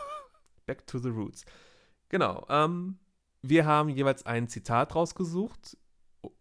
Back 0.66 0.88
to 0.88 0.98
the 1.00 1.10
roots. 1.10 1.44
Genau. 2.08 2.46
Ähm, 2.48 3.00
wir 3.44 3.66
haben 3.66 3.90
jeweils 3.90 4.26
ein 4.26 4.48
Zitat 4.48 4.96
rausgesucht. 4.96 5.78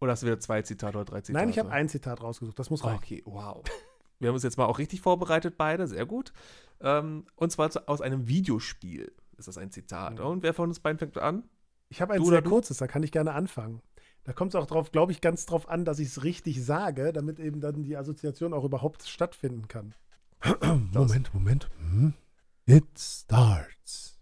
Oder 0.00 0.12
hast 0.12 0.22
du 0.22 0.26
wieder 0.26 0.38
zwei 0.38 0.62
Zitate 0.62 0.96
oder 0.96 1.04
drei 1.04 1.20
Zitate? 1.20 1.44
Nein, 1.44 1.50
ich 1.50 1.58
habe 1.58 1.70
ein 1.70 1.88
Zitat 1.88 2.22
rausgesucht. 2.22 2.58
Das 2.58 2.70
muss 2.70 2.84
reichen. 2.84 2.96
Okay, 2.96 3.22
wow. 3.26 3.62
Wir 4.20 4.28
haben 4.28 4.34
uns 4.34 4.44
jetzt 4.44 4.56
mal 4.56 4.66
auch 4.66 4.78
richtig 4.78 5.00
vorbereitet, 5.00 5.58
beide. 5.58 5.88
Sehr 5.88 6.06
gut. 6.06 6.32
Ähm, 6.80 7.26
und 7.34 7.50
zwar 7.50 7.70
aus 7.86 8.00
einem 8.00 8.28
Videospiel 8.28 9.12
ist 9.36 9.48
das 9.48 9.58
ein 9.58 9.72
Zitat. 9.72 10.20
Mhm. 10.20 10.26
Und 10.26 10.42
wer 10.44 10.54
von 10.54 10.68
uns 10.68 10.78
beiden 10.78 10.98
fängt 10.98 11.18
an? 11.18 11.48
Ich 11.88 12.00
habe 12.00 12.14
ein 12.14 12.24
sehr 12.24 12.42
kurzes, 12.42 12.78
da 12.78 12.86
kann 12.86 13.02
ich 13.02 13.10
gerne 13.10 13.32
anfangen. 13.32 13.82
Da 14.24 14.32
kommt 14.32 14.54
es 14.54 14.54
auch 14.54 14.66
drauf, 14.66 14.92
glaube 14.92 15.10
ich, 15.10 15.20
ganz 15.20 15.46
drauf 15.46 15.68
an, 15.68 15.84
dass 15.84 15.98
ich 15.98 16.08
es 16.08 16.22
richtig 16.22 16.64
sage, 16.64 17.12
damit 17.12 17.40
eben 17.40 17.60
dann 17.60 17.82
die 17.82 17.96
Assoziation 17.96 18.54
auch 18.54 18.64
überhaupt 18.64 19.02
stattfinden 19.08 19.66
kann. 19.66 19.94
Moment, 20.92 21.34
Moment. 21.34 21.68
Hm? 21.78 22.14
It 22.66 22.86
starts. 22.96 24.20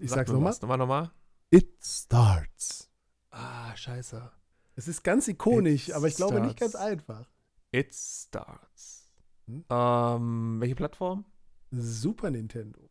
Ich 0.00 0.10
Sag 0.10 0.18
sag's 0.18 0.32
nochmal. 0.32 0.52
Nochmal, 0.60 0.78
nochmal. 0.78 1.10
It 1.54 1.70
starts. 1.84 2.90
Ah, 3.30 3.76
scheiße. 3.76 4.28
Es 4.74 4.88
ist 4.88 5.04
ganz 5.04 5.28
ikonisch, 5.28 5.88
It 5.88 5.94
aber 5.94 6.08
ich 6.08 6.16
glaube 6.16 6.40
nicht 6.40 6.58
ganz 6.58 6.74
einfach. 6.74 7.28
It 7.70 7.94
starts. 7.94 9.12
Hm? 9.46 9.64
Ähm, 9.70 10.56
welche 10.58 10.74
Plattform? 10.74 11.24
Super 11.70 12.32
Nintendo. 12.32 12.90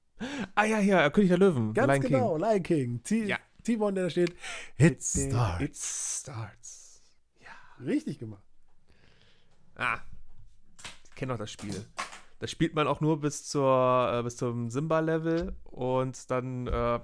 Ah 0.55 0.63
ja, 0.63 0.79
ja, 0.79 1.09
König 1.09 1.27
der 1.27 1.39
Löwen. 1.39 1.73
Ganz 1.73 1.91
Lion 1.91 2.01
genau, 2.01 2.37
King. 2.37 2.41
Lion 2.41 2.63
King. 2.63 3.03
T 3.03 3.25
ja. 3.25 3.37
Timon, 3.63 3.95
der 3.95 4.05
da 4.05 4.09
steht, 4.09 4.33
It 4.77 5.03
starts. 5.03 5.61
It 5.61 5.75
starts. 5.75 7.01
Ja. 7.41 7.85
Richtig 7.85 8.17
gemacht. 8.17 8.45
Ah. 9.75 9.99
Ich 11.09 11.15
kenne 11.15 11.33
doch 11.33 11.39
das 11.39 11.51
Spiel. 11.51 11.85
Das 12.39 12.49
spielt 12.49 12.75
man 12.75 12.87
auch 12.87 13.01
nur 13.01 13.19
bis, 13.19 13.43
zur, 13.43 14.09
äh, 14.13 14.23
bis 14.23 14.37
zum 14.37 14.69
Simba-Level 14.69 15.53
und 15.65 16.31
dann 16.31 16.67
äh, 16.67 16.99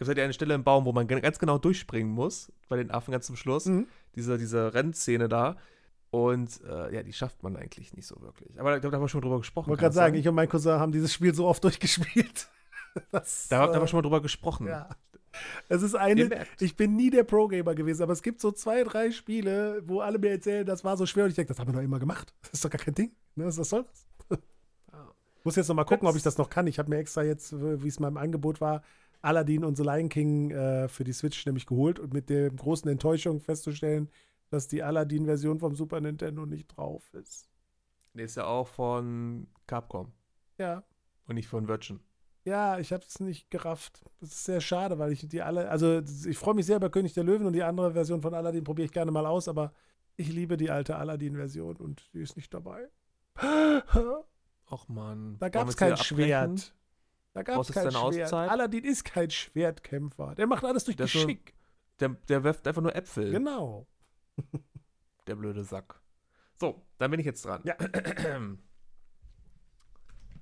gibt 0.00 0.08
es 0.08 0.16
halt 0.16 0.24
eine 0.24 0.32
Stelle 0.32 0.54
im 0.54 0.64
Baum, 0.64 0.86
wo 0.86 0.92
man 0.92 1.06
ganz 1.06 1.38
genau 1.38 1.58
durchspringen 1.58 2.10
muss, 2.10 2.50
bei 2.70 2.78
den 2.78 2.90
Affen 2.90 3.12
ganz 3.12 3.26
zum 3.26 3.36
Schluss. 3.36 3.66
Mhm. 3.66 3.86
Diese, 4.14 4.38
diese 4.38 4.72
Rennszene 4.72 5.28
da. 5.28 5.58
Und 6.10 6.58
äh, 6.64 6.94
ja, 6.94 7.02
die 7.02 7.12
schafft 7.12 7.42
man 7.42 7.54
eigentlich 7.54 7.92
nicht 7.92 8.06
so 8.06 8.18
wirklich. 8.22 8.58
Aber 8.58 8.70
da, 8.70 8.78
da 8.88 8.96
haben 8.96 9.02
wir 9.02 9.08
schon 9.08 9.20
drüber 9.20 9.36
gesprochen. 9.36 9.66
Ich 9.66 9.68
wollte 9.68 9.82
gerade 9.82 9.94
sagen, 9.94 10.14
ich 10.14 10.26
und 10.26 10.34
mein 10.34 10.48
Cousin 10.48 10.80
haben 10.80 10.90
dieses 10.90 11.12
Spiel 11.12 11.34
so 11.34 11.46
oft 11.46 11.62
durchgespielt. 11.64 12.48
Das, 13.12 13.48
da, 13.48 13.60
haben 13.60 13.74
wir 13.74 13.86
schon 13.88 13.98
mal 13.98 14.02
drüber 14.02 14.22
gesprochen. 14.22 14.68
Ja. 14.68 14.88
Es 15.68 15.82
ist 15.82 15.94
eine, 15.94 16.46
ich 16.58 16.76
bin 16.76 16.96
nie 16.96 17.10
der 17.10 17.24
Pro-Gamer 17.24 17.74
gewesen, 17.74 18.02
aber 18.02 18.14
es 18.14 18.22
gibt 18.22 18.40
so 18.40 18.52
zwei, 18.52 18.82
drei 18.84 19.10
Spiele, 19.10 19.82
wo 19.84 20.00
alle 20.00 20.18
mir 20.18 20.30
erzählen, 20.30 20.64
das 20.64 20.82
war 20.82 20.96
so 20.96 21.04
schwer 21.04 21.24
und 21.24 21.30
ich 21.30 21.36
denke, 21.36 21.48
das 21.48 21.58
haben 21.58 21.68
wir 21.68 21.74
doch 21.74 21.84
immer 21.84 21.98
gemacht. 21.98 22.32
Das 22.40 22.54
ist 22.54 22.64
doch 22.64 22.70
gar 22.70 22.80
kein 22.80 22.94
Ding. 22.94 23.12
Ne? 23.36 23.44
Was 23.44 23.56
soll 23.56 23.84
das? 23.84 24.38
Muss 25.44 25.56
jetzt 25.56 25.68
noch 25.68 25.76
mal 25.76 25.84
gucken, 25.84 26.08
ob 26.08 26.16
ich 26.16 26.22
das 26.22 26.38
noch 26.38 26.48
kann. 26.48 26.66
Ich 26.66 26.78
habe 26.78 26.88
mir 26.88 26.96
extra 26.96 27.22
jetzt, 27.22 27.52
wie 27.52 27.88
es 27.88 28.00
meinem 28.00 28.16
Angebot 28.16 28.62
war, 28.62 28.82
Aladdin 29.22 29.64
und 29.64 29.76
The 29.76 29.82
Lion 29.82 30.08
King 30.08 30.50
äh, 30.50 30.88
für 30.88 31.04
die 31.04 31.12
Switch 31.12 31.44
nämlich 31.46 31.66
geholt 31.66 31.98
und 31.98 32.12
mit 32.12 32.30
der 32.30 32.50
großen 32.50 32.90
Enttäuschung 32.90 33.40
festzustellen, 33.40 34.08
dass 34.48 34.68
die 34.68 34.82
Aladdin-Version 34.82 35.58
vom 35.58 35.74
Super 35.74 36.00
Nintendo 36.00 36.46
nicht 36.46 36.68
drauf 36.68 37.12
ist. 37.14 37.48
Der 38.14 38.24
ist 38.24 38.36
ja 38.36 38.46
auch 38.46 38.66
von 38.66 39.46
Capcom. 39.66 40.12
Ja. 40.58 40.82
Und 41.26 41.36
nicht 41.36 41.48
von 41.48 41.68
Virgin. 41.68 42.00
Ja, 42.44 42.78
ich 42.78 42.92
habe 42.92 43.04
es 43.06 43.20
nicht 43.20 43.50
gerafft. 43.50 44.02
Das 44.18 44.30
ist 44.30 44.44
sehr 44.44 44.60
schade, 44.60 44.98
weil 44.98 45.12
ich 45.12 45.28
die 45.28 45.42
alle, 45.42 45.68
also 45.68 46.00
ich 46.26 46.38
freue 46.38 46.54
mich 46.54 46.66
sehr 46.66 46.76
über 46.76 46.90
König 46.90 47.12
der 47.12 47.24
Löwen 47.24 47.46
und 47.46 47.52
die 47.52 47.62
andere 47.62 47.92
Version 47.92 48.22
von 48.22 48.34
Aladdin 48.34 48.64
probiere 48.64 48.86
ich 48.86 48.92
gerne 48.92 49.12
mal 49.12 49.26
aus, 49.26 49.46
aber 49.46 49.72
ich 50.16 50.32
liebe 50.32 50.56
die 50.56 50.70
alte 50.70 50.96
Aladdin-Version 50.96 51.76
und 51.76 52.10
die 52.14 52.20
ist 52.20 52.36
nicht 52.36 52.52
dabei. 52.52 52.88
Ach 53.36 54.88
man. 54.88 55.36
Da 55.38 55.48
gab 55.48 55.68
es 55.68 55.76
kein 55.76 55.96
Schwert. 55.96 56.74
Da 57.32 57.42
gab 57.42 57.60
es 57.60 57.72
kein 57.72 57.90
Schwert. 57.90 57.96
Auszeit? 57.96 58.50
Aladdin 58.50 58.84
ist 58.84 59.04
kein 59.04 59.30
Schwertkämpfer. 59.30 60.34
Der 60.34 60.46
macht 60.46 60.64
alles 60.64 60.84
durch 60.84 60.96
das 60.96 61.12
Geschick. 61.12 61.54
Der, 62.00 62.10
der 62.28 62.44
wirft 62.44 62.66
einfach 62.66 62.82
nur 62.82 62.94
Äpfel. 62.94 63.30
Genau. 63.30 63.86
Der 65.26 65.36
blöde 65.36 65.62
Sack. 65.64 66.00
So, 66.58 66.82
dann 66.98 67.10
bin 67.10 67.20
ich 67.20 67.26
jetzt 67.26 67.44
dran. 67.44 67.62
Ja. 67.64 67.76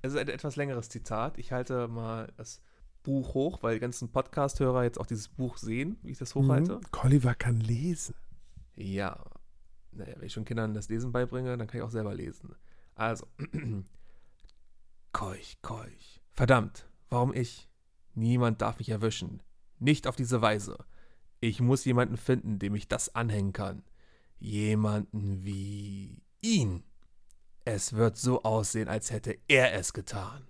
Es 0.01 0.13
ist 0.13 0.17
ein 0.17 0.29
etwas 0.29 0.55
längeres 0.55 0.87
Zitat. 0.87 1.37
Ich 1.37 1.51
halte 1.51 1.89
mal 1.89 2.31
das 2.37 2.61
Buch 3.03 3.33
hoch, 3.33 3.63
weil 3.63 3.73
die 3.73 3.81
ganzen 3.81 4.09
Podcast-Hörer 4.09 4.83
jetzt 4.83 4.97
auch 4.97 5.05
dieses 5.05 5.27
Buch 5.27 5.57
sehen, 5.57 5.97
wie 6.03 6.11
ich 6.11 6.17
das 6.17 6.35
hochhalte. 6.35 6.75
Mhm. 6.77 6.91
Colliver 6.91 7.35
kann 7.35 7.59
lesen. 7.59 8.15
Ja. 8.77 9.25
Naja, 9.91 10.13
wenn 10.15 10.25
ich 10.25 10.31
schon 10.31 10.45
Kindern 10.45 10.73
das 10.73 10.87
Lesen 10.87 11.11
beibringe, 11.11 11.57
dann 11.57 11.67
kann 11.67 11.79
ich 11.79 11.83
auch 11.83 11.91
selber 11.91 12.13
lesen. 12.13 12.55
Also. 12.95 13.27
Keuch, 15.11 15.57
keuch. 15.61 16.18
Verdammt, 16.33 16.87
warum 17.09 17.33
ich? 17.33 17.69
Niemand 18.13 18.61
darf 18.61 18.79
mich 18.79 18.89
erwischen. 18.89 19.41
Nicht 19.79 20.07
auf 20.07 20.15
diese 20.15 20.41
Weise. 20.41 20.77
Ich 21.39 21.61
muss 21.61 21.85
jemanden 21.85 22.17
finden, 22.17 22.59
dem 22.59 22.75
ich 22.75 22.87
das 22.87 23.15
anhängen 23.15 23.53
kann. 23.53 23.83
Jemanden 24.39 25.43
wie 25.43 26.21
ihn. 26.41 26.83
Es 27.65 27.93
wird 27.93 28.17
so 28.17 28.43
aussehen, 28.43 28.87
als 28.87 29.11
hätte 29.11 29.37
er 29.47 29.73
es 29.73 29.93
getan. 29.93 30.47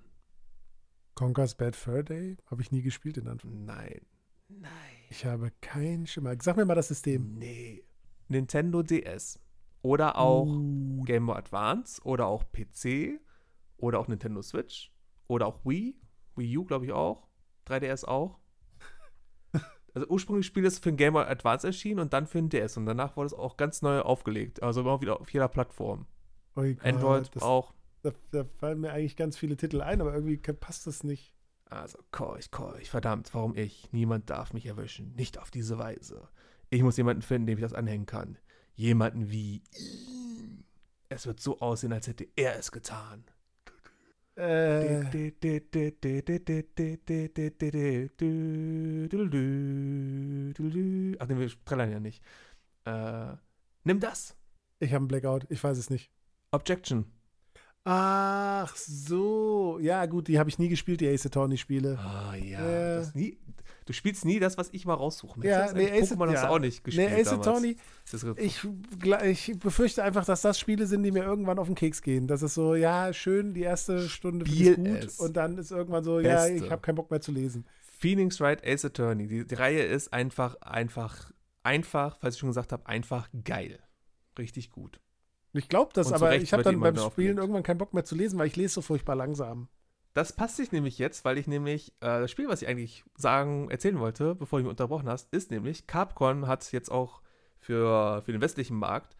Conker's 1.15 1.55
Bad 1.55 1.75
Fur 1.75 2.01
Day? 2.03 2.37
Habe 2.45 2.61
ich 2.61 2.71
nie 2.71 2.81
gespielt 2.81 3.17
in 3.17 3.27
Anführungszeichen. 3.27 4.05
Nein. 4.47 4.61
Nein. 4.61 4.71
Ich 5.09 5.25
habe 5.25 5.51
keinen 5.61 6.07
Schimmer. 6.07 6.35
Sag 6.41 6.55
mir 6.55 6.65
mal 6.65 6.75
das 6.75 6.87
System. 6.87 7.33
Nee. 7.37 7.83
Nintendo 8.27 8.83
DS. 8.83 9.39
Oder 9.81 10.17
auch 10.17 10.45
Uh, 10.45 11.03
Game 11.03 11.25
Boy 11.25 11.37
Advance. 11.37 12.01
Oder 12.03 12.27
auch 12.27 12.43
PC. 12.51 13.19
Oder 13.77 13.99
auch 13.99 14.07
Nintendo 14.07 14.41
Switch. 14.41 14.91
Oder 15.29 15.47
auch 15.47 15.63
Wii. 15.63 15.95
Wii 16.35 16.57
U, 16.57 16.65
glaube 16.65 16.85
ich, 16.85 16.91
auch. 16.91 17.27
3DS 17.67 18.05
auch. 18.05 18.39
Also 19.95 20.07
ursprünglich 20.07 20.45
Spiel 20.45 20.65
ist 20.65 20.83
für 20.83 20.91
den 20.91 20.97
Game 20.97 21.13
Boy 21.13 21.25
Advance 21.25 21.65
erschienen 21.65 21.99
und 21.99 22.13
dann 22.13 22.27
für 22.27 22.37
den 22.37 22.49
DS. 22.49 22.77
Und 22.77 22.85
danach 22.85 23.17
wurde 23.17 23.25
es 23.25 23.33
auch 23.33 23.57
ganz 23.57 23.81
neu 23.81 24.01
aufgelegt. 24.01 24.61
Also 24.61 24.81
immer 24.81 25.01
wieder 25.01 25.19
auf 25.19 25.33
jeder 25.33 25.47
Plattform. 25.47 26.05
oh 26.55 26.61
Gott, 26.61 26.85
Android 26.85 27.35
das, 27.35 27.41
auch. 27.41 27.73
Da, 28.03 28.11
da 28.31 28.45
fallen 28.59 28.81
mir 28.81 28.91
eigentlich 28.91 29.15
ganz 29.15 29.35
viele 29.35 29.57
Titel 29.57 29.81
ein, 29.81 29.99
aber 29.99 30.13
irgendwie 30.13 30.37
passt 30.37 30.85
das 30.85 31.03
nicht. 31.03 31.33
Also, 31.65 31.97
Keuch, 32.11 32.51
Keuch, 32.51 32.89
verdammt, 32.89 33.33
warum 33.33 33.55
ich? 33.55 33.91
Niemand 33.91 34.29
darf 34.29 34.53
mich 34.53 34.67
erwischen. 34.67 35.15
Nicht 35.15 35.39
auf 35.39 35.49
diese 35.49 35.79
Weise. 35.79 36.29
Ich 36.69 36.83
muss 36.83 36.97
jemanden 36.97 37.23
finden, 37.23 37.47
dem 37.47 37.57
ich 37.57 37.63
das 37.63 37.73
anhängen 37.73 38.05
kann. 38.05 38.37
Jemanden 38.75 39.31
wie 39.31 39.63
ihn. 39.75 40.65
Es 41.09 41.25
wird 41.25 41.39
so 41.39 41.59
aussehen, 41.59 41.93
als 41.93 42.07
hätte 42.07 42.27
er 42.35 42.57
es 42.57 42.71
getan. 42.71 43.25
Äh, 44.39 45.03
Ach 51.19 51.27
nee, 51.27 51.37
wir 51.37 51.49
trällern 51.65 51.91
ja 51.91 51.99
nicht. 51.99 52.23
Äh, 52.85 53.33
nimm 53.83 53.99
das. 53.99 54.35
ich 54.79 54.93
habe 54.93 55.01
einen 55.01 55.07
Blackout. 55.09 55.45
Ich 55.49 55.61
weiß 55.61 55.77
es 55.77 55.89
nicht. 55.89 56.09
Objection. 56.51 57.05
Ach 57.83 58.73
so. 58.75 59.77
Ja, 59.81 60.05
gut, 60.05 60.29
die 60.29 60.39
habe 60.39 60.49
ich 60.49 60.57
nie 60.57 60.69
gespielt, 60.69 61.01
die 61.01 61.09
Ace 61.09 61.25
Attorney-Spiele. 61.25 61.97
Ah 61.99 62.35
ja. 62.35 62.59
Äh. 62.59 62.95
Das 62.99 63.15
nie, 63.15 63.37
du 63.89 63.93
spielst 63.93 64.23
nie 64.23 64.39
das, 64.39 64.55
was 64.55 64.69
ich 64.71 64.85
mal 64.85 64.93
raussuche. 64.93 65.39
Ja, 65.47 65.73
nee, 65.73 65.89
Ace- 65.89 66.13
Pokémon 66.13 66.31
ja. 66.31 66.47
auch 66.47 66.59
nicht 66.59 66.83
gespielt. 66.83 67.09
Nee, 67.09 67.21
Ace. 67.21 67.33
Attorney, 67.33 67.75
ist- 68.11 68.23
ich, 68.37 68.63
ich 69.23 69.59
befürchte 69.59 70.03
einfach, 70.03 70.25
dass 70.25 70.41
das 70.43 70.59
Spiele 70.59 70.85
sind, 70.85 71.01
die 71.01 71.11
mir 71.11 71.23
irgendwann 71.23 71.57
auf 71.57 71.65
den 71.65 71.73
Keks 71.73 72.03
gehen. 72.03 72.27
Das 72.27 72.43
ist 72.43 72.53
so, 72.53 72.75
ja, 72.75 73.11
schön, 73.13 73.55
die 73.55 73.63
erste 73.63 74.07
Stunde 74.07 74.45
ich 74.45 74.75
gut 74.75 74.87
es. 74.87 75.19
und 75.19 75.35
dann 75.35 75.57
ist 75.57 75.71
irgendwann 75.71 76.03
so, 76.03 76.19
ja, 76.19 76.35
Beste. 76.45 76.65
ich 76.65 76.71
habe 76.71 76.83
keinen 76.83 76.95
Bock 76.95 77.09
mehr 77.09 77.19
zu 77.19 77.31
lesen. 77.31 77.65
Phoenix 77.97 78.39
Wright 78.39 78.63
Ace 78.63 78.85
Attorney. 78.85 79.27
Die, 79.27 79.43
die 79.43 79.55
Reihe 79.55 79.81
ist 79.81 80.13
einfach, 80.13 80.53
einfach, 80.61 81.31
einfach, 81.63 82.19
falls 82.21 82.35
ich 82.35 82.39
schon 82.39 82.49
gesagt 82.49 82.71
habe, 82.71 82.85
einfach 82.85 83.27
geil. 83.43 83.79
Richtig 84.37 84.69
gut. 84.69 85.01
Ich 85.53 85.67
glaube 85.67 85.91
das, 85.95 86.13
aber 86.13 86.35
ich 86.35 86.53
habe 86.53 86.61
dann 86.61 86.79
beim 86.79 86.93
Spielen 86.93 87.07
aufgelegt. 87.07 87.39
irgendwann 87.39 87.63
keinen 87.63 87.79
Bock 87.79 87.95
mehr 87.95 88.05
zu 88.05 88.13
lesen, 88.13 88.37
weil 88.37 88.45
ich 88.45 88.55
lese 88.55 88.75
so 88.75 88.81
furchtbar 88.83 89.15
langsam. 89.15 89.67
Das 90.13 90.33
passt 90.33 90.57
sich 90.57 90.71
nämlich 90.71 90.97
jetzt, 90.97 91.23
weil 91.23 91.37
ich 91.37 91.47
nämlich, 91.47 91.89
äh, 92.01 92.21
das 92.21 92.31
Spiel, 92.31 92.47
was 92.49 92.61
ich 92.61 92.67
eigentlich 92.67 93.03
sagen, 93.15 93.69
erzählen 93.69 93.99
wollte, 93.99 94.35
bevor 94.35 94.59
du 94.59 94.63
mich 94.65 94.69
unterbrochen 94.71 95.07
hast, 95.07 95.31
ist 95.33 95.51
nämlich, 95.51 95.87
Capcom 95.87 96.47
hat 96.47 96.71
jetzt 96.71 96.91
auch 96.91 97.21
für, 97.59 98.21
für 98.23 98.31
den 98.31 98.41
westlichen 98.41 98.77
Markt 98.77 99.15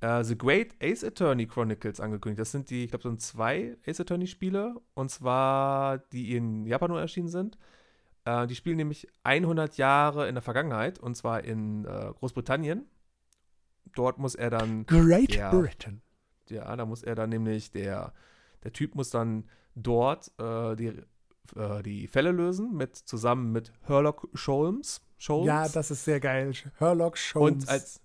äh, 0.00 0.24
The 0.24 0.36
Great 0.36 0.74
Ace 0.82 1.04
Attorney 1.04 1.46
Chronicles 1.46 2.00
angekündigt. 2.00 2.40
Das 2.40 2.50
sind 2.52 2.70
die, 2.70 2.84
ich 2.84 2.90
glaube, 2.90 3.02
so 3.04 3.14
zwei 3.16 3.76
Ace 3.86 4.00
Attorney-Spiele, 4.00 4.74
und 4.94 5.10
zwar 5.10 5.98
die 5.98 6.34
in 6.36 6.66
Japan 6.66 6.90
nur 6.90 7.00
erschienen 7.00 7.28
sind. 7.28 7.56
Äh, 8.24 8.46
die 8.48 8.56
spielen 8.56 8.76
nämlich 8.76 9.06
100 9.22 9.76
Jahre 9.78 10.28
in 10.28 10.34
der 10.34 10.42
Vergangenheit, 10.42 10.98
und 10.98 11.16
zwar 11.16 11.44
in 11.44 11.84
äh, 11.84 12.12
Großbritannien. 12.18 12.84
Dort 13.94 14.18
muss 14.18 14.34
er 14.34 14.50
dann 14.50 14.84
Great 14.86 15.34
Ja. 15.34 15.50
Britain. 15.50 16.02
ja, 16.50 16.74
da 16.76 16.84
muss 16.84 17.02
er 17.02 17.14
dann 17.14 17.30
nämlich, 17.30 17.70
der, 17.70 18.12
der 18.64 18.72
Typ 18.72 18.94
muss 18.96 19.10
dann 19.10 19.44
dort 19.76 20.32
äh, 20.40 20.74
die, 20.74 20.92
äh, 21.54 21.82
die 21.84 22.08
Fälle 22.08 22.32
lösen, 22.32 22.74
mit, 22.74 22.96
zusammen 22.96 23.52
mit 23.52 23.72
Herlock 23.82 24.28
Sholmes. 24.34 25.00
Sholmes. 25.18 25.46
Ja, 25.46 25.68
das 25.68 25.90
ist 25.90 26.04
sehr 26.04 26.18
geil. 26.18 26.52
Sherlock 26.54 27.16
Holmes. 27.34 27.64
Und 27.64 27.68
als, 27.68 28.00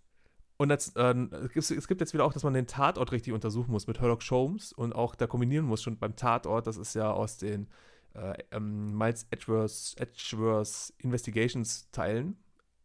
und 0.57 0.71
als, 0.71 0.89
äh, 0.95 1.15
es, 1.45 1.53
gibt, 1.53 1.71
es 1.71 1.87
gibt 1.87 2.01
jetzt 2.01 2.13
wieder 2.13 2.25
auch, 2.25 2.33
dass 2.33 2.43
man 2.43 2.53
den 2.53 2.67
Tatort 2.67 3.11
richtig 3.11 3.33
untersuchen 3.33 3.71
muss 3.71 3.87
mit 3.87 3.99
Herlock 3.99 4.21
Sholmes 4.21 4.73
und 4.73 4.93
auch 4.93 5.15
da 5.15 5.25
kombinieren 5.25 5.65
muss 5.65 5.81
schon 5.81 5.97
beim 5.97 6.15
Tatort. 6.15 6.67
Das 6.67 6.77
ist 6.77 6.93
ja 6.93 7.11
aus 7.11 7.37
den 7.37 7.67
äh, 8.13 8.33
ähm, 8.51 8.95
Miles 8.97 9.25
Edgeworth, 9.31 9.95
Edgeworth 9.97 10.93
Investigations 10.99 11.89
Teilen 11.91 12.37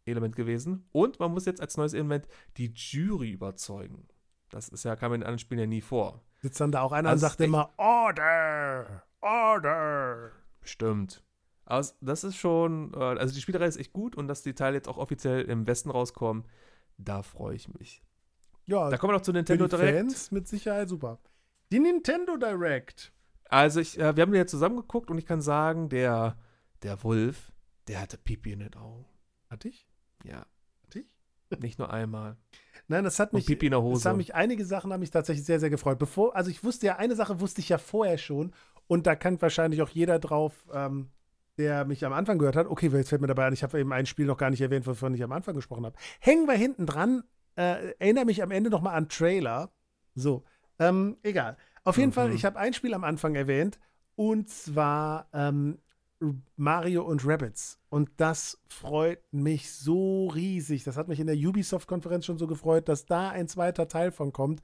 Element 0.04 0.36
gewesen. 0.36 0.88
Und 0.92 1.18
man 1.18 1.32
muss 1.32 1.46
jetzt 1.46 1.60
als 1.60 1.76
neues 1.76 1.92
Element 1.92 2.28
die 2.56 2.72
Jury 2.74 3.30
überzeugen. 3.30 4.06
Das 4.50 4.68
ist 4.68 4.84
ja, 4.84 4.94
kam 4.96 5.12
in 5.12 5.22
anderen 5.22 5.38
Spielen 5.38 5.60
ja 5.60 5.66
nie 5.66 5.80
vor. 5.80 6.22
Sitzt 6.46 6.60
dann 6.60 6.72
da 6.72 6.82
auch 6.82 6.92
einer 6.92 7.08
Also 7.10 7.26
und 7.26 7.30
sagt 7.30 7.40
immer 7.40 7.70
Order, 7.76 9.02
Order. 9.20 10.30
Stimmt. 10.62 11.22
Aber 11.64 11.84
das 12.00 12.22
ist 12.24 12.36
schon, 12.36 12.92
äh, 12.94 12.98
also 12.98 13.34
die 13.34 13.40
Spielerei 13.40 13.66
ist 13.66 13.76
echt 13.76 13.92
gut 13.92 14.16
und 14.16 14.28
dass 14.28 14.42
die 14.42 14.54
Teile 14.54 14.76
jetzt 14.76 14.88
auch 14.88 14.98
offiziell 14.98 15.42
im 15.42 15.66
Westen 15.66 15.90
rauskommen, 15.90 16.44
da 16.96 17.22
freue 17.22 17.56
ich 17.56 17.68
mich. 17.74 18.02
Ja, 18.66 18.88
Da 18.90 18.96
kommen 18.98 19.12
wir 19.12 19.16
noch 19.16 19.22
zu 19.22 19.32
für 19.32 19.36
Nintendo 19.36 19.66
die 19.66 19.76
Direct. 19.76 19.98
Fans 19.98 20.30
mit 20.30 20.46
Sicherheit 20.48 20.88
super. 20.88 21.18
Die 21.72 21.80
Nintendo 21.80 22.36
Direct. 22.36 23.12
Also 23.48 23.80
ich, 23.80 23.98
äh, 23.98 24.14
wir 24.16 24.22
haben 24.22 24.34
ja 24.34 24.46
zusammen 24.46 24.76
geguckt 24.76 25.10
und 25.10 25.18
ich 25.18 25.26
kann 25.26 25.40
sagen, 25.40 25.88
der, 25.88 26.36
der 26.82 27.02
Wolf, 27.02 27.52
der 27.88 28.00
hatte 28.00 28.18
Pipi 28.18 28.52
in 28.52 28.60
den 28.60 28.74
Augen. 28.74 29.04
Hatte 29.50 29.68
ich? 29.68 29.88
Ja, 30.24 30.46
Hatte 30.84 31.00
ich? 31.00 31.60
nicht 31.60 31.78
nur 31.78 31.92
einmal. 31.92 32.36
Nein, 32.88 33.04
das 33.04 33.18
hat 33.18 33.32
mich. 33.32 33.46
Pipi 33.46 33.66
in 33.66 33.72
der 33.72 33.82
Hose. 33.82 34.08
haben 34.08 34.16
mich 34.18 34.34
einige 34.34 34.64
Sachen 34.64 34.92
haben 34.92 35.00
mich 35.00 35.10
tatsächlich 35.10 35.44
sehr, 35.44 35.58
sehr 35.60 35.70
gefreut. 35.70 35.98
Bevor, 35.98 36.36
also 36.36 36.50
ich 36.50 36.62
wusste 36.62 36.86
ja, 36.86 36.96
eine 36.96 37.16
Sache 37.16 37.40
wusste 37.40 37.60
ich 37.60 37.68
ja 37.68 37.78
vorher 37.78 38.18
schon 38.18 38.52
und 38.86 39.06
da 39.06 39.16
kann 39.16 39.40
wahrscheinlich 39.42 39.82
auch 39.82 39.88
jeder 39.88 40.18
drauf, 40.18 40.52
ähm, 40.72 41.10
der 41.58 41.84
mich 41.84 42.04
am 42.04 42.12
Anfang 42.12 42.38
gehört 42.38 42.54
hat. 42.56 42.66
Okay, 42.66 42.88
jetzt 42.88 43.08
fällt 43.08 43.20
mir 43.22 43.26
dabei 43.26 43.46
an, 43.46 43.52
ich 43.52 43.62
habe 43.62 43.80
eben 43.80 43.92
ein 43.92 44.06
Spiel 44.06 44.26
noch 44.26 44.36
gar 44.36 44.50
nicht 44.50 44.60
erwähnt, 44.60 44.86
wovon 44.86 45.14
ich 45.14 45.22
am 45.22 45.32
Anfang 45.32 45.54
gesprochen 45.54 45.84
habe. 45.86 45.96
Hängen 46.20 46.46
wir 46.46 46.54
hinten 46.54 46.86
dran. 46.86 47.24
Äh, 47.56 47.94
erinnere 47.98 48.26
mich 48.26 48.42
am 48.42 48.50
Ende 48.50 48.68
noch 48.70 48.82
mal 48.82 48.92
an 48.92 49.08
Trailer. 49.08 49.70
So, 50.14 50.44
ähm, 50.78 51.16
egal. 51.22 51.56
Auf 51.84 51.96
jeden 51.96 52.10
Mhm. 52.10 52.14
Fall, 52.14 52.32
ich 52.32 52.44
habe 52.44 52.58
ein 52.58 52.74
Spiel 52.74 52.92
am 52.94 53.04
Anfang 53.04 53.34
erwähnt 53.34 53.78
und 54.14 54.48
zwar 54.48 55.28
ähm, 55.32 55.78
Mario 56.56 57.02
und 57.02 57.26
Rabbits. 57.26 57.78
Und 57.88 58.10
das 58.16 58.58
freut 58.68 59.20
mich 59.32 59.70
so 59.72 60.28
riesig. 60.28 60.84
Das 60.84 60.96
hat 60.96 61.08
mich 61.08 61.20
in 61.20 61.26
der 61.26 61.36
Ubisoft-Konferenz 61.36 62.24
schon 62.26 62.38
so 62.38 62.46
gefreut, 62.46 62.88
dass 62.88 63.06
da 63.06 63.30
ein 63.30 63.48
zweiter 63.48 63.88
Teil 63.88 64.10
von 64.10 64.32
kommt, 64.32 64.62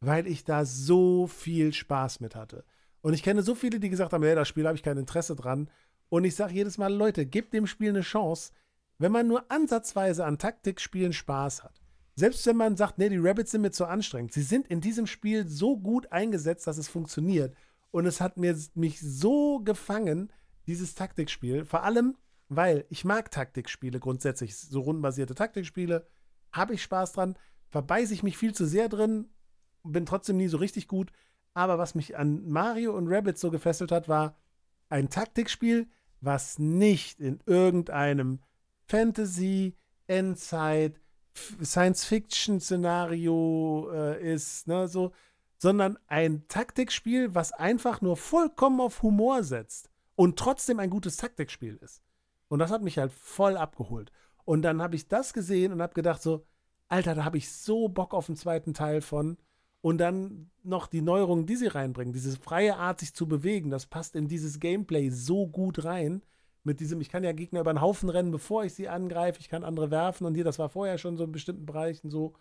weil 0.00 0.26
ich 0.26 0.44
da 0.44 0.64
so 0.64 1.26
viel 1.26 1.72
Spaß 1.72 2.20
mit 2.20 2.36
hatte. 2.36 2.64
Und 3.00 3.14
ich 3.14 3.22
kenne 3.22 3.42
so 3.42 3.54
viele, 3.54 3.80
die 3.80 3.90
gesagt 3.90 4.12
haben, 4.12 4.22
ja, 4.24 4.34
das 4.34 4.48
Spiel 4.48 4.66
habe 4.66 4.76
ich 4.76 4.82
kein 4.82 4.98
Interesse 4.98 5.36
dran. 5.36 5.68
Und 6.08 6.24
ich 6.24 6.36
sage 6.36 6.54
jedes 6.54 6.78
Mal, 6.78 6.92
Leute, 6.92 7.26
gebt 7.26 7.52
dem 7.52 7.66
Spiel 7.66 7.90
eine 7.90 8.00
Chance, 8.02 8.52
wenn 8.98 9.12
man 9.12 9.26
nur 9.26 9.50
ansatzweise 9.50 10.24
an 10.24 10.38
Taktikspielen 10.38 11.12
Spaß 11.12 11.64
hat. 11.64 11.80
Selbst 12.16 12.46
wenn 12.46 12.56
man 12.56 12.76
sagt, 12.76 12.98
nee, 12.98 13.08
die 13.08 13.18
Rabbits 13.18 13.50
sind 13.50 13.62
mir 13.62 13.72
zu 13.72 13.86
anstrengend. 13.86 14.32
Sie 14.32 14.42
sind 14.42 14.68
in 14.68 14.80
diesem 14.80 15.06
Spiel 15.06 15.48
so 15.48 15.76
gut 15.76 16.12
eingesetzt, 16.12 16.66
dass 16.66 16.78
es 16.78 16.88
funktioniert. 16.88 17.54
Und 17.90 18.06
es 18.06 18.20
hat 18.20 18.36
mir, 18.36 18.56
mich 18.74 19.00
so 19.00 19.60
gefangen, 19.60 20.32
dieses 20.66 20.94
Taktikspiel. 20.94 21.64
Vor 21.64 21.82
allem, 21.82 22.16
weil 22.48 22.84
ich 22.88 23.04
mag 23.04 23.30
Taktikspiele 23.30 24.00
grundsätzlich. 24.00 24.56
So 24.56 24.80
rundenbasierte 24.80 25.34
Taktikspiele. 25.34 26.06
Habe 26.52 26.74
ich 26.74 26.82
Spaß 26.82 27.12
dran. 27.12 27.36
Verbeiße 27.68 28.14
ich 28.14 28.22
mich 28.22 28.36
viel 28.36 28.54
zu 28.54 28.66
sehr 28.66 28.88
drin. 28.88 29.30
Bin 29.82 30.06
trotzdem 30.06 30.36
nie 30.36 30.48
so 30.48 30.58
richtig 30.58 30.88
gut. 30.88 31.12
Aber 31.52 31.78
was 31.78 31.94
mich 31.94 32.16
an 32.16 32.48
Mario 32.48 32.96
und 32.96 33.08
Rabbits 33.08 33.40
so 33.40 33.50
gefesselt 33.50 33.92
hat, 33.92 34.08
war 34.08 34.36
ein 34.88 35.08
Taktikspiel, 35.08 35.88
was 36.20 36.58
nicht 36.58 37.20
in 37.20 37.40
irgendeinem 37.46 38.40
Fantasy, 38.86 39.76
Endzeit, 40.06 41.00
Science-Fiction-Szenario 41.62 43.90
äh, 43.92 44.34
ist, 44.34 44.68
ne, 44.68 44.88
so, 44.88 45.12
sondern 45.58 45.98
ein 46.06 46.46
Taktikspiel, 46.48 47.34
was 47.34 47.52
einfach 47.52 48.00
nur 48.00 48.16
vollkommen 48.16 48.80
auf 48.80 49.02
Humor 49.02 49.42
setzt 49.42 49.90
und 50.16 50.38
trotzdem 50.38 50.78
ein 50.78 50.90
gutes 50.90 51.16
Taktikspiel 51.16 51.76
ist. 51.76 52.02
Und 52.48 52.58
das 52.58 52.70
hat 52.70 52.82
mich 52.82 52.98
halt 52.98 53.12
voll 53.12 53.56
abgeholt. 53.56 54.12
Und 54.44 54.62
dann 54.62 54.82
habe 54.82 54.96
ich 54.96 55.08
das 55.08 55.32
gesehen 55.32 55.72
und 55.72 55.82
habe 55.82 55.94
gedacht 55.94 56.22
so, 56.22 56.46
Alter, 56.88 57.14
da 57.14 57.24
habe 57.24 57.38
ich 57.38 57.50
so 57.50 57.88
Bock 57.88 58.14
auf 58.14 58.26
den 58.26 58.36
zweiten 58.36 58.74
Teil 58.74 59.00
von. 59.00 59.38
Und 59.80 59.98
dann 59.98 60.50
noch 60.62 60.86
die 60.86 61.02
Neuerungen, 61.02 61.46
die 61.46 61.56
sie 61.56 61.66
reinbringen, 61.66 62.14
diese 62.14 62.38
freie 62.38 62.76
Art, 62.76 63.00
sich 63.00 63.14
zu 63.14 63.28
bewegen, 63.28 63.68
das 63.68 63.84
passt 63.84 64.16
in 64.16 64.28
dieses 64.28 64.58
Gameplay 64.58 65.10
so 65.10 65.46
gut 65.46 65.84
rein. 65.84 66.22
Mit 66.62 66.80
diesem, 66.80 67.02
ich 67.02 67.10
kann 67.10 67.22
ja 67.22 67.32
Gegner 67.32 67.60
über 67.60 67.72
den 67.74 67.82
Haufen 67.82 68.08
rennen, 68.08 68.30
bevor 68.30 68.64
ich 68.64 68.72
sie 68.72 68.88
angreife, 68.88 69.40
ich 69.40 69.50
kann 69.50 69.62
andere 69.62 69.90
werfen 69.90 70.26
und 70.26 70.34
hier, 70.34 70.44
das 70.44 70.58
war 70.58 70.70
vorher 70.70 70.96
schon 70.96 71.18
so 71.18 71.24
in 71.24 71.32
bestimmten 71.32 71.66
Bereichen 71.66 72.08
so. 72.08 72.32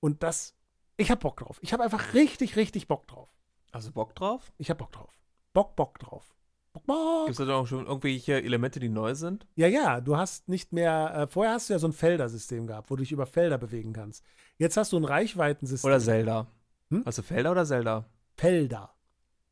Und 0.00 0.24
das, 0.24 0.56
ich 0.96 1.12
habe 1.12 1.20
Bock 1.20 1.36
drauf. 1.36 1.60
Ich 1.62 1.72
habe 1.72 1.84
einfach 1.84 2.14
richtig, 2.14 2.56
richtig 2.56 2.88
Bock 2.88 3.06
drauf. 3.06 3.28
Also 3.70 3.92
Bock 3.92 4.16
drauf? 4.16 4.50
Ich 4.58 4.68
habe 4.70 4.78
Bock 4.78 4.90
drauf. 4.90 5.20
Bock, 5.52 5.76
Bock 5.76 6.00
drauf. 6.00 6.37
Gibt 6.86 7.38
es 7.40 7.46
da 7.46 7.54
auch 7.54 7.66
schon 7.66 7.86
irgendwelche 7.86 8.42
Elemente, 8.42 8.80
die 8.80 8.88
neu 8.88 9.14
sind? 9.14 9.46
Ja, 9.56 9.66
ja, 9.66 10.00
du 10.00 10.16
hast 10.16 10.48
nicht 10.48 10.72
mehr, 10.72 11.14
äh, 11.14 11.26
vorher 11.26 11.54
hast 11.54 11.68
du 11.68 11.74
ja 11.74 11.78
so 11.78 11.88
ein 11.88 11.92
Feldersystem 11.92 12.66
gehabt, 12.66 12.90
wo 12.90 12.96
du 12.96 13.02
dich 13.02 13.12
über 13.12 13.26
Felder 13.26 13.58
bewegen 13.58 13.92
kannst. 13.92 14.24
Jetzt 14.56 14.76
hast 14.76 14.92
du 14.92 14.96
ein 14.96 15.04
Reichweitensystem. 15.04 15.88
Oder 15.88 16.00
Zelda. 16.00 16.46
Hm? 16.90 17.02
Hast 17.04 17.18
du 17.18 17.22
Felder 17.22 17.52
oder 17.52 17.64
Zelda? 17.64 18.06
Felder. 18.36 18.94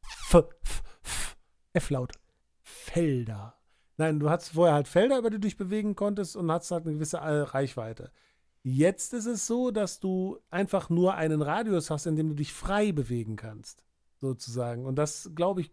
F, 0.02 0.34
F, 0.62 0.82
F, 1.02 1.36
F-Laut. 1.72 2.12
Felder. 2.62 3.56
Nein, 3.98 4.20
du 4.20 4.28
hattest 4.28 4.52
vorher 4.52 4.74
halt 4.74 4.88
Felder, 4.88 5.18
über 5.18 5.30
die 5.30 5.36
du 5.36 5.40
dich 5.40 5.56
bewegen 5.56 5.94
konntest 5.94 6.36
und 6.36 6.50
hattest 6.50 6.70
halt 6.70 6.84
eine 6.84 6.94
gewisse 6.94 7.18
äh, 7.18 7.40
Reichweite. 7.42 8.10
Jetzt 8.62 9.14
ist 9.14 9.26
es 9.26 9.46
so, 9.46 9.70
dass 9.70 10.00
du 10.00 10.38
einfach 10.50 10.90
nur 10.90 11.14
einen 11.14 11.40
Radius 11.40 11.88
hast, 11.88 12.06
in 12.06 12.16
dem 12.16 12.28
du 12.30 12.34
dich 12.34 12.52
frei 12.52 12.92
bewegen 12.92 13.36
kannst, 13.36 13.84
sozusagen. 14.16 14.84
Und 14.84 14.96
das, 14.96 15.30
glaube 15.34 15.60
ich, 15.60 15.70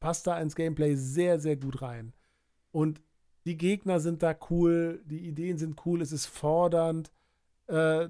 passt 0.00 0.26
da 0.26 0.40
ins 0.40 0.56
Gameplay 0.56 0.94
sehr, 0.96 1.38
sehr 1.38 1.56
gut 1.56 1.82
rein. 1.82 2.12
Und 2.72 3.00
die 3.44 3.56
Gegner 3.56 4.00
sind 4.00 4.22
da 4.22 4.36
cool, 4.50 5.02
die 5.04 5.26
Ideen 5.28 5.58
sind 5.58 5.80
cool, 5.86 6.02
es 6.02 6.12
ist 6.12 6.26
fordernd. 6.26 7.10
Äh, 7.68 8.08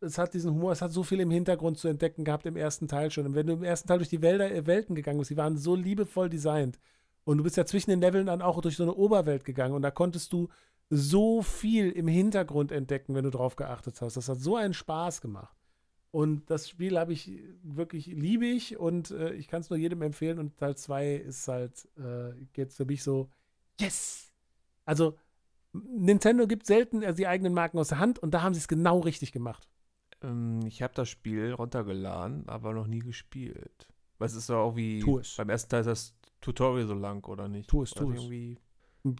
es 0.00 0.18
hat 0.18 0.34
diesen 0.34 0.52
Humor, 0.52 0.72
es 0.72 0.82
hat 0.82 0.92
so 0.92 1.02
viel 1.02 1.20
im 1.20 1.30
Hintergrund 1.30 1.78
zu 1.78 1.88
entdecken 1.88 2.24
gehabt 2.24 2.46
im 2.46 2.56
ersten 2.56 2.86
Teil 2.86 3.10
schon. 3.10 3.26
Und 3.26 3.34
wenn 3.34 3.46
du 3.46 3.54
im 3.54 3.64
ersten 3.64 3.88
Teil 3.88 3.98
durch 3.98 4.08
die 4.08 4.22
Wälder, 4.22 4.50
äh, 4.50 4.66
Welten 4.66 4.94
gegangen 4.94 5.18
bist, 5.18 5.30
die 5.30 5.36
waren 5.36 5.56
so 5.56 5.74
liebevoll 5.74 6.28
designt. 6.28 6.78
Und 7.24 7.38
du 7.38 7.44
bist 7.44 7.56
ja 7.56 7.66
zwischen 7.66 7.90
den 7.90 8.00
Leveln 8.00 8.26
dann 8.26 8.42
auch 8.42 8.60
durch 8.60 8.76
so 8.76 8.84
eine 8.84 8.94
Oberwelt 8.94 9.44
gegangen 9.44 9.74
und 9.74 9.82
da 9.82 9.90
konntest 9.90 10.32
du 10.32 10.48
so 10.88 11.42
viel 11.42 11.90
im 11.90 12.08
Hintergrund 12.08 12.72
entdecken, 12.72 13.14
wenn 13.14 13.24
du 13.24 13.30
drauf 13.30 13.56
geachtet 13.56 14.00
hast. 14.00 14.16
Das 14.16 14.28
hat 14.28 14.38
so 14.38 14.56
einen 14.56 14.72
Spaß 14.72 15.20
gemacht. 15.20 15.57
Und 16.10 16.48
das 16.50 16.68
Spiel 16.68 16.98
habe 16.98 17.12
ich 17.12 17.30
wirklich, 17.62 18.06
liebe 18.06 18.46
ich 18.46 18.78
und 18.78 19.10
äh, 19.10 19.34
ich 19.34 19.46
kann 19.46 19.60
es 19.60 19.68
nur 19.70 19.78
jedem 19.78 20.00
empfehlen. 20.02 20.38
Und 20.38 20.56
Teil 20.56 20.76
2 20.76 21.14
ist 21.14 21.48
halt, 21.48 21.86
äh, 21.98 22.32
geht 22.52 22.72
für 22.72 22.86
mich 22.86 23.02
so, 23.02 23.28
yes! 23.78 24.32
Also, 24.84 25.18
Nintendo 25.72 26.46
gibt 26.46 26.66
selten 26.66 27.02
äh, 27.02 27.12
die 27.12 27.26
eigenen 27.26 27.52
Marken 27.52 27.78
aus 27.78 27.88
der 27.88 27.98
Hand 27.98 28.18
und 28.18 28.32
da 28.32 28.42
haben 28.42 28.54
sie 28.54 28.60
es 28.60 28.68
genau 28.68 29.00
richtig 29.00 29.32
gemacht. 29.32 29.68
Ähm, 30.22 30.60
ich 30.66 30.82
habe 30.82 30.94
das 30.94 31.10
Spiel 31.10 31.52
runtergeladen, 31.52 32.48
aber 32.48 32.72
noch 32.72 32.86
nie 32.86 33.00
gespielt. 33.00 33.88
Weil 34.16 34.26
es 34.26 34.34
ist 34.34 34.48
ja 34.48 34.56
auch 34.56 34.76
wie 34.76 35.00
Tu 35.00 35.18
es. 35.18 35.36
beim 35.36 35.50
ersten 35.50 35.68
Teil 35.70 35.80
ist 35.80 35.86
das 35.86 36.14
Tutorial 36.40 36.86
so 36.86 36.94
lang, 36.94 37.24
oder 37.26 37.48
nicht? 37.48 37.68
Tu 37.68 37.82
es, 37.82 37.90
tu 37.90 38.10
es. 38.10 38.20
Irgendwie. 38.20 38.58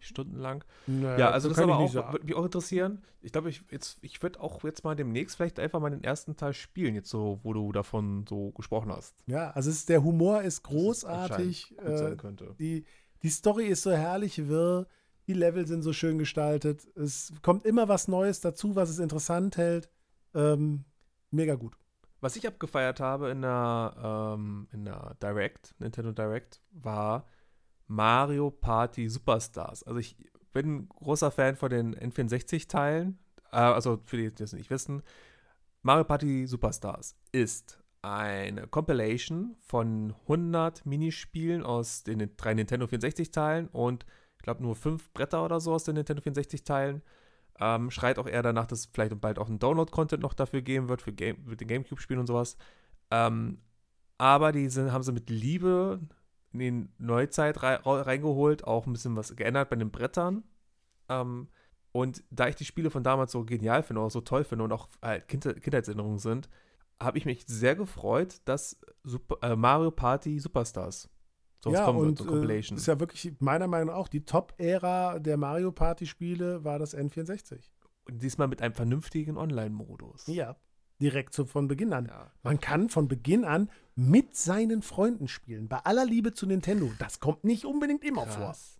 Stundenlang. 0.01 0.65
Naja, 0.87 1.19
Ja, 1.19 1.31
also 1.31 1.49
das 1.49 1.57
kann 1.59 1.65
aber 1.65 1.73
ich 1.73 1.77
auch, 1.79 1.83
nicht 1.83 1.93
sagen. 1.93 2.13
würde 2.13 2.27
mich 2.27 2.35
auch 2.35 2.45
interessieren. 2.45 3.03
Ich 3.21 3.33
glaube, 3.33 3.51
ich, 3.51 3.63
jetzt, 3.71 3.99
ich 4.03 4.23
würde 4.23 4.41
auch 4.41 4.63
jetzt 4.65 4.85
mal 4.85 4.95
demnächst 4.95 5.37
vielleicht 5.37 5.59
einfach 5.59 5.81
mal 5.81 5.91
den 5.91 6.05
ersten 6.05 6.37
Teil 6.37 6.53
spielen, 6.53 6.95
jetzt 6.95 7.11
so, 7.11 7.41
wo 7.43 7.53
du 7.53 7.73
davon 7.73 8.25
so 8.29 8.53
gesprochen 8.53 8.93
hast. 8.93 9.15
Ja, 9.27 9.51
also 9.51 9.71
ist, 9.71 9.89
der 9.89 10.03
Humor 10.05 10.43
ist 10.43 10.63
großartig. 10.63 11.77
Äh, 11.79 12.17
die, 12.59 12.85
die 13.23 13.29
Story 13.29 13.67
ist 13.67 13.83
so 13.83 13.91
herrlich 13.93 14.49
wirr. 14.49 14.87
Die 15.27 15.35
Level 15.35 15.67
sind 15.67 15.83
so 15.83 15.93
schön 15.93 16.19
gestaltet. 16.19 16.87
Es 16.97 17.33
kommt 17.43 17.67
immer 17.67 17.89
was 17.89 18.09
Neues 18.09 18.41
dazu, 18.41 18.77
was 18.77 18.89
es 18.89 18.99
interessant 18.99 19.57
hält. 19.59 19.91
Ähm, 20.35 20.85
mega 21.31 21.55
gut. 21.55 21.77
Was 22.21 22.35
ich 22.35 22.47
abgefeiert 22.49 22.99
habe 22.99 23.31
in 23.31 23.43
der, 23.43 24.35
ähm, 24.37 24.69
in 24.73 24.85
der 24.85 25.17
Direct, 25.23 25.75
Nintendo 25.79 26.13
Direct, 26.13 26.63
war 26.73 27.27
Mario 27.89 28.51
Party 28.51 29.09
Superstars. 29.09 29.83
Also 29.83 29.99
ich 29.99 30.17
bin 30.53 30.77
ein 30.77 30.89
großer 30.89 31.31
Fan 31.31 31.57
von 31.57 31.71
den 31.71 31.97
N64-Teilen. 31.97 33.19
Äh, 33.53 33.57
also 33.57 34.01
für 34.05 34.17
die, 34.17 34.29
die 34.29 34.43
das 34.43 34.53
nicht 34.53 34.71
wissen, 34.71 35.03
Mario 35.83 36.05
Party 36.05 36.47
Superstars 36.47 37.17
ist 37.33 37.79
eine 38.03 38.67
Compilation 38.69 39.57
von 39.61 40.15
100 40.23 40.87
Minispielen 40.87 41.63
aus 41.63 42.05
den 42.05 42.31
drei 42.37 42.55
Nintendo 42.55 42.87
64-Teilen 42.87 43.69
und 43.69 44.07
ich 44.37 44.43
glaube 44.43 44.63
nur 44.63 44.77
fünf 44.77 45.13
Bretter 45.13 45.45
oder 45.45 45.61
so 45.61 45.73
aus 45.73 45.85
den 45.85 45.97
Nintendo 45.97 46.23
64-Teilen. 46.23 47.03
Ähm, 47.61 47.91
schreit 47.91 48.19
auch 48.19 48.29
eher 48.29 48.43
danach, 48.43 48.67
dass 48.67 48.81
es 48.81 48.87
vielleicht 48.87 49.21
bald 49.21 49.39
auch 49.39 49.49
einen 49.49 49.59
Download-Content 49.59 50.23
noch 50.23 50.35
dafür 50.35 50.63
geben 50.63 50.89
wird, 50.89 51.03
für 51.03 51.13
Game, 51.13 51.45
mit 51.45 51.61
den 51.61 51.67
Gamecube-Spielen 51.67 52.21
und 52.21 52.29
sowas. 52.29 52.57
Ähm, 53.11 53.59
aber 54.17 54.53
die 54.53 54.69
sind, 54.69 54.93
haben 54.93 55.03
sie 55.03 55.13
mit 55.13 55.29
Liebe 55.29 56.01
in 56.53 56.59
die 56.59 56.89
Neuzeit 56.99 57.63
rei 57.63 57.75
reingeholt, 57.83 58.65
auch 58.65 58.87
ein 58.87 58.93
bisschen 58.93 59.17
was 59.17 59.35
geändert 59.37 59.71
bei 59.71 59.77
den 59.77 59.91
Brettern. 59.91 60.45
Ähm, 61.09 61.49
und 61.93 62.23
da 62.31 62.49
ich 62.49 62.57
die 62.57 62.65
Spiele 62.65 62.91
von 62.91 63.03
damals 63.03 63.33
so 63.33 63.45
genial 63.45 63.83
finde, 63.83 64.03
auch 64.03 64.11
so 64.11 64.21
toll 64.21 64.45
finde 64.45 64.65
und 64.65 64.73
auch 64.73 64.89
halt 65.03 65.29
kind 65.29 65.45
Kindheitserinnerungen 65.63 66.19
sind, 66.19 66.49
habe 67.01 67.19
ich 67.19 67.25
mich 67.25 67.45
sehr 67.47 67.77
gefreut, 67.77 68.41
dass 68.45 68.79
Super, 69.05 69.39
äh, 69.43 69.57
Mario 69.57 69.91
Party 69.91 70.39
Superstars 70.39 71.09
so 71.61 71.73
ja, 71.73 71.85
kommen 71.85 72.01
und 72.01 72.07
wird, 72.07 72.19
so 72.19 72.25
äh, 72.25 72.29
Compilation. 72.29 72.79
ist 72.79 72.87
ja 72.87 73.01
wirklich 73.01 73.35
meiner 73.41 73.67
Meinung 73.67 73.89
nach 73.89 73.97
auch 73.97 74.09
die 74.09 74.25
Top-Ära 74.25 75.19
der 75.19 75.37
Mario 75.37 75.73
Party-Spiele 75.73 76.65
war 76.65 76.79
das 76.79 76.97
N64. 76.97 77.71
und 78.09 78.23
diesmal 78.23 78.49
mit 78.49 78.63
einem 78.63 78.75
vernünftigen 78.75 79.37
Online-Modus. 79.37 80.27
Ja, 80.27 80.57
direkt 81.01 81.35
so 81.35 81.45
von 81.45 81.69
Beginn 81.69 81.93
an. 81.93 82.07
Ja. 82.07 82.31
Man 82.43 82.61
kann 82.61 82.89
von 82.89 83.09
Beginn 83.09 83.45
an 83.45 83.71
mit 83.95 84.37
seinen 84.37 84.83
Freunden 84.83 85.29
spielen. 85.29 85.69
Bei 85.69 85.79
aller 85.79 86.05
Liebe 86.05 86.33
zu 86.33 86.47
Nintendo. 86.47 86.91
Das 86.99 87.21
kommt 87.21 87.45
nicht 87.45 87.65
unbedingt 87.65 88.05
immer 88.05 88.27
vor. 88.27 88.47
Krass. 88.47 88.75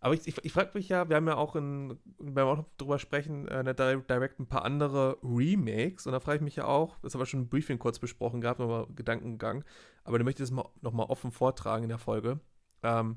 Aber 0.00 0.12
ich, 0.12 0.26
ich, 0.28 0.44
ich 0.44 0.52
frage 0.52 0.72
mich 0.74 0.90
ja, 0.90 1.08
wir 1.08 1.16
haben 1.16 1.26
ja 1.26 1.36
auch 1.36 1.56
in, 1.56 1.98
wir 2.18 2.42
haben 2.42 2.50
auch 2.50 2.56
noch 2.58 2.68
drüber 2.76 2.98
sprechen, 2.98 3.48
äh, 3.48 3.60
in 3.60 3.64
der 3.64 3.72
Di- 3.72 4.02
Direct 4.06 4.38
ein 4.38 4.46
paar 4.46 4.62
andere 4.62 5.16
Remakes 5.22 6.06
und 6.06 6.12
da 6.12 6.20
frage 6.20 6.36
ich 6.36 6.42
mich 6.42 6.56
ja 6.56 6.66
auch, 6.66 6.98
das 6.98 7.14
haben 7.14 7.22
wir 7.22 7.26
schon 7.26 7.40
im 7.40 7.48
Briefing 7.48 7.78
kurz 7.78 7.98
besprochen 7.98 8.42
gehabt, 8.42 8.60
nochmal 8.60 8.86
Gedankengang, 8.94 9.64
aber 10.02 10.18
du 10.18 10.24
möchtest 10.24 10.50
es 10.50 10.54
mal, 10.54 10.68
nochmal 10.82 11.06
offen 11.06 11.30
vortragen 11.30 11.84
in 11.84 11.88
der 11.88 11.96
Folge. 11.96 12.38
Ähm, 12.82 13.16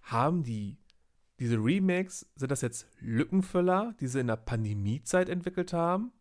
haben 0.00 0.42
die, 0.42 0.78
diese 1.38 1.56
Remakes, 1.56 2.26
sind 2.36 2.50
das 2.50 2.62
jetzt 2.62 2.88
Lückenfüller, 3.00 3.94
die 4.00 4.06
sie 4.06 4.20
in 4.20 4.28
der 4.28 4.36
Pandemiezeit 4.36 5.28
entwickelt 5.28 5.74
haben? 5.74 6.12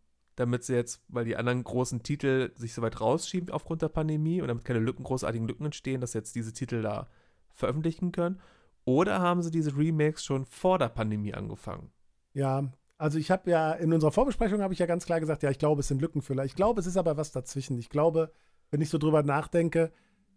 Damit 0.41 0.63
sie 0.63 0.73
jetzt, 0.73 1.03
weil 1.07 1.23
die 1.23 1.35
anderen 1.37 1.63
großen 1.63 2.01
Titel 2.01 2.51
sich 2.55 2.73
so 2.73 2.81
weit 2.81 2.99
rausschieben 2.99 3.51
aufgrund 3.51 3.83
der 3.83 3.89
Pandemie 3.89 4.41
und 4.41 4.47
damit 4.47 4.65
keine 4.65 4.79
Lücken, 4.79 5.03
großartigen 5.03 5.47
Lücken 5.47 5.65
entstehen, 5.65 6.01
dass 6.01 6.15
jetzt 6.15 6.33
diese 6.33 6.51
Titel 6.51 6.81
da 6.81 7.07
veröffentlichen 7.53 8.11
können? 8.11 8.41
Oder 8.83 9.19
haben 9.19 9.43
sie 9.43 9.51
diese 9.51 9.77
Remakes 9.77 10.25
schon 10.25 10.45
vor 10.45 10.79
der 10.79 10.89
Pandemie 10.89 11.35
angefangen? 11.35 11.91
Ja, 12.33 12.71
also 12.97 13.19
ich 13.19 13.29
habe 13.29 13.51
ja 13.51 13.73
in 13.73 13.93
unserer 13.93 14.11
Vorbesprechung 14.11 14.63
habe 14.63 14.73
ich 14.73 14.79
ja 14.79 14.87
ganz 14.87 15.05
klar 15.05 15.19
gesagt, 15.19 15.43
ja, 15.43 15.51
ich 15.51 15.59
glaube, 15.59 15.81
es 15.81 15.89
sind 15.89 16.01
Lückenfüller. 16.01 16.43
Ich 16.43 16.55
glaube, 16.55 16.79
es 16.79 16.87
ist 16.87 16.97
aber 16.97 17.17
was 17.17 17.31
dazwischen. 17.31 17.77
Ich 17.77 17.91
glaube, 17.91 18.31
wenn 18.71 18.81
ich 18.81 18.89
so 18.89 18.97
drüber 18.97 19.21
nachdenke, 19.21 19.91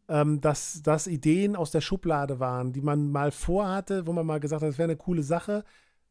ähm, 0.09 0.43
dass 0.43 0.83
das 0.83 1.07
Ideen 1.07 1.57
aus 1.57 1.71
der 1.71 1.81
Schublade 1.81 2.41
waren, 2.41 2.75
die 2.75 2.83
man 2.83 3.11
mal 3.11 3.31
vorhatte, 3.31 4.07
wo 4.07 4.13
man 4.13 4.27
mal 4.27 4.41
gesagt 4.41 4.61
hat, 4.61 4.69
das 4.69 4.77
wäre 4.77 4.91
eine 4.91 4.99
coole 4.99 5.23
Sache 5.23 5.65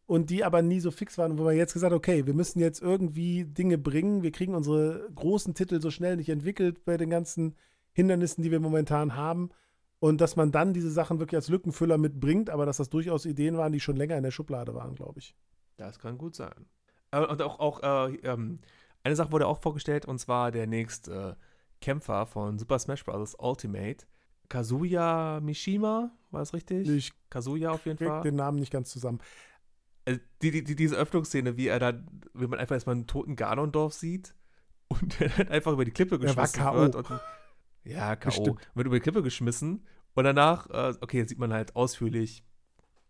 und 0.05 0.29
die 0.29 0.43
aber 0.43 0.61
nie 0.61 0.79
so 0.79 0.91
fix 0.91 1.17
waren, 1.17 1.37
wo 1.37 1.43
man 1.43 1.55
jetzt 1.55 1.73
gesagt 1.73 1.91
hat, 1.91 1.97
okay, 1.97 2.25
wir 2.25 2.33
müssen 2.33 2.59
jetzt 2.59 2.81
irgendwie 2.81 3.45
Dinge 3.45 3.77
bringen, 3.77 4.23
wir 4.23 4.31
kriegen 4.31 4.55
unsere 4.55 5.09
großen 5.15 5.53
Titel 5.53 5.81
so 5.81 5.91
schnell 5.91 6.17
nicht 6.17 6.29
entwickelt 6.29 6.83
bei 6.85 6.97
den 6.97 7.09
ganzen 7.09 7.55
Hindernissen, 7.93 8.43
die 8.43 8.51
wir 8.51 8.59
momentan 8.59 9.15
haben. 9.15 9.49
Und 9.99 10.19
dass 10.19 10.35
man 10.35 10.51
dann 10.51 10.73
diese 10.73 10.91
Sachen 10.91 11.19
wirklich 11.19 11.37
als 11.37 11.47
Lückenfüller 11.47 11.97
mitbringt, 11.97 12.49
aber 12.49 12.65
dass 12.65 12.77
das 12.77 12.89
durchaus 12.89 13.25
Ideen 13.25 13.55
waren, 13.55 13.71
die 13.71 13.79
schon 13.79 13.95
länger 13.95 14.17
in 14.17 14.23
der 14.23 14.31
Schublade 14.31 14.75
waren, 14.75 14.95
glaube 14.95 15.19
ich. 15.19 15.33
Das 15.77 15.97
kann 15.97 16.17
gut 16.17 16.35
sein. 16.35 16.65
Äh, 17.11 17.25
und 17.25 17.41
auch, 17.41 17.59
auch 17.59 17.81
äh, 17.81 18.15
ähm, 18.17 18.59
eine 19.03 19.15
Sache 19.15 19.31
wurde 19.31 19.47
auch 19.47 19.59
vorgestellt, 19.59 20.05
und 20.05 20.19
zwar 20.19 20.51
der 20.51 20.67
nächste 20.67 21.37
Kämpfer 21.79 22.25
von 22.25 22.59
Super 22.59 22.79
Smash 22.79 23.05
Bros. 23.05 23.35
Ultimate. 23.39 24.05
Kazuya 24.49 25.39
Mishima, 25.41 26.11
war 26.31 26.41
das 26.41 26.53
richtig? 26.53 26.87
Ich 26.89 27.13
Kazuya 27.29 27.71
auf 27.71 27.85
jeden 27.85 27.97
Fall. 27.97 28.21
den 28.21 28.35
Namen 28.35 28.59
nicht 28.59 28.71
ganz 28.71 28.89
zusammen. 28.89 29.19
Also 30.05 30.19
die, 30.41 30.51
die, 30.51 30.63
die, 30.63 30.75
diese 30.75 30.95
Öffnungsszene, 30.95 31.55
wie 31.57 31.67
er 31.67 31.79
dann, 31.79 32.21
wie 32.33 32.47
man 32.47 32.59
einfach 32.59 32.75
erstmal 32.75 32.95
einen 32.95 33.07
toten 33.07 33.35
Ganondorf 33.35 33.93
sieht 33.93 34.33
und 34.89 35.19
der 35.19 35.29
dann 35.29 35.47
einfach 35.49 35.71
über 35.71 35.85
die 35.85 35.91
Klippe 35.91 36.19
geschmissen 36.19 36.61
K.O.. 36.61 36.75
wird. 36.75 36.95
Und, 36.95 37.07
ja, 37.85 38.15
K.O. 38.15 38.31
Wird 38.75 38.87
über 38.87 38.95
die 38.97 39.01
Klippe 39.01 39.23
geschmissen 39.23 39.85
und 40.13 40.23
danach, 40.25 40.69
äh, 40.69 40.93
okay, 41.01 41.17
jetzt 41.19 41.29
sieht 41.29 41.39
man 41.39 41.53
halt 41.53 41.75
ausführlich, 41.75 42.43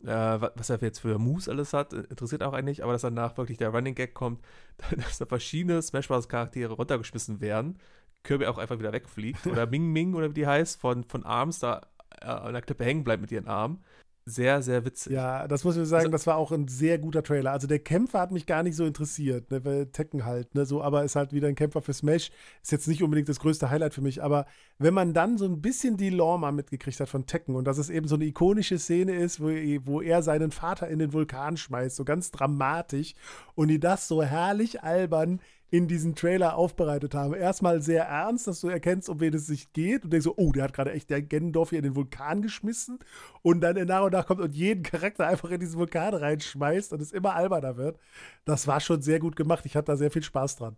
äh, 0.03 0.07
wa- 0.07 0.51
was 0.55 0.69
er 0.69 0.79
jetzt 0.81 0.99
für 0.99 1.17
Moves 1.17 1.49
alles 1.49 1.73
hat, 1.73 1.93
äh, 1.93 2.01
interessiert 2.09 2.43
auch 2.43 2.53
eigentlich, 2.53 2.83
aber 2.83 2.93
dass 2.93 3.01
danach 3.01 3.37
wirklich 3.37 3.57
der 3.57 3.69
Running 3.69 3.95
Gag 3.95 4.13
kommt, 4.13 4.43
dass 4.95 5.17
da 5.17 5.25
verschiedene 5.25 5.81
Smash 5.81 6.07
Bros. 6.07 6.27
Charaktere 6.29 6.73
runtergeschmissen 6.73 7.41
werden, 7.41 7.79
Kirby 8.23 8.45
auch 8.45 8.57
einfach 8.57 8.77
wieder 8.79 8.93
wegfliegt 8.93 9.47
oder 9.47 9.65
Ming 9.69 9.91
Ming 9.91 10.13
oder 10.13 10.29
wie 10.29 10.33
die 10.35 10.47
heißt, 10.47 10.79
von, 10.79 11.03
von 11.05 11.23
Arms 11.25 11.59
da 11.59 11.81
äh, 12.21 12.25
an 12.25 12.53
der 12.53 12.61
Klippe 12.61 12.85
hängen 12.85 13.03
bleibt 13.03 13.21
mit 13.21 13.31
ihren 13.31 13.47
Armen. 13.47 13.83
Sehr, 14.25 14.61
sehr 14.61 14.85
witzig. 14.85 15.11
Ja, 15.13 15.47
das 15.49 15.65
muss 15.65 15.75
ich 15.75 15.85
sagen, 15.85 16.05
Also- 16.05 16.11
das 16.11 16.25
war 16.27 16.37
auch 16.37 16.51
ein 16.53 16.67
sehr 16.69 16.97
guter 16.97 17.23
Trailer. 17.23 17.51
Also 17.51 17.67
der 17.67 17.79
Kämpfer 17.79 18.19
hat 18.21 18.31
mich 18.31 18.45
gar 18.45 18.63
nicht 18.63 18.75
so 18.75 18.85
interessiert, 18.85 19.51
ne, 19.51 19.63
weil 19.65 19.87
Tekken 19.87 20.23
halt, 20.23 20.55
ne, 20.55 20.65
so, 20.65 20.81
aber 20.81 21.03
ist 21.03 21.15
halt 21.17 21.33
wieder 21.33 21.49
ein 21.49 21.55
Kämpfer 21.55 21.81
für 21.81 21.93
Smash. 21.93 22.31
Ist 22.61 22.71
jetzt 22.71 22.87
nicht 22.87 23.03
unbedingt 23.03 23.27
das 23.27 23.39
größte 23.39 23.69
Highlight 23.69 23.93
für 23.93 24.01
mich, 24.01 24.23
aber 24.23 24.45
wenn 24.79 24.93
man 24.93 25.13
dann 25.13 25.37
so 25.37 25.45
ein 25.45 25.61
bisschen 25.61 25.97
die 25.97 26.09
Lore 26.09 26.39
mal 26.39 26.51
mitgekriegt 26.53 26.99
hat 27.01 27.09
von 27.09 27.25
Tekken 27.25 27.55
und 27.55 27.65
dass 27.65 27.77
es 27.77 27.89
eben 27.89 28.07
so 28.07 28.15
eine 28.15 28.25
ikonische 28.25 28.79
Szene 28.79 29.13
ist, 29.15 29.41
wo, 29.41 29.47
wo 29.85 30.01
er 30.01 30.23
seinen 30.23 30.51
Vater 30.51 30.87
in 30.87 30.99
den 30.99 31.11
Vulkan 31.11 31.57
schmeißt, 31.57 31.95
so 31.97 32.05
ganz 32.05 32.31
dramatisch 32.31 33.15
und 33.55 33.67
die 33.67 33.79
das 33.79 34.07
so 34.07 34.23
herrlich 34.23 34.83
albern 34.83 35.41
in 35.73 35.87
diesen 35.87 36.13
Trailer 36.13 36.55
aufbereitet 36.55 37.15
haben. 37.15 37.33
Erstmal 37.33 37.81
sehr 37.81 38.03
ernst, 38.03 38.45
dass 38.45 38.61
du 38.61 38.67
erkennst, 38.67 39.09
um 39.09 39.19
wen 39.19 39.33
es 39.33 39.47
sich 39.47 39.73
geht 39.73 40.03
und 40.03 40.13
denkst 40.13 40.25
so, 40.25 40.35
oh, 40.37 40.51
der 40.51 40.65
hat 40.65 40.73
gerade 40.73 40.91
echt 40.91 41.09
der 41.09 41.23
Gendorf 41.23 41.71
hier 41.71 41.79
in 41.79 41.83
den 41.83 41.95
Vulkan 41.95 42.43
geschmissen 42.43 42.99
und 43.41 43.61
dann 43.61 43.83
nach 43.87 44.03
und 44.03 44.13
nach 44.13 44.27
kommt 44.27 44.39
und 44.39 44.53
jeden 44.53 44.83
Charakter 44.83 45.25
einfach 45.25 45.49
in 45.49 45.59
diesen 45.59 45.79
Vulkan 45.79 46.13
reinschmeißt 46.13 46.93
und 46.93 47.01
es 47.01 47.11
immer 47.11 47.33
alberner 47.33 47.75
wird. 47.75 47.97
Das 48.45 48.67
war 48.67 48.81
schon 48.81 49.01
sehr 49.01 49.17
gut 49.17 49.35
gemacht. 49.35 49.65
Ich 49.65 49.75
hatte 49.75 49.87
da 49.87 49.97
sehr 49.97 50.11
viel 50.11 50.21
Spaß 50.21 50.57
dran. 50.57 50.77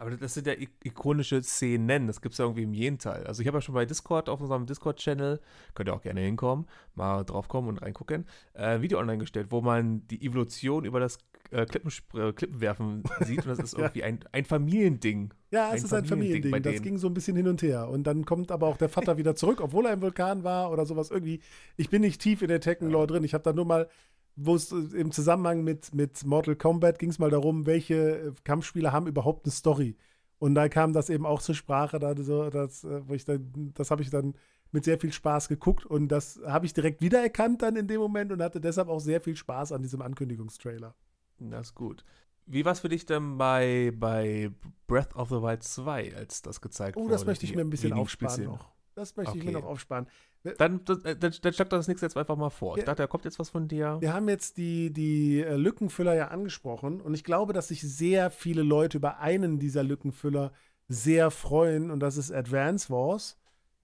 Aber 0.00 0.12
das 0.16 0.32
sind 0.32 0.46
ja 0.46 0.54
ikonische 0.82 1.42
Szenen, 1.42 2.06
das 2.06 2.22
gibt 2.22 2.32
es 2.32 2.38
ja 2.38 2.46
irgendwie 2.46 2.62
im 2.62 2.72
jeden 2.72 2.98
Teil. 2.98 3.26
Also 3.26 3.42
ich 3.42 3.46
habe 3.48 3.58
ja 3.58 3.60
schon 3.60 3.74
bei 3.74 3.84
Discord, 3.84 4.30
auf 4.30 4.40
unserem 4.40 4.64
Discord-Channel, 4.64 5.40
könnt 5.74 5.88
ihr 5.90 5.94
auch 5.94 6.00
gerne 6.00 6.20
hinkommen, 6.22 6.66
mal 6.94 7.22
draufkommen 7.24 7.68
und 7.68 7.78
reingucken, 7.82 8.26
äh, 8.54 8.62
ein 8.76 8.82
Video 8.82 8.98
online 8.98 9.18
gestellt, 9.18 9.48
wo 9.50 9.60
man 9.60 10.06
die 10.08 10.24
Evolution 10.24 10.86
über 10.86 11.00
das 11.00 11.18
äh, 11.50 11.62
Klippensp- 11.64 12.18
äh, 12.18 12.32
Klippenwerfen 12.32 13.02
sieht 13.20 13.40
und 13.44 13.48
das 13.48 13.58
ist 13.58 13.74
Ja. 13.74 13.80
irgendwie 13.80 14.04
ein, 14.04 14.20
ein 14.32 14.44
Familiending. 14.46 15.34
Ja, 15.50 15.66
es 15.74 15.80
Ein 15.82 15.84
ist 15.84 15.92
ein 15.92 16.04
Familiending 16.06 16.50
Familiending. 16.50 16.72
Das 16.72 16.82
ging 16.82 16.96
so 16.96 17.06
ein 17.08 17.12
bisschen 17.14 17.36
hin 17.36 17.48
und 17.48 17.60
her. 17.60 17.88
Und 17.90 18.04
dann 18.04 18.24
kommt 18.24 18.50
aber 18.52 18.68
auch 18.68 18.78
der 18.78 18.88
Vater 18.88 19.16
wieder 19.18 19.34
zurück, 19.34 19.60
obwohl 19.60 19.84
er 19.84 19.92
im 19.92 20.00
Vulkan 20.00 20.44
war 20.44 20.70
oder 20.70 20.86
sowas 20.86 21.10
irgendwie. 21.10 21.40
Ich 21.76 21.90
bin 21.90 22.00
nicht 22.00 22.22
tief 22.22 22.40
in 22.40 22.48
der 22.48 22.60
Tekken-Lore 22.60 23.06
drin. 23.08 23.24
Ich 23.24 23.34
habe 23.34 23.44
da 23.44 23.52
nur 23.52 23.66
mal, 23.66 23.88
wo 24.36 24.54
es 24.54 24.72
äh, 24.72 24.76
im 24.96 25.12
Zusammenhang 25.12 25.64
mit, 25.64 25.94
mit 25.94 26.24
Mortal 26.24 26.56
Kombat 26.56 26.98
ging 26.98 27.10
es 27.10 27.18
mal 27.18 27.30
darum, 27.30 27.66
welche 27.66 27.94
äh, 28.18 28.32
Kampfspiele 28.44 28.92
haben 28.92 29.06
überhaupt 29.06 29.44
eine 29.44 29.52
Story. 29.52 29.96
Und 30.38 30.54
da 30.54 30.68
kam 30.68 30.92
das 30.92 31.10
eben 31.10 31.26
auch 31.26 31.42
zur 31.42 31.54
Sprache, 31.54 31.98
da 31.98 32.14
so, 32.16 32.48
das, 32.50 32.84
äh, 32.84 33.06
wo 33.08 33.14
ich 33.14 33.24
dann, 33.24 33.72
das 33.74 33.90
habe 33.90 34.02
ich 34.02 34.10
dann 34.10 34.34
mit 34.72 34.84
sehr 34.84 34.98
viel 34.98 35.12
Spaß 35.12 35.48
geguckt 35.48 35.84
und 35.84 36.08
das 36.08 36.40
habe 36.46 36.64
ich 36.64 36.72
direkt 36.72 37.02
wiedererkannt 37.02 37.60
dann 37.62 37.76
in 37.76 37.88
dem 37.88 38.00
Moment 38.00 38.30
und 38.32 38.40
hatte 38.40 38.60
deshalb 38.60 38.88
auch 38.88 39.00
sehr 39.00 39.20
viel 39.20 39.36
Spaß 39.36 39.72
an 39.72 39.82
diesem 39.82 40.00
Ankündigungstrailer. 40.00 40.94
Das 41.38 41.68
ist 41.68 41.74
gut. 41.74 42.04
Wie 42.46 42.64
war 42.64 42.72
es 42.72 42.80
für 42.80 42.88
dich 42.88 43.04
denn 43.06 43.36
bei, 43.38 43.92
bei 43.94 44.50
Breath 44.86 45.14
of 45.14 45.28
the 45.28 45.36
Wild 45.36 45.62
2, 45.62 46.16
als 46.16 46.42
das 46.42 46.60
gezeigt 46.60 46.96
Oh, 46.96 47.02
wurde? 47.02 47.12
das 47.12 47.26
möchte 47.26 47.44
ich 47.44 47.54
mir 47.54 47.60
ein 47.62 47.70
bisschen 47.70 47.92
aufsparen 47.92 48.44
noch. 48.44 48.72
Das 48.94 49.16
möchte 49.16 49.38
ich 49.38 49.44
mir 49.44 49.50
Okay. 49.50 49.60
noch 49.60 49.68
aufsparen. 49.68 50.06
Dann, 50.42 50.80
äh, 51.04 51.16
dann, 51.16 51.34
dann 51.42 51.52
schlag 51.52 51.68
doch 51.68 51.78
das 51.78 51.88
nächste 51.88 52.06
jetzt 52.06 52.16
einfach 52.16 52.36
mal 52.36 52.50
vor. 52.50 52.76
Ich 52.76 52.80
Ja. 52.80 52.86
dachte, 52.86 53.02
da 53.02 53.06
kommt 53.06 53.24
jetzt 53.24 53.38
was 53.38 53.50
von 53.50 53.68
dir. 53.68 53.98
Wir 54.00 54.14
haben 54.14 54.28
jetzt 54.28 54.56
die, 54.56 54.90
die 54.92 55.42
äh, 55.42 55.56
Lückenfüller 55.56 56.14
ja 56.14 56.28
angesprochen 56.28 57.00
und 57.00 57.12
ich 57.14 57.24
glaube, 57.24 57.52
dass 57.52 57.68
sich 57.68 57.82
sehr 57.82 58.30
viele 58.30 58.62
Leute 58.62 58.96
über 58.98 59.18
einen 59.18 59.58
dieser 59.58 59.82
Lückenfüller 59.82 60.52
sehr 60.88 61.30
freuen 61.30 61.90
und 61.90 62.00
das 62.00 62.16
ist 62.16 62.32
Advance 62.32 62.88
Wars, 62.90 63.36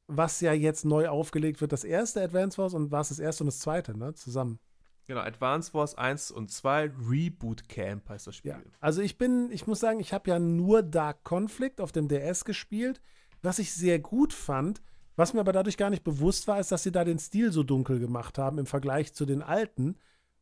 was 0.07 0.41
ja 0.41 0.53
jetzt 0.53 0.85
neu 0.85 1.09
aufgelegt 1.09 1.61
wird. 1.61 1.73
Das 1.73 1.85
erste 1.85 2.23
Advance 2.23 2.57
Wars 2.59 2.74
und 2.74 2.91
war 2.91 3.03
es 3.03 3.11
das 3.11 3.19
erste 3.19 3.45
und 3.45 3.49
das 3.49 3.59
zweite, 3.59 3.97
ne? 3.97 4.15
Zusammen. 4.15 4.59
Genau, 5.07 5.20
Advance 5.20 5.73
Wars 5.74 5.95
1 5.95 6.33
und 6.33 6.51
2, 6.51 6.91
Reboot 7.09 7.69
Camp 7.69 8.09
heißt 8.09 8.27
das 8.27 8.35
Spiel. 8.37 8.51
Ja. 8.53 8.62
Also 8.81 9.03
ich 9.03 9.19
bin, 9.19 9.51
ich 9.53 9.66
muss 9.69 9.78
sagen, 9.78 10.01
ich 10.01 10.12
habe 10.12 10.31
ja 10.31 10.39
nur 10.41 10.83
Dark 10.83 11.23
Conflict 11.23 11.81
auf 11.81 11.93
dem 11.93 12.09
DS 12.09 12.45
gespielt, 12.45 13.01
was 13.43 13.61
ich 13.61 13.73
sehr 13.73 14.01
gut 14.01 14.33
fand. 14.33 14.81
Was 15.17 15.33
mir 15.33 15.41
aber 15.41 15.53
dadurch 15.53 15.77
gar 15.77 15.91
nicht 15.91 16.05
bewusst 16.05 16.47
war, 16.47 16.61
ist, 16.61 16.71
dass 16.71 16.83
sie 16.83 16.93
da 16.93 17.05
den 17.05 17.19
Stil 17.19 17.51
so 17.51 17.63
dunkel 17.63 17.99
gemacht 17.99 18.39
haben 18.39 18.59
im 18.59 18.67
Vergleich 18.67 19.15
zu 19.15 19.25
den 19.25 19.43
alten. 19.43 19.97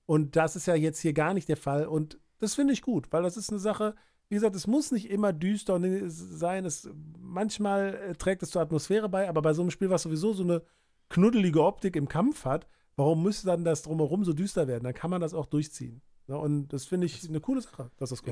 Und 0.07 0.37
das 0.37 0.57
ist 0.57 0.67
ja 0.67 0.75
jetzt 0.75 1.01
hier 1.01 1.13
gar 1.13 1.33
nicht 1.33 1.49
der 1.49 1.57
Fall. 1.57 1.87
Und 1.87 2.19
das 2.41 2.55
finde 2.55 2.73
ich 2.73 2.83
gut, 2.83 3.13
weil 3.13 3.23
das 3.23 3.37
ist 3.37 3.51
eine 3.51 3.61
Sache, 3.61 3.95
wie 4.29 4.35
gesagt, 4.35 4.57
es 4.57 4.67
muss 4.67 4.91
nicht 4.91 5.11
immer 5.11 5.33
düster 5.33 5.81
sein. 6.09 6.65
Es, 6.65 6.89
manchmal 7.19 7.95
äh, 7.95 8.15
trägt 8.15 8.43
es 8.43 8.51
zur 8.51 8.63
Atmosphäre 8.63 9.09
bei, 9.09 9.29
aber 9.29 9.43
bei 9.43 9.53
so 9.53 9.63
einem 9.63 9.71
Spiel, 9.71 9.91
was 9.91 10.03
sowieso 10.03 10.33
so 10.33 10.43
eine 10.43 10.63
knuddelige 11.09 11.63
Optik 11.63 11.95
im 11.95 12.09
Kampf 12.09 12.45
hat, 12.45 12.67
warum 12.97 13.23
müsste 13.23 13.47
dann 13.47 13.65
das 13.65 13.83
drumherum 13.83 14.25
so 14.25 14.33
düster 14.33 14.67
werden? 14.67 14.85
Dann 14.85 14.95
kann 14.95 15.11
man 15.11 15.21
das 15.21 15.35
auch 15.35 15.47
durchziehen. 15.47 16.03
Ja, 16.27 16.37
und 16.37 16.69
das 16.69 16.87
finde 16.87 17.07
ich 17.07 17.29
eine 17.29 17.41
coole 17.41 17.61
Sache, 17.61 17.91
dass 17.97 18.11
das 18.11 18.23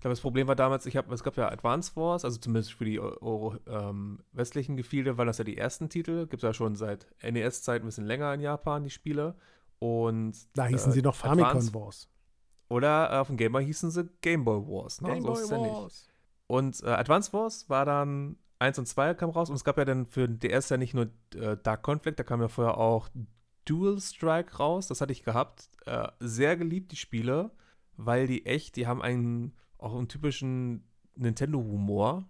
Ich 0.00 0.02
glaube, 0.02 0.12
glaub, 0.12 0.12
das 0.12 0.20
Problem 0.22 0.48
war 0.48 0.56
damals, 0.56 0.86
ich 0.86 0.96
hab, 0.96 1.12
es 1.12 1.22
gab 1.22 1.36
ja 1.36 1.50
Advance 1.50 1.94
Wars, 1.94 2.24
also 2.24 2.38
zumindest 2.38 2.72
für 2.72 2.86
die 2.86 2.98
Euro, 2.98 3.58
ähm, 3.66 4.20
westlichen 4.32 4.78
Gefilde 4.78 5.18
waren 5.18 5.26
das 5.26 5.36
ja 5.36 5.44
die 5.44 5.58
ersten 5.58 5.90
Titel. 5.90 6.26
Gibt 6.26 6.42
es 6.42 6.42
ja 6.42 6.54
schon 6.54 6.74
seit 6.74 7.06
NES-Zeit 7.22 7.82
ein 7.82 7.84
bisschen 7.84 8.06
länger 8.06 8.32
in 8.32 8.40
Japan, 8.40 8.82
die 8.82 8.88
Spiele. 8.88 9.34
Und 9.78 10.38
Da 10.56 10.64
hießen 10.64 10.90
äh, 10.90 10.94
sie 10.94 11.02
noch 11.02 11.14
Famicom 11.14 11.44
Advance- 11.44 11.74
Wars. 11.74 12.08
Oder 12.70 13.10
äh, 13.12 13.16
auf 13.18 13.26
dem 13.26 13.36
Game 13.36 13.52
Boy 13.52 13.62
hießen 13.62 13.90
sie 13.90 14.08
Game 14.22 14.42
Boy 14.42 14.66
Wars. 14.66 15.02
Ne? 15.02 15.10
Game 15.10 15.20
so 15.20 15.26
Boy 15.28 15.36
ist 15.36 15.44
es 15.44 15.50
ja 15.50 15.58
nicht. 15.58 15.70
Wars. 15.70 16.08
Und 16.46 16.82
äh, 16.82 16.86
Advance 16.86 17.32
Wars 17.34 17.68
war 17.68 17.84
dann 17.84 18.36
1 18.58 18.78
und 18.78 18.86
2 18.86 19.12
kam 19.12 19.28
raus 19.28 19.50
und 19.50 19.56
es 19.56 19.64
gab 19.64 19.76
ja 19.76 19.84
dann 19.84 20.06
für 20.06 20.26
den 20.26 20.38
DS 20.38 20.70
ja 20.70 20.78
nicht 20.78 20.94
nur 20.94 21.10
äh, 21.34 21.58
Dark 21.62 21.82
Conflict, 21.82 22.18
da 22.18 22.22
kam 22.22 22.40
ja 22.40 22.48
vorher 22.48 22.78
auch 22.78 23.10
Dual 23.66 24.00
Strike 24.00 24.56
raus, 24.56 24.86
das 24.86 25.02
hatte 25.02 25.12
ich 25.12 25.24
gehabt. 25.24 25.68
Äh, 25.84 26.08
sehr 26.20 26.56
geliebt, 26.56 26.92
die 26.92 26.96
Spiele, 26.96 27.50
weil 27.98 28.26
die 28.26 28.46
echt, 28.46 28.76
die 28.76 28.86
haben 28.86 29.02
einen, 29.02 29.54
auch 29.82 29.94
einen 29.94 30.08
typischen 30.08 30.84
Nintendo-Humor, 31.16 32.28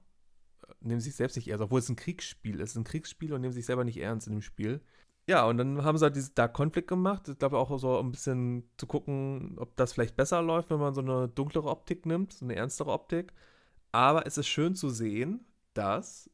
äh, 0.67 0.73
nehmen 0.81 1.01
sich 1.01 1.15
selbst 1.15 1.37
nicht 1.37 1.49
ernst, 1.49 1.65
obwohl 1.65 1.81
es 1.81 1.89
ein 1.89 1.97
Kriegsspiel 1.97 2.61
ist, 2.61 2.77
ein 2.77 2.85
Kriegsspiel 2.85 3.33
und 3.33 3.41
nehmen 3.41 3.53
sich 3.53 3.67
selber 3.67 3.85
nicht 3.85 3.99
ernst 3.99 4.27
in 4.27 4.35
dem 4.35 4.43
Spiel. 4.43 4.81
Ja, 5.27 5.47
und 5.47 5.59
dann 5.59 5.85
haben 5.85 5.97
sie 5.97 6.05
halt 6.05 6.17
dieses 6.17 6.35
Dark 6.35 6.55
Conflict 6.55 6.89
gemacht. 6.89 7.29
Ich 7.29 7.39
glaube 7.39 7.59
auch 7.59 7.79
so 7.79 8.01
ein 8.01 8.11
bisschen 8.11 8.69
zu 8.79 8.87
gucken, 8.87 9.57
ob 9.59 9.77
das 9.77 9.93
vielleicht 9.93 10.17
besser 10.17 10.43
läuft, 10.43 10.71
wenn 10.71 10.81
man 10.81 10.95
so 10.95 11.03
eine 11.03 11.29
dunklere 11.29 11.69
Optik 11.69 12.07
nimmt, 12.07 12.33
so 12.33 12.45
eine 12.45 12.57
ernstere 12.57 12.91
Optik. 12.91 13.33
Aber 13.93 14.27
es 14.27 14.39
ist 14.39 14.49
schön 14.49 14.75
zu 14.75 14.89
sehen, 14.89 15.47
dass 15.75 16.31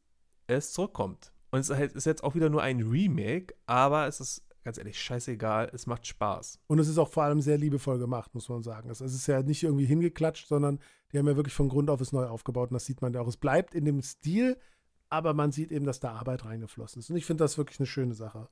es 0.47 0.71
zurückkommt. 0.71 1.31
Und 1.51 1.59
es 1.59 1.69
ist 1.69 1.77
halt- 1.77 2.05
jetzt 2.05 2.23
auch 2.23 2.35
wieder 2.35 2.49
nur 2.49 2.61
ein 2.61 2.81
Remake, 2.81 3.53
aber 3.65 4.07
es 4.07 4.19
ist 4.19 4.43
ganz 4.63 4.77
ehrlich 4.77 4.99
scheißegal, 4.99 5.69
es 5.73 5.85
macht 5.87 6.05
Spaß. 6.05 6.59
Und 6.67 6.79
es 6.79 6.89
ist 6.89 6.97
auch 6.97 7.09
vor 7.09 7.23
allem 7.23 7.39
sehr 7.39 7.57
liebevoll 7.57 7.99
gemacht, 7.99 8.33
muss 8.33 8.49
man 8.49 8.63
sagen. 8.63 8.89
Es 8.89 8.99
ist 8.99 9.27
ja 9.27 9.41
nicht 9.41 9.63
irgendwie 9.63 9.85
hingeklatscht, 9.85 10.47
sondern 10.47 10.79
die 11.11 11.19
haben 11.19 11.27
ja 11.27 11.35
wirklich 11.35 11.53
von 11.53 11.69
Grund 11.69 11.89
auf 11.89 12.01
es 12.01 12.11
neu 12.11 12.25
aufgebaut. 12.25 12.69
Und 12.71 12.75
das 12.75 12.85
sieht 12.85 13.01
man 13.01 13.13
ja 13.13 13.21
auch. 13.21 13.27
Es 13.27 13.37
bleibt 13.37 13.73
in 13.73 13.85
dem 13.85 14.01
Stil, 14.01 14.57
aber 15.09 15.33
man 15.33 15.51
sieht 15.51 15.71
eben, 15.71 15.85
dass 15.85 15.99
da 15.99 16.11
Arbeit 16.13 16.45
reingeflossen 16.45 16.99
ist. 16.99 17.09
Und 17.09 17.15
ich 17.17 17.25
finde 17.25 17.43
das 17.43 17.57
wirklich 17.57 17.79
eine 17.79 17.87
schöne 17.87 18.13
Sache. 18.13 18.49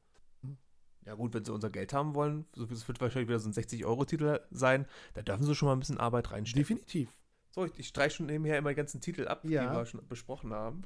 Ja 1.06 1.14
gut, 1.14 1.34
wenn 1.36 1.45
sie 1.45 1.53
unser 1.53 1.69
Geld 1.69 1.94
haben 1.94 2.15
wollen, 2.15 2.45
so 2.56 2.64
es 2.65 2.88
wird 2.88 2.99
wahrscheinlich 2.99 3.30
wieder 3.30 3.40
so 3.40 3.48
ein 3.48 3.53
60-Euro-Titel 3.53 4.40
sein, 4.49 4.88
da 5.14 5.22
dürfen 5.22 5.44
sie 5.44 5.53
schon 5.53 5.68
mal 5.68 5.73
ein 5.73 5.80
bisschen 5.80 5.99
Arbeit 5.99 6.32
reinstecken. 6.32 6.64
Definitiv. 6.64 7.10
So, 7.52 7.64
ich, 7.65 7.77
ich 7.77 7.88
streiche 7.88 8.18
schon 8.18 8.26
nebenher 8.26 8.57
immer 8.57 8.69
die 8.69 8.76
ganzen 8.76 9.02
Titel 9.02 9.27
ab, 9.27 9.45
Ja. 9.45 9.69
die 9.69 9.76
wir 9.77 9.86
schon 9.86 10.06
besprochen 10.07 10.52
haben. 10.52 10.82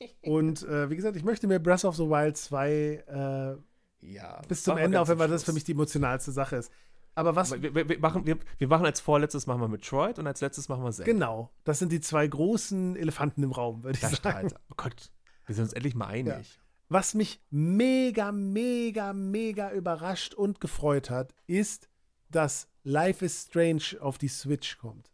Und 0.22 0.62
äh, 0.62 0.88
wie 0.90 0.96
gesagt, 0.96 1.16
ich 1.16 1.24
möchte 1.24 1.46
mir 1.46 1.58
Breath 1.60 1.84
of 1.84 1.96
the 1.96 2.04
Wild 2.04 2.36
2 2.36 2.70
äh, 4.00 4.06
Ja. 4.12 4.40
bis 4.48 4.62
zum 4.62 4.78
Ende, 4.78 5.00
auch 5.00 5.08
wenn 5.08 5.18
das 5.18 5.44
für 5.44 5.52
mich 5.52 5.64
die 5.64 5.72
emotionalste 5.72 6.32
Sache 6.32 6.56
ist. 6.56 6.72
Aber 7.18 7.34
was, 7.34 7.52
Aber 7.52 7.74
wir, 7.74 7.88
wir, 7.88 7.98
machen, 7.98 8.26
wir, 8.26 8.38
wir 8.58 8.68
machen 8.68 8.86
als 8.86 9.00
vorletztes 9.00 9.48
machen 9.48 9.60
wir 9.60 9.66
Metroid 9.66 10.20
und 10.20 10.28
als 10.28 10.40
letztes 10.40 10.68
machen 10.68 10.84
wir 10.84 10.92
Zelda. 10.92 11.10
genau, 11.10 11.50
das 11.64 11.80
sind 11.80 11.90
die 11.90 12.00
zwei 12.00 12.24
großen 12.28 12.94
Elefanten 12.94 13.42
im 13.42 13.50
Raum, 13.50 13.82
würde 13.82 13.96
ich 13.96 14.00
Das 14.00 14.12
sagen. 14.12 14.48
Streit. 14.48 14.54
Oh 14.70 14.74
Gott, 14.76 15.10
wir 15.46 15.54
sind 15.56 15.64
uns 15.64 15.72
endlich 15.72 15.96
mal 15.96 16.06
einig. 16.06 16.60
Was 16.88 17.14
mich 17.14 17.40
mega, 17.50 18.30
mega, 18.30 19.12
mega 19.12 19.72
überrascht 19.72 20.34
und 20.34 20.60
gefreut 20.60 21.10
hat, 21.10 21.34
ist, 21.48 21.88
dass 22.30 22.68
Life 22.84 23.24
is 23.24 23.46
Strange 23.48 24.00
auf 24.00 24.16
die 24.16 24.28
Switch 24.28 24.78
kommt. 24.78 25.10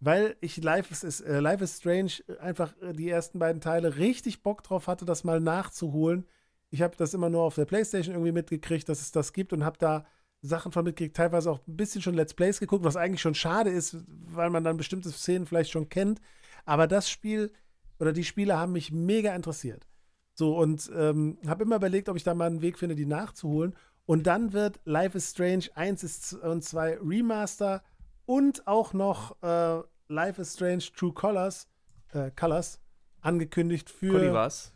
Weil 0.00 0.36
ich 0.40 0.56
Life 0.56 0.92
is, 0.92 1.04
is, 1.04 1.20
äh, 1.20 1.38
Life 1.38 1.62
is 1.62 1.78
Strange 1.78 2.12
einfach 2.40 2.74
äh, 2.82 2.92
die 2.92 3.08
ersten 3.08 3.38
beiden 3.38 3.60
Teile 3.60 3.96
richtig 3.98 4.42
Bock 4.42 4.64
drauf 4.64 4.88
hatte, 4.88 5.04
das 5.04 5.22
mal 5.22 5.40
nachzuholen. 5.40 6.26
Ich 6.70 6.82
habe 6.82 6.96
das 6.96 7.14
immer 7.14 7.30
nur 7.30 7.42
auf 7.44 7.54
der 7.54 7.66
Playstation 7.66 8.16
irgendwie 8.16 8.32
mitgekriegt, 8.32 8.88
dass 8.88 9.00
es 9.00 9.12
das 9.12 9.32
gibt 9.32 9.52
und 9.52 9.64
habe 9.64 9.78
da 9.78 10.04
Sachen 10.42 10.72
von 10.72 10.84
mitgekriegt, 10.84 11.16
teilweise 11.16 11.50
auch 11.50 11.60
ein 11.66 11.76
bisschen 11.76 12.02
schon 12.02 12.14
Let's 12.14 12.34
Plays 12.34 12.60
geguckt, 12.60 12.84
was 12.84 12.96
eigentlich 12.96 13.20
schon 13.20 13.34
schade 13.34 13.70
ist, 13.70 13.96
weil 14.06 14.50
man 14.50 14.64
dann 14.64 14.76
bestimmte 14.76 15.10
Szenen 15.10 15.46
vielleicht 15.46 15.70
schon 15.70 15.88
kennt. 15.88 16.20
Aber 16.64 16.86
das 16.86 17.10
Spiel 17.10 17.52
oder 17.98 18.12
die 18.12 18.24
Spiele 18.24 18.58
haben 18.58 18.72
mich 18.72 18.92
mega 18.92 19.34
interessiert. 19.34 19.86
So, 20.34 20.56
und 20.56 20.90
ähm, 20.94 21.38
habe 21.46 21.64
immer 21.64 21.76
überlegt, 21.76 22.08
ob 22.08 22.16
ich 22.16 22.24
da 22.24 22.34
mal 22.34 22.46
einen 22.46 22.60
Weg 22.60 22.78
finde, 22.78 22.94
die 22.94 23.06
nachzuholen. 23.06 23.74
Und 24.04 24.26
dann 24.26 24.52
wird 24.52 24.80
Life 24.84 25.16
is 25.16 25.30
Strange 25.30 25.64
1 25.74 26.04
ist 26.04 26.34
und 26.34 26.62
2 26.62 26.98
Remaster 27.00 27.82
und 28.26 28.66
auch 28.66 28.92
noch 28.92 29.42
äh, 29.42 29.80
Life 30.08 30.40
is 30.40 30.54
Strange 30.54 30.84
True 30.94 31.12
Colors, 31.12 31.68
äh, 32.12 32.30
Colors 32.30 32.80
angekündigt 33.20 33.90
für, 33.90 34.32
was? 34.32 34.72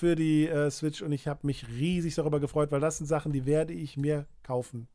Für 0.00 0.16
die 0.16 0.48
äh, 0.48 0.70
Switch. 0.70 1.02
Und 1.02 1.12
ich 1.12 1.28
habe 1.28 1.46
mich 1.46 1.68
riesig 1.68 2.14
darüber 2.14 2.40
gefreut, 2.40 2.72
weil 2.72 2.80
das 2.80 2.98
sind 2.98 3.06
Sachen, 3.06 3.32
die 3.32 3.44
werde 3.44 3.74
ich 3.74 3.96
mir 3.96 4.26
kaufen. 4.42 4.88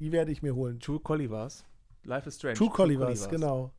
Die 0.00 0.10
werde 0.10 0.32
ich 0.32 0.42
mir 0.42 0.54
holen. 0.54 0.80
True 0.80 1.00
Collie 1.00 1.30
war's. 1.30 1.64
Life 2.04 2.28
is 2.28 2.36
Strange. 2.36 2.56
True 2.56 2.70
Collie 2.70 2.98
war's. 2.98 3.28
genau. 3.28 3.72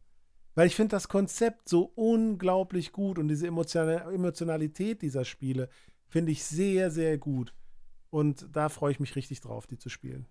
Weil 0.55 0.67
ich 0.67 0.75
finde 0.75 0.91
das 0.91 1.09
Konzept 1.09 1.67
so 1.67 1.91
unglaublich 1.95 2.91
gut 2.91 3.17
und 3.17 3.27
diese 3.27 3.47
Emotional 3.47 4.13
Emotionalität 4.13 5.01
dieser 5.01 5.25
Spiele 5.25 5.67
finde 6.07 6.31
ich 6.31 6.43
sehr, 6.43 6.91
sehr 6.91 7.17
gut. 7.17 7.55
Und 8.11 8.47
da 8.55 8.69
freue 8.69 8.91
ich 8.91 8.99
mich 8.99 9.15
richtig 9.15 9.41
drauf, 9.41 9.65
die 9.65 9.79
zu 9.79 9.89
spielen. 9.89 10.27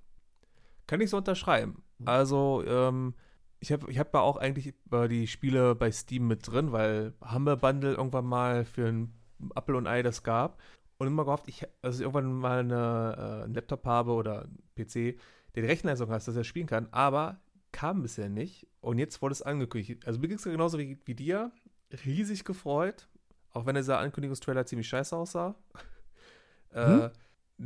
Kann 0.86 1.00
ich 1.00 1.10
so 1.10 1.16
unterschreiben. 1.16 1.82
Also, 2.04 2.62
ähm, 2.64 3.14
ich 3.58 3.72
habe 3.72 3.90
ich 3.90 3.98
hab 3.98 4.14
ja 4.14 4.20
auch 4.20 4.36
eigentlich 4.36 4.74
die 5.10 5.26
Spiele 5.26 5.74
bei 5.74 5.90
Steam 5.90 6.28
mit 6.28 6.46
drin, 6.46 6.70
weil 6.70 7.14
Humble 7.20 7.56
Bundle 7.56 7.94
irgendwann 7.94 8.26
mal 8.26 8.64
für 8.64 8.86
ein 8.86 9.12
Apple 9.54 9.76
und 9.76 9.86
Ei 9.86 10.02
das 10.02 10.22
gab. 10.22 10.60
Und 10.98 11.06
immer 11.08 11.24
gehofft, 11.24 11.48
ich, 11.48 11.66
also 11.82 12.02
irgendwann 12.02 12.32
mal 12.32 12.60
eine, 12.60 13.16
äh, 13.16 13.44
einen 13.44 13.54
Laptop 13.54 13.84
habe 13.86 14.12
oder 14.12 14.42
einen 14.42 14.62
PC, 14.76 15.18
der 15.54 15.62
die 15.62 15.68
Rechenleistung 15.68 16.10
hat, 16.10 16.26
dass 16.26 16.36
er 16.36 16.44
spielen 16.44 16.66
kann. 16.66 16.88
Aber 16.92 17.40
kam 17.72 18.02
bisher 18.02 18.28
nicht. 18.28 18.66
Und 18.80 18.98
jetzt 18.98 19.20
wurde 19.20 19.32
es 19.32 19.42
angekündigt. 19.42 20.06
Also 20.06 20.20
mir 20.20 20.28
ging 20.28 20.36
es 20.36 20.44
genauso 20.44 20.78
wie, 20.78 20.98
wie 21.04 21.14
dir. 21.14 21.50
Riesig 22.04 22.44
gefreut. 22.44 23.08
Auch 23.50 23.66
wenn 23.66 23.74
dieser 23.74 23.98
Ankündigungstrailer 23.98 24.64
ziemlich 24.66 24.88
scheiße 24.88 25.16
aussah. 25.16 25.54
Äh, 26.74 26.86
hm? 26.86 27.00
äh, 27.02 27.10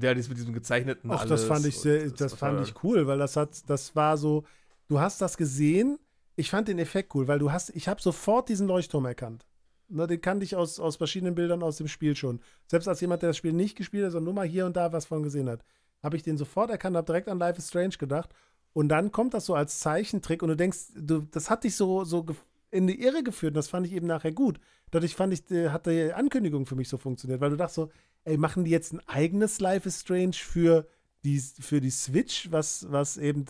ja, 0.04 0.14
das 0.14 0.28
mit 0.28 0.36
diesem 0.36 0.52
gezeichneten. 0.52 1.10
Ach, 1.12 1.24
das 1.24 1.44
fand 1.44 1.64
ich 1.64 1.78
sehr, 1.78 2.10
das 2.10 2.34
fand 2.34 2.60
ich 2.60 2.82
cool, 2.82 3.06
weil 3.06 3.18
das 3.18 3.36
hat, 3.36 3.70
das 3.70 3.94
war 3.94 4.16
so, 4.16 4.44
du 4.88 4.98
hast 4.98 5.20
das 5.20 5.36
gesehen. 5.36 6.00
Ich 6.34 6.50
fand 6.50 6.66
den 6.66 6.80
Effekt 6.80 7.14
cool, 7.14 7.28
weil 7.28 7.38
du 7.38 7.52
hast, 7.52 7.70
ich 7.70 7.86
habe 7.86 8.02
sofort 8.02 8.48
diesen 8.48 8.66
Leuchtturm 8.66 9.06
erkannt. 9.06 9.46
Na, 9.88 10.06
den 10.06 10.20
kannte 10.20 10.44
ich 10.44 10.56
aus, 10.56 10.80
aus 10.80 10.96
verschiedenen 10.96 11.34
Bildern 11.34 11.62
aus 11.62 11.76
dem 11.76 11.88
Spiel 11.88 12.16
schon. 12.16 12.40
Selbst 12.66 12.88
als 12.88 13.00
jemand, 13.00 13.22
der 13.22 13.30
das 13.30 13.36
Spiel 13.36 13.52
nicht 13.52 13.76
gespielt 13.76 14.04
hat, 14.04 14.12
sondern 14.12 14.24
nur 14.24 14.34
mal 14.34 14.46
hier 14.46 14.66
und 14.66 14.76
da 14.76 14.92
was 14.92 15.06
von 15.06 15.22
gesehen 15.22 15.48
hat, 15.48 15.64
habe 16.02 16.16
ich 16.16 16.22
den 16.22 16.36
sofort 16.36 16.70
erkannt, 16.70 16.96
habe 16.96 17.06
direkt 17.06 17.28
an 17.28 17.38
Life 17.38 17.58
is 17.58 17.68
Strange 17.68 17.96
gedacht 17.98 18.30
und 18.72 18.88
dann 18.88 19.10
kommt 19.12 19.32
das 19.32 19.46
so 19.46 19.54
als 19.54 19.78
Zeichentrick 19.78 20.42
und 20.42 20.50
du 20.50 20.56
denkst, 20.56 20.88
du, 20.94 21.20
das 21.30 21.48
hat 21.48 21.64
dich 21.64 21.76
so, 21.76 22.04
so 22.04 22.26
in 22.70 22.86
die 22.86 23.00
Irre 23.00 23.22
geführt 23.22 23.52
und 23.52 23.56
das 23.56 23.68
fand 23.68 23.86
ich 23.86 23.92
eben 23.92 24.06
nachher 24.06 24.32
gut. 24.32 24.60
Dadurch 24.90 25.14
fand 25.14 25.32
ich, 25.32 25.44
hat 25.70 25.86
die 25.86 26.12
Ankündigung 26.12 26.66
für 26.66 26.76
mich 26.76 26.88
so 26.88 26.98
funktioniert, 26.98 27.40
weil 27.40 27.50
du 27.50 27.56
dachtest 27.56 27.76
so, 27.76 27.90
ey, 28.24 28.36
machen 28.36 28.64
die 28.64 28.70
jetzt 28.70 28.92
ein 28.92 29.00
eigenes 29.08 29.60
Life 29.60 29.88
is 29.88 30.00
Strange 30.00 30.34
für 30.34 30.86
die, 31.24 31.38
für 31.38 31.80
die 31.80 31.90
Switch, 31.90 32.50
was, 32.52 32.86
was 32.90 33.16
eben 33.16 33.46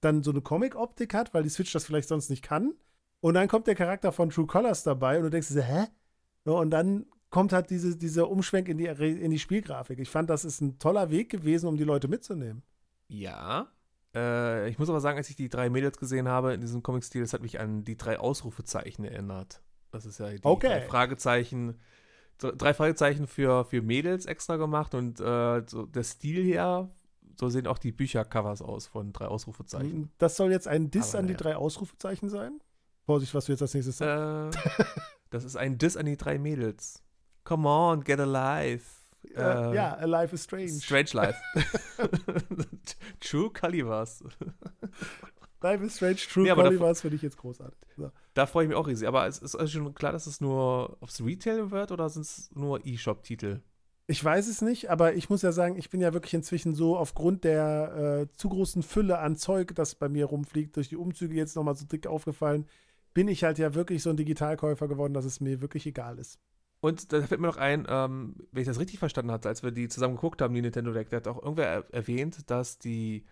dann 0.00 0.22
so 0.22 0.30
eine 0.30 0.40
Comic-Optik 0.40 1.14
hat, 1.14 1.32
weil 1.34 1.42
die 1.42 1.50
Switch 1.50 1.72
das 1.72 1.84
vielleicht 1.84 2.08
sonst 2.08 2.28
nicht 2.28 2.42
kann. 2.42 2.74
Und 3.24 3.32
dann 3.32 3.48
kommt 3.48 3.66
der 3.66 3.74
Charakter 3.74 4.12
von 4.12 4.28
True 4.28 4.44
Colors 4.44 4.82
dabei 4.82 5.16
und 5.16 5.22
du 5.22 5.30
denkst, 5.30 5.48
hä? 5.54 5.86
und 6.44 6.68
dann 6.68 7.06
kommt 7.30 7.54
halt 7.54 7.70
diese, 7.70 7.96
dieser 7.96 8.28
Umschwenk 8.28 8.68
in 8.68 8.76
die, 8.76 8.84
in 8.84 9.30
die 9.30 9.38
Spielgrafik. 9.38 9.98
Ich 9.98 10.10
fand, 10.10 10.28
das 10.28 10.44
ist 10.44 10.60
ein 10.60 10.78
toller 10.78 11.08
Weg 11.08 11.30
gewesen, 11.30 11.66
um 11.66 11.78
die 11.78 11.84
Leute 11.84 12.06
mitzunehmen. 12.06 12.62
Ja, 13.08 13.72
äh, 14.14 14.68
ich 14.68 14.78
muss 14.78 14.90
aber 14.90 15.00
sagen, 15.00 15.16
als 15.16 15.30
ich 15.30 15.36
die 15.36 15.48
drei 15.48 15.70
Mädels 15.70 15.96
gesehen 15.96 16.28
habe 16.28 16.52
in 16.52 16.60
diesem 16.60 16.82
Comic-Stil, 16.82 17.22
das 17.22 17.32
hat 17.32 17.40
mich 17.40 17.58
an 17.60 17.82
die 17.82 17.96
drei 17.96 18.18
Ausrufezeichen 18.18 19.06
erinnert. 19.06 19.62
Das 19.90 20.04
ist 20.04 20.20
ja 20.20 20.28
die 20.28 20.40
okay. 20.42 20.66
drei 20.66 20.80
Fragezeichen, 20.82 21.80
drei 22.36 22.74
Fragezeichen 22.74 23.26
für, 23.26 23.64
für 23.64 23.80
Mädels 23.80 24.26
extra 24.26 24.56
gemacht 24.56 24.94
und 24.94 25.18
äh, 25.20 25.62
so 25.66 25.86
der 25.86 26.04
Stil 26.04 26.44
her, 26.44 26.90
so 27.40 27.48
sehen 27.48 27.68
auch 27.68 27.78
die 27.78 27.92
Büchercovers 27.92 28.60
aus 28.60 28.86
von 28.86 29.14
drei 29.14 29.28
Ausrufezeichen. 29.28 30.12
Das 30.18 30.36
soll 30.36 30.50
jetzt 30.50 30.68
ein 30.68 30.90
Diss 30.90 31.14
aber, 31.14 31.20
an 31.20 31.26
die 31.28 31.32
ja. 31.32 31.38
drei 31.38 31.56
Ausrufezeichen 31.56 32.28
sein? 32.28 32.60
Vorsicht, 33.04 33.34
was 33.34 33.46
du 33.46 33.52
jetzt 33.52 33.62
als 33.62 33.74
nächstes 33.74 33.98
sagst. 33.98 34.58
Äh, 34.58 34.84
das 35.30 35.44
ist 35.44 35.56
ein 35.56 35.78
Diss 35.78 35.96
an 35.96 36.06
die 36.06 36.16
drei 36.16 36.38
Mädels. 36.38 37.02
Come 37.44 37.68
on, 37.68 38.02
get 38.02 38.20
alive. 38.20 38.82
Äh, 39.34 39.74
ja, 39.74 39.94
Alive 39.94 40.34
is 40.34 40.44
Strange. 40.44 40.80
Strange 40.80 41.10
Life. 41.12 41.38
True 43.20 43.50
Calibers. 43.50 44.22
Life 45.62 45.84
is 45.84 45.96
Strange, 45.96 46.16
True 46.16 46.44
nee, 46.44 46.54
Calibers 46.54 47.00
finde 47.00 47.16
ich 47.16 47.22
jetzt 47.22 47.38
großartig. 47.38 47.78
So. 47.96 48.10
Da 48.34 48.46
freue 48.46 48.64
ich 48.64 48.68
mich 48.68 48.76
auch 48.76 48.86
riesig. 48.86 49.08
Aber 49.08 49.26
es 49.26 49.38
ist 49.38 49.56
also 49.56 49.66
schon 49.66 49.94
klar, 49.94 50.12
dass 50.12 50.26
es 50.26 50.40
nur 50.40 50.96
aufs 51.00 51.22
Retail 51.22 51.70
wird 51.70 51.90
oder 51.90 52.08
sind 52.10 52.22
es 52.22 52.50
nur 52.54 52.84
E-Shop-Titel? 52.84 53.60
Ich 54.06 54.22
weiß 54.22 54.48
es 54.48 54.60
nicht, 54.60 54.90
aber 54.90 55.14
ich 55.14 55.30
muss 55.30 55.40
ja 55.40 55.52
sagen, 55.52 55.76
ich 55.78 55.88
bin 55.88 56.02
ja 56.02 56.12
wirklich 56.12 56.34
inzwischen 56.34 56.74
so 56.74 56.98
aufgrund 56.98 57.44
der 57.44 58.26
äh, 58.28 58.36
zu 58.36 58.50
großen 58.50 58.82
Fülle 58.82 59.18
an 59.18 59.36
Zeug, 59.36 59.74
das 59.74 59.94
bei 59.94 60.10
mir 60.10 60.26
rumfliegt, 60.26 60.76
durch 60.76 60.90
die 60.90 60.96
Umzüge 60.96 61.34
jetzt 61.34 61.56
nochmal 61.56 61.74
so 61.74 61.86
dick 61.86 62.06
aufgefallen, 62.06 62.66
bin 63.14 63.28
ich 63.28 63.44
halt 63.44 63.58
ja 63.58 63.74
wirklich 63.74 64.02
so 64.02 64.10
ein 64.10 64.16
Digitalkäufer 64.16 64.88
geworden, 64.88 65.14
dass 65.14 65.24
es 65.24 65.40
mir 65.40 65.62
wirklich 65.62 65.86
egal 65.86 66.18
ist. 66.18 66.38
Und 66.80 67.14
da 67.14 67.22
fällt 67.22 67.40
mir 67.40 67.46
noch 67.46 67.56
ein, 67.56 67.86
ähm, 67.88 68.34
wenn 68.52 68.60
ich 68.60 68.68
das 68.68 68.78
richtig 68.78 68.98
verstanden 68.98 69.30
hatte, 69.30 69.48
als 69.48 69.62
wir 69.62 69.70
die 69.70 69.88
zusammen 69.88 70.16
geguckt 70.16 70.42
haben, 70.42 70.52
die 70.52 70.60
Nintendo 70.60 70.92
Direct, 70.92 71.14
da 71.14 71.16
hat 71.16 71.28
auch 71.28 71.42
irgendwer 71.42 71.66
er 71.66 71.94
erwähnt, 71.94 72.50
dass 72.50 72.78
die, 72.78 73.24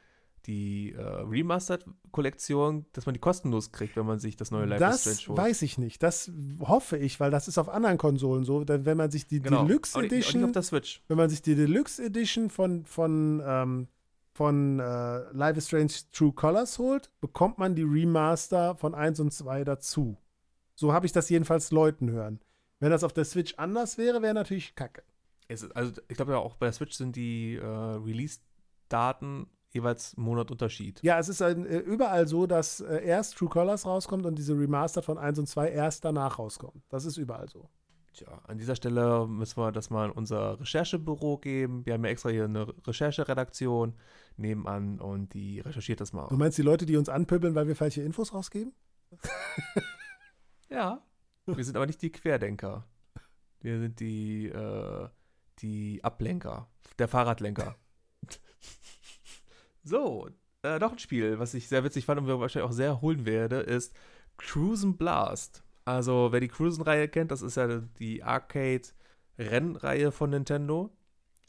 die 0.46 0.92
äh, 0.92 1.02
Remastered-Kollektion, 1.02 2.86
dass 2.92 3.04
man 3.04 3.12
die 3.12 3.20
kostenlos 3.20 3.70
kriegt, 3.70 3.96
wenn 3.96 4.06
man 4.06 4.20
sich 4.20 4.36
das 4.36 4.52
neue 4.52 4.64
Life 4.64 4.82
is 4.82 5.00
Strange 5.00 5.16
holt. 5.28 5.38
Das 5.38 5.44
weiß 5.44 5.62
ich 5.62 5.76
nicht. 5.76 6.02
Das 6.02 6.32
hoffe 6.60 6.96
ich, 6.96 7.20
weil 7.20 7.30
das 7.30 7.46
ist 7.46 7.58
auf 7.58 7.68
anderen 7.68 7.98
Konsolen 7.98 8.44
so. 8.44 8.64
Denn 8.64 8.86
wenn 8.86 8.96
man 8.96 9.10
sich 9.10 9.26
die 9.26 9.42
genau. 9.42 9.66
Deluxe 9.66 9.98
Edition. 9.98 10.30
Auch 10.30 10.34
nicht 10.34 10.44
auf 10.44 10.52
der 10.52 10.62
Switch. 10.62 11.02
Wenn 11.08 11.18
man 11.18 11.28
sich 11.28 11.42
die 11.42 11.54
Deluxe 11.54 12.02
Edition 12.02 12.48
von, 12.48 12.86
von, 12.86 13.42
ähm, 13.44 13.88
von 14.42 14.80
äh, 14.80 15.18
Life 15.30 15.56
is 15.56 15.68
Strange 15.68 15.92
True 16.10 16.32
Colors 16.32 16.76
holt, 16.80 17.12
bekommt 17.20 17.58
man 17.58 17.76
die 17.76 17.84
Remaster 17.84 18.74
von 18.74 18.92
1 18.92 19.20
und 19.20 19.32
2 19.32 19.62
dazu. 19.62 20.18
So 20.74 20.92
habe 20.92 21.06
ich 21.06 21.12
das 21.12 21.28
jedenfalls 21.28 21.70
Leuten 21.70 22.10
hören. 22.10 22.40
Wenn 22.80 22.90
das 22.90 23.04
auf 23.04 23.12
der 23.12 23.24
Switch 23.24 23.54
anders 23.54 23.98
wäre, 23.98 24.20
wäre 24.20 24.34
natürlich 24.34 24.74
kacke. 24.74 25.04
Ist, 25.46 25.76
also 25.76 25.92
ich 26.08 26.16
glaube 26.16 26.32
ja 26.32 26.38
auch 26.38 26.56
bei 26.56 26.66
der 26.66 26.72
Switch 26.72 26.96
sind 26.96 27.14
die 27.14 27.54
äh, 27.54 27.64
Release-Daten 27.64 29.46
jeweils 29.70 30.16
einen 30.16 30.26
Monat 30.26 30.50
Unterschied. 30.50 31.00
Ja, 31.04 31.20
es 31.20 31.28
ist 31.28 31.40
ein, 31.40 31.64
äh, 31.64 31.78
überall 31.78 32.26
so, 32.26 32.48
dass 32.48 32.80
äh, 32.80 33.04
erst 33.04 33.36
True 33.36 33.48
Colors 33.48 33.86
rauskommt 33.86 34.26
und 34.26 34.36
diese 34.36 34.58
Remastered 34.58 35.04
von 35.04 35.18
1 35.18 35.38
und 35.38 35.46
2 35.46 35.68
erst 35.68 36.04
danach 36.04 36.40
rauskommt. 36.40 36.82
Das 36.88 37.04
ist 37.04 37.16
überall 37.16 37.48
so. 37.48 37.70
Tja, 38.12 38.40
an 38.48 38.58
dieser 38.58 38.74
Stelle 38.74 39.24
müssen 39.28 39.56
wir 39.58 39.70
das 39.70 39.88
mal 39.88 40.06
in 40.06 40.10
unser 40.10 40.58
Recherchebüro 40.58 41.38
geben. 41.38 41.86
Wir 41.86 41.94
haben 41.94 42.04
ja 42.04 42.10
extra 42.10 42.30
hier 42.30 42.46
eine 42.46 42.66
Rechercheredaktion 42.84 43.94
nebenan 44.36 45.00
und 45.00 45.34
die 45.34 45.60
recherchiert 45.60 46.00
das 46.00 46.12
mal. 46.12 46.28
Du 46.28 46.36
meinst 46.36 46.58
die 46.58 46.62
Leute, 46.62 46.86
die 46.86 46.96
uns 46.96 47.08
anpöbeln, 47.08 47.54
weil 47.54 47.66
wir 47.66 47.76
falsche 47.76 48.02
Infos 48.02 48.32
rausgeben? 48.32 48.72
ja, 50.70 51.02
wir 51.46 51.64
sind 51.64 51.76
aber 51.76 51.86
nicht 51.86 52.02
die 52.02 52.12
Querdenker. 52.12 52.86
Wir 53.60 53.78
sind 53.78 54.00
die, 54.00 54.46
äh, 54.48 55.08
die 55.60 56.02
Ablenker, 56.02 56.68
der 56.98 57.08
Fahrradlenker. 57.08 57.76
so, 59.84 60.28
äh, 60.62 60.78
noch 60.78 60.92
ein 60.92 60.98
Spiel, 60.98 61.38
was 61.38 61.54
ich 61.54 61.68
sehr 61.68 61.84
witzig 61.84 62.06
fand 62.06 62.20
und 62.20 62.26
wir 62.26 62.40
wahrscheinlich 62.40 62.68
auch 62.68 62.74
sehr 62.74 63.00
holen 63.00 63.26
werde, 63.26 63.60
ist 63.60 63.94
Cruisen 64.36 64.96
Blast. 64.96 65.62
Also, 65.84 66.28
wer 66.30 66.40
die 66.40 66.48
Cruisen-Reihe 66.48 67.08
kennt, 67.08 67.32
das 67.32 67.42
ist 67.42 67.56
ja 67.56 67.80
die 67.98 68.22
Arcade-Rennreihe 68.22 70.12
von 70.12 70.30
Nintendo. 70.30 70.90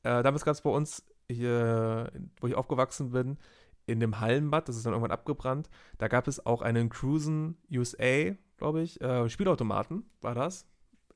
Äh, 0.01 0.23
damals 0.23 0.43
gab 0.43 0.55
es 0.55 0.61
bei 0.61 0.71
uns, 0.71 1.03
hier, 1.29 2.11
wo 2.39 2.47
ich 2.47 2.55
aufgewachsen 2.55 3.11
bin, 3.11 3.37
in 3.85 3.99
dem 3.99 4.19
Hallenbad, 4.19 4.69
das 4.69 4.77
ist 4.77 4.85
dann 4.85 4.93
irgendwann 4.93 5.11
abgebrannt, 5.11 5.69
da 5.97 6.07
gab 6.07 6.27
es 6.27 6.45
auch 6.45 6.61
einen 6.61 6.89
Cruisen 6.89 7.57
USA 7.71 8.35
glaube 8.63 8.81
ich. 8.81 9.01
Äh, 9.01 9.29
Spielautomaten 9.29 10.05
war 10.21 10.35
das. 10.35 10.65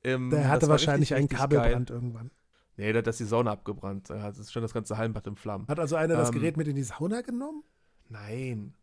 Ähm, 0.04 0.30
Der 0.30 0.50
hatte 0.50 0.68
wahrscheinlich 0.68 1.14
richtig, 1.14 1.18
einen 1.18 1.30
Kabelbrand 1.30 1.90
geil. 1.90 1.96
irgendwann. 1.96 2.32
Nee, 2.76 2.94
da 2.94 3.00
ist 3.00 3.20
die 3.20 3.24
Sauna 3.24 3.52
abgebrannt. 3.52 4.10
Da 4.10 4.28
ist 4.28 4.52
schon 4.52 4.62
das 4.62 4.74
ganze 4.74 4.98
Hallenbad 4.98 5.26
im 5.28 5.38
Flammen. 5.38 5.66
Hat 5.68 5.80
also 5.80 5.96
einer 5.96 6.14
ähm, 6.14 6.20
das 6.20 6.32
Gerät 6.32 6.58
mit 6.58 6.68
in 6.68 6.76
die 6.76 6.84
Sauna 6.84 7.22
genommen? 7.22 7.64
Nein. 8.10 8.76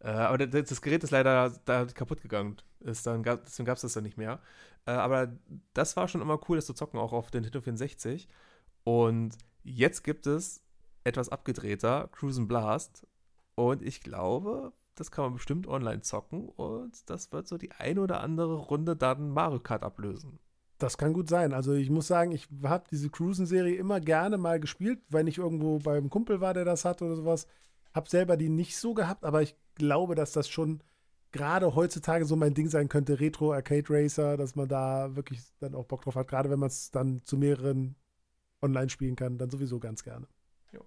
Äh, 0.00 0.08
aber 0.08 0.38
das, 0.38 0.68
das, 0.68 0.82
Gerät 0.82 1.04
ist 1.04 1.10
leider 1.10 1.52
da 1.64 1.86
kaputt 1.86 2.20
gegangen. 2.20 2.56
Ist 2.80 3.06
dann, 3.06 3.22
deswegen 3.22 3.66
gab 3.66 3.76
es 3.76 3.82
das 3.82 3.92
dann 3.92 4.02
nicht 4.02 4.18
mehr. 4.18 4.40
Äh, 4.84 4.90
aber 4.90 5.32
das 5.72 5.96
war 5.96 6.08
schon 6.08 6.20
immer 6.20 6.40
cool, 6.48 6.56
das 6.56 6.66
zu 6.66 6.74
zocken, 6.74 6.98
auch 6.98 7.12
auf 7.12 7.30
den 7.30 7.42
Nintendo 7.42 7.62
64. 7.62 8.28
Und 8.84 9.36
jetzt 9.62 10.02
gibt 10.04 10.26
es 10.26 10.62
etwas 11.04 11.28
abgedrehter, 11.28 12.08
Cruisen 12.12 12.48
Blast. 12.48 13.06
Und 13.54 13.82
ich 13.82 14.00
glaube, 14.00 14.72
das 14.94 15.10
kann 15.10 15.24
man 15.24 15.34
bestimmt 15.34 15.66
online 15.66 16.02
zocken 16.02 16.48
und 16.48 17.08
das 17.10 17.32
wird 17.32 17.48
so 17.48 17.58
die 17.58 17.72
eine 17.72 18.00
oder 18.00 18.20
andere 18.20 18.56
Runde 18.56 18.96
dann 18.96 19.30
Mario 19.30 19.60
Kart 19.60 19.82
ablösen. 19.82 20.38
Das 20.78 20.98
kann 20.98 21.12
gut 21.12 21.28
sein. 21.28 21.52
Also 21.52 21.74
ich 21.74 21.90
muss 21.90 22.08
sagen, 22.08 22.32
ich 22.32 22.48
habe 22.64 22.84
diese 22.90 23.08
Cruisen-Serie 23.08 23.76
immer 23.76 24.00
gerne 24.00 24.36
mal 24.36 24.58
gespielt, 24.58 25.00
wenn 25.08 25.26
ich 25.26 25.38
irgendwo 25.38 25.78
beim 25.78 26.10
Kumpel 26.10 26.40
war, 26.40 26.54
der 26.54 26.64
das 26.64 26.84
hat 26.84 27.02
oder 27.02 27.14
sowas. 27.14 27.46
Hab 27.94 28.08
selber 28.08 28.36
die 28.36 28.48
nicht 28.48 28.76
so 28.76 28.94
gehabt, 28.94 29.24
aber 29.24 29.42
ich 29.42 29.54
glaube, 29.74 30.14
dass 30.14 30.32
das 30.32 30.48
schon 30.48 30.82
gerade 31.30 31.74
heutzutage 31.74 32.24
so 32.24 32.36
mein 32.36 32.54
Ding 32.54 32.68
sein 32.68 32.88
könnte, 32.88 33.20
Retro 33.20 33.52
Arcade 33.52 33.84
Racer, 33.88 34.36
dass 34.36 34.56
man 34.56 34.68
da 34.68 35.14
wirklich 35.14 35.40
dann 35.60 35.74
auch 35.74 35.86
Bock 35.86 36.02
drauf 36.02 36.16
hat, 36.16 36.28
gerade 36.28 36.50
wenn 36.50 36.58
man 36.58 36.68
es 36.68 36.90
dann 36.90 37.22
zu 37.24 37.36
mehreren 37.36 37.96
online 38.62 38.88
spielen 38.88 39.16
kann, 39.16 39.38
dann 39.38 39.50
sowieso 39.50 39.78
ganz 39.78 40.02
gerne. 40.02 40.26
Ja. 40.72 40.80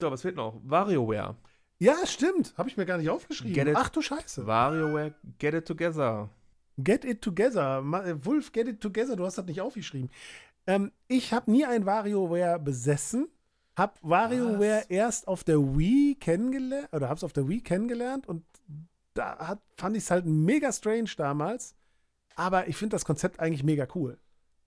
So, 0.00 0.10
was 0.10 0.22
fehlt 0.22 0.36
noch? 0.36 0.60
WarioWare. 0.64 1.36
Ja, 1.78 2.06
stimmt. 2.06 2.52
Habe 2.58 2.68
ich 2.68 2.76
mir 2.76 2.84
gar 2.84 2.98
nicht 2.98 3.08
aufgeschrieben. 3.08 3.68
It, 3.68 3.76
Ach 3.76 3.88
du 3.88 4.02
Scheiße. 4.02 4.46
WarioWare, 4.46 5.14
get 5.38 5.54
it 5.54 5.66
together. 5.66 6.28
Get 6.76 7.04
it 7.04 7.22
together. 7.22 7.82
Äh, 8.04 8.24
Wolf, 8.24 8.52
get 8.52 8.68
it 8.68 8.80
together. 8.80 9.16
Du 9.16 9.24
hast 9.24 9.38
das 9.38 9.46
nicht 9.46 9.60
aufgeschrieben. 9.60 10.10
Ähm, 10.66 10.92
ich 11.08 11.32
habe 11.32 11.50
nie 11.50 11.64
ein 11.64 11.86
WarioWare 11.86 12.58
besessen. 12.58 13.28
Hab 13.76 13.98
WarioWare 14.02 14.84
erst 14.90 15.26
auf 15.26 15.42
der 15.42 15.58
Wii 15.58 16.16
kennengelernt, 16.20 16.88
oder 16.92 17.08
hab's 17.08 17.24
auf 17.24 17.32
der 17.32 17.48
Wii 17.48 17.62
kennengelernt 17.62 18.26
und 18.26 18.44
da 19.14 19.38
hat, 19.38 19.60
fand 19.76 19.96
ich 19.96 20.02
es 20.02 20.10
halt 20.10 20.26
mega 20.26 20.70
strange 20.72 21.10
damals. 21.16 21.74
Aber 22.36 22.68
ich 22.68 22.76
finde 22.76 22.94
das 22.94 23.04
Konzept 23.04 23.40
eigentlich 23.40 23.64
mega 23.64 23.86
cool. 23.94 24.18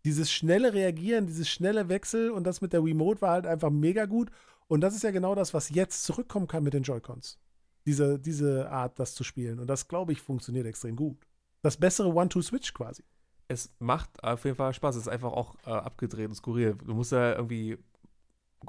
Dieses 0.05 0.31
schnelle 0.31 0.73
Reagieren, 0.73 1.27
dieses 1.27 1.49
schnelle 1.49 1.87
Wechsel 1.89 2.31
und 2.31 2.43
das 2.45 2.61
mit 2.61 2.73
der 2.73 2.83
Remote 2.83 3.21
war 3.21 3.31
halt 3.31 3.45
einfach 3.45 3.69
mega 3.69 4.05
gut. 4.05 4.31
Und 4.67 4.81
das 4.81 4.95
ist 4.95 5.03
ja 5.03 5.11
genau 5.11 5.35
das, 5.35 5.53
was 5.53 5.69
jetzt 5.69 6.03
zurückkommen 6.03 6.47
kann 6.47 6.63
mit 6.63 6.73
den 6.73 6.83
Joy-Cons. 6.83 7.39
Diese, 7.85 8.19
diese 8.19 8.69
Art, 8.69 8.99
das 8.99 9.13
zu 9.13 9.23
spielen. 9.23 9.59
Und 9.59 9.67
das, 9.67 9.87
glaube 9.87 10.11
ich, 10.11 10.21
funktioniert 10.21 10.65
extrem 10.65 10.95
gut. 10.95 11.17
Das 11.61 11.77
bessere 11.77 12.13
One-Two-Switch 12.13 12.73
quasi. 12.73 13.03
Es 13.47 13.73
macht 13.79 14.23
auf 14.23 14.45
jeden 14.45 14.55
Fall 14.55 14.73
Spaß. 14.73 14.95
Es 14.95 15.03
ist 15.03 15.07
einfach 15.07 15.31
auch 15.31 15.55
äh, 15.65 15.71
abgedreht 15.71 16.27
und 16.27 16.35
skurril. 16.35 16.75
Du 16.75 16.93
musst 16.93 17.11
ja 17.11 17.35
irgendwie 17.35 17.77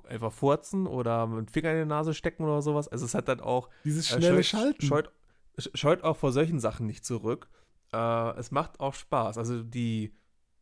einfach 0.08 0.32
furzen 0.32 0.86
oder 0.86 1.26
mit 1.26 1.38
dem 1.38 1.48
Finger 1.48 1.72
in 1.72 1.78
die 1.78 1.84
Nase 1.88 2.14
stecken 2.14 2.44
oder 2.44 2.62
sowas. 2.62 2.88
Also 2.88 3.04
es 3.04 3.14
hat 3.14 3.28
dann 3.28 3.40
auch 3.40 3.70
Dieses 3.84 4.08
schnelle 4.08 4.40
äh, 4.40 4.42
scheut, 4.42 4.60
Schalten. 4.60 4.86
Scheut, 4.86 5.12
scheut 5.74 6.02
auch 6.02 6.16
vor 6.16 6.32
solchen 6.32 6.58
Sachen 6.58 6.86
nicht 6.86 7.04
zurück. 7.04 7.48
Äh, 7.92 8.38
es 8.38 8.50
macht 8.50 8.80
auch 8.80 8.94
Spaß. 8.94 9.38
Also 9.38 9.62
die, 9.62 10.12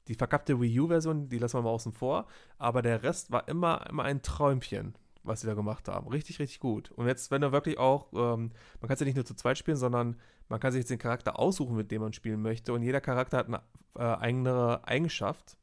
die 0.08 0.14
verkappte 0.14 0.60
Wii 0.60 0.80
U-Version, 0.80 1.28
die 1.28 1.38
lassen 1.38 1.58
wir 1.58 1.62
mal 1.62 1.70
außen 1.70 1.92
vor. 1.92 2.26
Aber 2.58 2.82
der 2.82 3.02
Rest 3.02 3.30
war 3.30 3.48
immer, 3.48 3.86
immer 3.88 4.04
ein 4.04 4.22
Träumchen, 4.22 4.94
was 5.22 5.40
sie 5.40 5.46
da 5.46 5.54
gemacht 5.54 5.88
haben. 5.88 6.08
Richtig, 6.08 6.38
richtig 6.38 6.60
gut. 6.60 6.90
Und 6.92 7.06
jetzt, 7.06 7.30
wenn 7.30 7.42
du 7.42 7.52
wirklich 7.52 7.78
auch, 7.78 8.12
ähm, 8.12 8.52
man 8.80 8.88
kann 8.88 8.94
es 8.94 9.00
ja 9.00 9.06
nicht 9.06 9.16
nur 9.16 9.24
zu 9.24 9.34
zweit 9.34 9.58
spielen, 9.58 9.76
sondern 9.76 10.16
man 10.48 10.60
kann 10.60 10.72
sich 10.72 10.80
jetzt 10.80 10.90
den 10.90 10.98
Charakter 10.98 11.38
aussuchen, 11.38 11.76
mit 11.76 11.90
dem 11.90 12.02
man 12.02 12.12
spielen 12.12 12.42
möchte. 12.42 12.72
Und 12.72 12.82
jeder 12.82 13.00
Charakter 13.00 13.38
hat 13.38 13.46
eine 13.46 13.62
äh, 13.96 14.02
eigene 14.02 14.80
Eigenschaft, 14.84 15.56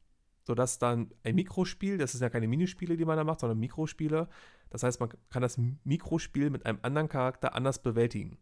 sodass 0.46 0.78
dann 0.78 1.10
ein 1.22 1.34
Mikrospiel, 1.34 1.98
das 1.98 2.12
sind 2.12 2.22
ja 2.22 2.30
keine 2.30 2.48
Minispiele, 2.48 2.96
die 2.96 3.04
man 3.04 3.16
da 3.16 3.24
macht, 3.24 3.40
sondern 3.40 3.58
Mikrospiele. 3.58 4.28
Das 4.70 4.82
heißt, 4.82 5.00
man 5.00 5.10
kann 5.28 5.42
das 5.42 5.58
Mikrospiel 5.84 6.50
mit 6.50 6.64
einem 6.64 6.78
anderen 6.82 7.08
Charakter 7.08 7.54
anders 7.54 7.82
bewältigen. 7.82 8.38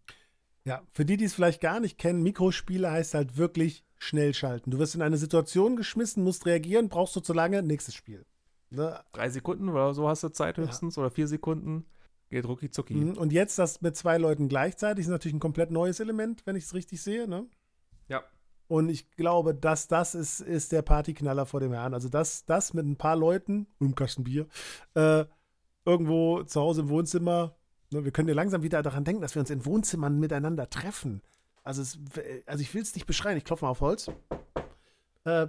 Ja, 0.64 0.82
für 0.92 1.04
die, 1.04 1.16
die 1.16 1.24
es 1.24 1.34
vielleicht 1.34 1.60
gar 1.60 1.80
nicht 1.80 1.98
kennen, 1.98 2.22
Mikrospiele 2.22 2.90
heißt 2.90 3.14
halt 3.14 3.36
wirklich 3.36 3.84
schnell 3.96 4.34
schalten. 4.34 4.70
Du 4.70 4.78
wirst 4.78 4.94
in 4.94 5.02
eine 5.02 5.16
Situation 5.16 5.76
geschmissen, 5.76 6.24
musst 6.24 6.46
reagieren, 6.46 6.88
brauchst 6.88 7.16
du 7.16 7.20
zu 7.20 7.32
lange, 7.32 7.62
nächstes 7.62 7.94
Spiel. 7.94 8.24
Ne? 8.70 9.02
Drei 9.12 9.30
Sekunden 9.30 9.68
oder 9.68 9.94
so 9.94 10.08
hast 10.08 10.22
du 10.22 10.28
Zeit 10.28 10.58
höchstens 10.58 10.96
ja. 10.96 11.02
oder 11.02 11.10
vier 11.10 11.26
Sekunden. 11.26 11.86
Geht 12.30 12.46
rucki 12.46 12.70
zucki. 12.70 12.94
Mhm, 12.94 13.16
und 13.16 13.32
jetzt 13.32 13.58
das 13.58 13.80
mit 13.80 13.96
zwei 13.96 14.18
Leuten 14.18 14.48
gleichzeitig 14.48 15.06
ist 15.06 15.10
natürlich 15.10 15.34
ein 15.34 15.40
komplett 15.40 15.70
neues 15.70 15.98
Element, 15.98 16.44
wenn 16.44 16.56
ich 16.56 16.64
es 16.64 16.74
richtig 16.74 17.00
sehe, 17.02 17.26
ne? 17.26 17.46
Ja. 18.08 18.22
Und 18.66 18.90
ich 18.90 19.10
glaube, 19.12 19.54
dass 19.54 19.88
das 19.88 20.14
ist, 20.14 20.40
ist 20.40 20.72
der 20.72 20.82
Partyknaller 20.82 21.46
vor 21.46 21.60
dem 21.60 21.72
Herrn. 21.72 21.94
Also 21.94 22.10
das, 22.10 22.44
das 22.44 22.74
mit 22.74 22.84
ein 22.84 22.96
paar 22.96 23.16
Leuten, 23.16 23.66
mit 23.78 23.88
einem 23.88 23.94
Kasten 23.94 24.24
Bier, 24.24 24.46
äh, 24.94 25.24
irgendwo 25.86 26.42
zu 26.42 26.60
Hause 26.60 26.82
im 26.82 26.90
Wohnzimmer. 26.90 27.56
Ne, 27.90 28.04
wir 28.04 28.12
können 28.12 28.28
ja 28.28 28.34
langsam 28.34 28.62
wieder 28.62 28.82
daran 28.82 29.04
denken, 29.04 29.22
dass 29.22 29.34
wir 29.34 29.40
uns 29.40 29.50
in 29.50 29.64
Wohnzimmern 29.64 30.18
miteinander 30.18 30.68
treffen. 30.68 31.22
Also, 31.64 31.82
es, 31.82 31.98
also 32.46 32.62
ich 32.62 32.72
will 32.74 32.82
es 32.82 32.94
nicht 32.94 33.06
beschreien, 33.06 33.36
ich 33.36 33.44
klopfe 33.44 33.64
mal 33.64 33.70
auf 33.70 33.80
Holz. 33.80 34.10
Äh, 35.24 35.48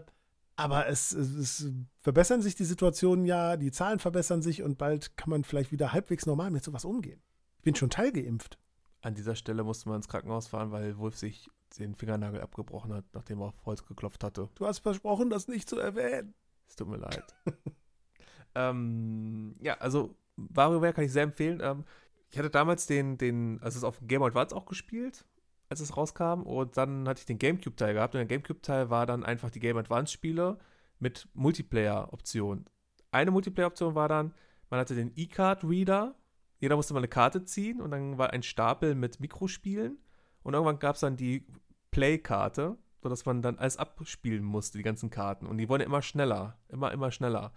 aber 0.55 0.87
es, 0.87 1.13
es, 1.13 1.35
es, 1.35 1.71
verbessern 2.01 2.41
sich 2.41 2.55
die 2.55 2.65
Situationen 2.65 3.25
ja, 3.25 3.55
die 3.55 3.71
Zahlen 3.71 3.99
verbessern 3.99 4.41
sich 4.41 4.61
und 4.61 4.77
bald 4.77 5.15
kann 5.15 5.29
man 5.29 5.45
vielleicht 5.45 5.71
wieder 5.71 5.93
halbwegs 5.93 6.25
normal 6.25 6.51
mit 6.51 6.63
sowas 6.63 6.83
umgehen. 6.83 7.21
Ich 7.57 7.63
bin 7.63 7.75
schon 7.75 7.89
teilgeimpft. 7.89 8.57
An 9.01 9.15
dieser 9.15 9.35
Stelle 9.35 9.63
musste 9.63 9.87
man 9.87 9.97
ins 9.97 10.09
Krankenhaus 10.09 10.47
fahren, 10.47 10.71
weil 10.71 10.97
Wolf 10.97 11.17
sich 11.17 11.49
den 11.77 11.95
Fingernagel 11.95 12.41
abgebrochen 12.41 12.93
hat, 12.93 13.05
nachdem 13.13 13.39
er 13.39 13.47
auf 13.47 13.65
Holz 13.65 13.85
geklopft 13.85 14.23
hatte. 14.23 14.49
Du 14.55 14.65
hast 14.65 14.79
versprochen, 14.79 15.29
das 15.29 15.47
nicht 15.47 15.69
zu 15.69 15.77
erwähnen. 15.77 16.33
Es 16.67 16.75
tut 16.75 16.89
mir 16.89 16.97
leid. 16.97 17.35
ähm, 18.55 19.55
ja, 19.61 19.75
also 19.75 20.15
WarioWare 20.35 20.93
kann 20.93 21.05
ich 21.05 21.13
sehr 21.13 21.23
empfehlen. 21.23 21.59
Ähm, 21.63 21.85
ich 22.31 22.37
hatte 22.37 22.49
damals 22.49 22.85
den, 22.85 23.17
den, 23.17 23.59
also 23.61 23.77
es 23.77 23.83
auf 23.83 23.99
Game 24.03 24.21
Advance 24.21 24.55
auch 24.55 24.65
gespielt, 24.65 25.25
als 25.67 25.79
es 25.79 25.97
rauskam. 25.97 26.43
Und 26.43 26.77
dann 26.77 27.07
hatte 27.07 27.19
ich 27.19 27.25
den 27.25 27.39
GameCube-Teil 27.39 27.93
gehabt. 27.93 28.13
Und 28.13 28.19
der 28.19 28.27
GameCube-Teil 28.27 28.89
war 28.89 29.05
dann 29.05 29.23
einfach 29.23 29.49
die 29.49 29.59
Game 29.59 29.77
Advance-Spiele 29.77 30.59
mit 30.99 31.27
Multiplayer-Optionen. 31.33 32.65
Eine 33.11 33.31
Multiplayer-Option 33.31 33.95
war 33.95 34.07
dann, 34.07 34.33
man 34.69 34.79
hatte 34.79 34.95
den 34.95 35.11
E-Card-Reader. 35.15 36.15
Jeder 36.59 36.75
musste 36.75 36.93
mal 36.93 36.99
eine 36.99 37.07
Karte 37.07 37.45
ziehen 37.45 37.81
und 37.81 37.91
dann 37.91 38.17
war 38.17 38.31
ein 38.31 38.43
Stapel 38.43 38.93
mit 38.93 39.19
Mikrospielen. 39.19 39.97
Und 40.43 40.53
irgendwann 40.53 40.79
gab 40.79 40.95
es 40.95 41.01
dann 41.01 41.17
die 41.17 41.47
Play-Karte, 41.91 42.77
sodass 43.01 43.25
man 43.25 43.41
dann 43.41 43.57
alles 43.57 43.77
abspielen 43.77 44.43
musste, 44.43 44.77
die 44.77 44.83
ganzen 44.83 45.09
Karten. 45.09 45.47
Und 45.47 45.57
die 45.57 45.69
wurden 45.69 45.83
immer 45.83 46.01
schneller, 46.01 46.59
immer, 46.67 46.91
immer 46.91 47.11
schneller, 47.11 47.53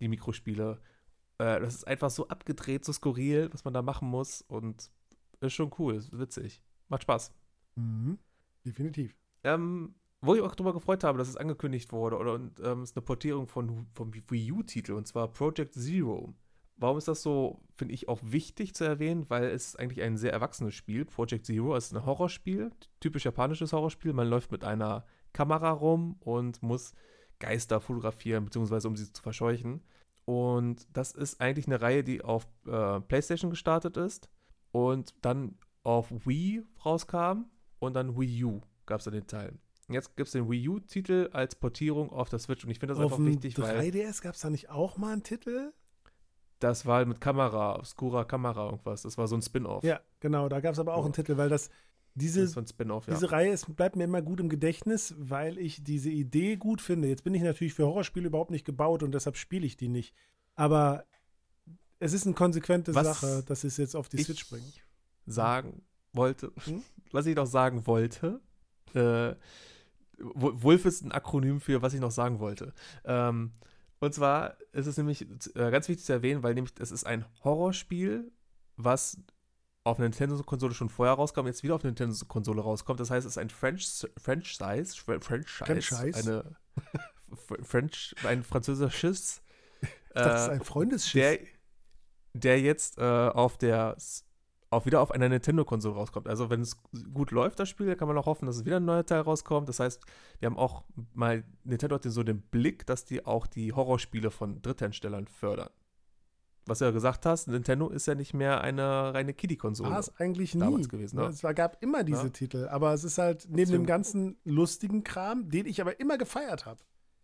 die 0.00 0.08
Mikrospiele. 0.08 0.80
Äh, 1.40 1.58
das 1.60 1.76
ist 1.76 1.86
einfach 1.86 2.10
so 2.10 2.28
abgedreht, 2.28 2.84
so 2.84 2.92
skurril, 2.92 3.48
was 3.52 3.64
man 3.64 3.72
da 3.72 3.80
machen 3.80 4.08
muss. 4.08 4.42
Und 4.42 4.90
ist 5.40 5.54
schon 5.54 5.70
cool, 5.78 5.94
ist 5.94 6.16
witzig. 6.18 6.62
Macht 6.88 7.02
Spaß. 7.02 7.32
Mhm. 7.76 8.18
Definitiv. 8.64 9.16
Ähm, 9.42 9.94
wo 10.20 10.34
ich 10.34 10.42
auch 10.42 10.54
darüber 10.54 10.74
gefreut 10.74 11.02
habe, 11.02 11.16
dass 11.16 11.28
es 11.28 11.38
angekündigt 11.38 11.92
wurde, 11.92 12.18
oder 12.18 12.34
und, 12.34 12.60
ähm, 12.60 12.82
ist 12.82 12.94
eine 12.94 13.02
Portierung 13.02 13.48
von, 13.48 13.86
vom 13.94 14.12
Wii 14.12 14.52
U-Titel, 14.52 14.92
und 14.92 15.06
zwar 15.06 15.28
Project 15.28 15.72
Zero. 15.72 16.34
Warum 16.76 16.98
ist 16.98 17.08
das 17.08 17.22
so, 17.22 17.62
finde 17.74 17.94
ich, 17.94 18.08
auch 18.08 18.20
wichtig 18.22 18.74
zu 18.74 18.84
erwähnen? 18.84 19.24
Weil 19.28 19.44
es 19.44 19.68
ist 19.68 19.78
eigentlich 19.78 20.02
ein 20.02 20.18
sehr 20.18 20.32
erwachsenes 20.32 20.74
Spiel. 20.74 21.06
Project 21.06 21.46
Zero 21.46 21.74
ist 21.74 21.94
ein 21.94 22.04
Horrorspiel, 22.04 22.70
typisch 23.00 23.24
japanisches 23.24 23.72
Horrorspiel. 23.72 24.12
Man 24.12 24.28
läuft 24.28 24.52
mit 24.52 24.64
einer 24.64 25.06
Kamera 25.32 25.70
rum 25.70 26.16
und 26.20 26.62
muss 26.62 26.92
Geister 27.38 27.80
fotografieren, 27.80 28.44
beziehungsweise 28.44 28.88
um 28.88 28.96
sie 28.96 29.10
zu 29.10 29.22
verscheuchen. 29.22 29.82
Und 30.30 30.86
das 30.92 31.10
ist 31.10 31.40
eigentlich 31.40 31.66
eine 31.66 31.82
Reihe, 31.82 32.04
die 32.04 32.22
auf 32.22 32.46
äh, 32.64 33.00
PlayStation 33.00 33.50
gestartet 33.50 33.96
ist 33.96 34.28
und 34.70 35.12
dann 35.22 35.58
auf 35.82 36.06
Wii 36.24 36.62
rauskam 36.84 37.46
und 37.80 37.94
dann 37.94 38.16
Wii 38.16 38.44
U 38.44 38.60
gab 38.86 39.00
es 39.00 39.06
dann 39.06 39.14
den 39.14 39.26
Teil. 39.26 39.58
Jetzt 39.88 40.16
gibt 40.16 40.28
es 40.28 40.32
den 40.32 40.48
Wii 40.48 40.68
U-Titel 40.68 41.30
als 41.32 41.56
Portierung 41.56 42.12
auf 42.12 42.28
der 42.28 42.38
Switch 42.38 42.64
und 42.64 42.70
ich 42.70 42.78
finde 42.78 42.94
das 42.94 43.02
auf 43.02 43.14
einfach 43.14 43.24
wichtig, 43.24 43.56
3DS 43.56 43.62
weil. 43.62 43.80
3DS 43.80 44.22
gab 44.22 44.36
es 44.36 44.42
da 44.42 44.50
nicht 44.50 44.70
auch 44.70 44.98
mal 44.98 45.14
einen 45.14 45.24
Titel? 45.24 45.72
Das 46.60 46.86
war 46.86 47.04
mit 47.06 47.20
Kamera, 47.20 47.74
obskurer 47.74 48.24
Kamera 48.24 48.66
irgendwas. 48.66 49.02
Das 49.02 49.18
war 49.18 49.26
so 49.26 49.34
ein 49.34 49.42
Spin-off. 49.42 49.82
Ja, 49.82 49.98
genau, 50.20 50.48
da 50.48 50.60
gab 50.60 50.74
es 50.74 50.78
aber 50.78 50.94
auch 50.94 51.02
oh. 51.02 51.06
einen 51.06 51.12
Titel, 51.12 51.38
weil 51.38 51.48
das 51.48 51.70
diese, 52.14 52.42
ein 52.42 52.66
ja. 52.66 53.00
diese 53.08 53.30
Reihe 53.30 53.52
ist, 53.52 53.74
bleibt 53.76 53.96
mir 53.96 54.04
immer 54.04 54.22
gut 54.22 54.40
im 54.40 54.48
Gedächtnis, 54.48 55.14
weil 55.18 55.58
ich 55.58 55.82
diese 55.84 56.10
Idee 56.10 56.56
gut 56.56 56.80
finde. 56.80 57.08
Jetzt 57.08 57.24
bin 57.24 57.34
ich 57.34 57.42
natürlich 57.42 57.74
für 57.74 57.86
Horrorspiele 57.86 58.26
überhaupt 58.26 58.50
nicht 58.50 58.64
gebaut 58.64 59.02
und 59.02 59.12
deshalb 59.12 59.36
spiele 59.36 59.66
ich 59.66 59.76
die 59.76 59.88
nicht. 59.88 60.14
Aber 60.56 61.04
es 61.98 62.12
ist 62.12 62.26
eine 62.26 62.34
konsequente 62.34 62.94
was 62.94 63.06
Sache, 63.06 63.42
dass 63.46 63.64
es 63.64 63.76
jetzt 63.76 63.94
auf 63.94 64.08
die 64.08 64.22
Switch 64.22 64.48
bringt. 64.48 64.84
Sagen 65.26 65.82
wollte, 66.12 66.52
hm? 66.64 66.82
was 67.12 67.26
ich 67.26 67.36
noch 67.36 67.46
sagen 67.46 67.86
wollte, 67.86 68.40
äh, 68.94 69.34
Wolf 70.18 70.84
ist 70.84 71.02
ein 71.02 71.12
Akronym 71.12 71.60
für 71.60 71.80
was 71.80 71.94
ich 71.94 72.00
noch 72.00 72.10
sagen 72.10 72.40
wollte. 72.40 72.74
Ähm, 73.04 73.52
und 74.00 74.14
zwar 74.14 74.56
ist 74.72 74.86
es 74.86 74.96
nämlich 74.96 75.22
äh, 75.54 75.70
ganz 75.70 75.88
wichtig 75.88 76.04
zu 76.04 76.12
erwähnen, 76.12 76.42
weil 76.42 76.54
nämlich 76.54 76.74
es 76.78 76.90
ist 76.90 77.04
ein 77.04 77.24
Horrorspiel, 77.44 78.32
was 78.76 79.18
auf 79.84 79.98
einer 79.98 80.08
Nintendo-Konsole 80.08 80.74
schon 80.74 80.90
vorher 80.90 81.14
rauskam, 81.14 81.46
jetzt 81.46 81.62
wieder 81.62 81.74
auf 81.74 81.82
einer 81.82 81.90
Nintendo-Konsole 81.90 82.60
rauskommt. 82.60 83.00
Das 83.00 83.10
heißt, 83.10 83.26
es 83.26 83.32
ist 83.32 83.38
ein 83.38 83.50
French, 83.50 84.06
Franchise, 84.18 84.96
Franchise, 84.96 85.46
Franchise. 85.48 86.16
eine 86.18 86.56
French, 87.62 88.14
ein 88.24 88.42
französisches. 88.42 89.42
Das 90.12 90.42
ist 90.42 90.48
ein 90.48 90.60
Freundesschiff. 90.62 91.14
Der, 91.14 91.38
der 92.34 92.60
jetzt 92.60 92.98
äh, 92.98 93.02
auf 93.02 93.56
der 93.58 93.96
auch 94.70 94.86
wieder 94.86 95.00
auf 95.00 95.10
einer 95.10 95.28
Nintendo-Konsole 95.28 95.96
rauskommt. 95.96 96.28
Also 96.28 96.48
wenn 96.48 96.60
es 96.60 96.76
gut 97.12 97.32
läuft, 97.32 97.58
das 97.58 97.68
Spiel, 97.68 97.94
kann 97.96 98.06
man 98.06 98.16
auch 98.16 98.26
hoffen, 98.26 98.46
dass 98.46 98.56
es 98.56 98.64
wieder 98.64 98.76
ein 98.76 98.84
neuer 98.84 99.04
Teil 99.04 99.20
rauskommt. 99.20 99.68
Das 99.68 99.80
heißt, 99.80 100.04
wir 100.38 100.46
haben 100.46 100.56
auch 100.56 100.84
mal, 101.12 101.42
Nintendo 101.64 101.96
hat 101.96 102.04
so 102.04 102.22
den 102.22 102.40
Blick, 102.40 102.86
dass 102.86 103.04
die 103.04 103.26
auch 103.26 103.48
die 103.48 103.72
Horrorspiele 103.72 104.30
von 104.30 104.62
Drittherstellern 104.62 105.26
fördern. 105.26 105.70
Was 106.66 106.78
du 106.78 106.84
ja 106.84 106.90
gesagt 106.90 107.26
hast, 107.26 107.48
Nintendo 107.48 107.88
ist 107.88 108.06
ja 108.06 108.14
nicht 108.14 108.34
mehr 108.34 108.60
eine 108.60 109.14
reine 109.14 109.34
Kiddie-Konsole. 109.34 109.90
War 109.90 109.98
es 109.98 110.14
eigentlich 110.16 110.54
nie. 110.54 110.60
Damals 110.60 110.88
gewesen, 110.88 111.16
ne? 111.16 111.26
Es 111.26 111.42
gab 111.54 111.82
immer 111.82 112.04
diese 112.04 112.24
ja. 112.24 112.28
Titel, 112.28 112.68
aber 112.68 112.92
es 112.92 113.02
ist 113.04 113.18
halt 113.18 113.48
neben 113.50 113.72
dem 113.72 113.86
ganzen 113.86 114.38
lustigen 114.44 115.02
Kram, 115.02 115.48
den 115.48 115.66
ich 115.66 115.80
aber 115.80 115.98
immer 115.98 116.18
gefeiert 116.18 116.66
habe. 116.66 116.80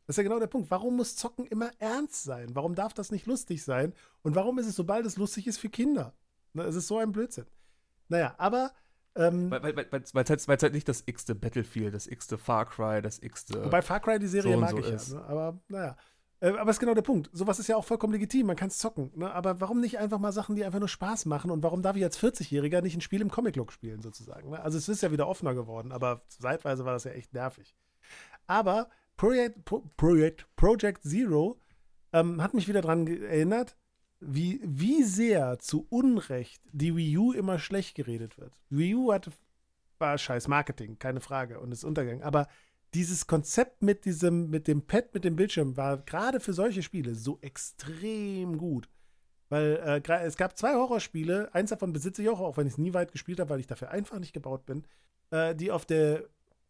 Das 0.06 0.14
ist 0.14 0.18
ja 0.18 0.22
genau 0.22 0.38
der 0.38 0.46
Punkt. 0.46 0.70
Warum 0.70 0.96
muss 0.96 1.16
Zocken 1.16 1.46
immer 1.46 1.70
ernst 1.78 2.22
sein? 2.22 2.54
Warum 2.54 2.74
darf 2.74 2.94
das 2.94 3.10
nicht 3.10 3.26
lustig 3.26 3.64
sein? 3.64 3.92
Und 4.22 4.36
warum 4.36 4.58
ist 4.58 4.66
es, 4.66 4.76
sobald 4.76 5.04
es 5.04 5.16
lustig 5.16 5.46
ist, 5.46 5.58
für 5.58 5.68
Kinder? 5.68 6.14
Ne, 6.52 6.62
es 6.62 6.76
ist 6.76 6.86
so 6.86 6.98
ein 6.98 7.12
Blödsinn. 7.12 7.46
Naja, 8.08 8.34
aber. 8.38 8.72
Ähm, 9.16 9.50
weil 9.50 9.64
es 9.64 9.76
weil, 9.76 10.02
weil, 10.12 10.24
halt, 10.24 10.62
halt 10.62 10.72
nicht 10.74 10.88
das 10.88 11.02
x-te 11.06 11.34
Battlefield, 11.34 11.92
das 11.94 12.06
x-te 12.06 12.38
Far 12.38 12.66
Cry, 12.66 13.02
das 13.02 13.20
x-te. 13.20 13.64
Wobei 13.64 13.82
Far 13.82 14.00
Cry 14.00 14.18
die 14.18 14.26
Serie 14.28 14.54
so 14.54 14.60
mag 14.60 14.70
so 14.70 14.78
ich 14.78 14.86
ist. 14.86 15.12
ja. 15.12 15.18
Ne? 15.18 15.24
Aber 15.24 15.60
naja. 15.68 15.96
Äh, 16.40 16.50
aber 16.50 16.70
ist 16.70 16.80
genau 16.80 16.94
der 16.94 17.02
Punkt. 17.02 17.30
Sowas 17.32 17.58
ist 17.58 17.68
ja 17.68 17.76
auch 17.76 17.84
vollkommen 17.84 18.12
legitim, 18.12 18.46
man 18.46 18.56
kann 18.56 18.68
es 18.68 18.78
zocken. 18.78 19.10
Ne? 19.14 19.32
Aber 19.32 19.60
warum 19.60 19.80
nicht 19.80 19.98
einfach 19.98 20.18
mal 20.18 20.32
Sachen, 20.32 20.56
die 20.56 20.64
einfach 20.64 20.78
nur 20.78 20.88
Spaß 20.88 21.26
machen? 21.26 21.50
Und 21.50 21.62
warum 21.62 21.82
darf 21.82 21.96
ich 21.96 22.04
als 22.04 22.18
40-Jähriger 22.18 22.82
nicht 22.82 22.96
ein 22.96 23.00
Spiel 23.00 23.20
im 23.20 23.30
Comic-Look 23.30 23.72
spielen, 23.72 24.02
sozusagen? 24.02 24.50
Ne? 24.50 24.60
Also 24.60 24.78
es 24.78 24.88
ist 24.88 25.02
ja 25.02 25.12
wieder 25.12 25.28
offener 25.28 25.54
geworden, 25.54 25.92
aber 25.92 26.22
zeitweise 26.28 26.84
war 26.84 26.92
das 26.92 27.04
ja 27.04 27.12
echt 27.12 27.32
nervig. 27.32 27.74
Aber 28.46 28.88
Project, 29.16 29.64
Pro, 29.64 29.82
Project, 29.96 30.46
Project 30.56 31.02
Zero 31.02 31.58
ähm, 32.12 32.42
hat 32.42 32.54
mich 32.54 32.68
wieder 32.68 32.82
daran 32.82 33.06
erinnert, 33.06 33.76
wie, 34.20 34.60
wie 34.62 35.02
sehr 35.02 35.58
zu 35.58 35.86
Unrecht 35.90 36.62
die 36.72 36.96
Wii 36.96 37.18
U 37.18 37.32
immer 37.32 37.58
schlecht 37.58 37.94
geredet 37.94 38.38
wird. 38.38 38.52
Wii 38.70 38.94
U 38.94 39.12
hatte, 39.12 39.32
war 39.98 40.16
scheiß 40.18 40.48
Marketing, 40.48 40.98
keine 40.98 41.20
Frage, 41.20 41.60
und 41.60 41.72
ist 41.72 41.84
untergegangen. 41.84 42.22
Aber 42.22 42.48
dieses 42.94 43.26
Konzept 43.26 43.82
mit 43.82 44.04
diesem, 44.04 44.50
mit 44.50 44.68
dem 44.68 44.82
Pad, 44.82 45.12
mit 45.14 45.24
dem 45.24 45.36
Bildschirm 45.36 45.76
war 45.76 45.98
gerade 45.98 46.40
für 46.40 46.52
solche 46.52 46.82
Spiele 46.82 47.14
so 47.14 47.38
extrem 47.40 48.58
gut. 48.58 48.88
Weil 49.48 50.02
äh, 50.06 50.24
es 50.24 50.36
gab 50.36 50.56
zwei 50.56 50.74
Horrorspiele, 50.74 51.54
eins 51.54 51.70
davon 51.70 51.92
besitze 51.92 52.22
ich 52.22 52.28
auch, 52.28 52.40
auch 52.40 52.56
wenn 52.56 52.66
ich 52.66 52.74
es 52.74 52.78
nie 52.78 52.94
weit 52.94 53.12
gespielt 53.12 53.38
habe, 53.38 53.50
weil 53.50 53.60
ich 53.60 53.66
dafür 53.66 53.90
einfach 53.90 54.18
nicht 54.18 54.32
gebaut 54.32 54.66
bin, 54.66 54.84
äh, 55.30 55.54
die 55.54 55.70
auf 55.70 55.84
der, 55.84 56.24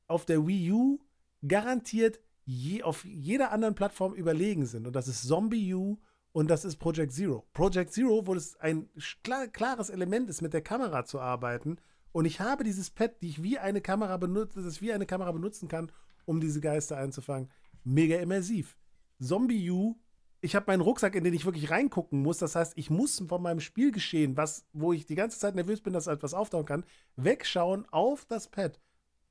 auf 0.09 0.27
der 0.27 0.47
Wii 0.47 0.73
U 0.73 0.99
garantiert 1.47 2.21
je, 2.45 2.83
auf 2.83 3.05
jeder 3.05 3.53
anderen 3.53 3.75
Plattform 3.75 4.15
überlegen 4.15 4.67
sind. 4.67 4.87
Und 4.87 4.95
das 4.95 5.09
ist 5.09 5.27
Zombie 5.27 5.75
U 5.75 5.99
und 6.33 6.49
das 6.49 6.65
ist 6.65 6.77
Project 6.77 7.13
Zero. 7.13 7.47
Project 7.53 7.93
Zero, 7.93 8.27
wo 8.27 8.35
es 8.35 8.57
ein 8.61 8.89
klar, 9.23 9.49
klares 9.49 9.91
Element 9.91 10.29
ist, 10.29 10.43
mit 10.43 10.53
der 10.53 10.63
Kamera 10.63 11.05
zu 11.05 11.19
arbeiten. 11.19 11.79
Und 12.13 12.25
ich 12.25 12.41
habe 12.41 12.65
dieses 12.65 12.91
Pad, 12.91 13.23
die 13.23 13.29
ich 13.29 13.43
wie 13.43 13.59
eine 13.59 13.81
Kamera 13.81 14.17
benutze, 14.17 14.63
das 14.63 14.75
ich 14.75 14.83
wie 14.83 14.93
eine 14.93 15.07
Kamera 15.07 15.33
benutzen 15.33 15.69
kann, 15.69 15.91
um 16.27 16.41
diese 16.41 16.61
Geister 16.61 16.99
einzufangen. 16.99 17.51
Mega 17.85 18.17
immersiv. 18.19 18.77
Zombie 19.19 19.71
U, 19.71 19.97
ich 20.41 20.55
habe 20.55 20.67
meinen 20.69 20.83
Rucksack, 20.83 21.15
in 21.15 21.25
den 21.25 21.35
ich 21.35 21.47
wirklich 21.47 21.71
reingucken 21.71 22.21
muss. 22.21 22.39
Das 22.39 22.55
heißt, 22.55 22.75
ich 22.77 22.91
muss 22.91 23.23
von 23.27 23.43
meinem 23.43 23.61
Spielgeschehen, 23.61 24.37
was, 24.37 24.67
wo 24.73 24.93
ich 24.93 25.07
die 25.07 25.15
ganze 25.15 25.39
Zeit 25.39 25.55
nervös 25.55 25.81
bin, 25.81 25.93
dass 25.93 26.07
etwas 26.07 26.35
auftauchen 26.35 26.67
kann, 26.67 26.85
wegschauen 27.17 27.87
auf 27.91 28.27
das 28.27 28.49
Pad. 28.49 28.79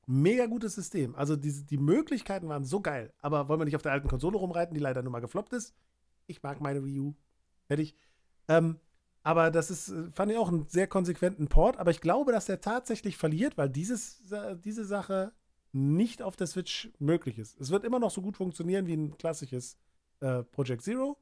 Mega 0.06 0.46
gutes 0.46 0.74
System. 0.74 1.14
Also 1.14 1.36
diese, 1.36 1.64
die 1.64 1.78
Möglichkeiten 1.78 2.48
waren 2.48 2.64
so 2.64 2.80
geil. 2.80 3.12
Aber 3.20 3.48
wollen 3.48 3.60
wir 3.60 3.64
nicht 3.64 3.76
auf 3.76 3.82
der 3.82 3.92
alten 3.92 4.08
Konsole 4.08 4.36
rumreiten, 4.36 4.74
die 4.74 4.80
leider 4.80 5.02
nur 5.02 5.12
mal 5.12 5.20
gefloppt 5.20 5.52
ist? 5.52 5.74
Ich 6.26 6.42
mag 6.42 6.60
meine 6.60 6.84
Wii 6.84 7.00
U. 7.00 7.14
Fertig. 7.66 7.96
Ähm, 8.48 8.78
aber 9.22 9.50
das 9.50 9.70
ist, 9.70 9.88
äh, 9.88 10.10
fand 10.12 10.30
ich 10.30 10.38
auch 10.38 10.48
einen 10.48 10.68
sehr 10.68 10.86
konsequenten 10.86 11.48
Port. 11.48 11.78
Aber 11.78 11.90
ich 11.90 12.00
glaube, 12.00 12.30
dass 12.30 12.48
er 12.48 12.60
tatsächlich 12.60 13.16
verliert, 13.16 13.58
weil 13.58 13.68
dieses, 13.68 14.30
äh, 14.30 14.56
diese 14.56 14.84
Sache 14.84 15.32
nicht 15.76 16.22
auf 16.22 16.36
der 16.36 16.46
Switch 16.46 16.90
möglich 16.98 17.38
ist. 17.38 17.60
Es 17.60 17.70
wird 17.70 17.84
immer 17.84 17.98
noch 17.98 18.10
so 18.10 18.22
gut 18.22 18.36
funktionieren 18.36 18.86
wie 18.86 18.94
ein 18.94 19.16
klassisches 19.18 19.76
äh, 20.20 20.42
Project 20.42 20.82
Zero. 20.82 21.18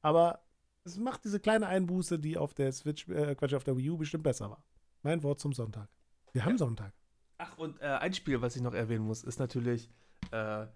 Aber 0.00 0.40
es 0.84 0.96
macht 0.96 1.24
diese 1.24 1.40
kleine 1.40 1.66
Einbuße, 1.66 2.18
die 2.18 2.38
auf 2.38 2.54
der 2.54 2.72
Switch, 2.72 3.06
äh, 3.08 3.34
Quatsch, 3.34 3.52
auf 3.52 3.64
der 3.64 3.76
Wii 3.76 3.90
U 3.90 3.98
bestimmt 3.98 4.24
besser 4.24 4.50
war. 4.50 4.64
Mein 5.02 5.22
Wort 5.22 5.40
zum 5.40 5.52
Sonntag. 5.52 5.88
Wir 6.32 6.44
haben 6.44 6.56
Sonntag. 6.56 6.94
Ach, 7.36 7.58
und 7.58 7.80
äh, 7.80 7.84
ein 7.84 8.14
Spiel, 8.14 8.40
was 8.40 8.56
ich 8.56 8.62
noch 8.62 8.74
erwähnen 8.74 9.04
muss, 9.04 9.22
ist 9.22 9.38
natürlich 9.38 9.90
äh, 10.30 10.66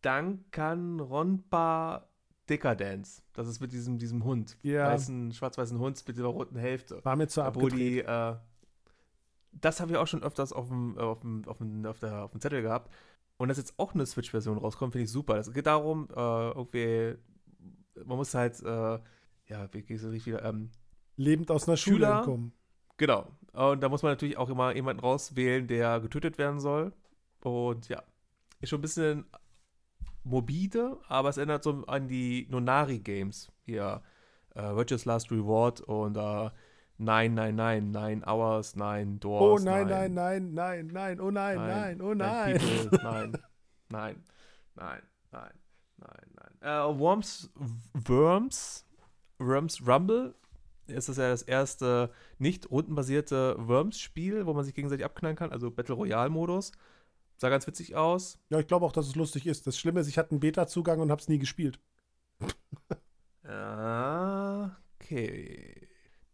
Danganronpa 0.00 2.08
Decadence. 2.48 3.22
Das 3.32 3.48
ist 3.48 3.60
mit 3.60 3.72
diesem, 3.72 3.98
diesem 3.98 4.22
Hund. 4.22 4.56
Ja. 4.62 4.92
Weißen, 4.92 5.32
schwarz-weißen 5.32 5.78
Hund 5.78 6.02
mit 6.06 6.16
dieser 6.16 6.28
roten 6.28 6.56
Hälfte. 6.56 7.04
War 7.04 7.16
mir 7.16 7.26
zu 7.26 7.40
wo 7.40 7.46
abgedreht. 7.46 7.80
die, 7.80 7.98
äh, 8.00 8.36
das 9.60 9.80
habe 9.80 9.92
ich 9.92 9.98
auch 9.98 10.06
schon 10.06 10.22
öfters 10.22 10.52
auf 10.52 10.68
dem, 10.68 10.96
äh, 10.98 11.00
auf 11.00 11.20
dem, 11.20 11.44
auf 11.46 11.58
dem, 11.58 11.86
auf 11.86 11.98
der, 11.98 12.24
auf 12.24 12.30
dem 12.32 12.40
Zettel 12.40 12.62
gehabt. 12.62 12.92
Und 13.36 13.48
dass 13.48 13.58
jetzt 13.58 13.74
auch 13.78 13.94
eine 13.94 14.06
Switch-Version 14.06 14.58
rauskommt, 14.58 14.92
finde 14.92 15.04
ich 15.04 15.10
super. 15.10 15.36
Es 15.36 15.52
geht 15.52 15.66
darum, 15.66 16.08
äh, 16.14 16.50
irgendwie, 16.50 17.16
man 18.04 18.16
muss 18.16 18.34
halt, 18.34 18.60
äh, 18.62 18.98
ja, 19.46 19.68
wie 19.72 19.82
geht 19.82 19.98
es 19.98 20.04
richtig 20.04 20.26
wieder, 20.26 20.44
ähm, 20.44 20.70
Lebend 21.16 21.50
aus 21.50 21.68
einer 21.68 21.76
Schule 21.76 22.06
entkommen. 22.06 22.52
Genau. 22.96 23.28
Und 23.52 23.80
da 23.82 23.88
muss 23.88 24.02
man 24.02 24.12
natürlich 24.12 24.36
auch 24.36 24.50
immer 24.50 24.74
jemanden 24.74 25.00
rauswählen, 25.00 25.66
der 25.66 26.00
getötet 26.00 26.38
werden 26.38 26.60
soll. 26.60 26.92
Und 27.42 27.88
ja, 27.88 28.02
ist 28.60 28.70
schon 28.70 28.78
ein 28.78 28.82
bisschen 28.82 29.24
morbide, 30.24 30.98
aber 31.08 31.28
es 31.28 31.36
erinnert 31.36 31.62
so 31.62 31.84
an 31.86 32.08
die 32.08 32.46
Nonari-Games. 32.50 33.52
Hier, 33.64 34.02
äh, 34.54 34.74
Virtuous 34.74 35.04
Last 35.04 35.30
Reward 35.30 35.80
und 35.82 36.16
äh, 36.16 36.50
999, 36.98 37.90
9 37.92 38.24
Hours, 38.26 38.76
9 38.76 39.16
Oh 39.16 39.18
Doors. 39.18 39.64
nein, 39.64 39.86
nine- 39.88 40.14
nein, 40.14 40.54
nein, 40.54 40.86
nein, 40.86 40.86
nein, 40.92 41.20
oh 41.20 41.30
nein, 41.30 41.56
nein, 41.56 42.00
oh 42.02 42.14
nein. 42.14 42.58
People, 42.58 42.98
nein, 43.02 43.32
nein, 43.88 44.24
nein, 44.76 45.02
nein, 45.32 45.50
nein, 45.98 46.30
nein. 46.36 46.52
Äh, 46.60 46.98
Worms, 46.98 47.50
Worms, 48.06 48.86
Worms 49.38 49.86
Rumble 49.86 50.34
ist 50.86 51.08
das 51.08 51.16
ja 51.16 51.30
das 51.30 51.42
erste 51.42 52.10
nicht 52.38 52.70
rundenbasierte 52.70 53.56
Worms-Spiel, 53.58 54.46
wo 54.46 54.52
man 54.54 54.64
sich 54.64 54.74
gegenseitig 54.74 55.04
abknallen 55.04 55.36
kann, 55.36 55.50
also 55.50 55.70
Battle 55.70 55.94
Royale-Modus. 55.94 56.72
Sah 57.38 57.48
ganz 57.48 57.66
witzig 57.66 57.96
aus. 57.96 58.38
Ja, 58.50 58.60
ich 58.60 58.66
glaube 58.68 58.86
auch, 58.86 58.92
dass 58.92 59.06
es 59.08 59.16
lustig 59.16 59.46
ist. 59.46 59.66
Das 59.66 59.76
Schlimme 59.78 60.00
ist, 60.00 60.08
ich 60.08 60.18
hatte 60.18 60.30
einen 60.32 60.40
Beta-Zugang 60.40 61.00
und 61.00 61.10
habe 61.10 61.20
es 61.20 61.28
nie 61.28 61.38
gespielt. 61.38 61.80
Ah, 63.46 64.70
Okay. 65.00 65.83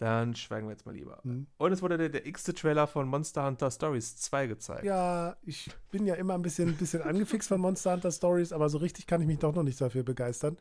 Dann 0.01 0.35
schweigen 0.35 0.67
wir 0.67 0.73
jetzt 0.73 0.87
mal 0.87 0.95
lieber. 0.95 1.21
Hm. 1.23 1.47
Und 1.59 1.73
es 1.73 1.83
wurde 1.83 1.99
der, 1.99 2.09
der 2.09 2.27
x-te 2.27 2.55
Trailer 2.55 2.87
von 2.87 3.07
Monster 3.07 3.45
Hunter 3.47 3.71
Stories 3.71 4.17
2 4.17 4.47
gezeigt. 4.47 4.85
Ja, 4.85 5.37
ich 5.43 5.71
bin 5.91 6.07
ja 6.07 6.15
immer 6.15 6.35
ein 6.35 6.43
bisschen, 6.43 6.75
bisschen 6.77 7.03
angefixt 7.03 7.49
von 7.49 7.61
Monster 7.61 7.93
Hunter 7.93 8.11
Stories, 8.11 8.53
aber 8.53 8.69
so 8.71 8.79
richtig 8.79 9.07
kann 9.07 9.21
ich 9.21 9.27
mich 9.27 9.39
doch 9.39 9.55
noch 9.55 9.63
nicht 9.63 9.81
dafür 9.81 10.03
begeistern. 10.03 10.57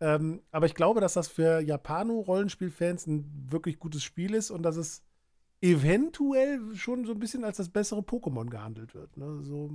Ähm, 0.00 0.42
aber 0.50 0.66
ich 0.66 0.74
glaube, 0.74 1.00
dass 1.00 1.12
das 1.12 1.28
für 1.28 1.60
Japano-Rollenspielfans 1.60 3.06
ein 3.06 3.46
wirklich 3.50 3.78
gutes 3.78 4.02
Spiel 4.02 4.34
ist 4.34 4.50
und 4.50 4.64
dass 4.64 4.74
es 4.76 5.04
eventuell 5.60 6.74
schon 6.74 7.04
so 7.04 7.12
ein 7.12 7.20
bisschen 7.20 7.44
als 7.44 7.58
das 7.58 7.68
bessere 7.68 8.00
Pokémon 8.00 8.50
gehandelt 8.50 8.94
wird. 8.96 9.16
Ne? 9.16 9.42
So, 9.44 9.70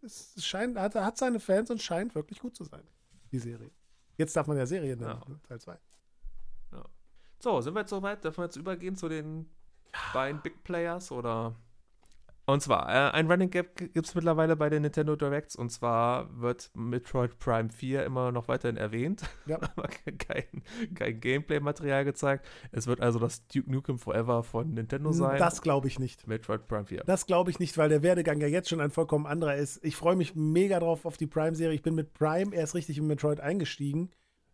es 0.00 0.34
scheint, 0.42 0.78
hat, 0.78 0.94
hat 0.94 1.18
seine 1.18 1.40
Fans 1.40 1.70
und 1.70 1.82
scheint 1.82 2.14
wirklich 2.14 2.40
gut 2.40 2.56
zu 2.56 2.64
sein, 2.64 2.82
die 3.32 3.38
Serie. 3.38 3.70
Jetzt 4.16 4.34
darf 4.34 4.46
man 4.46 4.56
ja 4.56 4.64
Serie 4.64 4.96
nennen, 4.96 5.20
Ja. 5.20 5.28
ne? 5.28 5.38
Teil 5.46 5.60
2. 5.60 5.78
So, 7.40 7.60
sind 7.62 7.74
wir 7.74 7.80
jetzt 7.80 7.90
soweit? 7.90 8.22
Dürfen 8.22 8.38
wir 8.38 8.44
jetzt 8.44 8.56
übergehen 8.56 8.96
zu 8.96 9.08
den 9.08 9.50
beiden 10.12 10.40
Big 10.42 10.62
Players 10.62 11.10
oder? 11.10 11.56
Und 12.46 12.60
zwar, 12.60 12.88
äh, 12.88 13.12
ein 13.12 13.30
Running 13.30 13.50
Gap 13.50 13.76
gibt 13.76 14.06
es 14.06 14.14
mittlerweile 14.14 14.56
bei 14.56 14.68
den 14.68 14.82
Nintendo 14.82 15.14
Directs 15.14 15.54
und 15.54 15.70
zwar 15.70 16.28
wird 16.40 16.70
Metroid 16.74 17.38
Prime 17.38 17.70
4 17.70 18.04
immer 18.04 18.32
noch 18.32 18.48
weiterhin 18.48 18.76
erwähnt, 18.76 19.22
Ja. 19.46 19.58
aber 19.76 19.88
kein, 19.88 20.44
kein 20.94 21.20
Gameplay-Material 21.20 22.04
gezeigt. 22.04 22.46
Es 22.72 22.86
wird 22.88 23.00
also 23.00 23.18
das 23.20 23.46
Duke 23.46 23.70
Nukem 23.70 23.98
Forever 23.98 24.42
von 24.42 24.74
Nintendo 24.74 25.12
sein. 25.12 25.38
Das 25.38 25.62
glaube 25.62 25.86
ich 25.86 25.98
nicht. 26.00 26.26
Metroid 26.26 26.66
Prime 26.66 26.86
4. 26.86 27.04
Das 27.04 27.26
glaube 27.26 27.50
ich 27.50 27.58
nicht, 27.60 27.78
weil 27.78 27.88
der 27.88 28.02
Werdegang 28.02 28.40
ja 28.40 28.48
jetzt 28.48 28.68
schon 28.68 28.80
ein 28.80 28.90
vollkommen 28.90 29.26
anderer 29.26 29.54
ist. 29.54 29.78
Ich 29.84 29.94
freue 29.94 30.16
mich 30.16 30.34
mega 30.34 30.80
drauf 30.80 31.06
auf 31.06 31.16
die 31.16 31.28
Prime-Serie. 31.28 31.74
Ich 31.74 31.82
bin 31.82 31.94
mit 31.94 32.14
Prime 32.14 32.54
erst 32.54 32.74
richtig 32.74 32.98
in 32.98 33.06
Metroid 33.06 33.38
eingestiegen. 33.40 34.10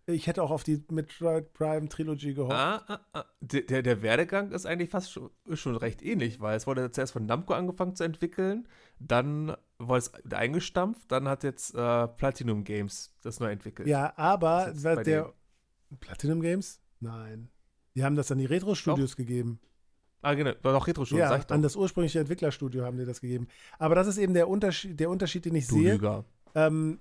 Ich 0.08 0.28
hätte 0.28 0.42
auch 0.42 0.52
auf 0.52 0.62
die 0.62 0.84
Metroid 0.90 1.52
Prime 1.52 1.88
Trilogy 1.88 2.34
gehofft. 2.34 2.54
Ah, 2.54 2.82
ah, 2.86 3.00
ah. 3.12 3.24
Der, 3.40 3.82
der, 3.82 4.02
Werdegang 4.02 4.52
ist 4.52 4.64
eigentlich 4.64 4.90
fast 4.90 5.10
schon, 5.10 5.30
schon 5.54 5.74
recht 5.74 6.00
ähnlich, 6.00 6.40
weil 6.40 6.56
es 6.56 6.66
wurde 6.68 6.92
zuerst 6.92 7.12
von 7.12 7.26
Namco 7.26 7.54
angefangen 7.54 7.96
zu 7.96 8.04
entwickeln, 8.04 8.68
dann 9.00 9.56
war 9.78 9.98
es 9.98 10.12
eingestampft, 10.30 11.10
dann 11.10 11.28
hat 11.28 11.42
jetzt 11.42 11.74
äh, 11.74 12.06
Platinum 12.06 12.62
Games 12.62 13.16
das 13.22 13.40
neu 13.40 13.50
entwickelt. 13.50 13.88
Ja, 13.88 14.12
aber 14.16 14.72
der 15.04 15.32
Platinum 15.98 16.40
Games? 16.40 16.80
Nein. 17.00 17.48
Die 17.96 18.04
haben 18.04 18.14
das 18.14 18.30
an 18.30 18.38
die 18.38 18.46
Retro-Studios 18.46 19.16
gegeben. 19.16 19.58
Ah, 20.22 20.34
genau, 20.34 20.52
war 20.62 20.72
doch 20.72 20.86
retro 20.86 21.04
schon, 21.04 21.18
ja, 21.18 21.28
sag 21.28 21.40
ich 21.40 21.44
doch. 21.46 21.54
an 21.54 21.62
das 21.62 21.76
ursprüngliche 21.76 22.20
Entwicklerstudio 22.20 22.84
haben 22.84 22.98
die 22.98 23.04
das 23.04 23.20
gegeben. 23.20 23.48
Aber 23.78 23.94
das 23.94 24.06
ist 24.06 24.18
eben 24.18 24.34
der 24.34 24.48
Unterschied, 24.48 24.98
der 24.98 25.10
Unterschied 25.10 25.44
den 25.44 25.54
ich 25.54 25.66
du 25.66 25.76
sehe. 25.76 25.92
Lüger. 25.92 26.24
ähm, 26.54 27.00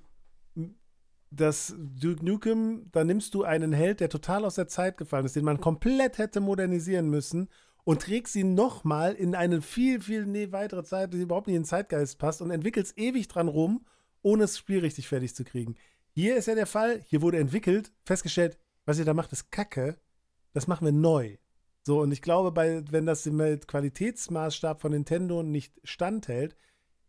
das 1.35 1.75
Duke 1.77 2.23
Nukem, 2.23 2.89
da 2.91 3.03
nimmst 3.03 3.33
du 3.33 3.43
einen 3.43 3.73
Held, 3.73 3.99
der 3.99 4.09
total 4.09 4.45
aus 4.45 4.55
der 4.55 4.67
Zeit 4.67 4.97
gefallen 4.97 5.25
ist, 5.25 5.35
den 5.35 5.45
man 5.45 5.59
komplett 5.59 6.17
hätte 6.17 6.39
modernisieren 6.39 7.09
müssen 7.09 7.49
und 7.83 8.01
trägst 8.01 8.35
ihn 8.35 8.55
nochmal 8.55 9.13
in 9.13 9.35
eine 9.35 9.61
viel, 9.61 10.01
viel 10.01 10.25
nee, 10.25 10.51
weitere 10.51 10.83
Zeit, 10.83 11.13
die 11.13 11.21
überhaupt 11.21 11.47
nicht 11.47 11.55
in 11.55 11.61
den 11.61 11.67
Zeitgeist 11.67 12.17
passt 12.17 12.41
und 12.41 12.51
entwickelst 12.51 12.97
ewig 12.97 13.27
dran 13.27 13.47
rum, 13.47 13.85
ohne 14.21 14.43
das 14.43 14.57
Spiel 14.57 14.79
richtig 14.79 15.07
fertig 15.07 15.35
zu 15.35 15.43
kriegen. 15.43 15.75
Hier 16.11 16.35
ist 16.35 16.47
ja 16.47 16.55
der 16.55 16.65
Fall, 16.65 17.01
hier 17.07 17.21
wurde 17.21 17.37
entwickelt, 17.37 17.91
festgestellt, 18.05 18.57
was 18.85 18.99
ihr 18.99 19.05
da 19.05 19.13
macht, 19.13 19.31
ist 19.31 19.51
Kacke, 19.51 19.97
das 20.53 20.67
machen 20.67 20.85
wir 20.85 20.93
neu. 20.93 21.37
So, 21.83 22.01
und 22.01 22.11
ich 22.11 22.21
glaube, 22.21 22.51
bei, 22.51 22.83
wenn 22.89 23.05
das 23.05 23.25
im 23.27 23.37
Qualitätsmaßstab 23.37 24.81
von 24.81 24.91
Nintendo 24.91 25.43
nicht 25.43 25.79
standhält, 25.83 26.55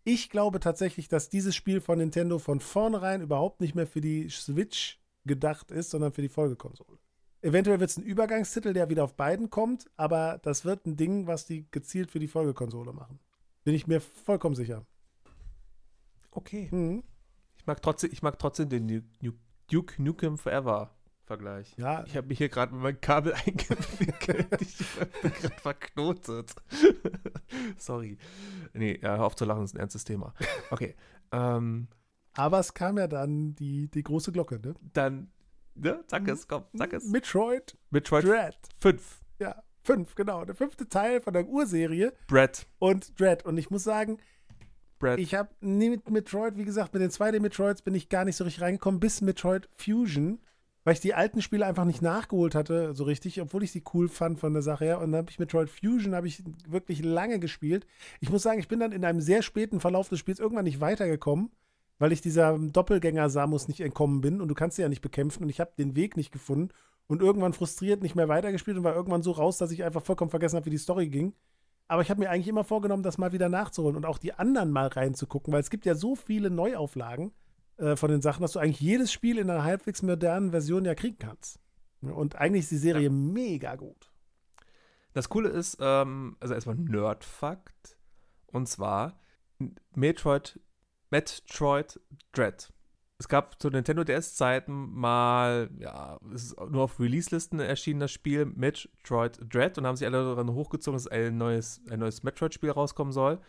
ich 0.06 0.30
glaube 0.30 0.60
tatsächlich, 0.60 1.08
dass 1.08 1.28
dieses 1.28 1.56
Spiel 1.56 1.80
von 1.80 1.98
Nintendo 1.98 2.38
von 2.38 2.60
vornherein 2.60 3.22
überhaupt 3.22 3.60
nicht 3.60 3.74
mehr 3.74 3.88
für 3.88 4.00
die 4.00 4.30
Switch 4.30 5.00
gedacht 5.24 5.72
ist, 5.72 5.90
sondern 5.90 6.12
für 6.12 6.22
die 6.22 6.28
Folgekonsole. 6.28 6.98
Eventuell 7.42 7.80
wird 7.80 7.90
es 7.90 7.96
ein 7.96 8.04
Übergangstitel, 8.04 8.72
der 8.72 8.88
wieder 8.88 9.02
auf 9.02 9.16
beiden 9.16 9.50
kommt, 9.50 9.90
aber 9.96 10.38
das 10.42 10.64
wird 10.64 10.86
ein 10.86 10.96
Ding, 10.96 11.26
was 11.26 11.44
die 11.44 11.68
gezielt 11.72 12.12
für 12.12 12.20
die 12.20 12.28
Folgekonsole 12.28 12.92
machen. 12.92 13.18
Bin 13.64 13.74
ich 13.74 13.88
mir 13.88 14.00
vollkommen 14.00 14.54
sicher. 14.54 14.86
Okay. 16.30 16.68
Mhm. 16.70 17.02
Ich 17.58 17.66
mag 17.66 17.82
trotzdem, 17.82 18.12
ich 18.12 18.22
mag 18.22 18.38
trotzdem 18.38 18.68
den 18.68 19.10
Duke 19.68 20.00
Nukem 20.00 20.38
Forever 20.38 20.95
Vergleich. 21.26 21.74
Ja, 21.76 22.04
Ich 22.06 22.16
habe 22.16 22.28
mich 22.28 22.38
hier 22.38 22.48
gerade 22.48 22.72
mit 22.72 22.82
meinem 22.82 23.00
Kabel 23.00 23.34
eingewickelt. 23.46 24.46
ich 24.60 24.78
bin 25.22 25.32
gerade 25.32 25.54
verknotet. 25.60 26.54
Sorry. 27.78 28.16
Nee, 28.72 28.98
hör 29.02 29.24
auf 29.24 29.34
zu 29.36 29.44
lachen, 29.44 29.62
das 29.62 29.70
ist 29.70 29.74
ein 29.76 29.80
ernstes 29.80 30.04
Thema. 30.04 30.34
Okay. 30.70 30.94
ähm, 31.32 31.88
aber 32.34 32.60
es 32.60 32.74
kam 32.74 32.98
ja 32.98 33.08
dann 33.08 33.54
die, 33.56 33.88
die 33.90 34.02
große 34.02 34.30
Glocke, 34.30 34.60
ne? 34.60 34.74
dann, 34.92 35.30
ne, 35.74 36.04
sag 36.06 36.28
es, 36.28 36.46
komm, 36.46 36.64
sag 36.74 36.92
es. 36.92 37.08
Metroid 37.08 37.76
Metroid 37.90 38.24
Dread. 38.24 38.56
5. 38.80 39.20
Ja, 39.40 39.62
fünf, 39.82 40.14
genau. 40.14 40.44
Der 40.44 40.54
fünfte 40.54 40.88
Teil 40.88 41.20
von 41.20 41.32
der 41.32 41.46
Urserie 41.46 42.12
Brett. 42.28 42.66
und 42.78 43.18
Dread. 43.18 43.44
Und 43.44 43.56
ich 43.58 43.70
muss 43.70 43.84
sagen, 43.84 44.18
Brett. 44.98 45.18
Ich 45.18 45.34
habe 45.34 45.50
nie 45.60 45.90
mit 45.90 46.08
Metroid, 46.08 46.56
wie 46.56 46.64
gesagt, 46.64 46.94
mit 46.94 47.02
den 47.02 47.10
2D-Metroids 47.10 47.82
bin 47.82 47.94
ich 47.94 48.08
gar 48.08 48.24
nicht 48.24 48.36
so 48.36 48.44
richtig 48.44 48.62
reingekommen, 48.62 49.00
bis 49.00 49.20
Metroid 49.22 49.68
Fusion. 49.76 50.40
Weil 50.86 50.92
ich 50.92 51.00
die 51.00 51.14
alten 51.14 51.42
Spiele 51.42 51.66
einfach 51.66 51.84
nicht 51.84 52.00
nachgeholt 52.00 52.54
hatte, 52.54 52.94
so 52.94 53.02
richtig, 53.02 53.40
obwohl 53.40 53.64
ich 53.64 53.72
sie 53.72 53.82
cool 53.92 54.08
fand 54.08 54.38
von 54.38 54.52
der 54.52 54.62
Sache 54.62 54.84
her. 54.84 55.00
Und 55.00 55.10
dann 55.10 55.18
habe 55.18 55.30
ich 55.32 55.40
Metroid 55.40 55.68
Fusion 55.68 56.14
habe 56.14 56.28
ich 56.28 56.44
wirklich 56.68 57.02
lange 57.02 57.40
gespielt. 57.40 57.88
Ich 58.20 58.30
muss 58.30 58.44
sagen, 58.44 58.60
ich 58.60 58.68
bin 58.68 58.78
dann 58.78 58.92
in 58.92 59.04
einem 59.04 59.20
sehr 59.20 59.42
späten 59.42 59.80
Verlauf 59.80 60.08
des 60.08 60.20
Spiels 60.20 60.38
irgendwann 60.38 60.62
nicht 60.62 60.80
weitergekommen, 60.80 61.50
weil 61.98 62.12
ich 62.12 62.20
dieser 62.20 62.56
Doppelgänger 62.56 63.30
Samus 63.30 63.66
nicht 63.66 63.80
entkommen 63.80 64.20
bin 64.20 64.40
und 64.40 64.46
du 64.46 64.54
kannst 64.54 64.76
sie 64.76 64.82
ja 64.82 64.88
nicht 64.88 65.02
bekämpfen 65.02 65.42
und 65.42 65.48
ich 65.48 65.58
habe 65.58 65.72
den 65.76 65.96
Weg 65.96 66.16
nicht 66.16 66.30
gefunden 66.30 66.72
und 67.08 67.20
irgendwann 67.20 67.52
frustriert 67.52 68.00
nicht 68.00 68.14
mehr 68.14 68.28
weitergespielt 68.28 68.76
und 68.76 68.84
war 68.84 68.94
irgendwann 68.94 69.24
so 69.24 69.32
raus, 69.32 69.58
dass 69.58 69.72
ich 69.72 69.82
einfach 69.82 70.04
vollkommen 70.04 70.30
vergessen 70.30 70.54
habe, 70.54 70.66
wie 70.66 70.70
die 70.70 70.78
Story 70.78 71.08
ging. 71.08 71.34
Aber 71.88 72.02
ich 72.02 72.10
habe 72.10 72.20
mir 72.20 72.30
eigentlich 72.30 72.46
immer 72.46 72.62
vorgenommen, 72.62 73.02
das 73.02 73.18
mal 73.18 73.32
wieder 73.32 73.48
nachzuholen 73.48 73.96
und 73.96 74.06
auch 74.06 74.18
die 74.18 74.34
anderen 74.34 74.70
mal 74.70 74.86
reinzugucken, 74.86 75.52
weil 75.52 75.62
es 75.62 75.70
gibt 75.70 75.84
ja 75.84 75.96
so 75.96 76.14
viele 76.14 76.48
Neuauflagen 76.48 77.32
äh, 77.78 77.96
von 77.96 78.10
den 78.10 78.22
Sachen, 78.22 78.42
dass 78.42 78.52
du 78.52 78.58
eigentlich 78.58 78.80
jedes 78.80 79.12
Spiel 79.12 79.38
in 79.38 79.50
einer 79.50 79.64
halbwegs 79.64 80.02
modernen 80.02 80.50
Version 80.50 80.84
ja 80.84 80.94
kriegen 80.94 81.18
kannst. 81.18 81.60
Und 82.00 82.36
eigentlich 82.36 82.64
ist 82.64 82.70
die 82.70 82.76
Serie 82.76 83.04
ja. 83.04 83.10
mega 83.10 83.74
gut. 83.76 84.12
Das 85.12 85.28
Coole 85.28 85.48
ist, 85.48 85.78
ähm, 85.80 86.36
also 86.40 86.54
erstmal 86.54 86.76
Nerdfakt. 86.76 87.96
Und 88.46 88.68
zwar 88.68 89.18
Metroid, 89.94 90.60
Metroid 91.10 92.00
Dread. 92.32 92.72
Es 93.18 93.28
gab 93.28 93.60
zu 93.60 93.70
Nintendo 93.70 94.04
DS-Zeiten 94.04 94.92
mal, 94.92 95.70
ja, 95.78 96.18
es 96.34 96.44
ist 96.44 96.60
nur 96.60 96.82
auf 96.82 97.00
Release-Listen 97.00 97.60
erschienen, 97.60 98.00
das 98.00 98.12
Spiel 98.12 98.44
Metroid 98.44 99.40
Dread 99.48 99.78
und 99.78 99.86
haben 99.86 99.96
sich 99.96 100.06
alle 100.06 100.22
daran 100.22 100.52
hochgezogen, 100.52 100.98
dass 100.98 101.06
ein 101.06 101.38
neues, 101.38 101.80
ein 101.90 102.00
neues 102.00 102.22
Metroid-Spiel 102.22 102.70
rauskommen 102.70 103.14
soll. 103.14 103.40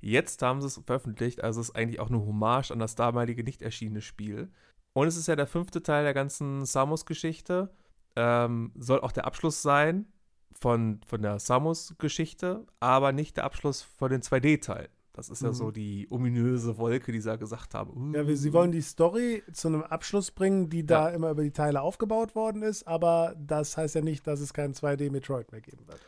Jetzt 0.00 0.42
haben 0.42 0.60
sie 0.60 0.66
es 0.66 0.80
veröffentlicht, 0.84 1.42
also 1.42 1.60
es 1.60 1.70
ist 1.70 1.76
eigentlich 1.76 2.00
auch 2.00 2.08
eine 2.08 2.20
Hommage 2.20 2.70
an 2.70 2.78
das 2.78 2.94
damalige 2.94 3.44
nicht 3.44 3.62
erschienene 3.62 4.02
Spiel. 4.02 4.50
Und 4.92 5.08
es 5.08 5.16
ist 5.16 5.28
ja 5.28 5.36
der 5.36 5.46
fünfte 5.46 5.82
Teil 5.82 6.04
der 6.04 6.14
ganzen 6.14 6.64
Samus-Geschichte. 6.64 7.70
Ähm, 8.14 8.72
soll 8.76 9.00
auch 9.00 9.12
der 9.12 9.26
Abschluss 9.26 9.60
sein 9.60 10.06
von, 10.52 11.00
von 11.06 11.20
der 11.20 11.38
Samus-Geschichte, 11.38 12.66
aber 12.80 13.12
nicht 13.12 13.36
der 13.36 13.44
Abschluss 13.44 13.82
von 13.82 14.10
den 14.10 14.22
2D-Teilen. 14.22 14.88
Das 15.12 15.30
ist 15.30 15.42
mhm. 15.42 15.48
ja 15.48 15.52
so 15.54 15.70
die 15.70 16.06
ominöse 16.10 16.76
Wolke, 16.76 17.10
die 17.10 17.20
sie 17.20 17.28
ja 17.28 17.36
gesagt 17.36 17.74
haben. 17.74 18.12
Uh. 18.12 18.14
Ja, 18.14 18.36
sie 18.36 18.52
wollen 18.52 18.70
die 18.70 18.82
Story 18.82 19.42
zu 19.52 19.68
einem 19.68 19.82
Abschluss 19.82 20.30
bringen, 20.30 20.68
die 20.68 20.84
da 20.84 21.08
immer 21.08 21.30
über 21.30 21.42
die 21.42 21.52
Teile 21.52 21.80
aufgebaut 21.80 22.34
worden 22.34 22.62
ist, 22.62 22.86
aber 22.86 23.34
das 23.38 23.76
heißt 23.76 23.94
ja 23.94 24.02
nicht, 24.02 24.26
dass 24.26 24.40
es 24.40 24.52
kein 24.52 24.74
2D-Metroid 24.74 25.52
mehr 25.52 25.62
geben 25.62 25.88
wird. 25.88 26.00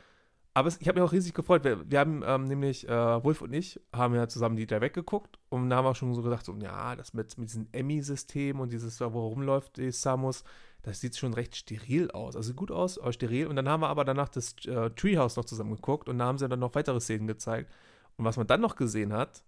Aber 0.59 0.67
es, 0.67 0.81
ich 0.81 0.89
habe 0.89 0.99
mich 0.99 1.09
auch 1.09 1.13
riesig 1.13 1.35
gefreut. 1.35 1.63
Wir, 1.63 1.89
wir 1.89 2.01
haben 2.01 2.25
ähm, 2.27 2.43
nämlich, 2.45 2.89
äh, 2.89 3.25
Wolf 3.25 3.43
und 3.43 3.53
ich, 3.53 3.81
haben 3.93 4.17
ja 4.17 4.27
zusammen 4.27 4.57
die 4.57 4.67
da 4.67 4.81
weggeguckt 4.81 5.39
und 5.51 5.71
da 5.71 5.77
haben 5.77 5.85
wir 5.85 5.95
schon 5.95 6.13
so 6.15 6.23
gedacht, 6.23 6.45
so, 6.45 6.53
ja, 6.57 6.97
das 6.97 7.15
mit, 7.15 7.39
mit 7.39 7.49
diesem 7.49 7.69
Emmy-System 7.71 8.59
und 8.59 8.73
dieses, 8.73 9.01
wo 9.01 9.29
rumläuft 9.29 9.77
die 9.77 9.93
Samus, 9.93 10.43
das 10.83 11.01
sieht 11.01 11.17
schon 11.17 11.33
recht 11.33 11.55
steril 11.55 12.11
aus. 12.11 12.35
Also 12.35 12.55
gut 12.55 12.73
aus, 12.73 12.99
aber 12.99 13.13
steril. 13.13 13.47
Und 13.47 13.55
dann 13.55 13.69
haben 13.69 13.83
wir 13.83 13.89
aber 13.89 14.05
danach 14.05 14.29
das 14.29 14.57
äh, 14.67 14.91
Treehouse 14.91 15.37
noch 15.37 15.45
zusammen 15.45 15.77
geguckt 15.77 16.09
und 16.09 16.19
da 16.19 16.25
haben 16.25 16.39
sie 16.39 16.49
dann 16.49 16.59
noch 16.59 16.75
weitere 16.75 17.01
Szenen 17.01 17.29
gezeigt. 17.29 17.73
Und 18.17 18.25
was 18.25 18.37
man 18.37 18.49
dann 18.49 18.61
noch 18.61 18.75
gesehen 18.75 19.13
hat, 19.13 19.45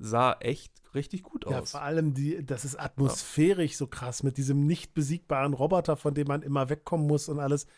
sah 0.00 0.32
echt 0.40 0.72
richtig 0.92 1.22
gut 1.22 1.46
aus. 1.46 1.52
Ja, 1.52 1.62
vor 1.62 1.82
allem, 1.82 2.14
die, 2.14 2.44
das 2.44 2.64
ist 2.64 2.80
atmosphärisch 2.80 3.72
ja. 3.72 3.78
so 3.78 3.86
krass 3.86 4.24
mit 4.24 4.36
diesem 4.38 4.66
nicht 4.66 4.92
besiegbaren 4.92 5.54
Roboter, 5.54 5.96
von 5.96 6.14
dem 6.14 6.26
man 6.26 6.42
immer 6.42 6.68
wegkommen 6.68 7.06
muss 7.06 7.28
und 7.28 7.38
alles 7.38 7.68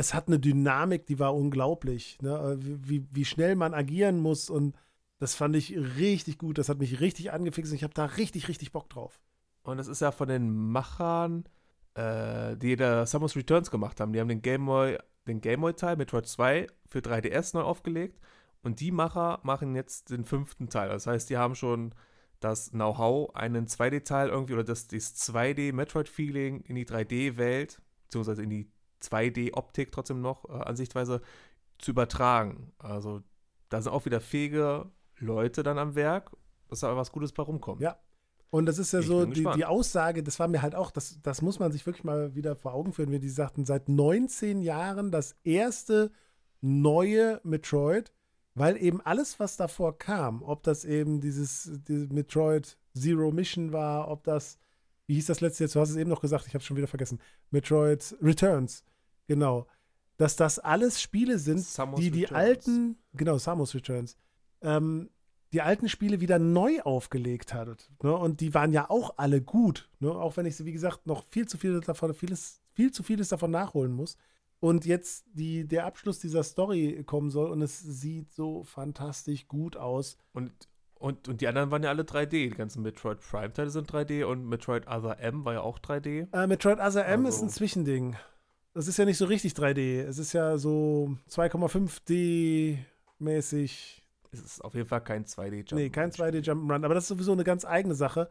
es 0.00 0.14
hat 0.14 0.28
eine 0.28 0.40
Dynamik, 0.40 1.06
die 1.06 1.18
war 1.18 1.34
unglaublich, 1.34 2.18
ne? 2.22 2.58
wie, 2.58 3.06
wie 3.10 3.24
schnell 3.24 3.54
man 3.54 3.74
agieren 3.74 4.18
muss 4.18 4.50
und 4.50 4.74
das 5.18 5.34
fand 5.34 5.54
ich 5.54 5.76
richtig 5.76 6.38
gut. 6.38 6.56
Das 6.56 6.70
hat 6.70 6.78
mich 6.78 7.00
richtig 7.00 7.30
angefixt 7.30 7.70
und 7.70 7.76
ich 7.76 7.84
habe 7.84 7.92
da 7.92 8.06
richtig, 8.06 8.48
richtig 8.48 8.72
Bock 8.72 8.88
drauf. 8.88 9.20
Und 9.62 9.78
es 9.78 9.86
ist 9.86 10.00
ja 10.00 10.12
von 10.12 10.28
den 10.28 10.50
Machern, 10.50 11.44
äh, 11.94 12.56
die 12.56 12.74
da 12.76 13.04
Samus 13.04 13.36
Returns 13.36 13.70
gemacht 13.70 14.00
haben. 14.00 14.14
Die 14.14 14.20
haben 14.20 14.28
den 14.28 14.40
Game 14.40 14.64
Boy, 14.64 14.96
den 15.28 15.42
Game 15.42 15.60
Boy 15.60 15.74
Teil 15.74 15.96
Metroid 15.96 16.26
2 16.26 16.68
für 16.86 17.00
3DS 17.00 17.54
neu 17.54 17.62
aufgelegt 17.62 18.18
und 18.62 18.80
die 18.80 18.92
Macher 18.92 19.40
machen 19.42 19.76
jetzt 19.76 20.08
den 20.08 20.24
fünften 20.24 20.70
Teil. 20.70 20.88
Das 20.88 21.06
heißt, 21.06 21.28
die 21.28 21.36
haben 21.36 21.54
schon 21.54 21.94
das 22.40 22.70
Know-how, 22.70 23.34
einen 23.34 23.66
2D-Teil 23.66 24.30
irgendwie 24.30 24.54
oder 24.54 24.64
das, 24.64 24.88
das 24.88 25.14
2D-Metroid-Feeling 25.16 26.62
in 26.62 26.76
die 26.76 26.86
3D-Welt, 26.86 27.82
beziehungsweise 28.04 28.42
in 28.42 28.48
die 28.48 28.70
2D-Optik 29.02 29.92
trotzdem 29.92 30.20
noch 30.20 30.48
äh, 30.48 30.52
Ansichtweise 30.52 31.20
zu 31.78 31.92
übertragen. 31.92 32.72
Also 32.78 33.22
da 33.68 33.80
sind 33.80 33.92
auch 33.92 34.04
wieder 34.04 34.20
fähige 34.20 34.90
Leute 35.18 35.62
dann 35.62 35.78
am 35.78 35.94
Werk, 35.94 36.30
dass 36.68 36.80
da 36.80 36.96
was 36.96 37.12
Gutes 37.12 37.32
bei 37.32 37.42
rumkommt. 37.42 37.80
Ja. 37.80 37.98
Und 38.50 38.66
das 38.66 38.78
ist 38.78 38.92
ja 38.92 38.98
ich 38.98 39.06
so 39.06 39.26
die, 39.26 39.46
die, 39.54 39.64
Aussage, 39.64 40.24
das 40.24 40.40
war 40.40 40.48
mir 40.48 40.60
halt 40.60 40.74
auch, 40.74 40.90
das, 40.90 41.20
das 41.22 41.40
muss 41.40 41.60
man 41.60 41.70
sich 41.70 41.86
wirklich 41.86 42.02
mal 42.02 42.34
wieder 42.34 42.56
vor 42.56 42.74
Augen 42.74 42.92
führen, 42.92 43.12
wie 43.12 43.20
die 43.20 43.28
sagten, 43.28 43.64
seit 43.64 43.88
19 43.88 44.60
Jahren 44.62 45.12
das 45.12 45.36
erste 45.44 46.10
neue 46.60 47.40
Metroid, 47.44 48.12
weil 48.54 48.76
eben 48.76 49.00
alles, 49.02 49.38
was 49.38 49.56
davor 49.56 49.96
kam, 49.96 50.42
ob 50.42 50.64
das 50.64 50.84
eben 50.84 51.20
dieses, 51.20 51.70
dieses 51.86 52.10
Metroid 52.10 52.76
Zero 52.98 53.30
Mission 53.30 53.72
war, 53.72 54.08
ob 54.08 54.24
das, 54.24 54.58
wie 55.10 55.14
hieß 55.14 55.26
das 55.26 55.40
letzte 55.40 55.64
jetzt, 55.64 55.74
du 55.74 55.80
hast 55.80 55.90
es 55.90 55.96
eben 55.96 56.08
noch 56.08 56.20
gesagt, 56.20 56.46
ich 56.46 56.54
habe 56.54 56.60
es 56.60 56.64
schon 56.64 56.76
wieder 56.76 56.86
vergessen, 56.86 57.18
Metroid 57.50 58.16
Returns, 58.22 58.84
Genau. 59.26 59.66
Dass 60.18 60.36
das 60.36 60.60
alles 60.60 61.02
Spiele 61.02 61.40
sind, 61.40 61.58
Samus 61.58 61.98
die 61.98 62.12
die 62.12 62.22
Returns. 62.22 62.38
alten, 62.38 62.98
genau, 63.14 63.36
Samus 63.36 63.74
Returns, 63.74 64.16
ähm, 64.60 65.10
die 65.52 65.62
alten 65.62 65.88
Spiele 65.88 66.20
wieder 66.20 66.38
neu 66.38 66.80
aufgelegt 66.82 67.52
hat. 67.54 67.90
Ne? 68.04 68.16
Und 68.16 68.40
die 68.40 68.54
waren 68.54 68.72
ja 68.72 68.88
auch 68.88 69.14
alle 69.16 69.42
gut. 69.42 69.90
Ne? 69.98 70.12
Auch 70.12 70.36
wenn 70.36 70.46
ich, 70.46 70.64
wie 70.64 70.72
gesagt, 70.72 71.08
noch 71.08 71.24
viel 71.24 71.48
zu 71.48 71.58
viel 71.58 71.80
davon, 71.80 72.14
vieles, 72.14 72.62
viel 72.72 72.92
zu 72.92 73.02
vieles 73.02 73.30
davon 73.30 73.50
nachholen 73.50 73.90
muss. 73.90 74.16
Und 74.60 74.86
jetzt 74.86 75.24
die, 75.32 75.66
der 75.66 75.86
Abschluss 75.86 76.20
dieser 76.20 76.44
Story 76.44 77.02
kommen 77.04 77.30
soll 77.30 77.50
und 77.50 77.62
es 77.62 77.80
sieht 77.80 78.32
so 78.32 78.62
fantastisch 78.62 79.48
gut 79.48 79.76
aus. 79.76 80.18
Und, 80.32 80.52
und, 81.00 81.28
und 81.28 81.40
die 81.40 81.48
anderen 81.48 81.70
waren 81.72 81.82
ja 81.82 81.88
alle 81.88 82.02
3D. 82.04 82.28
Die 82.28 82.50
ganzen 82.50 82.82
Metroid 82.82 83.18
Prime-Teile 83.20 83.70
sind 83.70 83.90
3D 83.90 84.24
und 84.24 84.46
Metroid 84.46 84.86
Other 84.86 85.18
M 85.18 85.44
war 85.44 85.54
ja 85.54 85.60
auch 85.62 85.78
3D. 85.80 86.28
Äh, 86.32 86.46
Metroid 86.46 86.78
Other 86.78 87.04
M 87.06 87.26
also. 87.26 87.36
ist 87.36 87.42
ein 87.42 87.48
Zwischending 87.48 88.16
das 88.74 88.86
ist 88.86 88.96
ja 88.98 89.04
nicht 89.04 89.18
so 89.18 89.24
richtig 89.24 89.52
3D. 89.52 90.02
Es 90.02 90.18
ist 90.18 90.32
ja 90.32 90.56
so 90.58 91.16
2,5D 91.28 92.78
mäßig. 93.18 94.02
Es 94.32 94.40
ist 94.40 94.64
auf 94.64 94.74
jeden 94.74 94.88
Fall 94.88 95.02
kein 95.02 95.24
2D-Jump'n'Run. 95.24 95.74
Nee, 95.74 95.90
kein 95.90 96.12
2D-Jump'n'Run, 96.12 96.84
aber 96.84 96.94
das 96.94 97.04
ist 97.04 97.08
sowieso 97.08 97.32
eine 97.32 97.44
ganz 97.44 97.64
eigene 97.64 97.94
Sache. 97.94 98.28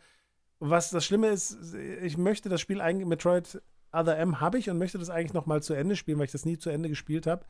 Was 0.59 0.91
das 0.91 1.05
Schlimme 1.05 1.27
ist, 1.27 1.73
ich 1.73 2.17
möchte 2.17 2.49
das 2.49 2.61
Spiel 2.61 2.81
eigentlich, 2.81 3.07
Metroid 3.07 3.61
Other 3.91 4.17
M 4.17 4.39
habe 4.39 4.57
ich 4.59 4.69
und 4.69 4.77
möchte 4.77 4.97
das 4.97 5.09
eigentlich 5.09 5.33
nochmal 5.33 5.61
zu 5.61 5.73
Ende 5.73 5.95
spielen, 5.95 6.19
weil 6.19 6.25
ich 6.25 6.31
das 6.31 6.45
nie 6.45 6.57
zu 6.57 6.69
Ende 6.69 6.89
gespielt 6.89 7.27
habe. 7.27 7.45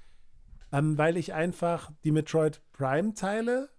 Ähm, 0.72 0.98
weil 0.98 1.18
ich 1.18 1.34
einfach 1.34 1.92
die 2.04 2.12
Metroid 2.12 2.62
Prime-Teile 2.74 3.70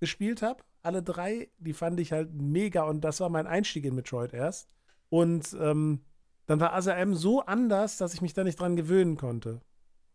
gespielt 0.00 0.42
habe. 0.42 0.62
Alle 0.88 1.02
drei, 1.02 1.50
die 1.58 1.74
fand 1.74 2.00
ich 2.00 2.12
halt 2.12 2.32
mega 2.32 2.84
und 2.84 3.02
das 3.02 3.20
war 3.20 3.28
mein 3.28 3.46
Einstieg 3.46 3.84
in 3.84 3.94
Metroid 3.94 4.32
erst. 4.32 4.70
Und 5.10 5.54
ähm, 5.60 6.00
dann 6.46 6.60
war 6.60 6.72
ASRM 6.72 7.14
so 7.14 7.42
anders, 7.42 7.98
dass 7.98 8.14
ich 8.14 8.22
mich 8.22 8.32
da 8.32 8.42
nicht 8.42 8.58
dran 8.58 8.74
gewöhnen 8.74 9.18
konnte. 9.18 9.60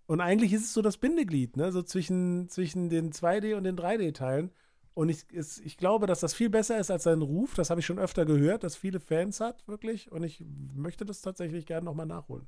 Und 0.07 0.19
eigentlich 0.19 0.51
ist 0.51 0.63
es 0.63 0.73
so 0.73 0.81
das 0.81 0.97
Bindeglied, 0.97 1.57
ne? 1.57 1.71
So 1.71 1.83
zwischen, 1.83 2.49
zwischen 2.49 2.89
den 2.89 3.11
2D- 3.11 3.53
und 3.53 3.65
den 3.65 3.77
3D-Teilen. 3.77 4.49
Und 4.95 5.09
ich, 5.09 5.27
es, 5.31 5.59
ich 5.59 5.77
glaube, 5.77 6.07
dass 6.07 6.21
das 6.21 6.33
viel 6.33 6.49
besser 6.49 6.79
ist 6.79 6.89
als 6.89 7.03
sein 7.03 7.21
Ruf. 7.21 7.53
Das 7.53 7.69
habe 7.69 7.79
ich 7.79 7.85
schon 7.85 7.99
öfter 7.99 8.25
gehört, 8.25 8.63
dass 8.63 8.75
viele 8.75 8.99
Fans 8.99 9.41
hat, 9.41 9.67
wirklich. 9.67 10.11
Und 10.11 10.23
ich 10.23 10.43
möchte 10.73 11.05
das 11.05 11.21
tatsächlich 11.21 11.67
gerne 11.67 11.85
nochmal 11.85 12.07
nachholen. 12.07 12.47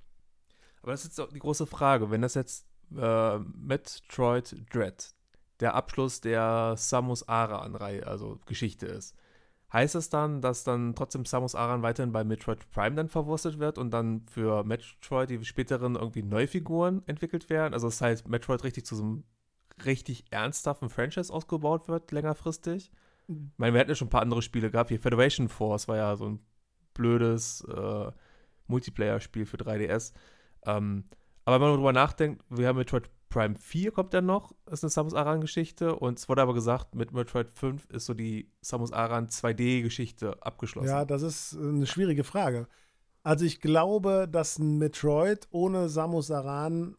Aber 0.81 0.93
das 0.93 1.01
ist 1.01 1.09
jetzt 1.09 1.21
auch 1.21 1.31
die 1.31 1.37
große 1.37 1.67
Frage. 1.67 2.09
Wenn 2.09 2.23
das 2.23 2.33
jetzt 2.33 2.65
äh, 2.97 3.37
Metroid 3.37 4.65
Dread 4.73 5.13
der 5.59 5.75
Abschluss 5.75 6.21
der 6.21 6.75
Samus 6.77 7.27
Aran-Reihe, 7.27 8.05
also 8.05 8.39
Geschichte 8.45 8.85
ist, 8.85 9.15
Heißt 9.75 9.95
es 9.95 10.09
dann, 10.09 10.41
dass 10.41 10.63
dann 10.63 10.95
trotzdem 10.95 11.25
Samus 11.25 11.53
Aran 11.53 11.81
weiterhin 11.81 12.13
bei 12.13 12.23
Metroid 12.23 12.69
Prime 12.71 12.95
dann 12.95 13.09
verwurstet 13.09 13.59
wird 13.59 13.77
und 13.77 13.91
dann 13.91 14.21
für 14.31 14.63
Metroid 14.63 15.29
die 15.29 15.43
späteren 15.43 15.95
irgendwie 15.95 16.23
Neufiguren 16.23 17.01
entwickelt 17.07 17.49
werden? 17.49 17.73
Also 17.73 17.87
das 17.87 17.99
heißt, 17.99 18.27
Metroid 18.27 18.63
richtig 18.63 18.85
zu 18.85 18.95
so 18.95 19.03
einem 19.03 19.23
richtig 19.83 20.23
ernsthaften 20.29 20.89
Franchise 20.89 21.33
ausgebaut 21.33 21.89
wird, 21.89 22.11
längerfristig? 22.11 22.89
Ich 23.27 23.35
meine, 23.57 23.73
wir 23.73 23.81
hatten 23.81 23.89
ja 23.89 23.95
schon 23.95 24.07
ein 24.07 24.11
paar 24.11 24.21
andere 24.21 24.43
Spiele 24.43 24.71
gehabt. 24.71 24.89
Hier 24.89 24.99
Federation 24.99 25.49
Force 25.49 25.89
war 25.89 25.97
ja 25.97 26.15
so 26.15 26.29
ein 26.29 26.39
blödes 26.93 27.61
äh, 27.67 28.11
Multiplayer-Spiel 28.67 29.45
für 29.45 29.57
3DS. 29.57 30.13
Ähm, 30.65 31.03
aber 31.43 31.55
wenn 31.55 31.61
man 31.67 31.73
darüber 31.73 31.91
nachdenkt, 31.91 32.45
wir 32.49 32.67
haben 32.67 32.77
Metroid 32.77 33.09
Prime 33.35 33.55
4 33.55 33.91
kommt 33.91 34.13
dann 34.13 34.25
noch, 34.25 34.55
ist 34.71 34.85
eine 34.85 34.89
Samus 34.89 35.13
Aran-Geschichte. 35.13 35.97
Und 35.97 36.19
es 36.19 36.29
wurde 36.29 36.41
aber 36.41 36.53
gesagt, 36.53 36.95
mit 36.95 37.11
Metroid 37.11 37.49
5 37.49 37.85
ist 37.89 38.05
so 38.05 38.13
die 38.13 38.49
Samus 38.61 38.93
Aran 38.93 39.27
2D-Geschichte 39.27 40.41
abgeschlossen. 40.41 40.87
Ja, 40.87 41.03
das 41.03 41.21
ist 41.21 41.57
eine 41.57 41.85
schwierige 41.85 42.23
Frage. 42.23 42.69
Also 43.23 43.43
ich 43.43 43.59
glaube, 43.59 44.29
dass 44.31 44.57
ein 44.57 44.77
Metroid 44.77 45.49
ohne 45.51 45.89
Samus 45.89 46.31
Aran 46.31 46.95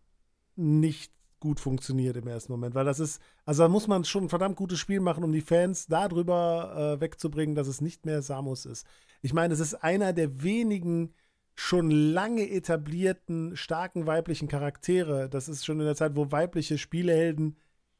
nicht 0.57 1.11
gut 1.41 1.59
funktioniert 1.59 2.19
im 2.19 2.27
ersten 2.27 2.53
Moment, 2.53 2.75
weil 2.75 2.85
das 2.85 3.01
ist, 3.01 3.23
also 3.47 3.63
da 3.63 3.69
muss 3.71 3.89
man 3.89 4.05
schon 4.05 4.25
ein 4.25 4.29
verdammt 4.29 4.57
gutes 4.57 4.79
Spiel 4.79 5.01
machen, 5.01 5.25
um 5.25 5.33
die 5.33 5.41
Fans 5.41 5.87
darüber 5.87 6.97
äh, 6.97 7.01
wegzubringen, 7.01 7.55
dass 7.55 7.67
es 7.67 7.81
nicht 7.81 8.05
mehr 8.05 8.21
Samus 8.21 8.67
ist. 8.67 8.87
Ich 9.23 9.33
meine, 9.33 9.55
es 9.55 9.61
ist 9.61 9.75
einer 9.75 10.13
der 10.13 10.43
wenigen 10.43 11.15
schon 11.57 11.91
lange 11.91 12.49
etablierten, 12.51 13.57
starken 13.57 14.07
weiblichen 14.07 14.47
Charaktere. 14.47 15.29
Das 15.29 15.49
ist 15.49 15.65
schon 15.65 15.81
in 15.81 15.87
der 15.87 15.97
Zeit, 15.97 16.15
wo 16.15 16.31
weibliche 16.31 16.79
Spielehelden 16.79 17.57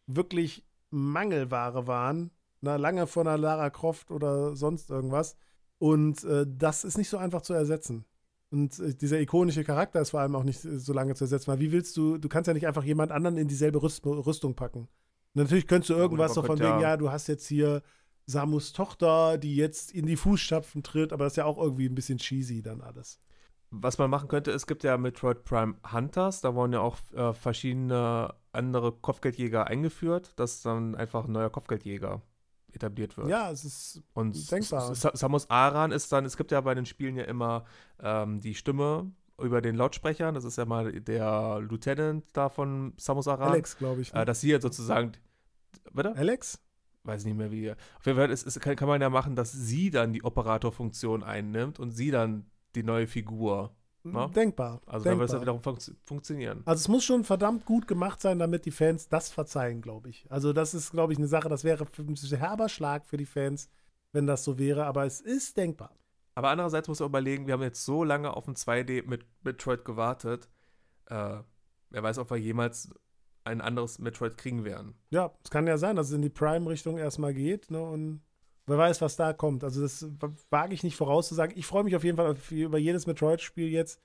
wirklich 0.07 0.65
Mangelware 0.91 1.87
waren. 1.87 2.31
Na, 2.61 2.77
lange 2.77 3.07
vor 3.07 3.23
einer 3.23 3.39
Lara 3.39 3.71
Croft 3.71 4.11
oder 4.11 4.55
sonst 4.55 4.91
irgendwas. 4.91 5.37
Und 5.79 6.23
äh, 6.25 6.47
das 6.49 6.85
ist 6.85 6.99
nicht 6.99 7.09
so 7.09 7.17
einfach 7.17 7.43
zu 7.43 7.55
ersetzen. 7.55 8.05
Und 8.51 8.79
äh, 8.79 8.95
dieser 8.95 9.21
ikonische 9.21 9.65
Charakter 9.65 10.01
ist 10.01 10.11
vor 10.11 10.21
allem 10.21 10.37
auch 10.37 10.45
nicht 10.45 10.61
so 10.61 10.93
lange 10.93 11.15
zu 11.15 11.25
ersetzen. 11.25 11.49
Weil 11.49 11.61
wie 11.61 11.73
willst 11.73 11.97
du, 11.97 12.19
du 12.19 12.29
kannst 12.29 12.49
ja 12.49 12.55
nicht 12.55 12.67
einfach 12.67 12.85
jemand 12.85 13.11
anderen 13.11 13.39
in 13.39 13.49
dieselbe 13.49 13.83
Rüst 13.83 14.05
Rüstung 14.05 14.55
packen. 14.55 14.81
Und 14.81 15.43
natürlich 15.43 15.67
könntest 15.67 15.91
du 15.91 15.95
irgendwas 15.95 16.35
so 16.35 16.43
von 16.43 16.59
wegen, 16.59 16.69
ja. 16.69 16.81
ja, 16.81 16.97
du 16.97 17.11
hast 17.11 17.27
jetzt 17.27 17.47
hier 17.47 17.83
Samus 18.27 18.73
Tochter, 18.73 19.39
die 19.39 19.57
jetzt 19.57 19.93
in 19.93 20.07
die 20.07 20.17
Fußstapfen 20.17 20.83
tritt, 20.83 21.13
aber 21.13 21.25
das 21.25 21.35
ist 21.35 21.37
ja 21.37 21.45
auch 21.45 21.59
irgendwie 21.59 21.87
ein 21.87 21.95
bisschen 21.95 22.19
cheesy 22.19 22.63
dann 22.63 22.81
alles. 22.81 23.19
Was 23.83 23.99
man 23.99 24.11
machen 24.11 24.29
könnte, 24.29 24.51
es 24.51 24.67
gibt 24.67 24.85
ja 24.85 24.97
Metroid 24.97 25.45
Prime 25.45 25.75
Hunters, 25.93 26.41
da 26.41 26.55
wurden 26.55 26.73
ja 26.73 26.81
auch 26.81 26.97
äh, 27.15 27.33
verschiedene 27.33 28.35
andere 28.53 28.93
Kopfgeldjäger 28.93 29.67
eingeführt, 29.67 30.33
dass 30.37 30.63
dann 30.63 30.95
einfach 30.95 31.25
ein 31.25 31.33
neuer 31.33 31.51
Kopfgeldjäger 31.51 32.23
etabliert 32.73 33.17
wird. 33.17 33.29
Ja, 33.29 33.51
es 33.51 33.65
ist 33.65 34.03
Und 34.15 34.51
denkbar. 34.51 34.95
Samus 34.95 35.51
Aran 35.51 35.93
ist 35.93 36.13
dann, 36.13 36.25
es 36.25 36.37
gibt 36.37 36.53
ja 36.53 36.61
bei 36.61 36.75
den 36.75 36.87
Spielen 36.87 37.17
ja 37.17 37.25
immer 37.25 37.65
ähm, 38.01 38.41
die 38.41 38.55
Stimme 38.55 39.11
über 39.41 39.61
den 39.61 39.77
Lautsprechern, 39.77 40.35
das 40.35 40.45
ist 40.45 40.57
ja 40.57 40.65
mal 40.65 40.93
der 40.93 41.61
Lieutenant 41.61 42.25
da 42.33 42.49
von 42.49 42.95
Samus 42.97 43.29
Aran. 43.29 43.51
Alex, 43.51 43.77
glaube 43.77 44.01
ich. 44.01 44.13
Ne? 44.13 44.23
Äh, 44.23 44.25
dass 44.25 44.41
sie 44.41 44.51
jetzt 44.51 44.63
sozusagen, 44.63 45.13
bitte? 45.93 46.15
Alex? 46.17 46.59
Weiß 47.05 47.25
nicht 47.25 47.37
mehr 47.37 47.53
wie. 47.53 47.71
Auf 47.71 48.07
jeden 48.07 48.19
Fall 48.19 48.31
ist, 48.31 48.47
ist, 48.47 48.61
kann, 48.61 48.75
kann 48.77 48.89
man 48.89 49.01
ja 49.01 49.11
machen, 49.11 49.37
dass 49.37 49.53
sie 49.53 49.91
dann 49.91 50.13
die 50.13 50.25
Operatorfunktion 50.25 51.23
einnimmt 51.23 51.79
und 51.79 51.91
sie 51.93 52.11
dann 52.11 52.47
die 52.77 52.83
neue 52.83 53.07
Figur. 53.07 53.75
Ne? 54.05 54.31
Denkbar. 54.35 54.81
Also 54.87 55.03
denkbar. 55.03 55.03
da 55.03 55.19
wird 55.19 55.29
es 55.29 55.33
ja 55.33 55.41
wiederum 55.41 55.61
fun 55.61 55.79
funktionieren. 56.05 56.63
Also 56.65 56.81
es 56.81 56.89
muss 56.89 57.05
schon 57.05 57.25
verdammt 57.25 57.65
gut 57.65 57.89
gemacht 57.89 58.21
sein, 58.21 58.39
damit 58.39 58.65
die 58.65 58.71
Fans 58.71 59.09
das 59.09 59.31
verzeihen, 59.31 59.83
glaube 59.83 60.11
ich. 60.11 60.27
Also 60.31 60.53
das 60.53 60.75
ist, 60.75 60.93
glaube 60.93 61.13
ich, 61.13 61.19
eine 61.19 61.27
Sache, 61.27 61.49
das 61.49 61.65
wäre 61.65 61.85
ein 61.99 62.15
herber 62.39 62.69
Schlag 62.69 63.05
für 63.05 63.17
die 63.17 63.27
Fans, 63.27 63.69
wenn 64.13 64.27
das 64.27 64.45
so 64.45 64.59
wäre, 64.59 64.87
aber 64.87 65.05
es 65.07 65.21
ist 65.21 65.57
denkbar. 65.57 65.97
Aber 66.37 66.51
andererseits 66.51 66.87
muss 66.87 67.01
man 67.01 67.09
überlegen, 67.09 67.47
wir 67.47 67.55
haben 67.55 67.63
jetzt 67.63 67.85
so 67.85 68.05
lange 68.05 68.37
auf 68.37 68.47
ein 68.47 68.55
2D 68.55 69.07
mit 69.07 69.27
Metroid 69.43 69.85
gewartet. 69.85 70.49
Äh, 71.07 71.39
wer 71.91 72.03
weiß, 72.03 72.19
ob 72.19 72.31
wir 72.31 72.37
jemals 72.37 72.91
ein 73.45 73.61
anderes 73.61 73.99
Metroid 73.99 74.37
kriegen 74.37 74.65
werden. 74.65 74.95
Ja, 75.11 75.33
es 75.43 75.51
kann 75.51 75.67
ja 75.67 75.79
sein, 75.79 75.97
dass 75.97 76.09
es 76.09 76.15
in 76.15 76.23
die 76.23 76.29
Prime-Richtung 76.29 76.99
erstmal 76.99 77.33
geht, 77.33 77.71
ne? 77.71 77.81
Und 77.81 78.21
wer 78.67 78.79
weiß, 78.79 79.01
was 79.01 79.17
da 79.17 79.33
kommt. 79.33 79.65
Also 79.65 79.83
das 79.83 80.07
wage 80.51 80.75
ich 80.75 80.83
nicht 80.83 80.97
vorauszusagen. 80.97 81.57
Ich 81.57 81.67
freue 81.67 81.85
mich 81.85 81.97
auf 81.97 82.05
jeden 82.05 82.17
Fall 82.17 82.37
über 82.51 82.79
jedes 82.79 83.07
Metroid-Spiel 83.07 83.69
jetzt, 83.69 84.01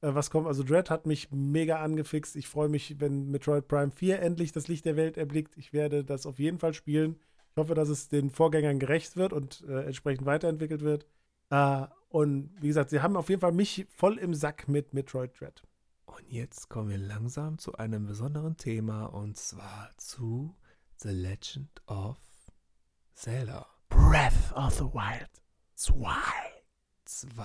äh, 0.00 0.14
was 0.14 0.30
kommt. 0.30 0.46
Also 0.46 0.62
Dread 0.62 0.90
hat 0.90 1.06
mich 1.06 1.30
mega 1.30 1.80
angefixt. 1.80 2.36
Ich 2.36 2.48
freue 2.48 2.68
mich, 2.68 3.00
wenn 3.00 3.30
Metroid 3.30 3.68
Prime 3.68 3.90
4 3.90 4.20
endlich 4.20 4.52
das 4.52 4.68
Licht 4.68 4.84
der 4.84 4.96
Welt 4.96 5.16
erblickt. 5.16 5.56
Ich 5.56 5.72
werde 5.72 6.04
das 6.04 6.26
auf 6.26 6.38
jeden 6.38 6.58
Fall 6.58 6.74
spielen. 6.74 7.16
Ich 7.52 7.56
hoffe, 7.56 7.74
dass 7.74 7.88
es 7.88 8.08
den 8.08 8.30
Vorgängern 8.30 8.78
gerecht 8.78 9.16
wird 9.16 9.32
und 9.32 9.64
äh, 9.68 9.84
entsprechend 9.84 10.26
weiterentwickelt 10.26 10.82
wird. 10.82 11.06
Äh, 11.50 11.86
und 12.08 12.50
wie 12.60 12.68
gesagt, 12.68 12.90
sie 12.90 13.00
haben 13.00 13.16
auf 13.16 13.28
jeden 13.28 13.40
Fall 13.40 13.52
mich 13.52 13.86
voll 13.90 14.18
im 14.18 14.34
Sack 14.34 14.68
mit 14.68 14.94
Metroid 14.94 15.38
Dread. 15.38 15.62
Und 16.06 16.30
jetzt 16.30 16.68
kommen 16.68 16.88
wir 16.88 16.98
langsam 16.98 17.58
zu 17.58 17.74
einem 17.74 18.06
besonderen 18.06 18.56
Thema 18.56 19.06
und 19.06 19.36
zwar 19.36 19.90
zu 19.98 20.56
The 20.96 21.10
Legend 21.10 21.82
of 21.86 22.16
Zelda. 23.14 23.77
Breath 23.88 24.52
of 24.54 24.74
the 24.74 24.84
Wild 24.84 25.28
2. 25.76 26.04
2. 27.04 27.44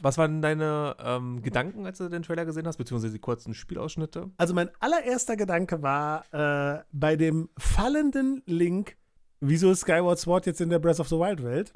Was 0.00 0.18
waren 0.18 0.42
deine 0.42 0.96
ähm, 0.98 1.42
Gedanken, 1.42 1.86
als 1.86 1.98
du 1.98 2.08
den 2.08 2.22
Trailer 2.22 2.44
gesehen 2.44 2.66
hast, 2.66 2.76
beziehungsweise 2.76 3.12
die 3.12 3.20
kurzen 3.20 3.54
Spielausschnitte? 3.54 4.30
Also 4.36 4.54
mein 4.54 4.70
allererster 4.80 5.36
Gedanke 5.36 5.82
war 5.82 6.24
äh, 6.32 6.82
bei 6.92 7.16
dem 7.16 7.50
fallenden 7.56 8.42
Link, 8.46 8.96
wieso 9.40 9.70
ist 9.70 9.82
Skyward 9.82 10.18
Sword 10.18 10.46
jetzt 10.46 10.60
in 10.60 10.70
der 10.70 10.80
Breath 10.80 11.00
of 11.00 11.08
the 11.08 11.16
Wild 11.16 11.42
Welt? 11.44 11.72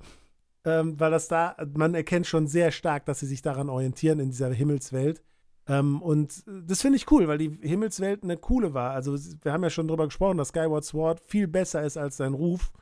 Ähm, 0.65 0.99
weil 0.99 1.11
das 1.11 1.29
da, 1.29 1.57
man 1.75 1.95
erkennt 1.95 2.27
schon 2.27 2.47
sehr 2.47 2.73
stark, 2.73 3.05
dass 3.05 3.21
sie 3.21 3.27
sich 3.27 3.43
daran 3.43 3.69
orientieren 3.69 4.19
in 4.19 4.31
dieser 4.31 4.53
Himmelswelt. 4.53 5.23
Ähm, 5.67 6.03
und 6.03 6.43
das 6.47 6.83
finde 6.83 6.97
ich 6.97 7.11
cool, 7.11 7.29
weil 7.29 7.39
die 7.39 7.59
Himmelswelt 7.63 8.23
eine 8.23 8.37
coole 8.37 8.75
war. 8.75 8.93
Also 8.93 9.17
wir 9.43 9.53
haben 9.53 9.63
ja 9.63 9.71
schon 9.71 9.89
drüber 9.89 10.07
gesprochen, 10.07 10.39
dass 10.39 10.49
Skyward 10.49 10.85
Sword 10.85 11.21
viel 11.21 11.47
besser 11.47 11.83
ist 11.83 11.97
als 11.97 12.17
sein 12.17 12.35
Ruf. 12.35 12.73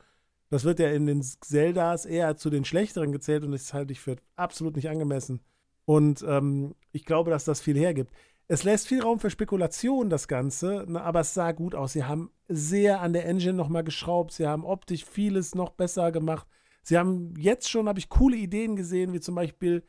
Das 0.53 0.65
wird 0.65 0.77
ja 0.77 0.91
in 0.91 1.07
den 1.07 1.23
Zeldas 1.23 2.05
eher 2.05 2.37
zu 2.37 2.51
den 2.51 2.63
schlechteren 2.63 3.11
gezählt 3.11 3.43
und 3.43 3.53
das 3.53 3.73
halte 3.73 3.91
ich 3.91 3.99
für 3.99 4.17
absolut 4.35 4.75
nicht 4.75 4.87
angemessen. 4.87 5.41
Und 5.85 6.23
ähm, 6.27 6.75
ich 6.91 7.05
glaube, 7.05 7.31
dass 7.31 7.43
das 7.43 7.59
viel 7.59 7.75
hergibt. 7.75 8.13
Es 8.47 8.63
lässt 8.63 8.87
viel 8.87 9.01
Raum 9.01 9.19
für 9.19 9.31
Spekulation, 9.31 10.11
das 10.11 10.27
Ganze, 10.27 10.85
ne, 10.87 11.01
aber 11.01 11.21
es 11.21 11.33
sah 11.33 11.53
gut 11.53 11.73
aus. 11.73 11.93
Sie 11.93 12.03
haben 12.03 12.29
sehr 12.47 13.01
an 13.01 13.13
der 13.13 13.25
Engine 13.25 13.55
nochmal 13.55 13.83
geschraubt. 13.83 14.31
Sie 14.31 14.45
haben 14.45 14.63
optisch 14.63 15.03
vieles 15.05 15.55
noch 15.55 15.71
besser 15.71 16.11
gemacht. 16.11 16.47
Sie 16.83 16.99
haben 16.99 17.33
jetzt 17.35 17.67
schon, 17.67 17.87
habe 17.87 17.97
ich 17.97 18.09
coole 18.09 18.37
Ideen 18.37 18.75
gesehen, 18.75 19.11
wie 19.11 19.21
zum 19.21 19.33
Beispiel 19.33 19.83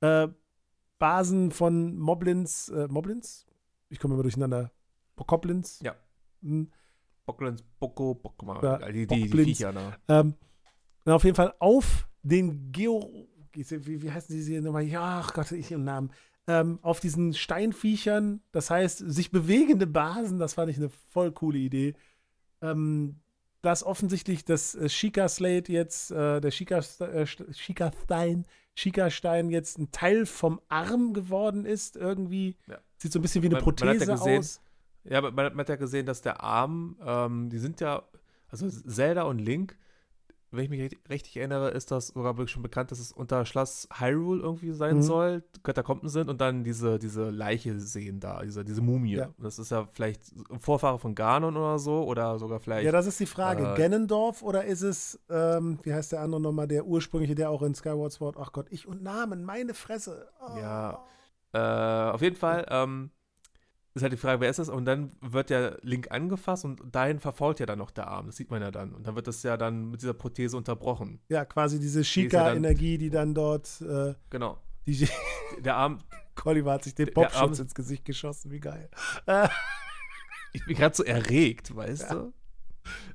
äh, 0.00 0.26
Basen 0.98 1.52
von 1.52 1.96
Moblins, 1.96 2.68
äh, 2.70 2.88
Moblins? 2.88 3.46
Ich 3.88 4.00
komme 4.00 4.14
immer 4.14 4.24
durcheinander. 4.24 4.72
Bokoblins? 5.14 5.78
Ja. 5.84 5.94
Hm. 6.42 6.72
Bocklands, 7.32 7.62
Bocco, 7.78 8.14
Bockma, 8.14 8.60
Ja, 8.62 8.78
die, 8.90 9.06
die, 9.06 9.06
die 9.06 9.20
Bockblins. 9.22 9.46
Viecher, 9.58 9.72
ne? 9.72 9.96
Ähm, 10.08 10.34
na, 11.04 11.14
auf 11.14 11.24
jeden 11.24 11.36
Fall 11.36 11.54
auf 11.58 12.08
den 12.22 12.72
Geo. 12.72 13.26
Wie, 13.52 14.02
wie 14.02 14.10
heißen 14.10 14.34
diese 14.34 14.52
hier 14.52 14.62
nochmal? 14.62 14.84
Ja, 14.84 15.20
ach 15.24 15.32
Gott, 15.34 15.50
ich 15.52 15.72
im 15.72 15.84
Namen. 15.84 16.10
Ähm, 16.46 16.78
auf 16.82 17.00
diesen 17.00 17.34
Steinviechern, 17.34 18.40
das 18.52 18.70
heißt, 18.70 18.98
sich 18.98 19.30
bewegende 19.30 19.86
Basen, 19.86 20.38
das 20.38 20.54
fand 20.54 20.70
ich 20.70 20.76
eine 20.78 20.90
voll 21.08 21.32
coole 21.32 21.58
Idee. 21.58 21.94
Ähm, 22.62 23.16
dass 23.62 23.84
offensichtlich 23.84 24.44
das 24.44 24.74
äh, 24.74 24.88
Shika 24.88 25.28
Slate 25.28 25.70
jetzt, 25.72 26.10
äh, 26.10 26.40
der 26.40 26.50
Shika, 26.50 26.78
äh, 27.00 27.26
Shika 27.26 27.92
Stein, 28.04 28.46
Shika 28.74 29.10
Stein 29.10 29.50
jetzt 29.50 29.78
ein 29.78 29.90
Teil 29.92 30.24
vom 30.26 30.60
Arm 30.68 31.12
geworden 31.12 31.66
ist, 31.66 31.96
irgendwie. 31.96 32.56
Ja. 32.66 32.78
Sieht 32.96 33.12
so 33.12 33.18
ein 33.18 33.22
bisschen 33.22 33.42
wie 33.42 33.48
eine 33.48 33.56
Man- 33.60 33.64
man 33.64 33.74
hat 33.74 33.80
ja 33.80 33.86
Prothese 33.94 34.12
gesehen, 34.12 34.38
aus. 34.38 34.60
Ja, 35.04 35.18
aber 35.18 35.30
man, 35.32 35.46
man 35.52 35.58
hat 35.60 35.68
ja 35.68 35.76
gesehen, 35.76 36.06
dass 36.06 36.20
der 36.22 36.42
Arm, 36.42 36.96
ähm, 37.04 37.48
die 37.50 37.58
sind 37.58 37.80
ja, 37.80 38.02
also 38.48 38.68
Zelda 38.68 39.22
und 39.22 39.38
Link, 39.38 39.76
wenn 40.52 40.64
ich 40.64 40.70
mich 40.70 40.80
richtig, 40.80 41.00
richtig 41.08 41.36
erinnere, 41.36 41.70
ist 41.70 41.92
das 41.92 42.08
sogar 42.08 42.36
wirklich 42.36 42.50
schon 42.50 42.64
bekannt, 42.64 42.90
dass 42.90 42.98
es 42.98 43.12
unter 43.12 43.46
Schloss 43.46 43.88
Hyrule 44.00 44.42
irgendwie 44.42 44.72
sein 44.72 44.96
Mhm. 44.96 45.02
soll, 45.02 45.44
Katakomben 45.62 46.08
sind 46.08 46.28
und 46.28 46.40
dann 46.40 46.64
diese, 46.64 46.98
diese 46.98 47.30
Leiche 47.30 47.78
sehen 47.78 48.18
da, 48.18 48.42
diese, 48.42 48.64
diese 48.64 48.82
Mumie. 48.82 49.14
Ja. 49.14 49.28
Das 49.38 49.60
ist 49.60 49.70
ja 49.70 49.86
vielleicht 49.92 50.22
Vorfahre 50.58 50.98
von 50.98 51.14
Ganon 51.14 51.56
oder 51.56 51.78
so 51.78 52.02
oder 52.02 52.36
sogar 52.40 52.58
vielleicht. 52.58 52.84
Ja, 52.84 52.90
das 52.90 53.06
ist 53.06 53.20
die 53.20 53.26
Frage. 53.26 53.74
äh, 53.74 53.76
Ganondorf 53.76 54.42
oder 54.42 54.64
ist 54.64 54.82
es, 54.82 55.20
ähm, 55.30 55.78
wie 55.84 55.94
heißt 55.94 56.10
der 56.10 56.20
andere 56.20 56.40
nochmal, 56.40 56.66
der 56.66 56.84
ursprüngliche, 56.84 57.36
der 57.36 57.48
auch 57.50 57.62
in 57.62 57.76
Skyward 57.76 58.10
Sword, 58.10 58.36
ach 58.36 58.50
Gott, 58.52 58.66
ich 58.70 58.88
und 58.88 59.04
Namen, 59.04 59.44
meine 59.44 59.72
Fresse. 59.72 60.28
Oh. 60.40 60.58
Ja. 60.58 61.04
Äh, 61.52 62.10
auf 62.12 62.22
jeden 62.22 62.36
Fall 62.36 62.66
ähm, 62.68 63.10
ist 63.94 64.02
halt 64.02 64.12
die 64.12 64.16
Frage, 64.16 64.40
wer 64.40 64.50
ist 64.50 64.58
das? 64.58 64.68
Und 64.68 64.84
dann 64.84 65.12
wird 65.20 65.50
der 65.50 65.78
Link 65.82 66.10
angefasst 66.12 66.64
und 66.64 66.80
dahin 66.94 67.18
verfault 67.18 67.58
ja 67.60 67.66
dann 67.66 67.78
noch 67.78 67.90
der 67.90 68.06
Arm. 68.08 68.26
Das 68.26 68.36
sieht 68.36 68.50
man 68.50 68.62
ja 68.62 68.70
dann. 68.70 68.92
Und 68.94 69.06
dann 69.06 69.16
wird 69.16 69.26
das 69.26 69.42
ja 69.42 69.56
dann 69.56 69.90
mit 69.90 70.00
dieser 70.02 70.14
Prothese 70.14 70.56
unterbrochen. 70.56 71.20
Ja, 71.28 71.44
quasi 71.44 71.80
diese 71.80 72.04
Shika-Energie, 72.04 72.98
die 72.98 73.10
dann 73.10 73.34
dort, 73.34 73.80
äh, 73.80 74.14
Genau. 74.30 74.58
die 74.86 75.08
Der 75.64 75.76
Arm, 75.76 75.98
Oliver 76.44 76.72
hat 76.72 76.84
sich 76.84 76.94
den 76.94 77.12
Popschutz 77.12 77.58
ins 77.58 77.74
Gesicht 77.74 78.04
geschossen, 78.04 78.50
wie 78.50 78.60
geil. 78.60 78.88
Ich 80.52 80.64
bin 80.64 80.76
gerade 80.76 80.96
so 80.96 81.04
erregt, 81.04 81.74
weißt 81.76 82.10
Ja. 82.10 82.14
du? 82.14 82.32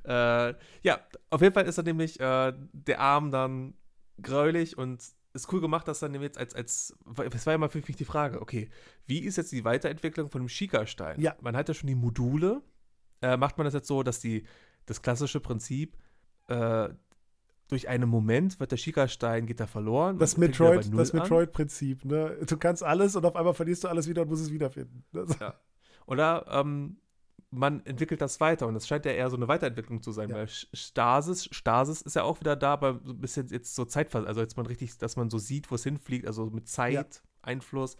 Äh, 0.04 0.54
ja, 0.82 1.00
auf 1.28 1.42
jeden 1.42 1.52
Fall 1.52 1.66
ist 1.66 1.76
dann 1.76 1.84
nämlich 1.84 2.18
äh, 2.20 2.52
der 2.72 3.00
Arm 3.00 3.30
dann 3.30 3.74
gräulich 4.22 4.78
und 4.78 5.02
ist 5.42 5.52
cool 5.52 5.60
gemacht, 5.60 5.86
dass 5.88 6.00
dann 6.00 6.12
nämlich 6.12 6.28
jetzt 6.28 6.38
als, 6.38 6.54
als, 6.54 6.96
es 7.32 7.46
war 7.46 7.54
ja 7.54 7.58
mal 7.58 7.68
für 7.68 7.78
mich 7.78 7.96
die 7.96 8.04
Frage, 8.04 8.40
okay, 8.40 8.68
wie 9.06 9.20
ist 9.20 9.36
jetzt 9.36 9.52
die 9.52 9.64
Weiterentwicklung 9.64 10.30
von 10.30 10.42
dem 10.42 10.48
Schika-Stein? 10.48 11.20
Ja. 11.20 11.36
Man 11.40 11.56
hat 11.56 11.68
ja 11.68 11.74
schon 11.74 11.86
die 11.88 11.94
Module, 11.94 12.62
äh, 13.22 13.36
macht 13.36 13.58
man 13.58 13.64
das 13.64 13.74
jetzt 13.74 13.88
so, 13.88 14.02
dass 14.02 14.20
die, 14.20 14.44
das 14.86 15.02
klassische 15.02 15.40
Prinzip, 15.40 15.96
äh, 16.48 16.88
durch 17.68 17.88
einen 17.88 18.08
Moment 18.08 18.60
wird 18.60 18.70
der 18.72 18.76
Schika-Stein, 18.76 19.46
geht 19.46 19.60
er 19.60 19.66
verloren. 19.66 20.18
das 20.18 20.36
Metroid, 20.36 20.88
das. 20.94 21.12
Metroid-Prinzip, 21.12 22.04
ne? 22.04 22.38
Du 22.46 22.56
kannst 22.56 22.82
alles 22.82 23.16
und 23.16 23.24
auf 23.24 23.34
einmal 23.34 23.54
verlierst 23.54 23.84
du 23.84 23.88
alles 23.88 24.08
wieder 24.08 24.22
und 24.22 24.28
musst 24.28 24.42
es 24.42 24.52
wiederfinden. 24.52 25.04
Das, 25.12 25.36
Oder 26.06 26.46
ähm, 26.48 26.98
man 27.50 27.84
entwickelt 27.86 28.20
das 28.20 28.40
weiter 28.40 28.66
und 28.66 28.74
das 28.74 28.86
scheint 28.88 29.04
ja 29.04 29.12
eher 29.12 29.30
so 29.30 29.36
eine 29.36 29.48
Weiterentwicklung 29.48 30.02
zu 30.02 30.12
sein, 30.12 30.30
Ja. 30.30 30.36
weil 30.36 30.48
Stasis, 30.48 31.48
Stasis 31.52 32.02
ist 32.02 32.16
ja 32.16 32.24
auch 32.24 32.40
wieder 32.40 32.56
da, 32.56 32.72
aber 32.72 33.00
so 33.04 33.12
ein 33.12 33.20
bisschen 33.20 33.46
jetzt 33.48 33.74
so 33.74 33.84
Zeitver 33.84 34.26
also 34.26 34.40
jetzt 34.40 34.56
man 34.56 34.66
richtig, 34.66 34.98
dass 34.98 35.16
man 35.16 35.30
so 35.30 35.38
sieht, 35.38 35.70
wo 35.70 35.76
es 35.76 35.84
hinfliegt, 35.84 36.26
also 36.26 36.46
mit 36.46 36.68
Zeit, 36.68 37.22
Einfluss, 37.42 37.96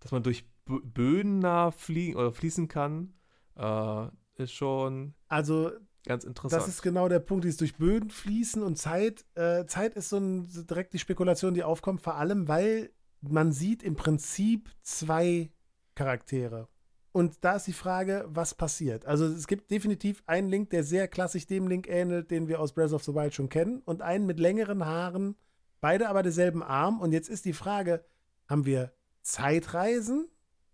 dass 0.00 0.12
man 0.12 0.22
durch 0.22 0.44
Bö- 0.66 0.80
Böden 0.84 1.40
nah 1.40 1.70
fliegen 1.72 2.16
oder 2.16 2.32
fließen 2.32 2.68
kann, 2.68 3.14
äh, 3.56 4.06
ist 4.36 4.52
schon 4.52 5.14
Also, 5.28 5.72
ganz 6.06 6.24
interessant. 6.24 6.62
das 6.62 6.68
ist 6.68 6.82
genau 6.82 7.08
der 7.08 7.20
Punkt, 7.20 7.44
dieses 7.44 7.58
durch 7.58 7.76
Böden 7.76 8.10
fließen 8.10 8.62
und 8.62 8.76
Zeit. 8.76 9.24
Äh, 9.34 9.66
Zeit 9.66 9.94
ist 9.94 10.08
so, 10.10 10.18
ein, 10.18 10.44
so 10.48 10.62
direkt 10.62 10.94
die 10.94 10.98
Spekulation, 10.98 11.54
die 11.54 11.64
aufkommt, 11.64 12.00
vor 12.00 12.14
allem, 12.16 12.46
weil 12.48 12.90
man 13.20 13.52
sieht 13.52 13.82
im 13.82 13.96
Prinzip 13.96 14.70
zwei 14.82 15.50
Charaktere. 15.94 16.68
Und 17.14 17.44
da 17.44 17.54
ist 17.54 17.68
die 17.68 17.72
Frage, 17.72 18.24
was 18.26 18.54
passiert. 18.54 19.06
Also 19.06 19.24
es 19.26 19.46
gibt 19.46 19.70
definitiv 19.70 20.24
einen 20.26 20.48
Link, 20.48 20.70
der 20.70 20.82
sehr 20.82 21.06
klassisch 21.06 21.46
dem 21.46 21.68
Link 21.68 21.86
ähnelt, 21.88 22.32
den 22.32 22.48
wir 22.48 22.58
aus 22.58 22.72
Breath 22.72 22.92
of 22.92 23.04
the 23.04 23.14
Wild 23.14 23.32
schon 23.32 23.48
kennen, 23.48 23.82
und 23.84 24.02
einen 24.02 24.26
mit 24.26 24.40
längeren 24.40 24.84
Haaren, 24.84 25.36
beide 25.80 26.08
aber 26.08 26.24
derselben 26.24 26.60
Arm. 26.60 27.00
Und 27.00 27.12
jetzt 27.12 27.28
ist 27.28 27.44
die 27.44 27.52
Frage, 27.52 28.04
haben 28.48 28.66
wir 28.66 28.92
Zeitreisen, 29.22 30.26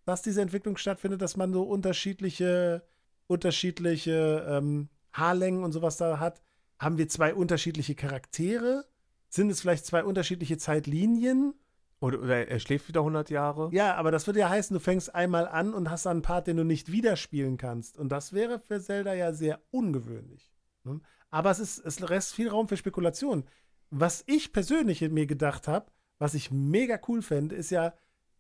dass 0.06 0.22
diese 0.22 0.40
Entwicklung 0.40 0.78
stattfindet, 0.78 1.20
dass 1.20 1.36
man 1.36 1.52
so 1.52 1.62
unterschiedliche, 1.62 2.86
unterschiedliche 3.26 4.46
ähm, 4.48 4.88
Haarlängen 5.12 5.62
und 5.62 5.72
sowas 5.72 5.98
da 5.98 6.20
hat? 6.20 6.40
Haben 6.78 6.96
wir 6.96 7.10
zwei 7.10 7.34
unterschiedliche 7.34 7.94
Charaktere? 7.94 8.86
Sind 9.28 9.50
es 9.50 9.60
vielleicht 9.60 9.84
zwei 9.84 10.04
unterschiedliche 10.04 10.56
Zeitlinien? 10.56 11.52
Oder, 12.00 12.20
oder 12.20 12.48
er 12.48 12.58
schläft 12.60 12.88
wieder 12.88 13.00
100 13.00 13.30
Jahre. 13.30 13.68
Ja, 13.72 13.94
aber 13.94 14.10
das 14.10 14.26
würde 14.26 14.40
ja 14.40 14.48
heißen, 14.48 14.72
du 14.74 14.80
fängst 14.80 15.14
einmal 15.14 15.46
an 15.46 15.74
und 15.74 15.90
hast 15.90 16.06
dann 16.06 16.18
einen 16.18 16.22
Part, 16.22 16.46
den 16.46 16.56
du 16.56 16.64
nicht 16.64 16.90
wieder 16.90 17.16
spielen 17.16 17.58
kannst. 17.58 17.98
Und 17.98 18.10
das 18.10 18.32
wäre 18.32 18.58
für 18.58 18.80
Zelda 18.80 19.12
ja 19.12 19.32
sehr 19.32 19.60
ungewöhnlich. 19.70 20.50
Ne? 20.84 21.00
Aber 21.30 21.50
es 21.50 21.60
ist, 21.60 21.78
es 21.78 22.08
rest 22.08 22.34
viel 22.34 22.48
Raum 22.48 22.68
für 22.68 22.78
Spekulation. 22.78 23.44
Was 23.90 24.24
ich 24.26 24.52
persönlich 24.52 25.02
mir 25.02 25.26
gedacht 25.26 25.68
habe, 25.68 25.86
was 26.18 26.34
ich 26.34 26.50
mega 26.50 26.98
cool 27.08 27.22
fände, 27.22 27.54
ist 27.54 27.70
ja, 27.70 27.92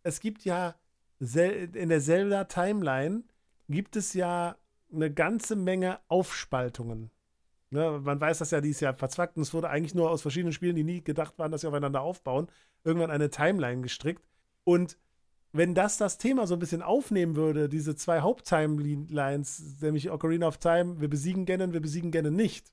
es 0.02 0.20
gibt 0.20 0.44
ja 0.44 0.74
in 1.20 1.90
der 1.90 2.00
Zelda-Timeline 2.00 3.24
gibt 3.68 3.96
es 3.96 4.14
ja 4.14 4.56
eine 4.92 5.12
ganze 5.12 5.54
Menge 5.54 6.00
Aufspaltungen. 6.08 7.10
Ne, 7.72 8.00
man 8.02 8.20
weiß 8.20 8.38
das 8.38 8.50
ja, 8.50 8.60
die 8.60 8.70
ist 8.70 8.80
ja 8.80 8.92
verzwackt 8.94 9.36
und 9.36 9.42
es 9.42 9.54
wurde 9.54 9.70
eigentlich 9.70 9.94
nur 9.94 10.10
aus 10.10 10.22
verschiedenen 10.22 10.52
Spielen, 10.52 10.74
die 10.74 10.82
nie 10.82 11.04
gedacht 11.04 11.38
waren, 11.38 11.52
dass 11.52 11.60
sie 11.60 11.68
aufeinander 11.68 12.00
aufbauen, 12.00 12.48
irgendwann 12.84 13.10
eine 13.10 13.30
Timeline 13.30 13.82
gestrickt. 13.82 14.22
Und 14.64 14.98
wenn 15.52 15.74
das 15.74 15.96
das 15.96 16.18
Thema 16.18 16.46
so 16.46 16.54
ein 16.54 16.60
bisschen 16.60 16.82
aufnehmen 16.82 17.34
würde, 17.36 17.68
diese 17.68 17.96
zwei 17.96 18.20
Haupttimelines, 18.20 19.80
nämlich 19.80 20.10
Ocarina 20.10 20.46
of 20.46 20.58
Time, 20.58 21.00
wir 21.00 21.08
besiegen 21.08 21.44
Ganon, 21.44 21.72
wir 21.72 21.80
besiegen 21.80 22.12
Ganon 22.12 22.34
nicht. 22.34 22.72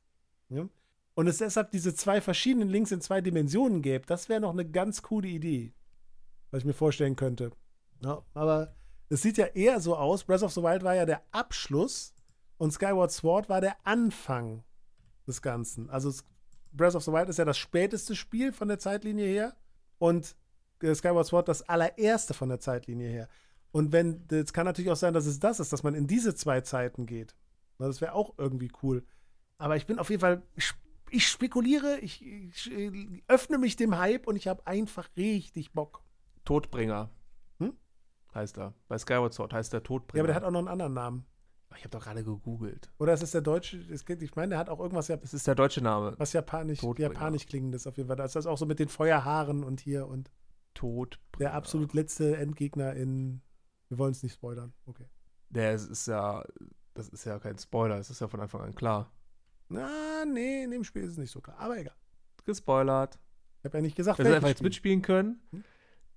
Ja? 0.49 0.67
Und 1.15 1.27
es 1.27 1.39
deshalb 1.39 1.71
diese 1.71 1.95
zwei 1.95 2.21
verschiedenen 2.21 2.69
Links 2.69 2.91
in 2.91 3.01
zwei 3.01 3.21
Dimensionen 3.21 3.81
gäbe, 3.81 4.05
das 4.05 4.29
wäre 4.29 4.39
noch 4.39 4.51
eine 4.51 4.69
ganz 4.69 5.01
coole 5.01 5.27
Idee, 5.27 5.73
was 6.51 6.59
ich 6.59 6.65
mir 6.65 6.73
vorstellen 6.73 7.15
könnte. 7.15 7.51
Ja, 8.03 8.21
aber 8.35 8.75
es 9.09 9.23
sieht 9.23 9.38
ja 9.38 9.47
eher 9.47 9.79
so 9.79 9.95
aus, 9.95 10.23
Breath 10.23 10.43
of 10.43 10.53
the 10.53 10.61
Wild 10.61 10.84
war 10.84 10.93
ja 10.93 11.05
der 11.07 11.23
Abschluss 11.31 12.13
und 12.57 12.71
Skyward 12.71 13.11
Sword 13.11 13.49
war 13.49 13.61
der 13.61 13.75
Anfang 13.84 14.63
des 15.25 15.41
Ganzen. 15.41 15.89
Also 15.89 16.13
Breath 16.71 16.93
of 16.93 17.03
the 17.03 17.11
Wild 17.11 17.29
ist 17.29 17.39
ja 17.39 17.45
das 17.45 17.57
späteste 17.57 18.15
Spiel 18.15 18.51
von 18.51 18.67
der 18.67 18.77
Zeitlinie 18.77 19.25
her 19.25 19.55
und 19.99 20.36
äh, 20.82 20.94
Skyward 20.94 21.26
Sword 21.26 21.48
das 21.48 21.64
allererste 21.64 22.34
von 22.34 22.49
der 22.49 22.60
Zeitlinie 22.60 23.10
her. 23.10 23.28
Und 23.72 23.91
wenn, 23.91 24.26
es 24.30 24.53
kann 24.53 24.65
natürlich 24.65 24.91
auch 24.91 24.95
sein, 24.98 25.14
dass 25.14 25.26
es 25.26 25.40
das 25.40 25.60
ist, 25.60 25.74
dass 25.74 25.84
man 25.84 25.94
in 25.94 26.07
diese 26.07 26.36
zwei 26.36 26.61
Zeiten 26.61 27.06
geht. 27.06 27.36
Das 27.78 28.02
wäre 28.02 28.14
auch 28.14 28.34
irgendwie 28.38 28.72
cool. 28.82 29.06
Aber 29.57 29.76
ich 29.76 29.86
bin 29.86 29.99
auf 29.99 30.10
jeden 30.10 30.22
Fall, 30.22 30.41
ich 31.10 31.28
spekuliere, 31.28 31.99
ich, 31.99 32.26
ich 32.26 32.72
öffne 33.28 33.57
mich 33.57 33.76
dem 33.76 33.98
Hype 33.98 34.28
und 34.28 34.36
ich 34.36 34.48
habe 34.48 34.65
einfach 34.65 35.07
richtig 35.15 35.74
Bock. 35.74 36.03
Todbringer. 36.45 37.10
Hm? 37.60 37.74
Heißt 38.34 38.57
er. 38.57 38.74
Bei 38.88 38.98
Skyward 38.98 39.34
Sword 39.34 39.53
heißt 39.53 39.74
der 39.74 39.84
Todbringer. 39.84 40.18
Ja, 40.18 40.22
aber 40.24 40.28
der 40.28 40.36
hat 40.36 40.44
auch 40.44 40.52
noch 40.52 40.60
einen 40.60 40.68
anderen 40.68 40.94
Namen. 40.94 41.26
Ich 41.76 41.84
habe 41.84 41.89
doch 41.89 42.03
gerade 42.03 42.23
gegoogelt. 42.23 42.91
Oder 42.98 43.14
ist 43.14 43.22
es 43.22 43.31
der 43.31 43.41
deutsche? 43.41 43.77
Ich 43.77 44.35
meine, 44.35 44.49
der 44.49 44.57
hat 44.57 44.69
auch 44.69 44.80
irgendwas. 44.80 45.10
Es 45.10 45.34
ist 45.34 45.45
der 45.45 45.56
deutsche 45.56 45.81
Name. 45.81 46.15
Was 46.18 46.34
japanisch, 46.34 46.81
japanisch 46.98 47.45
klingendes 47.45 47.85
auf 47.85 47.98
jeden 47.98 48.07
Fall. 48.07 48.15
Da 48.15 48.26
ist 48.26 48.35
das 48.35 48.48
auch 48.48 48.57
so 48.57 48.65
mit 48.65 48.80
den 48.80 48.88
Feuerhaaren 48.88 49.64
und 49.64 49.80
hier 49.80 50.07
und. 50.07 50.31
Tod. 50.77 51.19
Der 51.39 51.56
absolut 51.56 51.94
letzte 51.94 52.38
Endgegner 52.38 52.94
in. 52.94 53.41
Wir 53.89 53.98
wollen 53.98 54.11
es 54.11 54.22
nicht 54.22 54.34
spoilern. 54.34 54.73
Okay. 54.85 55.07
Der 55.49 55.73
ist 55.73 56.07
ja. 56.07 56.45
Das 56.94 57.10
ist 57.10 57.26
ja 57.26 57.39
kein 57.39 57.57
Spoiler. 57.57 57.98
Es 57.98 58.10
ist 58.10 58.22
ja 58.22 58.27
von 58.27 58.39
Anfang 58.39 58.61
an 58.61 58.76
klar. 58.76 59.11
Na, 59.69 60.23
nee, 60.26 60.64
in 60.64 60.72
dem 60.72 60.84
Spiel 60.84 61.03
ist 61.03 61.11
es 61.11 61.18
nicht 61.18 61.31
so 61.31 61.41
klar. 61.41 61.57
Aber 61.60 61.77
egal. 61.80 61.95
Gespoilert. 62.45 63.19
Ich 63.60 63.65
habe 63.65 63.77
ja 63.77 63.81
nicht 63.81 63.95
gesagt, 63.95 64.19
Du 64.19 64.23
hättest 64.23 64.35
einfach 64.35 64.49
jetzt 64.49 64.61
mitspielen 64.61 65.02
können. 65.02 65.41
Hm? 65.52 65.64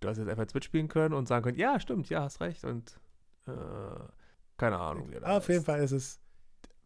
Du 0.00 0.08
hast 0.08 0.18
jetzt 0.18 0.28
einfach 0.28 0.42
jetzt 0.42 0.54
mitspielen 0.54 0.88
können 0.88 1.14
und 1.14 1.26
sagen 1.26 1.42
können: 1.42 1.58
Ja, 1.58 1.80
stimmt, 1.80 2.10
ja, 2.10 2.22
hast 2.22 2.40
recht. 2.40 2.64
Und. 2.64 3.00
Äh, 3.46 3.52
keine 4.60 4.78
Ahnung. 4.78 5.10
Wie 5.10 5.18
Auf 5.24 5.48
jeden 5.48 5.64
Fall 5.64 5.82
ist 5.82 5.92
es. 5.92 6.20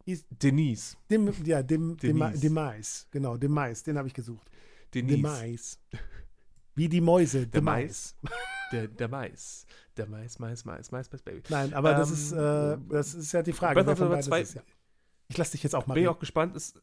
Ist 0.05 0.25
Denise. 0.29 0.95
Dem, 1.09 1.33
ja, 1.43 1.61
dem, 1.61 1.97
Denise. 1.97 2.39
Demise. 2.39 3.05
Genau, 3.11 3.37
Demise. 3.37 3.83
Den 3.83 3.97
habe 3.97 4.07
ich 4.07 4.13
gesucht. 4.13 4.49
Denise. 4.93 5.21
Demise. 5.21 5.77
Wie 6.75 6.89
die 6.89 7.01
Mäuse. 7.01 7.47
Der 7.47 7.61
Mais. 7.61 8.15
Der, 8.71 8.87
der 8.87 9.07
Mais. 9.07 9.65
Der 9.95 10.07
Mais, 10.07 10.39
Mais, 10.39 10.65
Mais, 10.65 10.91
Mais, 10.91 11.11
Mais, 11.11 11.21
Baby. 11.21 11.43
Nein, 11.49 11.73
aber 11.73 11.91
ähm, 11.91 11.97
das, 11.97 12.11
ist, 12.11 12.31
äh, 12.31 12.77
das 12.89 13.13
ist 13.13 13.31
ja 13.31 13.43
die 13.43 13.53
Frage. 13.53 13.75
Breath 13.75 13.99
of 13.99 13.99
the 13.99 14.29
Wild 14.31 14.53
ja. 14.55 14.61
Ich 15.27 15.37
lasse 15.37 15.51
dich 15.51 15.63
jetzt 15.63 15.75
auch 15.75 15.85
mal 15.85 15.93
Bin 15.93 16.01
reden. 16.01 16.11
ich 16.11 16.15
auch 16.15 16.19
gespannt. 16.19 16.55
Ist, 16.55 16.81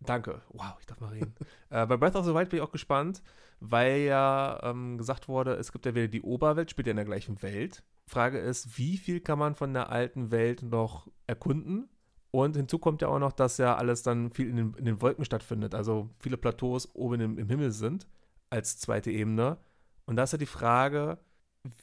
danke. 0.00 0.42
Wow, 0.48 0.74
ich 0.80 0.86
darf 0.86 1.00
mal 1.00 1.12
reden. 1.12 1.32
äh, 1.70 1.86
bei 1.86 1.96
Breath 1.96 2.16
of 2.16 2.26
the 2.26 2.34
Wild 2.34 2.50
bin 2.50 2.58
ich 2.58 2.62
auch 2.62 2.72
gespannt, 2.72 3.22
weil 3.60 4.00
ja 4.00 4.60
ähm, 4.64 4.98
gesagt 4.98 5.28
wurde, 5.28 5.54
es 5.54 5.70
gibt 5.70 5.86
ja 5.86 5.94
wieder 5.94 6.08
die 6.08 6.22
Oberwelt, 6.22 6.70
spielt 6.70 6.88
ja 6.88 6.90
in 6.90 6.96
der 6.96 7.06
gleichen 7.06 7.40
Welt. 7.42 7.84
Frage 8.10 8.38
ist, 8.38 8.76
wie 8.76 8.96
viel 8.96 9.20
kann 9.20 9.38
man 9.38 9.54
von 9.54 9.72
der 9.72 9.90
alten 9.90 10.30
Welt 10.30 10.62
noch 10.62 11.08
erkunden? 11.26 11.88
Und 12.32 12.56
hinzu 12.56 12.78
kommt 12.78 13.02
ja 13.02 13.08
auch 13.08 13.18
noch, 13.18 13.32
dass 13.32 13.58
ja 13.58 13.76
alles 13.76 14.02
dann 14.02 14.32
viel 14.32 14.48
in 14.48 14.56
den, 14.56 14.74
in 14.74 14.84
den 14.84 15.00
Wolken 15.00 15.24
stattfindet. 15.24 15.74
Also 15.74 16.10
viele 16.18 16.36
Plateaus 16.36 16.94
oben 16.94 17.20
im, 17.20 17.38
im, 17.38 17.48
Himmel 17.48 17.72
sind 17.72 18.06
als 18.50 18.78
zweite 18.78 19.10
Ebene. 19.10 19.58
Und 20.06 20.16
da 20.16 20.24
ist 20.24 20.32
ja 20.32 20.38
die 20.38 20.46
Frage, 20.46 21.18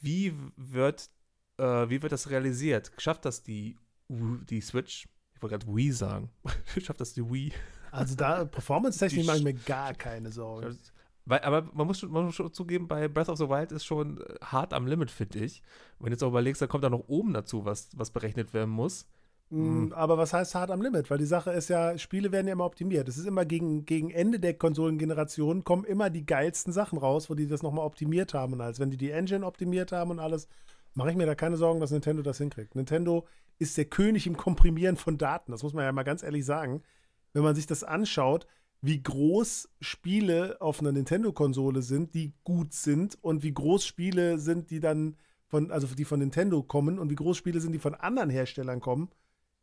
wie 0.01 0.33
wird, 0.55 1.09
äh, 1.57 1.89
wie 1.89 2.01
wird 2.01 2.11
das 2.11 2.29
realisiert? 2.29 2.91
Schafft 2.97 3.25
das 3.25 3.43
die, 3.43 3.77
die 4.09 4.61
Switch? 4.61 5.07
Ich 5.35 5.41
wollte 5.41 5.59
gerade 5.59 5.75
Wii 5.75 5.91
sagen. 5.91 6.29
Schafft 6.81 7.01
das 7.01 7.13
die 7.13 7.29
Wii? 7.29 7.53
Also 7.91 8.15
da 8.15 8.45
performance-technisch 8.45 9.25
mache 9.25 9.37
ich 9.37 9.43
mir 9.43 9.53
gar 9.53 9.93
keine 9.93 10.31
Sorgen. 10.31 10.77
Weil, 11.27 11.41
aber 11.41 11.69
man 11.73 11.87
muss, 11.87 11.99
schon, 11.99 12.11
man 12.11 12.25
muss 12.25 12.35
schon 12.35 12.53
zugeben, 12.53 12.87
bei 12.87 13.09
Breath 13.09 13.27
of 13.27 13.37
the 13.37 13.49
Wild 13.49 13.73
ist 13.73 13.85
schon 13.85 14.21
äh, 14.21 14.35
hart 14.41 14.73
am 14.73 14.87
Limit, 14.87 15.11
finde 15.11 15.39
ich. 15.39 15.61
Wenn 15.99 16.07
du 16.07 16.11
jetzt 16.13 16.23
auch 16.23 16.29
überlegst, 16.29 16.61
da 16.61 16.67
kommt 16.67 16.85
da 16.85 16.89
noch 16.89 17.09
oben 17.09 17.33
dazu, 17.33 17.65
was, 17.65 17.89
was 17.97 18.11
berechnet 18.11 18.53
werden 18.53 18.69
muss. 18.69 19.07
Mhm. 19.49 19.91
Aber 19.91 20.17
was 20.17 20.31
heißt 20.31 20.55
hart 20.55 20.71
am 20.71 20.81
Limit? 20.81 21.09
Weil 21.09 21.17
die 21.17 21.25
Sache 21.25 21.51
ist 21.51 21.67
ja, 21.67 21.97
Spiele 21.97 22.31
werden 22.31 22.47
ja 22.47 22.53
immer 22.53 22.65
optimiert. 22.65 23.09
Es 23.09 23.17
ist 23.17 23.25
immer 23.25 23.43
gegen, 23.43 23.85
gegen 23.85 24.09
Ende 24.09 24.39
der 24.39 24.53
Konsolengeneration 24.53 25.65
kommen 25.65 25.83
immer 25.83 26.09
die 26.09 26.25
geilsten 26.25 26.71
Sachen 26.71 26.97
raus, 26.97 27.29
wo 27.29 27.35
die 27.35 27.47
das 27.47 27.61
nochmal 27.61 27.85
optimiert 27.85 28.33
haben. 28.33 28.53
Und 28.53 28.61
als 28.61 28.79
wenn 28.79 28.89
die 28.89 28.97
die 28.97 29.11
Engine 29.11 29.45
optimiert 29.45 29.91
haben 29.91 30.11
und 30.11 30.19
alles, 30.19 30.47
mache 30.93 31.11
ich 31.11 31.17
mir 31.17 31.25
da 31.25 31.35
keine 31.35 31.57
Sorgen, 31.57 31.81
dass 31.81 31.91
Nintendo 31.91 32.23
das 32.23 32.37
hinkriegt. 32.37 32.75
Nintendo 32.75 33.27
ist 33.59 33.77
der 33.77 33.85
König 33.85 34.27
im 34.27 34.37
Komprimieren 34.37 34.95
von 34.95 35.17
Daten. 35.17 35.51
Das 35.51 35.63
muss 35.63 35.73
man 35.73 35.83
ja 35.83 35.91
mal 35.91 36.03
ganz 36.03 36.23
ehrlich 36.23 36.45
sagen. 36.45 36.83
Wenn 37.33 37.43
man 37.43 37.55
sich 37.55 37.67
das 37.67 37.83
anschaut, 37.83 38.47
wie 38.81 39.01
groß 39.01 39.69
Spiele 39.81 40.61
auf 40.61 40.79
einer 40.79 40.91
Nintendo-Konsole 40.91 41.81
sind, 41.81 42.13
die 42.13 42.33
gut 42.43 42.73
sind 42.73 43.17
und 43.23 43.43
wie 43.43 43.53
groß 43.53 43.85
Spiele 43.85 44.37
sind, 44.37 44.69
die 44.69 44.79
dann 44.79 45.17
von, 45.47 45.71
also 45.71 45.87
die 45.87 46.05
von 46.05 46.19
Nintendo 46.19 46.61
kommen 46.61 46.99
und 46.99 47.09
wie 47.09 47.15
groß 47.15 47.37
Spiele 47.37 47.59
sind, 47.59 47.71
die 47.71 47.79
von 47.79 47.95
anderen 47.95 48.29
Herstellern 48.29 48.79
kommen, 48.79 49.09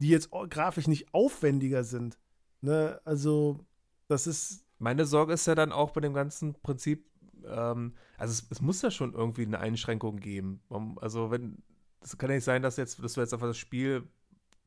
die 0.00 0.08
jetzt 0.08 0.30
grafisch 0.30 0.88
nicht 0.88 1.12
aufwendiger 1.14 1.84
sind. 1.84 2.18
Ne? 2.60 3.00
Also, 3.04 3.60
das 4.08 4.26
ist. 4.26 4.64
Meine 4.78 5.04
Sorge 5.04 5.34
ist 5.34 5.46
ja 5.46 5.54
dann 5.54 5.72
auch 5.72 5.92
bei 5.92 6.00
dem 6.00 6.14
ganzen 6.14 6.54
Prinzip, 6.54 7.06
ähm, 7.46 7.94
also 8.18 8.32
es, 8.32 8.46
es, 8.50 8.60
muss 8.60 8.82
ja 8.82 8.90
schon 8.90 9.14
irgendwie 9.14 9.46
eine 9.46 9.60
Einschränkung 9.60 10.16
geben. 10.16 10.60
Also, 11.00 11.30
wenn, 11.30 11.62
es 12.00 12.18
kann 12.18 12.30
ja 12.30 12.36
nicht 12.36 12.44
sein, 12.44 12.62
dass 12.62 12.76
jetzt, 12.76 13.02
dass 13.02 13.14
du 13.14 13.20
jetzt 13.20 13.32
einfach 13.32 13.46
das 13.46 13.56
Spiel 13.56 14.08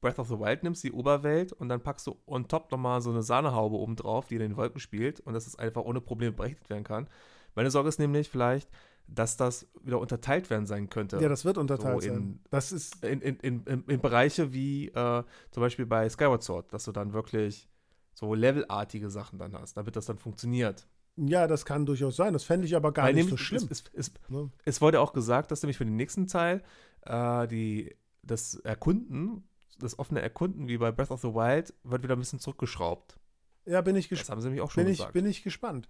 Breath 0.02 0.20
of 0.20 0.28
the 0.28 0.40
Wild 0.40 0.64
nimmst, 0.64 0.84
die 0.84 0.92
Oberwelt, 0.92 1.54
und 1.54 1.70
dann 1.70 1.82
packst 1.82 2.08
du 2.08 2.18
on 2.26 2.48
top 2.48 2.72
nochmal 2.72 3.02
so 3.02 3.10
eine 3.10 3.24
Sahnehaube 3.24 3.76
oben 3.76 3.96
drauf, 3.96 4.28
die 4.28 4.36
in 4.36 4.42
den 4.42 4.58
Wolken 4.58 4.80
spielt 4.80 5.20
und 5.22 5.34
dass 5.34 5.48
es 5.48 5.58
einfach 5.58 5.84
ohne 5.84 6.02
Probleme 6.02 6.34
berechnet 6.34 6.70
werden 6.70 6.84
kann. 6.84 7.08
Meine 7.56 7.72
Sorge 7.72 7.90
ist 7.90 8.00
nämlich 8.00 8.30
vielleicht, 8.30 8.70
dass 9.08 9.38
das 9.38 9.68
wieder 9.82 10.00
unterteilt 10.00 10.50
werden 10.50 10.66
sein 10.66 10.90
könnte. 10.90 11.20
Ja, 11.20 11.30
das 11.30 11.46
wird 11.46 11.58
unterteilt 11.58 12.04
so 12.04 12.10
in, 12.10 12.14
sein. 12.14 12.40
Das 12.52 12.72
ist 12.72 13.04
in, 13.04 13.22
in, 13.22 13.38
in, 13.40 13.84
in, 13.88 14.02
Bereiche 14.02 14.54
wie 14.54 14.90
äh, 14.90 15.24
zum 15.52 15.62
Beispiel 15.62 15.86
bei 15.86 16.08
Skyward 16.10 16.44
Sword, 16.44 16.74
dass 16.74 16.84
du 16.84 16.92
dann 16.92 17.14
wirklich 17.14 17.70
so 18.14 18.34
levelartige 18.34 19.10
Sachen 19.10 19.40
dann 19.40 19.54
hast, 19.54 19.78
damit 19.78 19.96
das 19.96 20.06
dann 20.06 20.18
funktioniert. 20.18 20.88
Ja, 21.16 21.48
das 21.48 21.66
kann 21.66 21.86
durchaus 21.86 22.16
sein. 22.16 22.34
Das 22.34 22.44
fände 22.44 22.68
ich 22.68 22.76
aber 22.76 22.92
gar 22.92 23.06
Weil 23.06 23.16
nicht 23.16 23.30
so 23.30 23.38
schlimm. 23.38 23.68
Es, 23.72 23.84
es, 23.94 24.10
es, 24.10 24.14
ne? 24.30 24.52
es, 24.66 24.82
wurde 24.82 25.00
auch 25.00 25.14
gesagt, 25.14 25.52
dass 25.52 25.64
nämlich 25.64 25.78
für 25.78 25.86
den 25.86 25.96
nächsten 25.96 26.28
Teil 26.28 26.62
äh, 27.02 27.48
die, 27.48 27.96
das 28.22 28.56
Erkunden 28.56 29.48
das 29.80 30.00
offene 30.00 30.22
Erkunden 30.22 30.68
wie 30.68 30.78
bei 30.78 30.92
Breath 30.92 31.12
of 31.12 31.22
the 31.22 31.34
Wild 31.34 31.74
wird 31.84 32.04
wieder 32.04 32.16
ein 32.16 32.20
bisschen 32.20 32.40
zurückgeschraubt. 32.40 33.20
Ja, 33.66 33.82
bin 33.82 33.96
ich 33.96 34.10
gespannt. 34.10 34.28
Das 34.28 34.32
haben 34.32 34.42
sie 34.42 34.50
mich 34.50 34.62
auch 34.62 34.72
schon 34.72 34.84
bin 34.84 34.94
gesagt. 34.94 35.10
Ich, 35.10 35.14
bin 35.14 35.30
ich 35.30 35.44
gespannt. 35.44 35.88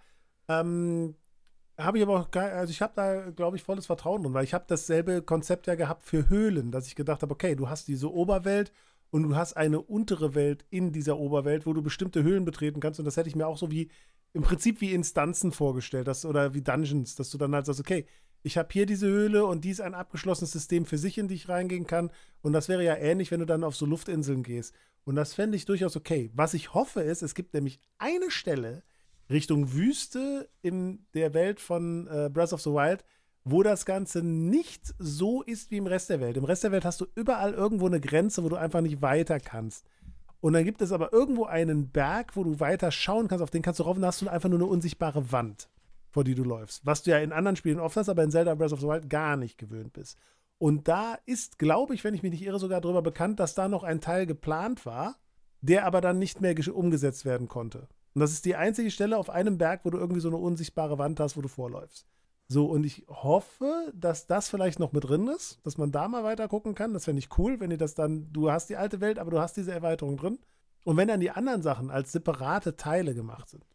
Ähm, 0.47 1.15
habe 1.77 1.99
ich 1.99 2.03
aber 2.03 2.19
auch, 2.19 2.35
also 2.35 2.71
ich 2.71 2.81
habe 2.81 2.93
da, 2.95 3.29
glaube 3.29 3.55
ich, 3.55 3.63
volles 3.63 3.85
Vertrauen 3.85 4.23
drin, 4.23 4.33
weil 4.33 4.43
ich 4.43 4.53
habe 4.53 4.65
dasselbe 4.67 5.21
Konzept 5.21 5.67
ja 5.67 5.75
gehabt 5.75 6.03
für 6.03 6.27
Höhlen, 6.27 6.71
dass 6.71 6.87
ich 6.87 6.95
gedacht 6.95 7.21
habe, 7.21 7.33
okay, 7.33 7.55
du 7.55 7.69
hast 7.69 7.87
diese 7.87 8.11
Oberwelt 8.11 8.71
und 9.11 9.23
du 9.23 9.35
hast 9.35 9.53
eine 9.53 9.79
untere 9.79 10.33
Welt 10.33 10.65
in 10.69 10.91
dieser 10.91 11.17
Oberwelt, 11.17 11.65
wo 11.65 11.73
du 11.73 11.83
bestimmte 11.83 12.23
Höhlen 12.23 12.45
betreten 12.45 12.79
kannst 12.79 12.99
und 12.99 13.05
das 13.05 13.15
hätte 13.15 13.29
ich 13.29 13.35
mir 13.35 13.45
auch 13.45 13.57
so 13.57 13.69
wie, 13.69 13.91
im 14.33 14.41
Prinzip 14.41 14.81
wie 14.81 14.93
Instanzen 14.93 15.51
vorgestellt, 15.51 16.07
dass, 16.07 16.25
oder 16.25 16.53
wie 16.55 16.61
Dungeons, 16.61 17.15
dass 17.15 17.29
du 17.29 17.37
dann 17.37 17.53
halt 17.53 17.67
sagst, 17.67 17.79
okay, 17.79 18.07
ich 18.47 18.57
habe 18.57 18.69
hier 18.71 18.85
diese 18.85 19.07
Höhle 19.07 19.45
und 19.45 19.63
die 19.65 19.69
ist 19.69 19.81
ein 19.81 19.93
abgeschlossenes 19.93 20.53
System 20.53 20.85
für 20.85 20.97
sich, 20.97 21.17
in 21.17 21.27
die 21.27 21.35
ich 21.35 21.49
reingehen 21.49 21.85
kann. 21.85 22.09
Und 22.41 22.53
das 22.53 22.69
wäre 22.69 22.83
ja 22.83 22.95
ähnlich, 22.95 23.29
wenn 23.29 23.41
du 23.41 23.45
dann 23.45 23.63
auf 23.63 23.75
so 23.75 23.85
Luftinseln 23.85 24.41
gehst. 24.41 24.73
Und 25.03 25.15
das 25.15 25.33
fände 25.33 25.57
ich 25.57 25.65
durchaus 25.65 25.95
okay. 25.95 26.31
Was 26.33 26.53
ich 26.53 26.73
hoffe 26.73 27.01
ist, 27.01 27.21
es 27.21 27.35
gibt 27.35 27.53
nämlich 27.53 27.79
eine 27.97 28.31
Stelle 28.31 28.83
Richtung 29.29 29.73
Wüste 29.73 30.49
in 30.61 31.05
der 31.13 31.33
Welt 31.33 31.59
von 31.59 32.07
äh, 32.07 32.29
Breath 32.31 32.53
of 32.53 32.61
the 32.61 32.69
Wild, 32.69 33.03
wo 33.43 33.63
das 33.63 33.85
Ganze 33.85 34.23
nicht 34.23 34.93
so 34.97 35.41
ist 35.43 35.69
wie 35.69 35.77
im 35.77 35.87
Rest 35.87 36.09
der 36.09 36.21
Welt. 36.21 36.37
Im 36.37 36.45
Rest 36.45 36.63
der 36.63 36.71
Welt 36.71 36.85
hast 36.85 37.01
du 37.01 37.05
überall 37.15 37.53
irgendwo 37.53 37.87
eine 37.87 37.99
Grenze, 37.99 38.43
wo 38.43 38.49
du 38.49 38.55
einfach 38.55 38.81
nicht 38.81 39.01
weiter 39.01 39.39
kannst. 39.39 39.85
Und 40.39 40.53
dann 40.53 40.63
gibt 40.63 40.81
es 40.81 40.93
aber 40.93 41.11
irgendwo 41.11 41.45
einen 41.45 41.89
Berg, 41.89 42.37
wo 42.37 42.43
du 42.45 42.61
weiter 42.61 42.91
schauen 42.91 43.27
kannst, 43.27 43.43
auf 43.43 43.49
den 43.49 43.61
kannst 43.61 43.81
du 43.81 43.83
rauf 43.83 43.97
und 43.97 44.05
hast 44.05 44.21
du 44.21 44.29
einfach 44.29 44.49
nur 44.49 44.59
eine 44.59 44.67
unsichtbare 44.67 45.31
Wand 45.31 45.69
vor 46.09 46.23
die 46.23 46.35
du 46.35 46.43
läufst. 46.43 46.85
Was 46.85 47.03
du 47.03 47.11
ja 47.11 47.19
in 47.19 47.31
anderen 47.31 47.55
Spielen 47.55 47.79
oft 47.79 47.97
hast, 47.97 48.09
aber 48.09 48.23
in 48.23 48.31
Zelda 48.31 48.55
Breath 48.55 48.73
of 48.73 48.81
the 48.81 48.87
Wild 48.87 49.09
gar 49.09 49.37
nicht 49.37 49.57
gewöhnt 49.57 49.93
bist. 49.93 50.17
Und 50.57 50.87
da 50.87 51.17
ist, 51.25 51.59
glaube 51.59 51.93
ich, 51.93 52.03
wenn 52.03 52.13
ich 52.13 52.23
mich 52.23 52.31
nicht 52.31 52.43
irre, 52.43 52.59
sogar 52.59 52.81
darüber 52.81 53.01
bekannt, 53.01 53.39
dass 53.39 53.53
da 53.53 53.67
noch 53.67 53.83
ein 53.83 54.01
Teil 54.01 54.25
geplant 54.25 54.85
war, 54.85 55.17
der 55.61 55.85
aber 55.85 56.01
dann 56.01 56.19
nicht 56.19 56.41
mehr 56.41 56.55
umgesetzt 56.73 57.25
werden 57.25 57.47
konnte. 57.47 57.87
Und 58.13 58.21
das 58.21 58.31
ist 58.31 58.45
die 58.45 58.55
einzige 58.55 58.89
Stelle 58.89 59.17
auf 59.17 59.29
einem 59.29 59.57
Berg, 59.57 59.81
wo 59.83 59.91
du 59.91 59.99
irgendwie 59.99 60.21
so 60.21 60.29
eine 60.29 60.37
unsichtbare 60.37 60.97
Wand 60.97 61.19
hast, 61.19 61.37
wo 61.37 61.41
du 61.41 61.47
vorläufst. 61.47 62.07
So, 62.47 62.65
und 62.65 62.85
ich 62.85 63.05
hoffe, 63.09 63.91
dass 63.93 64.25
das 64.25 64.49
vielleicht 64.49 64.79
noch 64.79 64.93
mit 64.93 65.03
drin 65.03 65.27
ist, 65.27 65.59
dass 65.63 65.77
man 65.77 65.91
da 65.91 66.07
mal 66.07 66.23
weiter 66.23 66.47
gucken 66.47 66.73
kann. 66.73 66.93
Das 66.93 67.05
fände 67.05 67.19
ich 67.19 67.37
cool, 67.37 67.59
wenn 67.59 67.71
ihr 67.71 67.77
das 67.77 67.93
dann, 67.93 68.31
du 68.31 68.49
hast 68.49 68.69
die 68.69 68.77
alte 68.77 69.01
Welt, 69.01 69.19
aber 69.19 69.31
du 69.31 69.39
hast 69.39 69.57
diese 69.57 69.73
Erweiterung 69.73 70.17
drin. 70.17 70.39
Und 70.85 70.95
wenn 70.95 71.09
dann 71.09 71.19
die 71.19 71.31
anderen 71.31 71.61
Sachen 71.61 71.91
als 71.91 72.13
separate 72.13 72.77
Teile 72.77 73.13
gemacht 73.13 73.49
sind 73.49 73.65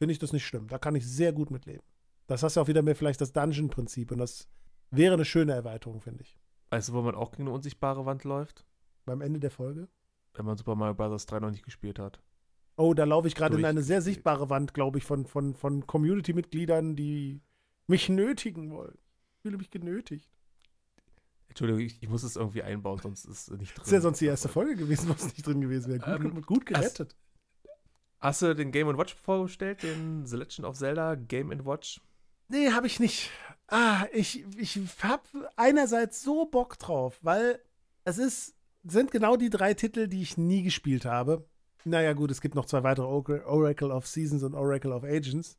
finde 0.00 0.12
ich 0.12 0.18
das 0.18 0.32
nicht 0.32 0.46
schlimm. 0.46 0.66
Da 0.66 0.78
kann 0.78 0.94
ich 0.94 1.06
sehr 1.06 1.30
gut 1.30 1.50
mitleben. 1.50 1.82
Das 2.26 2.42
hast 2.42 2.56
ja 2.56 2.62
auch 2.62 2.68
wieder 2.68 2.80
mehr 2.80 2.96
vielleicht 2.96 3.20
das 3.20 3.34
Dungeon-Prinzip 3.34 4.10
und 4.10 4.18
das 4.18 4.48
wäre 4.90 5.12
eine 5.12 5.26
schöne 5.26 5.52
Erweiterung, 5.52 6.00
finde 6.00 6.22
ich. 6.22 6.38
Weißt 6.70 6.88
du, 6.88 6.94
wo 6.94 7.02
man 7.02 7.14
auch 7.14 7.32
gegen 7.32 7.42
eine 7.42 7.52
unsichtbare 7.52 8.06
Wand 8.06 8.24
läuft? 8.24 8.64
Beim 9.04 9.20
Ende 9.20 9.40
der 9.40 9.50
Folge? 9.50 9.88
Wenn 10.32 10.46
man 10.46 10.56
Super 10.56 10.74
Mario 10.74 10.94
Bros. 10.94 11.26
3 11.26 11.40
noch 11.40 11.50
nicht 11.50 11.64
gespielt 11.64 11.98
hat. 11.98 12.18
Oh, 12.76 12.94
da 12.94 13.04
laufe 13.04 13.28
ich 13.28 13.34
gerade 13.34 13.58
in 13.58 13.64
eine 13.66 13.82
sehr 13.82 14.00
sichtbare 14.00 14.48
Wand, 14.48 14.72
glaube 14.72 14.96
ich, 14.96 15.04
von, 15.04 15.26
von, 15.26 15.54
von 15.54 15.86
Community-Mitgliedern, 15.86 16.96
die 16.96 17.42
mich 17.86 18.08
nötigen 18.08 18.70
wollen. 18.70 18.96
Ich 19.34 19.42
fühle 19.42 19.58
mich 19.58 19.70
genötigt. 19.70 20.30
Entschuldigung, 21.48 21.82
ich, 21.82 22.02
ich, 22.02 22.08
muss 22.08 22.22
es 22.22 22.36
irgendwie 22.36 22.62
einbauen, 22.62 23.00
sonst 23.02 23.26
ist 23.26 23.48
es 23.48 23.58
nicht 23.58 23.76
drin. 23.76 23.80
Das 23.80 23.88
ist 23.88 23.92
ja 23.92 24.00
sonst 24.00 24.20
die 24.20 24.26
erste 24.26 24.48
Folge 24.48 24.76
gewesen, 24.76 25.10
wo 25.10 25.12
es 25.12 25.24
nicht 25.24 25.46
drin 25.46 25.60
gewesen 25.60 25.92
wäre. 25.92 26.18
Gut, 26.18 26.32
ähm, 26.32 26.42
gut 26.42 26.64
gerettet. 26.64 27.14
Hast 28.20 28.42
du 28.42 28.54
den 28.54 28.70
Game 28.70 28.86
Watch 28.98 29.14
vorgestellt, 29.14 29.82
den 29.82 30.26
The 30.26 30.36
Legend 30.36 30.66
of 30.66 30.76
Zelda 30.76 31.14
Game 31.14 31.50
Watch? 31.64 32.00
Nee, 32.48 32.70
habe 32.70 32.86
ich 32.86 33.00
nicht. 33.00 33.30
Ah, 33.68 34.06
ich, 34.12 34.44
ich 34.58 34.78
habe 35.02 35.22
einerseits 35.56 36.22
so 36.22 36.44
Bock 36.44 36.78
drauf, 36.78 37.18
weil 37.22 37.60
es 38.04 38.18
ist, 38.18 38.54
sind 38.84 39.10
genau 39.10 39.36
die 39.36 39.48
drei 39.48 39.72
Titel, 39.72 40.06
die 40.06 40.20
ich 40.20 40.36
nie 40.36 40.62
gespielt 40.62 41.06
habe. 41.06 41.48
Naja, 41.84 42.12
gut, 42.12 42.30
es 42.30 42.42
gibt 42.42 42.54
noch 42.54 42.66
zwei 42.66 42.82
weitere 42.82 43.06
Oracle 43.06 43.90
of 43.90 44.06
Seasons 44.06 44.42
und 44.42 44.54
Oracle 44.54 44.92
of 44.92 45.04
Agents. 45.04 45.56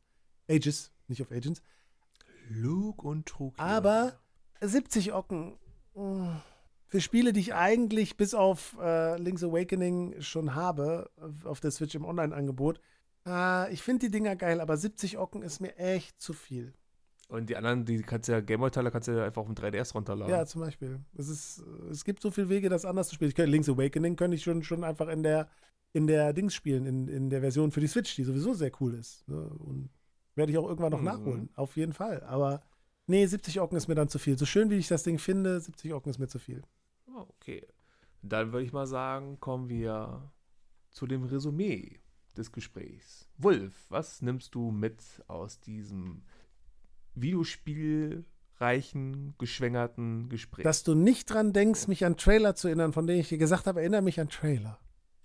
Ages, 0.48 0.92
nicht 1.08 1.20
of 1.20 1.32
Agents. 1.32 1.62
Luke 2.48 3.04
und 3.04 3.26
Trug. 3.26 3.54
Aber 3.56 4.20
70 4.60 5.12
Ocken. 5.14 5.58
Oh 5.94 6.28
für 6.92 7.00
Spiele, 7.00 7.32
die 7.32 7.40
ich 7.40 7.54
eigentlich 7.54 8.18
bis 8.18 8.34
auf 8.34 8.76
äh, 8.78 9.16
Link's 9.16 9.42
Awakening 9.42 10.20
schon 10.20 10.54
habe, 10.54 11.10
auf 11.42 11.58
der 11.58 11.70
Switch 11.70 11.94
im 11.94 12.04
Online-Angebot. 12.04 12.80
Äh, 13.26 13.72
ich 13.72 13.80
finde 13.80 14.00
die 14.00 14.10
Dinger 14.10 14.36
geil, 14.36 14.60
aber 14.60 14.76
70 14.76 15.16
Ocken 15.16 15.40
ist 15.40 15.60
mir 15.60 15.74
echt 15.78 16.20
zu 16.20 16.34
viel. 16.34 16.74
Und 17.28 17.48
die 17.48 17.56
anderen, 17.56 17.86
die 17.86 18.02
kannst 18.02 18.28
du 18.28 18.32
ja, 18.32 18.40
Gameboy-Teile 18.42 18.90
kannst 18.90 19.08
du 19.08 19.12
ja 19.12 19.24
einfach 19.24 19.40
auf 19.40 19.46
dem 19.46 19.54
3DS 19.54 19.94
runterladen. 19.94 20.34
Ja, 20.34 20.44
zum 20.44 20.60
Beispiel. 20.60 21.00
Es, 21.16 21.30
ist, 21.30 21.64
es 21.90 22.04
gibt 22.04 22.20
so 22.20 22.30
viele 22.30 22.50
Wege, 22.50 22.68
das 22.68 22.84
anders 22.84 23.08
zu 23.08 23.14
spielen. 23.14 23.32
Kann, 23.32 23.48
Link's 23.48 23.70
Awakening 23.70 24.14
könnte 24.16 24.34
ich 24.34 24.42
schon, 24.42 24.62
schon 24.62 24.84
einfach 24.84 25.08
in 25.08 25.22
der, 25.22 25.48
in 25.94 26.06
der 26.06 26.34
Dings 26.34 26.54
spielen, 26.54 26.84
in, 26.84 27.08
in 27.08 27.30
der 27.30 27.40
Version 27.40 27.70
für 27.70 27.80
die 27.80 27.86
Switch, 27.86 28.14
die 28.16 28.24
sowieso 28.24 28.52
sehr 28.52 28.70
cool 28.82 28.92
ist. 28.92 29.26
Ne? 29.28 29.40
Und 29.40 29.88
werde 30.34 30.52
ich 30.52 30.58
auch 30.58 30.68
irgendwann 30.68 30.92
noch 30.92 30.98
mhm. 30.98 31.06
nachholen. 31.06 31.48
Auf 31.54 31.74
jeden 31.78 31.94
Fall. 31.94 32.22
Aber 32.24 32.60
nee, 33.06 33.24
70 33.24 33.62
Ocken 33.62 33.78
ist 33.78 33.88
mir 33.88 33.94
dann 33.94 34.10
zu 34.10 34.18
viel. 34.18 34.36
So 34.36 34.44
schön, 34.44 34.68
wie 34.68 34.76
ich 34.76 34.88
das 34.88 35.04
Ding 35.04 35.18
finde, 35.18 35.58
70 35.58 35.94
Ocken 35.94 36.10
ist 36.10 36.18
mir 36.18 36.28
zu 36.28 36.38
viel. 36.38 36.62
Okay. 37.28 37.66
Dann 38.22 38.52
würde 38.52 38.64
ich 38.64 38.72
mal 38.72 38.86
sagen, 38.86 39.38
kommen 39.40 39.68
wir 39.68 40.32
zu 40.90 41.06
dem 41.06 41.24
Resümee 41.24 42.00
des 42.36 42.52
Gesprächs. 42.52 43.28
Wolf, 43.36 43.74
was 43.88 44.22
nimmst 44.22 44.54
du 44.54 44.70
mit 44.70 45.02
aus 45.26 45.60
diesem 45.60 46.22
Videospielreichen, 47.14 49.34
geschwängerten 49.38 50.28
Gespräch? 50.28 50.64
Dass 50.64 50.84
du 50.84 50.94
nicht 50.94 51.30
dran 51.30 51.52
denkst, 51.52 51.88
mich 51.88 52.04
an 52.04 52.16
Trailer 52.16 52.54
zu 52.54 52.68
erinnern, 52.68 52.92
von 52.92 53.06
denen 53.06 53.20
ich 53.20 53.28
dir 53.28 53.38
gesagt 53.38 53.66
habe, 53.66 53.80
erinnere 53.80 54.02
mich 54.02 54.20
an 54.20 54.28
Trailer. 54.28 54.78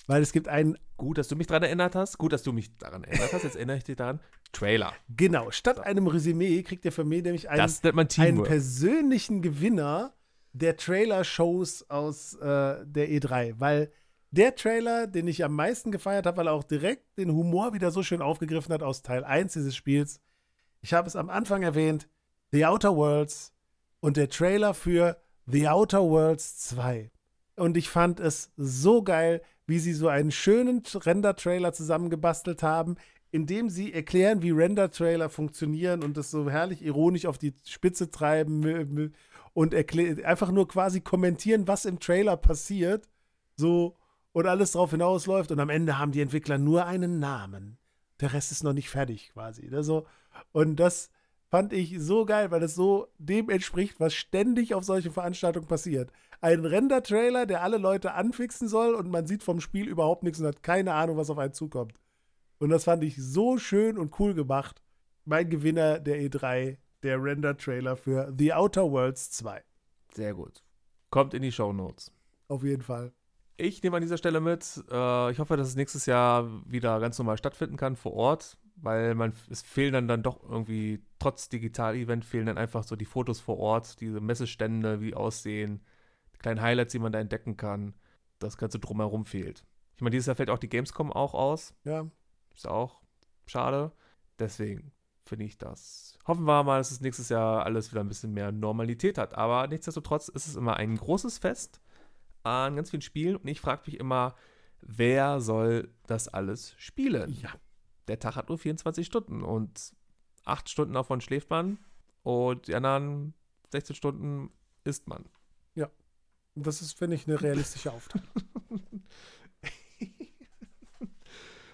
Weil 0.07 0.21
es 0.21 0.31
gibt 0.31 0.47
einen. 0.47 0.77
Gut, 0.95 1.17
dass 1.17 1.27
du 1.27 1.35
mich 1.35 1.47
daran 1.47 1.63
erinnert 1.63 1.95
hast. 1.95 2.17
Gut, 2.17 2.33
dass 2.33 2.41
du 2.41 2.53
mich 2.53 2.75
daran 2.77 3.03
erinnert 3.03 3.33
hast. 3.33 3.43
Jetzt 3.43 3.55
erinnere 3.55 3.77
ich 3.77 3.83
dich 3.83 3.97
daran. 3.97 4.19
Trailer. 4.51 4.93
Genau. 5.15 5.51
Statt 5.51 5.75
so. 5.75 5.81
einem 5.83 6.07
Resümee 6.07 6.63
kriegt 6.63 6.85
ihr 6.85 6.91
von 6.91 7.07
mir 7.07 7.21
nämlich 7.21 7.49
einen, 7.49 7.69
einen 8.17 8.43
persönlichen 8.43 9.43
Gewinner 9.43 10.13
der 10.57 10.77
Trailer-Shows 10.77 11.89
aus 11.89 12.33
äh, 12.35 12.85
der 12.85 13.09
E3, 13.09 13.55
weil 13.57 13.91
der 14.31 14.55
Trailer, 14.55 15.07
den 15.07 15.27
ich 15.27 15.43
am 15.43 15.55
meisten 15.55 15.91
gefeiert 15.91 16.25
habe, 16.25 16.37
weil 16.37 16.47
er 16.47 16.53
auch 16.53 16.63
direkt 16.63 17.17
den 17.17 17.31
Humor 17.31 17.73
wieder 17.73 17.91
so 17.91 18.03
schön 18.03 18.21
aufgegriffen 18.21 18.73
hat 18.73 18.83
aus 18.83 19.01
Teil 19.01 19.23
1 19.23 19.53
dieses 19.53 19.75
Spiels. 19.75 20.19
Ich 20.81 20.93
habe 20.93 21.07
es 21.07 21.15
am 21.15 21.29
Anfang 21.29 21.63
erwähnt, 21.63 22.09
The 22.51 22.65
Outer 22.65 22.95
Worlds 22.95 23.53
und 23.99 24.17
der 24.17 24.29
Trailer 24.29 24.73
für 24.73 25.17
The 25.45 25.69
Outer 25.69 26.03
Worlds 26.03 26.57
2. 26.59 27.11
Und 27.55 27.77
ich 27.77 27.89
fand 27.89 28.19
es 28.19 28.51
so 28.57 29.01
geil, 29.01 29.41
wie 29.65 29.79
sie 29.79 29.93
so 29.93 30.07
einen 30.07 30.31
schönen 30.31 30.83
Render-Trailer 30.93 31.73
zusammengebastelt 31.73 32.63
haben, 32.63 32.95
in 33.31 33.45
dem 33.45 33.69
sie 33.69 33.93
erklären, 33.93 34.41
wie 34.41 34.51
Render-Trailer 34.51 35.29
funktionieren 35.29 36.03
und 36.03 36.15
das 36.15 36.31
so 36.31 36.49
herrlich 36.49 36.81
ironisch 36.83 37.25
auf 37.25 37.37
die 37.37 37.53
Spitze 37.65 38.09
treiben 38.09 39.13
und 39.57 39.73
einfach 39.73 40.51
nur 40.51 40.67
quasi 40.67 41.01
kommentieren, 41.01 41.67
was 41.67 41.85
im 41.85 41.99
Trailer 41.99 42.37
passiert. 42.37 43.09
So 43.55 43.97
und 44.31 44.45
alles 44.45 44.73
darauf 44.73 44.91
hinausläuft. 44.91 45.51
Und 45.51 45.59
am 45.59 45.71
Ende 45.71 45.97
haben 45.97 46.11
die 46.11 46.21
Entwickler 46.21 46.59
nur 46.59 46.85
einen 46.85 47.17
Namen. 47.17 47.79
Der 48.19 48.33
Rest 48.33 48.51
ist 48.51 48.63
noch 48.63 48.73
nicht 48.73 48.91
fertig 48.91 49.31
quasi. 49.33 49.67
Also, 49.73 50.05
und 50.51 50.75
das 50.75 51.09
fand 51.47 51.73
ich 51.73 51.95
so 51.97 52.23
geil, 52.25 52.51
weil 52.51 52.61
es 52.61 52.75
so 52.75 53.07
dem 53.17 53.49
entspricht, 53.49 53.99
was 53.99 54.13
ständig 54.13 54.75
auf 54.75 54.83
solchen 54.83 55.11
Veranstaltungen 55.11 55.65
passiert. 55.65 56.11
Ein 56.39 56.63
Render-Trailer, 56.63 57.47
der 57.47 57.63
alle 57.63 57.77
Leute 57.79 58.13
anfixen 58.13 58.67
soll 58.67 58.93
und 58.93 59.09
man 59.09 59.25
sieht 59.25 59.41
vom 59.41 59.59
Spiel 59.59 59.87
überhaupt 59.87 60.21
nichts 60.21 60.39
und 60.39 60.45
hat 60.45 60.61
keine 60.61 60.93
Ahnung, 60.93 61.17
was 61.17 61.31
auf 61.31 61.39
einen 61.39 61.53
zukommt. 61.53 61.99
Und 62.59 62.69
das 62.69 62.83
fand 62.83 63.03
ich 63.03 63.15
so 63.17 63.57
schön 63.57 63.97
und 63.97 64.19
cool 64.19 64.35
gemacht. 64.35 64.83
Mein 65.25 65.49
Gewinner 65.49 65.99
der 65.99 66.21
E3 66.21 66.77
der 67.03 67.21
Render-Trailer 67.21 67.95
für 67.95 68.33
The 68.37 68.53
Outer 68.53 68.91
Worlds 68.91 69.31
2. 69.31 69.63
Sehr 70.13 70.33
gut. 70.33 70.63
Kommt 71.09 71.33
in 71.33 71.41
die 71.41 71.51
Show 71.51 71.73
Notes. 71.73 72.11
Auf 72.47 72.63
jeden 72.63 72.81
Fall. 72.81 73.13
Ich 73.57 73.81
nehme 73.81 73.97
an 73.97 74.01
dieser 74.01 74.17
Stelle 74.17 74.39
mit. 74.39 74.83
Äh, 74.91 75.31
ich 75.31 75.39
hoffe, 75.39 75.57
dass 75.57 75.67
es 75.67 75.75
nächstes 75.75 76.05
Jahr 76.05 76.47
wieder 76.65 76.99
ganz 76.99 77.17
normal 77.17 77.37
stattfinden 77.37 77.77
kann 77.77 77.95
vor 77.95 78.13
Ort, 78.13 78.57
weil 78.75 79.15
man 79.15 79.33
es 79.49 79.63
fehlen 79.63 79.93
dann, 79.93 80.07
dann 80.07 80.23
doch 80.23 80.43
irgendwie 80.43 81.03
trotz 81.19 81.49
Digital-Event 81.49 82.23
fehlen 82.23 82.45
dann 82.45 82.57
einfach 82.57 82.83
so 82.83 82.95
die 82.95 83.05
Fotos 83.05 83.39
vor 83.39 83.57
Ort, 83.57 83.99
diese 83.99 84.21
Messestände, 84.21 85.01
wie 85.01 85.07
die 85.07 85.15
aussehen, 85.15 85.81
die 86.35 86.39
kleinen 86.39 86.61
Highlights, 86.61 86.91
die 86.91 86.99
man 86.99 87.11
da 87.11 87.19
entdecken 87.19 87.57
kann. 87.57 87.95
Das 88.39 88.57
Ganze 88.57 88.77
drumherum 88.77 89.25
fehlt. 89.25 89.65
Ich 89.95 90.01
meine, 90.01 90.11
dieses 90.11 90.27
Jahr 90.27 90.35
fällt 90.35 90.51
auch 90.51 90.59
die 90.59 90.69
Gamescom 90.69 91.11
auch 91.11 91.33
aus. 91.33 91.73
Ja. 91.83 92.07
Ist 92.53 92.67
auch 92.67 93.01
schade. 93.47 93.91
Deswegen 94.37 94.91
finde 95.27 95.45
ich 95.45 95.57
das. 95.57 96.17
Hoffen 96.25 96.45
wir 96.45 96.63
mal, 96.63 96.77
dass 96.77 96.91
es 96.91 97.01
nächstes 97.01 97.29
Jahr 97.29 97.65
alles 97.65 97.91
wieder 97.91 98.01
ein 98.01 98.07
bisschen 98.07 98.33
mehr 98.33 98.51
Normalität 98.51 99.17
hat. 99.17 99.35
Aber 99.35 99.67
nichtsdestotrotz 99.67 100.27
ist 100.29 100.47
es 100.47 100.55
immer 100.55 100.77
ein 100.77 100.97
großes 100.97 101.37
Fest 101.37 101.81
an 102.43 102.75
ganz 102.75 102.89
vielen 102.89 103.01
Spielen. 103.01 103.35
Und 103.35 103.47
ich 103.47 103.61
frage 103.61 103.83
mich 103.85 103.99
immer, 103.99 104.35
wer 104.81 105.41
soll 105.41 105.93
das 106.07 106.27
alles 106.27 106.73
spielen? 106.77 107.37
Ja. 107.41 107.53
Der 108.07 108.19
Tag 108.19 108.35
hat 108.35 108.49
nur 108.49 108.57
24 108.57 109.05
Stunden 109.05 109.43
und 109.43 109.93
8 110.45 110.69
Stunden 110.69 110.93
davon 110.93 111.19
schläft 111.21 111.49
man 111.49 111.77
und 112.23 112.67
die 112.67 112.75
anderen 112.75 113.33
16 113.71 113.95
Stunden 113.95 114.49
isst 114.85 115.07
man. 115.07 115.25
Ja. 115.75 115.89
Das 116.55 116.81
ist, 116.81 116.93
finde 116.93 117.15
ich, 117.15 117.27
eine 117.27 117.41
realistische 117.41 117.91
Aufteilung. 117.91 118.27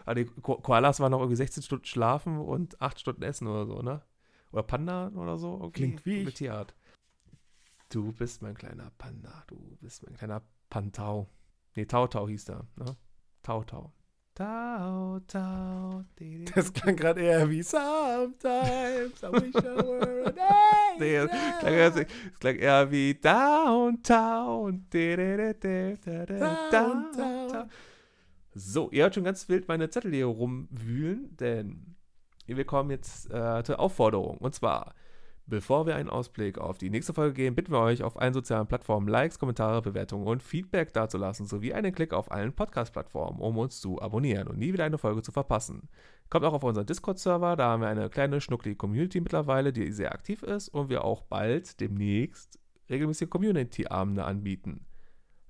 Aber 0.05 0.15
die 0.15 0.25
Ko 0.25 0.55
Koalas 0.57 0.99
waren 0.99 1.11
noch 1.11 1.19
irgendwie 1.19 1.35
16 1.38 1.63
Stunden 1.63 1.85
schlafen 1.85 2.38
und 2.39 2.81
8 2.81 2.99
Stunden 2.99 3.23
essen 3.23 3.47
oder 3.47 3.65
so, 3.65 3.81
ne? 3.81 4.01
Oder 4.51 4.63
Panda 4.63 5.09
oder 5.15 5.38
so. 5.38 5.53
Okay. 5.61 5.71
Klingt 5.71 6.05
wie 6.05 6.23
ich. 6.23 6.34
Tierart. 6.35 6.73
Du 7.89 8.11
bist 8.11 8.41
mein 8.41 8.55
kleiner 8.55 8.91
Panda. 8.97 9.43
Du 9.47 9.77
bist 9.81 10.03
mein 10.05 10.15
kleiner 10.15 10.41
Pantau. 10.69 11.27
Nee, 11.75 11.85
Tau 11.85 12.07
Tau 12.07 12.27
hieß 12.27 12.45
der, 12.45 12.65
ne? 12.75 12.95
Tau 13.43 13.63
Tau. 13.63 13.91
Tau, 14.35 15.19
tau. 15.27 16.03
di, 16.17 16.39
di, 16.43 16.45
Das 16.45 16.73
klang 16.73 16.95
gerade 16.95 17.21
eher 17.21 17.47
wie 17.51 17.61
Sometimes 17.61 19.21
I 19.21 19.27
wish 19.31 19.53
I 19.55 19.61
were 19.63 20.25
an 20.25 20.34
Nee, 20.99 21.19
angel. 21.19 21.27
das 21.27 21.59
klang, 21.59 21.73
eher- 21.73 21.91
das 21.91 22.05
klang 22.39 22.55
eher 22.55 22.91
wie 22.91 23.13
Downtown. 23.13 24.85
Downtown. 26.71 27.69
So, 28.55 28.91
ihr 28.91 29.03
hört 29.03 29.15
schon 29.15 29.23
ganz 29.23 29.49
wild 29.49 29.67
meine 29.67 29.89
Zettel 29.89 30.11
hier 30.11 30.27
rumwühlen, 30.27 31.35
denn 31.38 31.95
wir 32.45 32.65
kommen 32.65 32.91
jetzt 32.91 33.31
äh, 33.31 33.63
zur 33.63 33.80
Aufforderung. 33.80 34.38
Und 34.38 34.53
zwar, 34.53 34.93
bevor 35.47 35.88
wir 35.88 35.95
einen 35.95 36.09
Ausblick 36.09 36.59
auf 36.59 36.77
die 36.77 36.91
nächste 36.91 37.13
Folge 37.13 37.34
gehen, 37.34 37.55
bitten 37.55 37.71
wir 37.71 37.80
euch, 37.80 38.03
auf 38.03 38.19
allen 38.19 38.34
sozialen 38.34 38.67
Plattformen 38.67 39.07
Likes, 39.07 39.39
Kommentare, 39.39 39.81
Bewertungen 39.81 40.27
und 40.27 40.43
Feedback 40.43 40.93
dazulassen, 40.93 41.47
sowie 41.47 41.73
einen 41.73 41.95
Klick 41.95 42.13
auf 42.13 42.31
allen 42.31 42.53
Podcast-Plattformen, 42.53 43.39
um 43.39 43.57
uns 43.57 43.80
zu 43.81 43.99
abonnieren 44.01 44.47
und 44.47 44.59
nie 44.59 44.71
wieder 44.71 44.85
eine 44.85 44.99
Folge 44.99 45.23
zu 45.23 45.31
verpassen. 45.31 45.89
Kommt 46.30 46.45
auch 46.45 46.53
auf 46.53 46.63
unseren 46.63 46.85
Discord-Server, 46.85 47.55
da 47.55 47.69
haben 47.69 47.81
wir 47.81 47.89
eine 47.89 48.09
kleine, 48.09 48.39
schnucklige 48.39 48.75
Community 48.75 49.19
mittlerweile, 49.19 49.73
die 49.73 49.91
sehr 49.91 50.13
aktiv 50.13 50.43
ist 50.43 50.69
und 50.69 50.89
wir 50.89 51.03
auch 51.03 51.23
bald 51.23 51.80
demnächst 51.80 52.59
regelmäßige 52.89 53.30
Community-Abende 53.30 54.23
anbieten. 54.23 54.85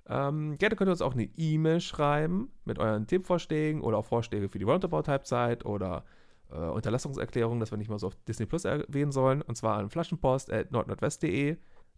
Ähm, 0.06 0.56
gerne 0.58 0.76
könnt 0.76 0.88
ihr 0.88 0.92
uns 0.92 1.02
auch 1.02 1.14
eine 1.14 1.24
E-Mail 1.36 1.80
schreiben 1.80 2.50
mit 2.64 2.78
euren 2.78 3.06
Themenvorschlägen 3.06 3.80
oder 3.80 3.98
auch 3.98 4.04
Vorschläge 4.04 4.48
für 4.48 4.58
die 4.58 4.64
Roundabout-Halbzeit 4.64 5.64
oder 5.64 6.04
äh, 6.50 6.56
Unterlassungserklärungen, 6.56 7.60
dass 7.60 7.70
wir 7.70 7.78
nicht 7.78 7.88
mal 7.88 7.98
so 7.98 8.08
auf 8.08 8.16
Disney 8.28 8.46
Plus 8.46 8.64
erwähnen 8.64 9.12
sollen. 9.12 9.42
Und 9.42 9.56
zwar 9.56 9.78
an 9.78 9.90
flaschenpost.nordnordwest.de. 9.90 11.56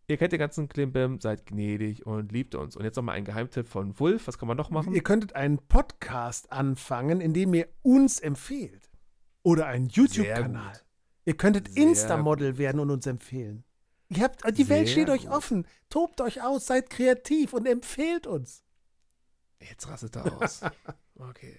Ihr 0.08 0.16
kennt 0.16 0.32
den 0.32 0.38
ganzen 0.38 0.68
Klimbim, 0.68 1.20
seid 1.20 1.46
gnädig 1.46 2.06
und 2.06 2.30
liebt 2.30 2.54
uns. 2.54 2.76
Und 2.76 2.84
jetzt 2.84 2.94
nochmal 2.94 3.16
ein 3.16 3.24
Geheimtipp 3.24 3.66
von 3.66 3.98
Wulf. 3.98 4.28
Was 4.28 4.38
kann 4.38 4.46
man 4.46 4.56
noch 4.56 4.70
machen? 4.70 4.94
Ihr 4.94 5.02
könntet 5.02 5.34
einen 5.34 5.58
Podcast 5.58 6.52
anfangen, 6.52 7.20
in 7.20 7.34
dem 7.34 7.52
ihr 7.54 7.66
uns 7.82 8.20
empfehlt. 8.20 8.88
Oder 9.42 9.66
einen 9.66 9.88
YouTube-Kanal. 9.88 10.80
Ihr 11.24 11.36
könntet 11.36 11.76
Insta-Model 11.76 12.56
werden 12.56 12.80
und 12.80 12.90
uns 12.92 13.06
empfehlen. 13.06 13.64
Ihr 14.08 14.22
habt, 14.22 14.44
die 14.56 14.68
Welt 14.68 14.86
Sehr 14.86 14.92
steht 14.92 15.10
euch 15.10 15.22
gut. 15.22 15.32
offen. 15.32 15.66
Tobt 15.90 16.20
euch 16.20 16.42
aus, 16.42 16.66
seid 16.66 16.90
kreativ 16.90 17.52
und 17.52 17.66
empfehlt 17.66 18.26
uns. 18.26 18.62
Jetzt 19.60 19.88
rastet 19.88 20.16
er 20.16 20.40
aus. 20.40 20.60
okay. 21.18 21.56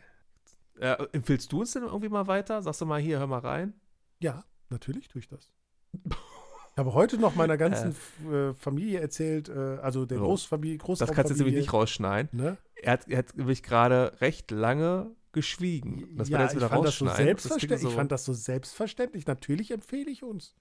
Äh, 0.79 0.95
empfiehlst 1.11 1.51
du 1.51 1.61
uns 1.61 1.71
denn 1.73 1.83
irgendwie 1.83 2.09
mal 2.09 2.27
weiter? 2.27 2.61
Sagst 2.61 2.79
du 2.81 2.85
mal 2.85 3.01
hier, 3.01 3.19
hör 3.19 3.27
mal 3.27 3.39
rein? 3.39 3.73
Ja, 4.19 4.45
natürlich 4.69 5.07
tue 5.07 5.19
ich 5.19 5.27
das. 5.27 5.51
Ich 5.93 6.77
habe 6.77 6.93
heute 6.93 7.17
noch 7.17 7.35
meiner 7.35 7.57
ganzen 7.57 7.95
äh, 8.31 8.53
Familie 8.53 8.99
erzählt, 8.99 9.49
äh, 9.49 9.79
also 9.81 10.05
der 10.05 10.19
So. 10.19 10.23
Großfamilie, 10.25 10.77
Das 10.77 10.85
Großraumfamilie. 10.85 11.15
kannst 11.15 11.29
du 11.29 11.33
jetzt 11.33 11.39
nämlich 11.39 11.55
nicht 11.61 11.73
rausschneiden. 11.73 12.29
Ne? 12.39 12.57
Er 12.75 12.91
hat, 12.93 13.07
er 13.09 13.17
hat 13.17 13.35
nämlich 13.35 13.63
gerade 13.63 14.15
recht 14.21 14.51
lange 14.51 15.11
geschwiegen. 15.31 16.15
Das 16.15 16.29
ja, 16.29 16.37
er 16.37 16.43
jetzt 16.43 16.51
ich 16.53 16.57
wieder 16.57 16.69
fand, 16.69 16.85
das 16.85 16.97
so. 16.97 17.05
Das 17.05 17.17
selbstverständlich. 17.17 17.81
so- 17.81 17.89
ich 17.89 17.95
fand 17.95 18.11
das 18.11 18.23
so 18.25 18.33
selbstverständlich. 18.33 19.25
Natürlich 19.25 19.71
empfehle 19.71 20.09
ich 20.11 20.21
uns. 20.23 20.55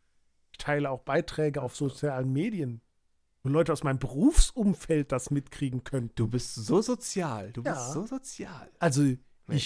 Ich 0.59 0.65
teile 0.65 0.89
auch 0.91 1.03
Beiträge 1.03 1.61
auf 1.61 1.77
sozialen 1.77 2.33
Medien, 2.33 2.81
wo 3.43 3.51
Leute 3.51 3.75
aus 3.75 3.85
meinem 3.85 3.99
Berufsumfeld 3.99 5.13
das 5.13 5.31
mitkriegen 5.31 5.85
können. 5.85 6.11
Du 6.15 6.29
bist 6.29 6.55
so 6.55 6.81
sozial. 6.81 7.53
Du 7.53 7.61
Ja. 7.61 7.75
bist 7.75 7.93
so 7.93 8.07
sozial. 8.07 8.71
Also 8.79 9.03
Mensch. 9.03 9.19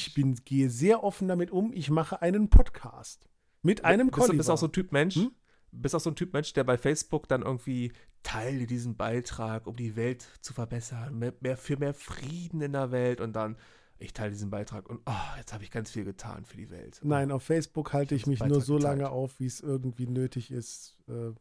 ich 0.09 0.15
bin, 0.15 0.35
gehe 0.45 0.69
sehr 0.69 1.05
offen 1.05 1.29
damit 1.29 1.53
um. 1.53 1.73
Ich 1.73 1.91
mache 1.91 2.23
einen 2.23 2.51
Podcast 2.51 3.29
mit 3.62 3.85
einem 3.85 4.11
bist, 4.11 4.29
du- 4.31 4.37
bist 4.37 4.51
auch 4.51 4.59
so 4.59 4.67
ein 4.67 4.73
Typ 4.73 4.91
Mensch. 4.91 5.15
Hm? 5.15 5.31
Bist 5.71 5.95
auch 5.95 6.01
so 6.01 6.11
ein 6.11 6.17
Typ 6.17 6.33
Mensch, 6.33 6.53
der 6.55 6.65
bei 6.65 6.77
Facebook 6.77 7.29
dann 7.29 7.43
irgendwie 7.43 7.93
teile 8.25 8.67
diesen 8.67 8.97
Beitrag, 8.97 9.69
um 9.69 9.77
die 9.77 9.95
Welt 9.95 10.27
zu 10.41 10.53
verbessern, 10.53 11.17
mehr, 11.21 11.33
mehr 11.41 11.57
für 11.57 11.77
mehr 11.77 11.95
Frieden 11.95 12.61
in 12.62 12.73
der 12.73 12.91
Welt 12.91 13.21
und 13.21 13.35
dann 13.35 13.57
ich 14.01 14.12
teile 14.12 14.31
diesen 14.31 14.51
Beitrag 14.51 14.89
und 14.89 15.01
oh, 15.06 15.36
jetzt 15.36 15.52
habe 15.52 15.62
ich 15.62 15.70
ganz 15.70 15.90
viel 15.90 16.05
getan 16.05 16.44
für 16.44 16.56
die 16.56 16.70
Welt. 16.70 17.01
Nein, 17.02 17.31
auf 17.31 17.43
Facebook 17.43 17.93
halte 17.93 18.14
ich 18.14 18.22
hab 18.22 18.28
mich 18.28 18.43
nur 18.44 18.60
so 18.60 18.78
lange 18.78 18.98
geteilt. 19.02 19.12
auf, 19.14 19.39
wie 19.39 19.47
es 19.47 19.60
irgendwie 19.60 20.06
nötig 20.06 20.51
ist. 20.51 20.97
Äh, 21.09 21.32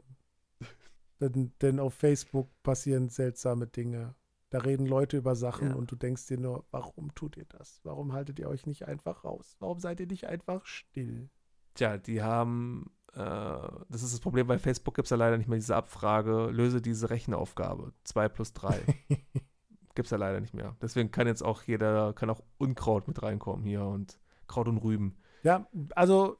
denn, 1.20 1.52
denn 1.60 1.80
auf 1.80 1.94
Facebook 1.94 2.48
passieren 2.62 3.08
seltsame 3.08 3.66
Dinge. 3.66 4.14
Da 4.50 4.58
reden 4.58 4.86
Leute 4.86 5.16
über 5.16 5.36
Sachen 5.36 5.68
Ja. 5.68 5.74
und 5.74 5.90
du 5.90 5.96
denkst 5.96 6.26
dir 6.26 6.38
nur, 6.38 6.64
warum 6.70 7.14
tut 7.14 7.36
ihr 7.36 7.44
das? 7.46 7.80
Warum 7.84 8.12
haltet 8.12 8.38
ihr 8.38 8.48
euch 8.48 8.66
nicht 8.66 8.86
einfach 8.88 9.24
raus? 9.24 9.56
Warum 9.60 9.78
seid 9.78 10.00
ihr 10.00 10.06
nicht 10.06 10.26
einfach 10.26 10.66
still? 10.66 11.30
Tja, 11.74 11.98
die 11.98 12.20
haben, 12.22 12.90
äh, 13.12 13.18
das 13.18 14.02
ist 14.02 14.12
das 14.12 14.20
Problem, 14.20 14.46
bei 14.48 14.58
Facebook 14.58 14.94
gibt 14.96 15.06
es 15.06 15.10
ja 15.10 15.16
leider 15.16 15.38
nicht 15.38 15.46
mehr 15.48 15.58
diese 15.58 15.76
Abfrage, 15.76 16.50
löse 16.50 16.82
diese 16.82 17.10
Rechenaufgabe, 17.10 17.92
2 18.04 18.28
plus 18.28 18.52
3. 18.52 18.80
gibt 19.94 20.06
es 20.06 20.10
ja 20.10 20.18
leider 20.18 20.40
nicht 20.40 20.54
mehr. 20.54 20.76
Deswegen 20.80 21.10
kann 21.10 21.26
jetzt 21.26 21.42
auch 21.42 21.62
jeder, 21.62 22.12
kann 22.12 22.30
auch 22.30 22.42
Unkraut 22.58 23.08
mit 23.08 23.22
reinkommen 23.22 23.64
hier 23.64 23.84
und 23.84 24.18
Kraut 24.46 24.68
und 24.68 24.78
Rüben. 24.78 25.16
Ja, 25.42 25.66
also 25.94 26.36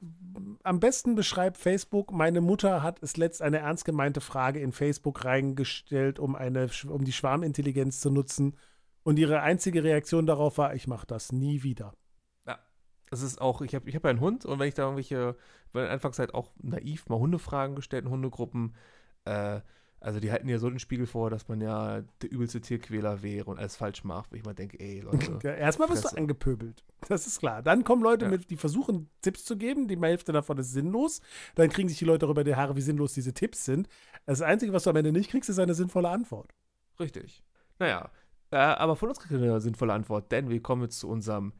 am 0.63 0.79
besten 0.79 1.15
beschreibt 1.15 1.57
Facebook, 1.57 2.11
meine 2.11 2.39
Mutter 2.39 2.83
hat 2.83 3.01
es 3.01 3.17
letzt 3.17 3.41
eine 3.41 3.59
ernst 3.59 3.83
gemeinte 3.83 4.21
Frage 4.21 4.59
in 4.59 4.71
Facebook 4.71 5.25
reingestellt, 5.25 6.19
um, 6.19 6.35
eine, 6.35 6.69
um 6.87 7.03
die 7.03 7.13
Schwarmintelligenz 7.13 7.99
zu 7.99 8.11
nutzen. 8.11 8.57
Und 9.03 9.17
ihre 9.17 9.41
einzige 9.41 9.83
Reaktion 9.83 10.27
darauf 10.27 10.59
war, 10.59 10.75
ich 10.75 10.87
mache 10.87 11.07
das 11.07 11.31
nie 11.31 11.63
wieder. 11.63 11.93
Das 13.11 13.21
ist 13.21 13.41
auch, 13.41 13.61
ich 13.61 13.75
habe 13.75 13.89
ich 13.89 13.95
hab 13.95 14.05
ja 14.05 14.09
einen 14.09 14.21
Hund 14.21 14.45
und 14.45 14.57
wenn 14.57 14.69
ich 14.69 14.73
da 14.73 14.83
irgendwelche, 14.83 15.35
weil 15.73 15.89
anfangs 15.89 16.17
halt 16.17 16.33
auch 16.33 16.49
naiv 16.63 17.09
mal 17.09 17.19
Hundefragen 17.19 17.75
gestellt 17.75 18.05
in 18.05 18.11
Hundegruppen, 18.11 18.73
äh, 19.25 19.59
also 20.01 20.19
die 20.19 20.31
halten 20.31 20.49
ja 20.49 20.57
so 20.57 20.69
den 20.69 20.79
Spiegel 20.79 21.05
vor, 21.05 21.29
dass 21.29 21.47
man 21.47 21.61
ja 21.61 22.01
der 22.21 22.31
übelste 22.31 22.59
Tierquäler 22.59 23.21
wäre 23.21 23.45
und 23.49 23.59
alles 23.59 23.75
falsch 23.75 24.03
macht, 24.03 24.31
wo 24.31 24.35
ich 24.35 24.43
mal 24.43 24.53
denke, 24.55 24.79
ey, 24.79 24.99
Leute. 24.99 25.39
Ja, 25.43 25.53
erstmal 25.53 25.87
wirst 25.89 26.03
du 26.05 26.17
angepöbelt. 26.17 26.83
Das 27.07 27.27
ist 27.27 27.39
klar. 27.39 27.61
Dann 27.61 27.83
kommen 27.83 28.01
Leute 28.03 28.25
Ja. 28.25 28.31
mit, 28.31 28.49
die 28.49 28.57
versuchen, 28.57 29.09
Tipps 29.21 29.45
zu 29.45 29.55
geben. 29.57 29.87
Die 29.87 29.99
Hälfte 29.99 30.31
davon 30.33 30.57
ist 30.57 30.71
sinnlos. 30.71 31.21
Dann 31.55 31.69
kriegen 31.69 31.87
sich 31.87 31.99
die 31.99 32.05
Leute 32.05 32.25
darüber 32.25 32.43
die 32.43 32.55
Haare, 32.55 32.75
wie 32.75 32.81
sinnlos 32.81 33.13
diese 33.13 33.33
Tipps 33.33 33.63
sind. 33.63 33.87
Das 34.25 34.41
Einzige, 34.41 34.73
was 34.73 34.83
du 34.83 34.89
am 34.89 34.95
Ende 34.97 35.11
nicht 35.11 35.29
kriegst, 35.29 35.49
ist 35.49 35.59
eine 35.59 35.75
sinnvolle 35.75 36.09
Antwort. 36.09 36.51
Richtig. 36.99 37.43
Naja, 37.79 38.09
äh, 38.51 38.57
aber 38.57 38.95
von 38.95 39.09
uns 39.09 39.19
kriegt 39.19 39.31
ihr 39.31 39.37
eine 39.39 39.61
sinnvolle 39.61 39.93
Antwort, 39.93 40.31
denn 40.31 40.49
wir 40.49 40.61
kommen 40.61 40.81
jetzt 40.81 40.99
zu 40.99 41.07
unserem 41.07 41.53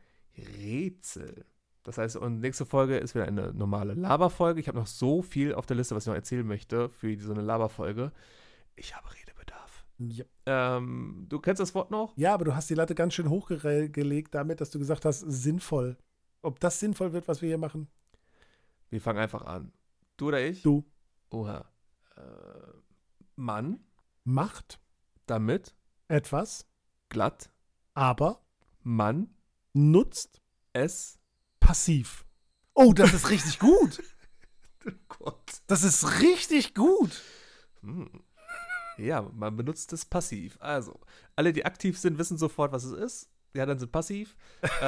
Rätsel. 0.57 1.45
Das 1.83 1.97
heißt, 1.97 2.15
und 2.17 2.39
nächste 2.39 2.65
Folge 2.65 2.97
ist 2.97 3.15
wieder 3.15 3.25
eine 3.25 3.53
normale 3.53 3.93
Laberfolge. 3.93 4.59
Ich 4.59 4.67
habe 4.67 4.77
noch 4.77 4.87
so 4.87 5.21
viel 5.21 5.53
auf 5.53 5.65
der 5.65 5.77
Liste, 5.77 5.95
was 5.95 6.03
ich 6.03 6.07
noch 6.07 6.15
erzählen 6.15 6.45
möchte 6.45 6.89
für 6.89 7.17
so 7.19 7.31
eine 7.31 7.41
Laberfolge. 7.41 8.11
Ich 8.75 8.95
habe 8.95 9.07
Redebedarf. 9.13 9.85
Ja. 9.97 10.25
Ähm, 10.45 11.25
du 11.29 11.39
kennst 11.39 11.59
das 11.59 11.73
Wort 11.73 11.91
noch? 11.91 12.15
ja, 12.17 12.33
aber 12.33 12.45
du 12.45 12.55
hast 12.55 12.69
die 12.69 12.75
Latte 12.75 12.95
ganz 12.95 13.13
schön 13.13 13.29
hochgelegt 13.29 14.35
damit, 14.35 14.61
dass 14.61 14.69
du 14.69 14.79
gesagt 14.79 15.05
hast, 15.05 15.19
sinnvoll. 15.21 15.97
Ob 16.43 16.59
das 16.59 16.79
sinnvoll 16.79 17.13
wird, 17.13 17.27
was 17.27 17.41
wir 17.41 17.49
hier 17.49 17.57
machen? 17.57 17.87
Wir 18.89 19.01
fangen 19.01 19.19
einfach 19.19 19.43
an. 19.45 19.71
Du 20.17 20.27
oder 20.27 20.41
ich? 20.41 20.61
Du. 20.61 20.85
Oha. 21.29 21.65
Äh, 22.15 22.21
Mann, 23.35 23.79
Macht 24.23 24.79
damit, 25.25 25.73
etwas, 26.07 26.67
glatt, 27.09 27.51
aber 27.95 28.43
Mann, 28.83 29.33
nutzt 29.73 30.41
es. 30.73 31.20
Passiv. 31.61 32.25
Oh, 32.73 32.91
das 32.91 33.13
ist 33.13 33.29
richtig 33.29 33.59
gut. 33.59 34.03
Oh 34.83 34.91
Gott. 35.19 35.61
Das 35.67 35.83
ist 35.83 36.21
richtig 36.21 36.73
gut. 36.73 37.21
Hm. 37.81 38.23
Ja, 38.97 39.21
man 39.21 39.55
benutzt 39.55 39.93
es 39.93 40.05
passiv. 40.05 40.57
Also, 40.59 40.99
alle, 41.35 41.53
die 41.53 41.65
aktiv 41.65 41.99
sind, 41.99 42.17
wissen 42.17 42.35
sofort, 42.39 42.71
was 42.71 42.83
es 42.83 42.93
ist. 42.93 43.29
Die 43.53 43.61
anderen 43.61 43.77
sind 43.77 43.91
passiv. 43.91 44.35
äh, 44.61 44.85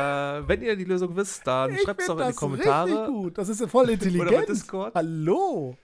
wenn 0.48 0.64
ihr 0.64 0.76
die 0.76 0.86
Lösung 0.86 1.16
wisst, 1.16 1.46
dann 1.46 1.78
schreibt 1.78 2.02
es 2.02 2.08
doch 2.08 2.20
in 2.20 2.30
die 2.30 2.34
Kommentare. 2.34 2.90
Richtig 2.90 3.08
gut. 3.08 3.38
Das 3.38 3.50
ist 3.50 3.62
ja 3.62 3.68
voll 3.68 3.84
Oder 3.90 3.98
bei 3.98 4.06
intelligent. 4.06 4.50
Discord. 4.50 4.96
Hallo. 4.96 5.78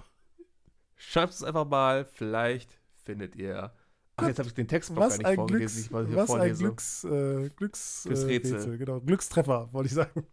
Schreibt 0.95 1.33
es 1.33 1.43
einfach 1.43 1.67
mal. 1.67 2.05
Vielleicht 2.05 2.79
findet 3.03 3.35
ihr. 3.35 3.71
Ach, 4.15 4.27
jetzt 4.27 4.39
habe 4.39 4.49
ich 4.49 4.55
den 4.55 4.67
Textblock 4.67 5.05
Was 5.05 5.13
gar 5.13 5.17
nicht 5.19 5.27
ein, 5.27 5.35
vorgelesen. 5.35 5.75
Glücks, 5.75 5.85
ich 5.85 5.91
mal 5.91 6.07
hier 6.07 6.15
was 6.15 6.29
ein 6.31 6.37
vorlese. 6.37 6.63
Glücks, 6.63 7.03
äh, 7.03 7.49
Glücks, 7.55 8.01
Fürs 8.07 8.23
äh. 8.23 8.25
Rätsel, 8.25 8.77
genau. 8.77 8.99
Glückstreffer, 9.01 9.69
wollte 9.71 9.87
ich 9.87 9.93
sagen. 9.93 10.25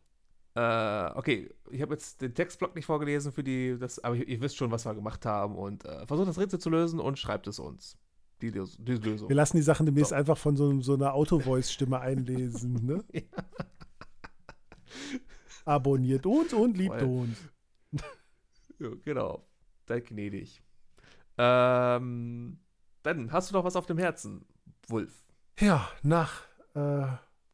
Äh, 0.56 1.10
okay, 1.14 1.54
ich 1.70 1.82
habe 1.82 1.92
jetzt 1.94 2.22
den 2.22 2.34
Textblock 2.34 2.74
nicht 2.74 2.86
vorgelesen 2.86 3.30
für 3.30 3.44
die, 3.44 3.76
das, 3.78 3.98
aber 4.02 4.14
ihr, 4.16 4.26
ihr 4.26 4.40
wisst 4.40 4.56
schon, 4.56 4.70
was 4.70 4.86
wir 4.86 4.94
gemacht 4.94 5.26
haben 5.26 5.54
und 5.56 5.84
äh, 5.84 6.06
versucht 6.06 6.28
das 6.28 6.38
Rätsel 6.38 6.58
zu 6.58 6.70
lösen 6.70 6.98
und 6.98 7.18
schreibt 7.18 7.46
es 7.46 7.58
uns. 7.58 7.98
Die, 8.40 8.50
Lös- 8.50 8.76
die 8.78 8.92
Lösung. 8.94 9.28
Wir 9.28 9.36
lassen 9.36 9.56
die 9.58 9.62
Sachen 9.62 9.84
demnächst 9.86 10.10
So. 10.10 10.14
einfach 10.16 10.36
von 10.38 10.56
so, 10.56 10.80
so 10.80 10.94
einer 10.94 11.12
Auto-Voice-Stimme 11.14 12.00
einlesen. 12.00 12.84
Ne? 12.86 13.04
Abonniert 15.64 16.26
uns 16.26 16.52
und 16.52 16.76
liebt 16.76 17.00
Voll. 17.00 17.08
uns. 17.08 17.38
Ja, 18.78 18.90
genau. 19.06 19.42
Seid 19.88 20.04
gnädig. 20.08 20.62
Ähm, 21.38 22.58
dann 23.02 23.32
hast 23.32 23.50
du 23.50 23.54
noch 23.54 23.64
was 23.64 23.74
auf 23.74 23.86
dem 23.86 23.96
Herzen, 23.96 24.44
Wulf. 24.88 25.24
Ja, 25.58 25.88
nach 26.02 26.42
äh, 26.74 27.06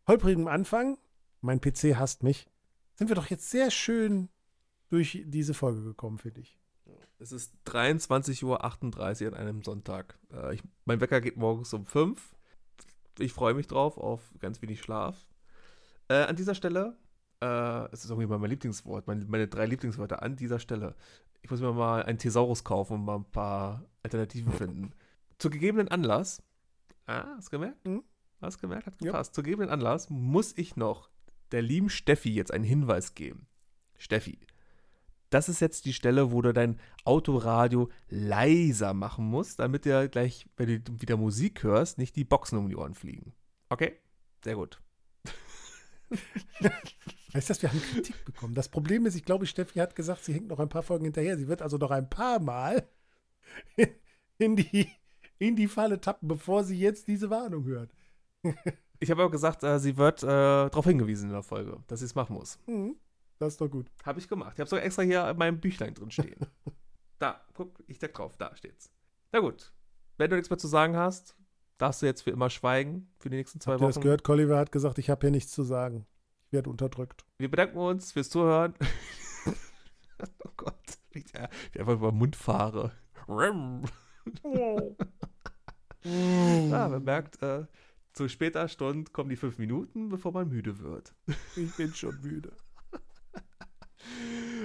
holprigem 0.09 0.49
Anfang, 0.49 0.99
mein 1.41 1.61
PC 1.61 1.95
hasst 1.95 2.25
mich, 2.25 2.49
sind 2.95 3.09
wir 3.09 3.17
doch 3.17 3.27
jetzt 3.29 3.51
sehr 3.51 3.71
schön 3.71 4.29
durch 4.91 5.23
diese 5.27 5.55
Folge 5.55 5.83
gekommen, 5.83 6.19
finde 6.19 6.41
ich. 6.43 6.59
Es 7.19 7.33
ist 7.33 7.55
23.38 7.67 8.45
Uhr 8.45 8.63
an 9.33 9.35
einem 9.35 9.63
Sonntag. 9.63 10.19
Äh, 10.33 10.55
ich, 10.55 10.63
mein 10.85 11.01
Wecker 11.01 11.21
geht 11.21 11.37
morgens 11.37 11.73
um 11.73 11.87
5. 11.87 12.35
Ich 13.19 13.33
freue 13.33 13.55
mich 13.55 13.67
drauf, 13.69 13.97
auf 13.97 14.21
ganz 14.41 14.61
wenig 14.61 14.81
Schlaf. 14.83 15.29
Äh, 16.09 16.25
an 16.25 16.35
dieser 16.37 16.55
Stelle, 16.55 16.97
äh, 17.41 17.85
es 17.93 18.05
ist 18.05 18.11
irgendwie 18.11 18.27
mal 18.27 18.39
mein 18.39 18.51
Lieblingswort, 18.51 19.07
meine, 19.07 19.25
meine 19.27 19.47
drei 19.49 19.67
Lieblingswörter 19.67 20.23
an 20.23 20.37
dieser 20.37 20.59
Stelle. 20.59 20.97
Ich 21.43 21.51
muss 21.51 21.61
mir 21.61 21.73
mal 21.73 22.03
einen 22.03 22.19
Thesaurus 22.19 22.65
kaufen 22.65 22.95
und 22.95 23.05
mal 23.05 23.17
ein 23.17 23.31
paar 23.31 23.85
Alternativen 24.03 24.53
finden. 24.53 24.93
Zu 25.39 25.49
gegebenen 25.51 25.89
Anlass, 25.89 26.43
ah, 27.07 27.35
hast 27.37 27.49
du 27.49 27.51
gemerkt? 27.53 27.85
Mhm. 27.87 28.03
Hast 28.41 28.57
du 28.57 28.63
gemerkt? 28.63 28.87
Hat 28.87 28.95
Ja. 29.01 29.13
gepasst. 29.13 29.35
Zu 29.35 29.43
gegebenen 29.43 29.71
Anlass 29.71 30.11
muss 30.11 30.57
ich 30.57 30.75
noch 30.77 31.09
der 31.53 31.63
lieben 31.63 31.91
Steffi 31.91 32.33
jetzt 32.33 32.53
einen 32.53 32.65
Hinweis 32.65 33.15
geben. 33.15 33.47
Steffi, 33.99 34.39
das 35.33 35.49
ist 35.49 35.61
jetzt 35.61 35.87
die 35.87 35.95
Stelle, 35.95 36.31
wo 36.31 36.43
du 36.43 36.53
dein 36.53 36.79
Autoradio 37.05 37.91
leiser 38.09 38.93
machen 38.93 39.25
musst, 39.25 39.61
damit 39.61 39.85
dir 39.85 40.09
gleich, 40.09 40.47
wenn 40.57 40.85
du 40.85 41.01
wieder 41.01 41.17
Musik 41.17 41.63
hörst, 41.63 41.97
nicht 41.99 42.17
die 42.17 42.25
Boxen 42.25 42.59
um 42.59 42.69
die 42.69 42.77
Ohren 42.77 42.95
fliegen. 42.95 43.33
Okay? 43.71 43.99
Sehr 44.45 44.57
gut. 44.57 44.83
Heißt 47.35 47.49
das, 47.49 47.63
wir 47.63 47.71
haben 47.71 47.81
Kritik 47.81 48.25
bekommen? 48.27 48.55
Das 48.55 48.69
Problem 48.69 49.07
ist, 49.07 49.15
ich 49.15 49.25
glaube, 49.25 49.47
Steffi 49.47 49.79
hat 49.79 49.97
gesagt, 49.97 50.23
sie 50.25 50.35
hängt 50.35 50.49
noch 50.49 50.61
ein 50.61 50.69
paar 50.69 50.83
Folgen 50.83 51.05
hinterher. 51.05 51.39
Sie 51.39 51.49
wird 51.49 51.63
also 51.63 51.79
noch 51.79 51.91
ein 51.91 52.11
paar 52.11 52.39
Mal 52.39 52.87
in 54.39 54.57
die, 54.57 54.91
in 55.39 55.57
die 55.57 55.69
Falle 55.69 55.99
tappen, 56.01 56.29
bevor 56.29 56.65
sie 56.65 56.79
jetzt 56.79 57.09
diese 57.09 57.31
Warnung 57.31 57.65
hört. 57.65 57.91
Ich 59.03 59.11
habe 59.11 59.23
aber 59.23 59.33
gesagt, 59.33 59.65
äh, 59.65 59.81
sie 59.81 59.97
wird 59.97 60.23
äh, 60.23 60.27
darauf 60.27 60.85
hingewiesen 60.85 61.29
in 61.29 61.33
der 61.33 61.43
Folge, 61.43 61.83
dass 61.89 61.99
sie 61.99 62.05
es 62.05 62.15
machen 62.15 62.35
muss. 62.35 62.61
Mhm. 62.67 62.95
Das 63.41 63.55
ist 63.55 63.61
doch 63.61 63.69
gut. 63.69 63.91
Habe 64.05 64.21
ich 64.21 64.29
gemacht. 64.29 64.53
Ich 64.55 64.61
habe 64.61 64.71
sogar 64.71 64.85
extra 64.85 65.03
hier 65.03 65.29
in 65.29 65.37
meinem 65.37 65.59
Büchlein 65.59 65.93
drin 65.93 66.13
stehen. 66.13 66.47
da, 67.19 67.41
guck, 67.53 67.83
ich 67.89 67.99
deck 67.99 68.15
drauf, 68.15 68.37
da 68.37 68.55
steht's. 68.55 68.93
Na 69.33 69.41
gut. 69.41 69.73
Wenn 70.19 70.31
du 70.31 70.37
nichts 70.37 70.51
mehr 70.51 70.59
zu 70.59 70.69
sagen 70.69 70.97
hast, 70.97 71.37
darfst 71.79 72.01
du 72.01 72.07
jetzt 72.07 72.23
für 72.23 72.31
immer 72.31 72.49
schweigen 72.49 73.11
für 73.19 73.29
die 73.29 73.39
nächsten 73.39 73.59
zwei 73.59 73.73
Habt 73.73 73.83
ihr 73.83 73.89
das 73.89 73.97
Wochen. 73.97 74.05
gehört? 74.05 74.23
Colliver 74.23 74.57
hat 74.57 74.71
gesagt, 74.71 74.99
ich 74.99 75.11
habe 75.11 75.21
hier 75.23 75.33
nichts 75.33 75.51
zu 75.51 75.65
sagen. 75.65 76.07
Ich 76.47 76.53
werde 76.53 76.71
unterdrückt. 76.71 77.25
Wir 77.39 77.51
bedanken 77.51 77.79
uns 77.79 78.13
fürs 78.13 78.31
Zuhören. 78.31 78.75
oh 80.45 80.51
Gott, 80.57 80.99
wie 81.11 81.25
ich 81.27 81.35
einfach 81.35 81.95
über 81.95 82.13
den 82.13 82.19
Mund 82.19 82.37
fahre. 82.37 82.93
Ja, 83.27 83.83
man 86.89 87.03
merkt, 87.03 87.43
äh, 87.43 87.67
zu 88.13 88.29
später 88.29 88.69
Stunde 88.69 89.11
kommen 89.11 89.31
die 89.31 89.37
fünf 89.37 89.59
Minuten, 89.59 90.09
bevor 90.09 90.33
man 90.33 90.49
müde 90.49 90.79
wird. 90.81 91.15
Ich 91.57 91.75
bin 91.77 91.95
schon 91.95 92.21
müde. 92.21 92.53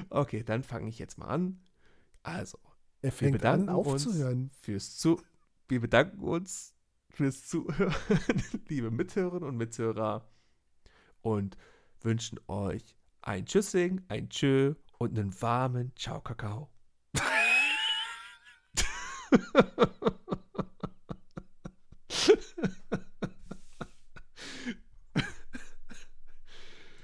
Okay, 0.10 0.44
dann 0.44 0.64
fange 0.64 0.90
ich 0.90 1.00
jetzt 1.00 1.18
mal 1.18 1.28
an. 1.28 1.60
Also, 2.24 2.60
Er 3.02 3.04
wir 3.04 3.12
fängt 3.12 3.32
bedanken 3.34 3.70
an 3.70 3.76
aufzuhören. 3.76 4.44
uns 4.44 4.58
fürs 4.60 4.98
Zu. 4.98 5.22
Wir 5.68 5.82
bedanken 5.82 6.20
uns 6.20 6.74
fürs 7.10 7.46
Zuhören, 7.48 7.94
liebe 8.68 8.92
Mithörerinnen 8.92 9.48
und 9.48 9.58
Mithörer, 9.58 10.30
und 11.22 11.58
wünschen 12.02 12.40
euch 12.48 12.96
ein 13.22 13.46
Tschüssing, 13.46 14.02
ein 14.08 14.30
Tschö 14.30 14.76
und 15.00 15.18
einen 15.18 15.40
warmen 15.42 15.94
Ciao 15.96 16.22
Kakao. 16.22 16.70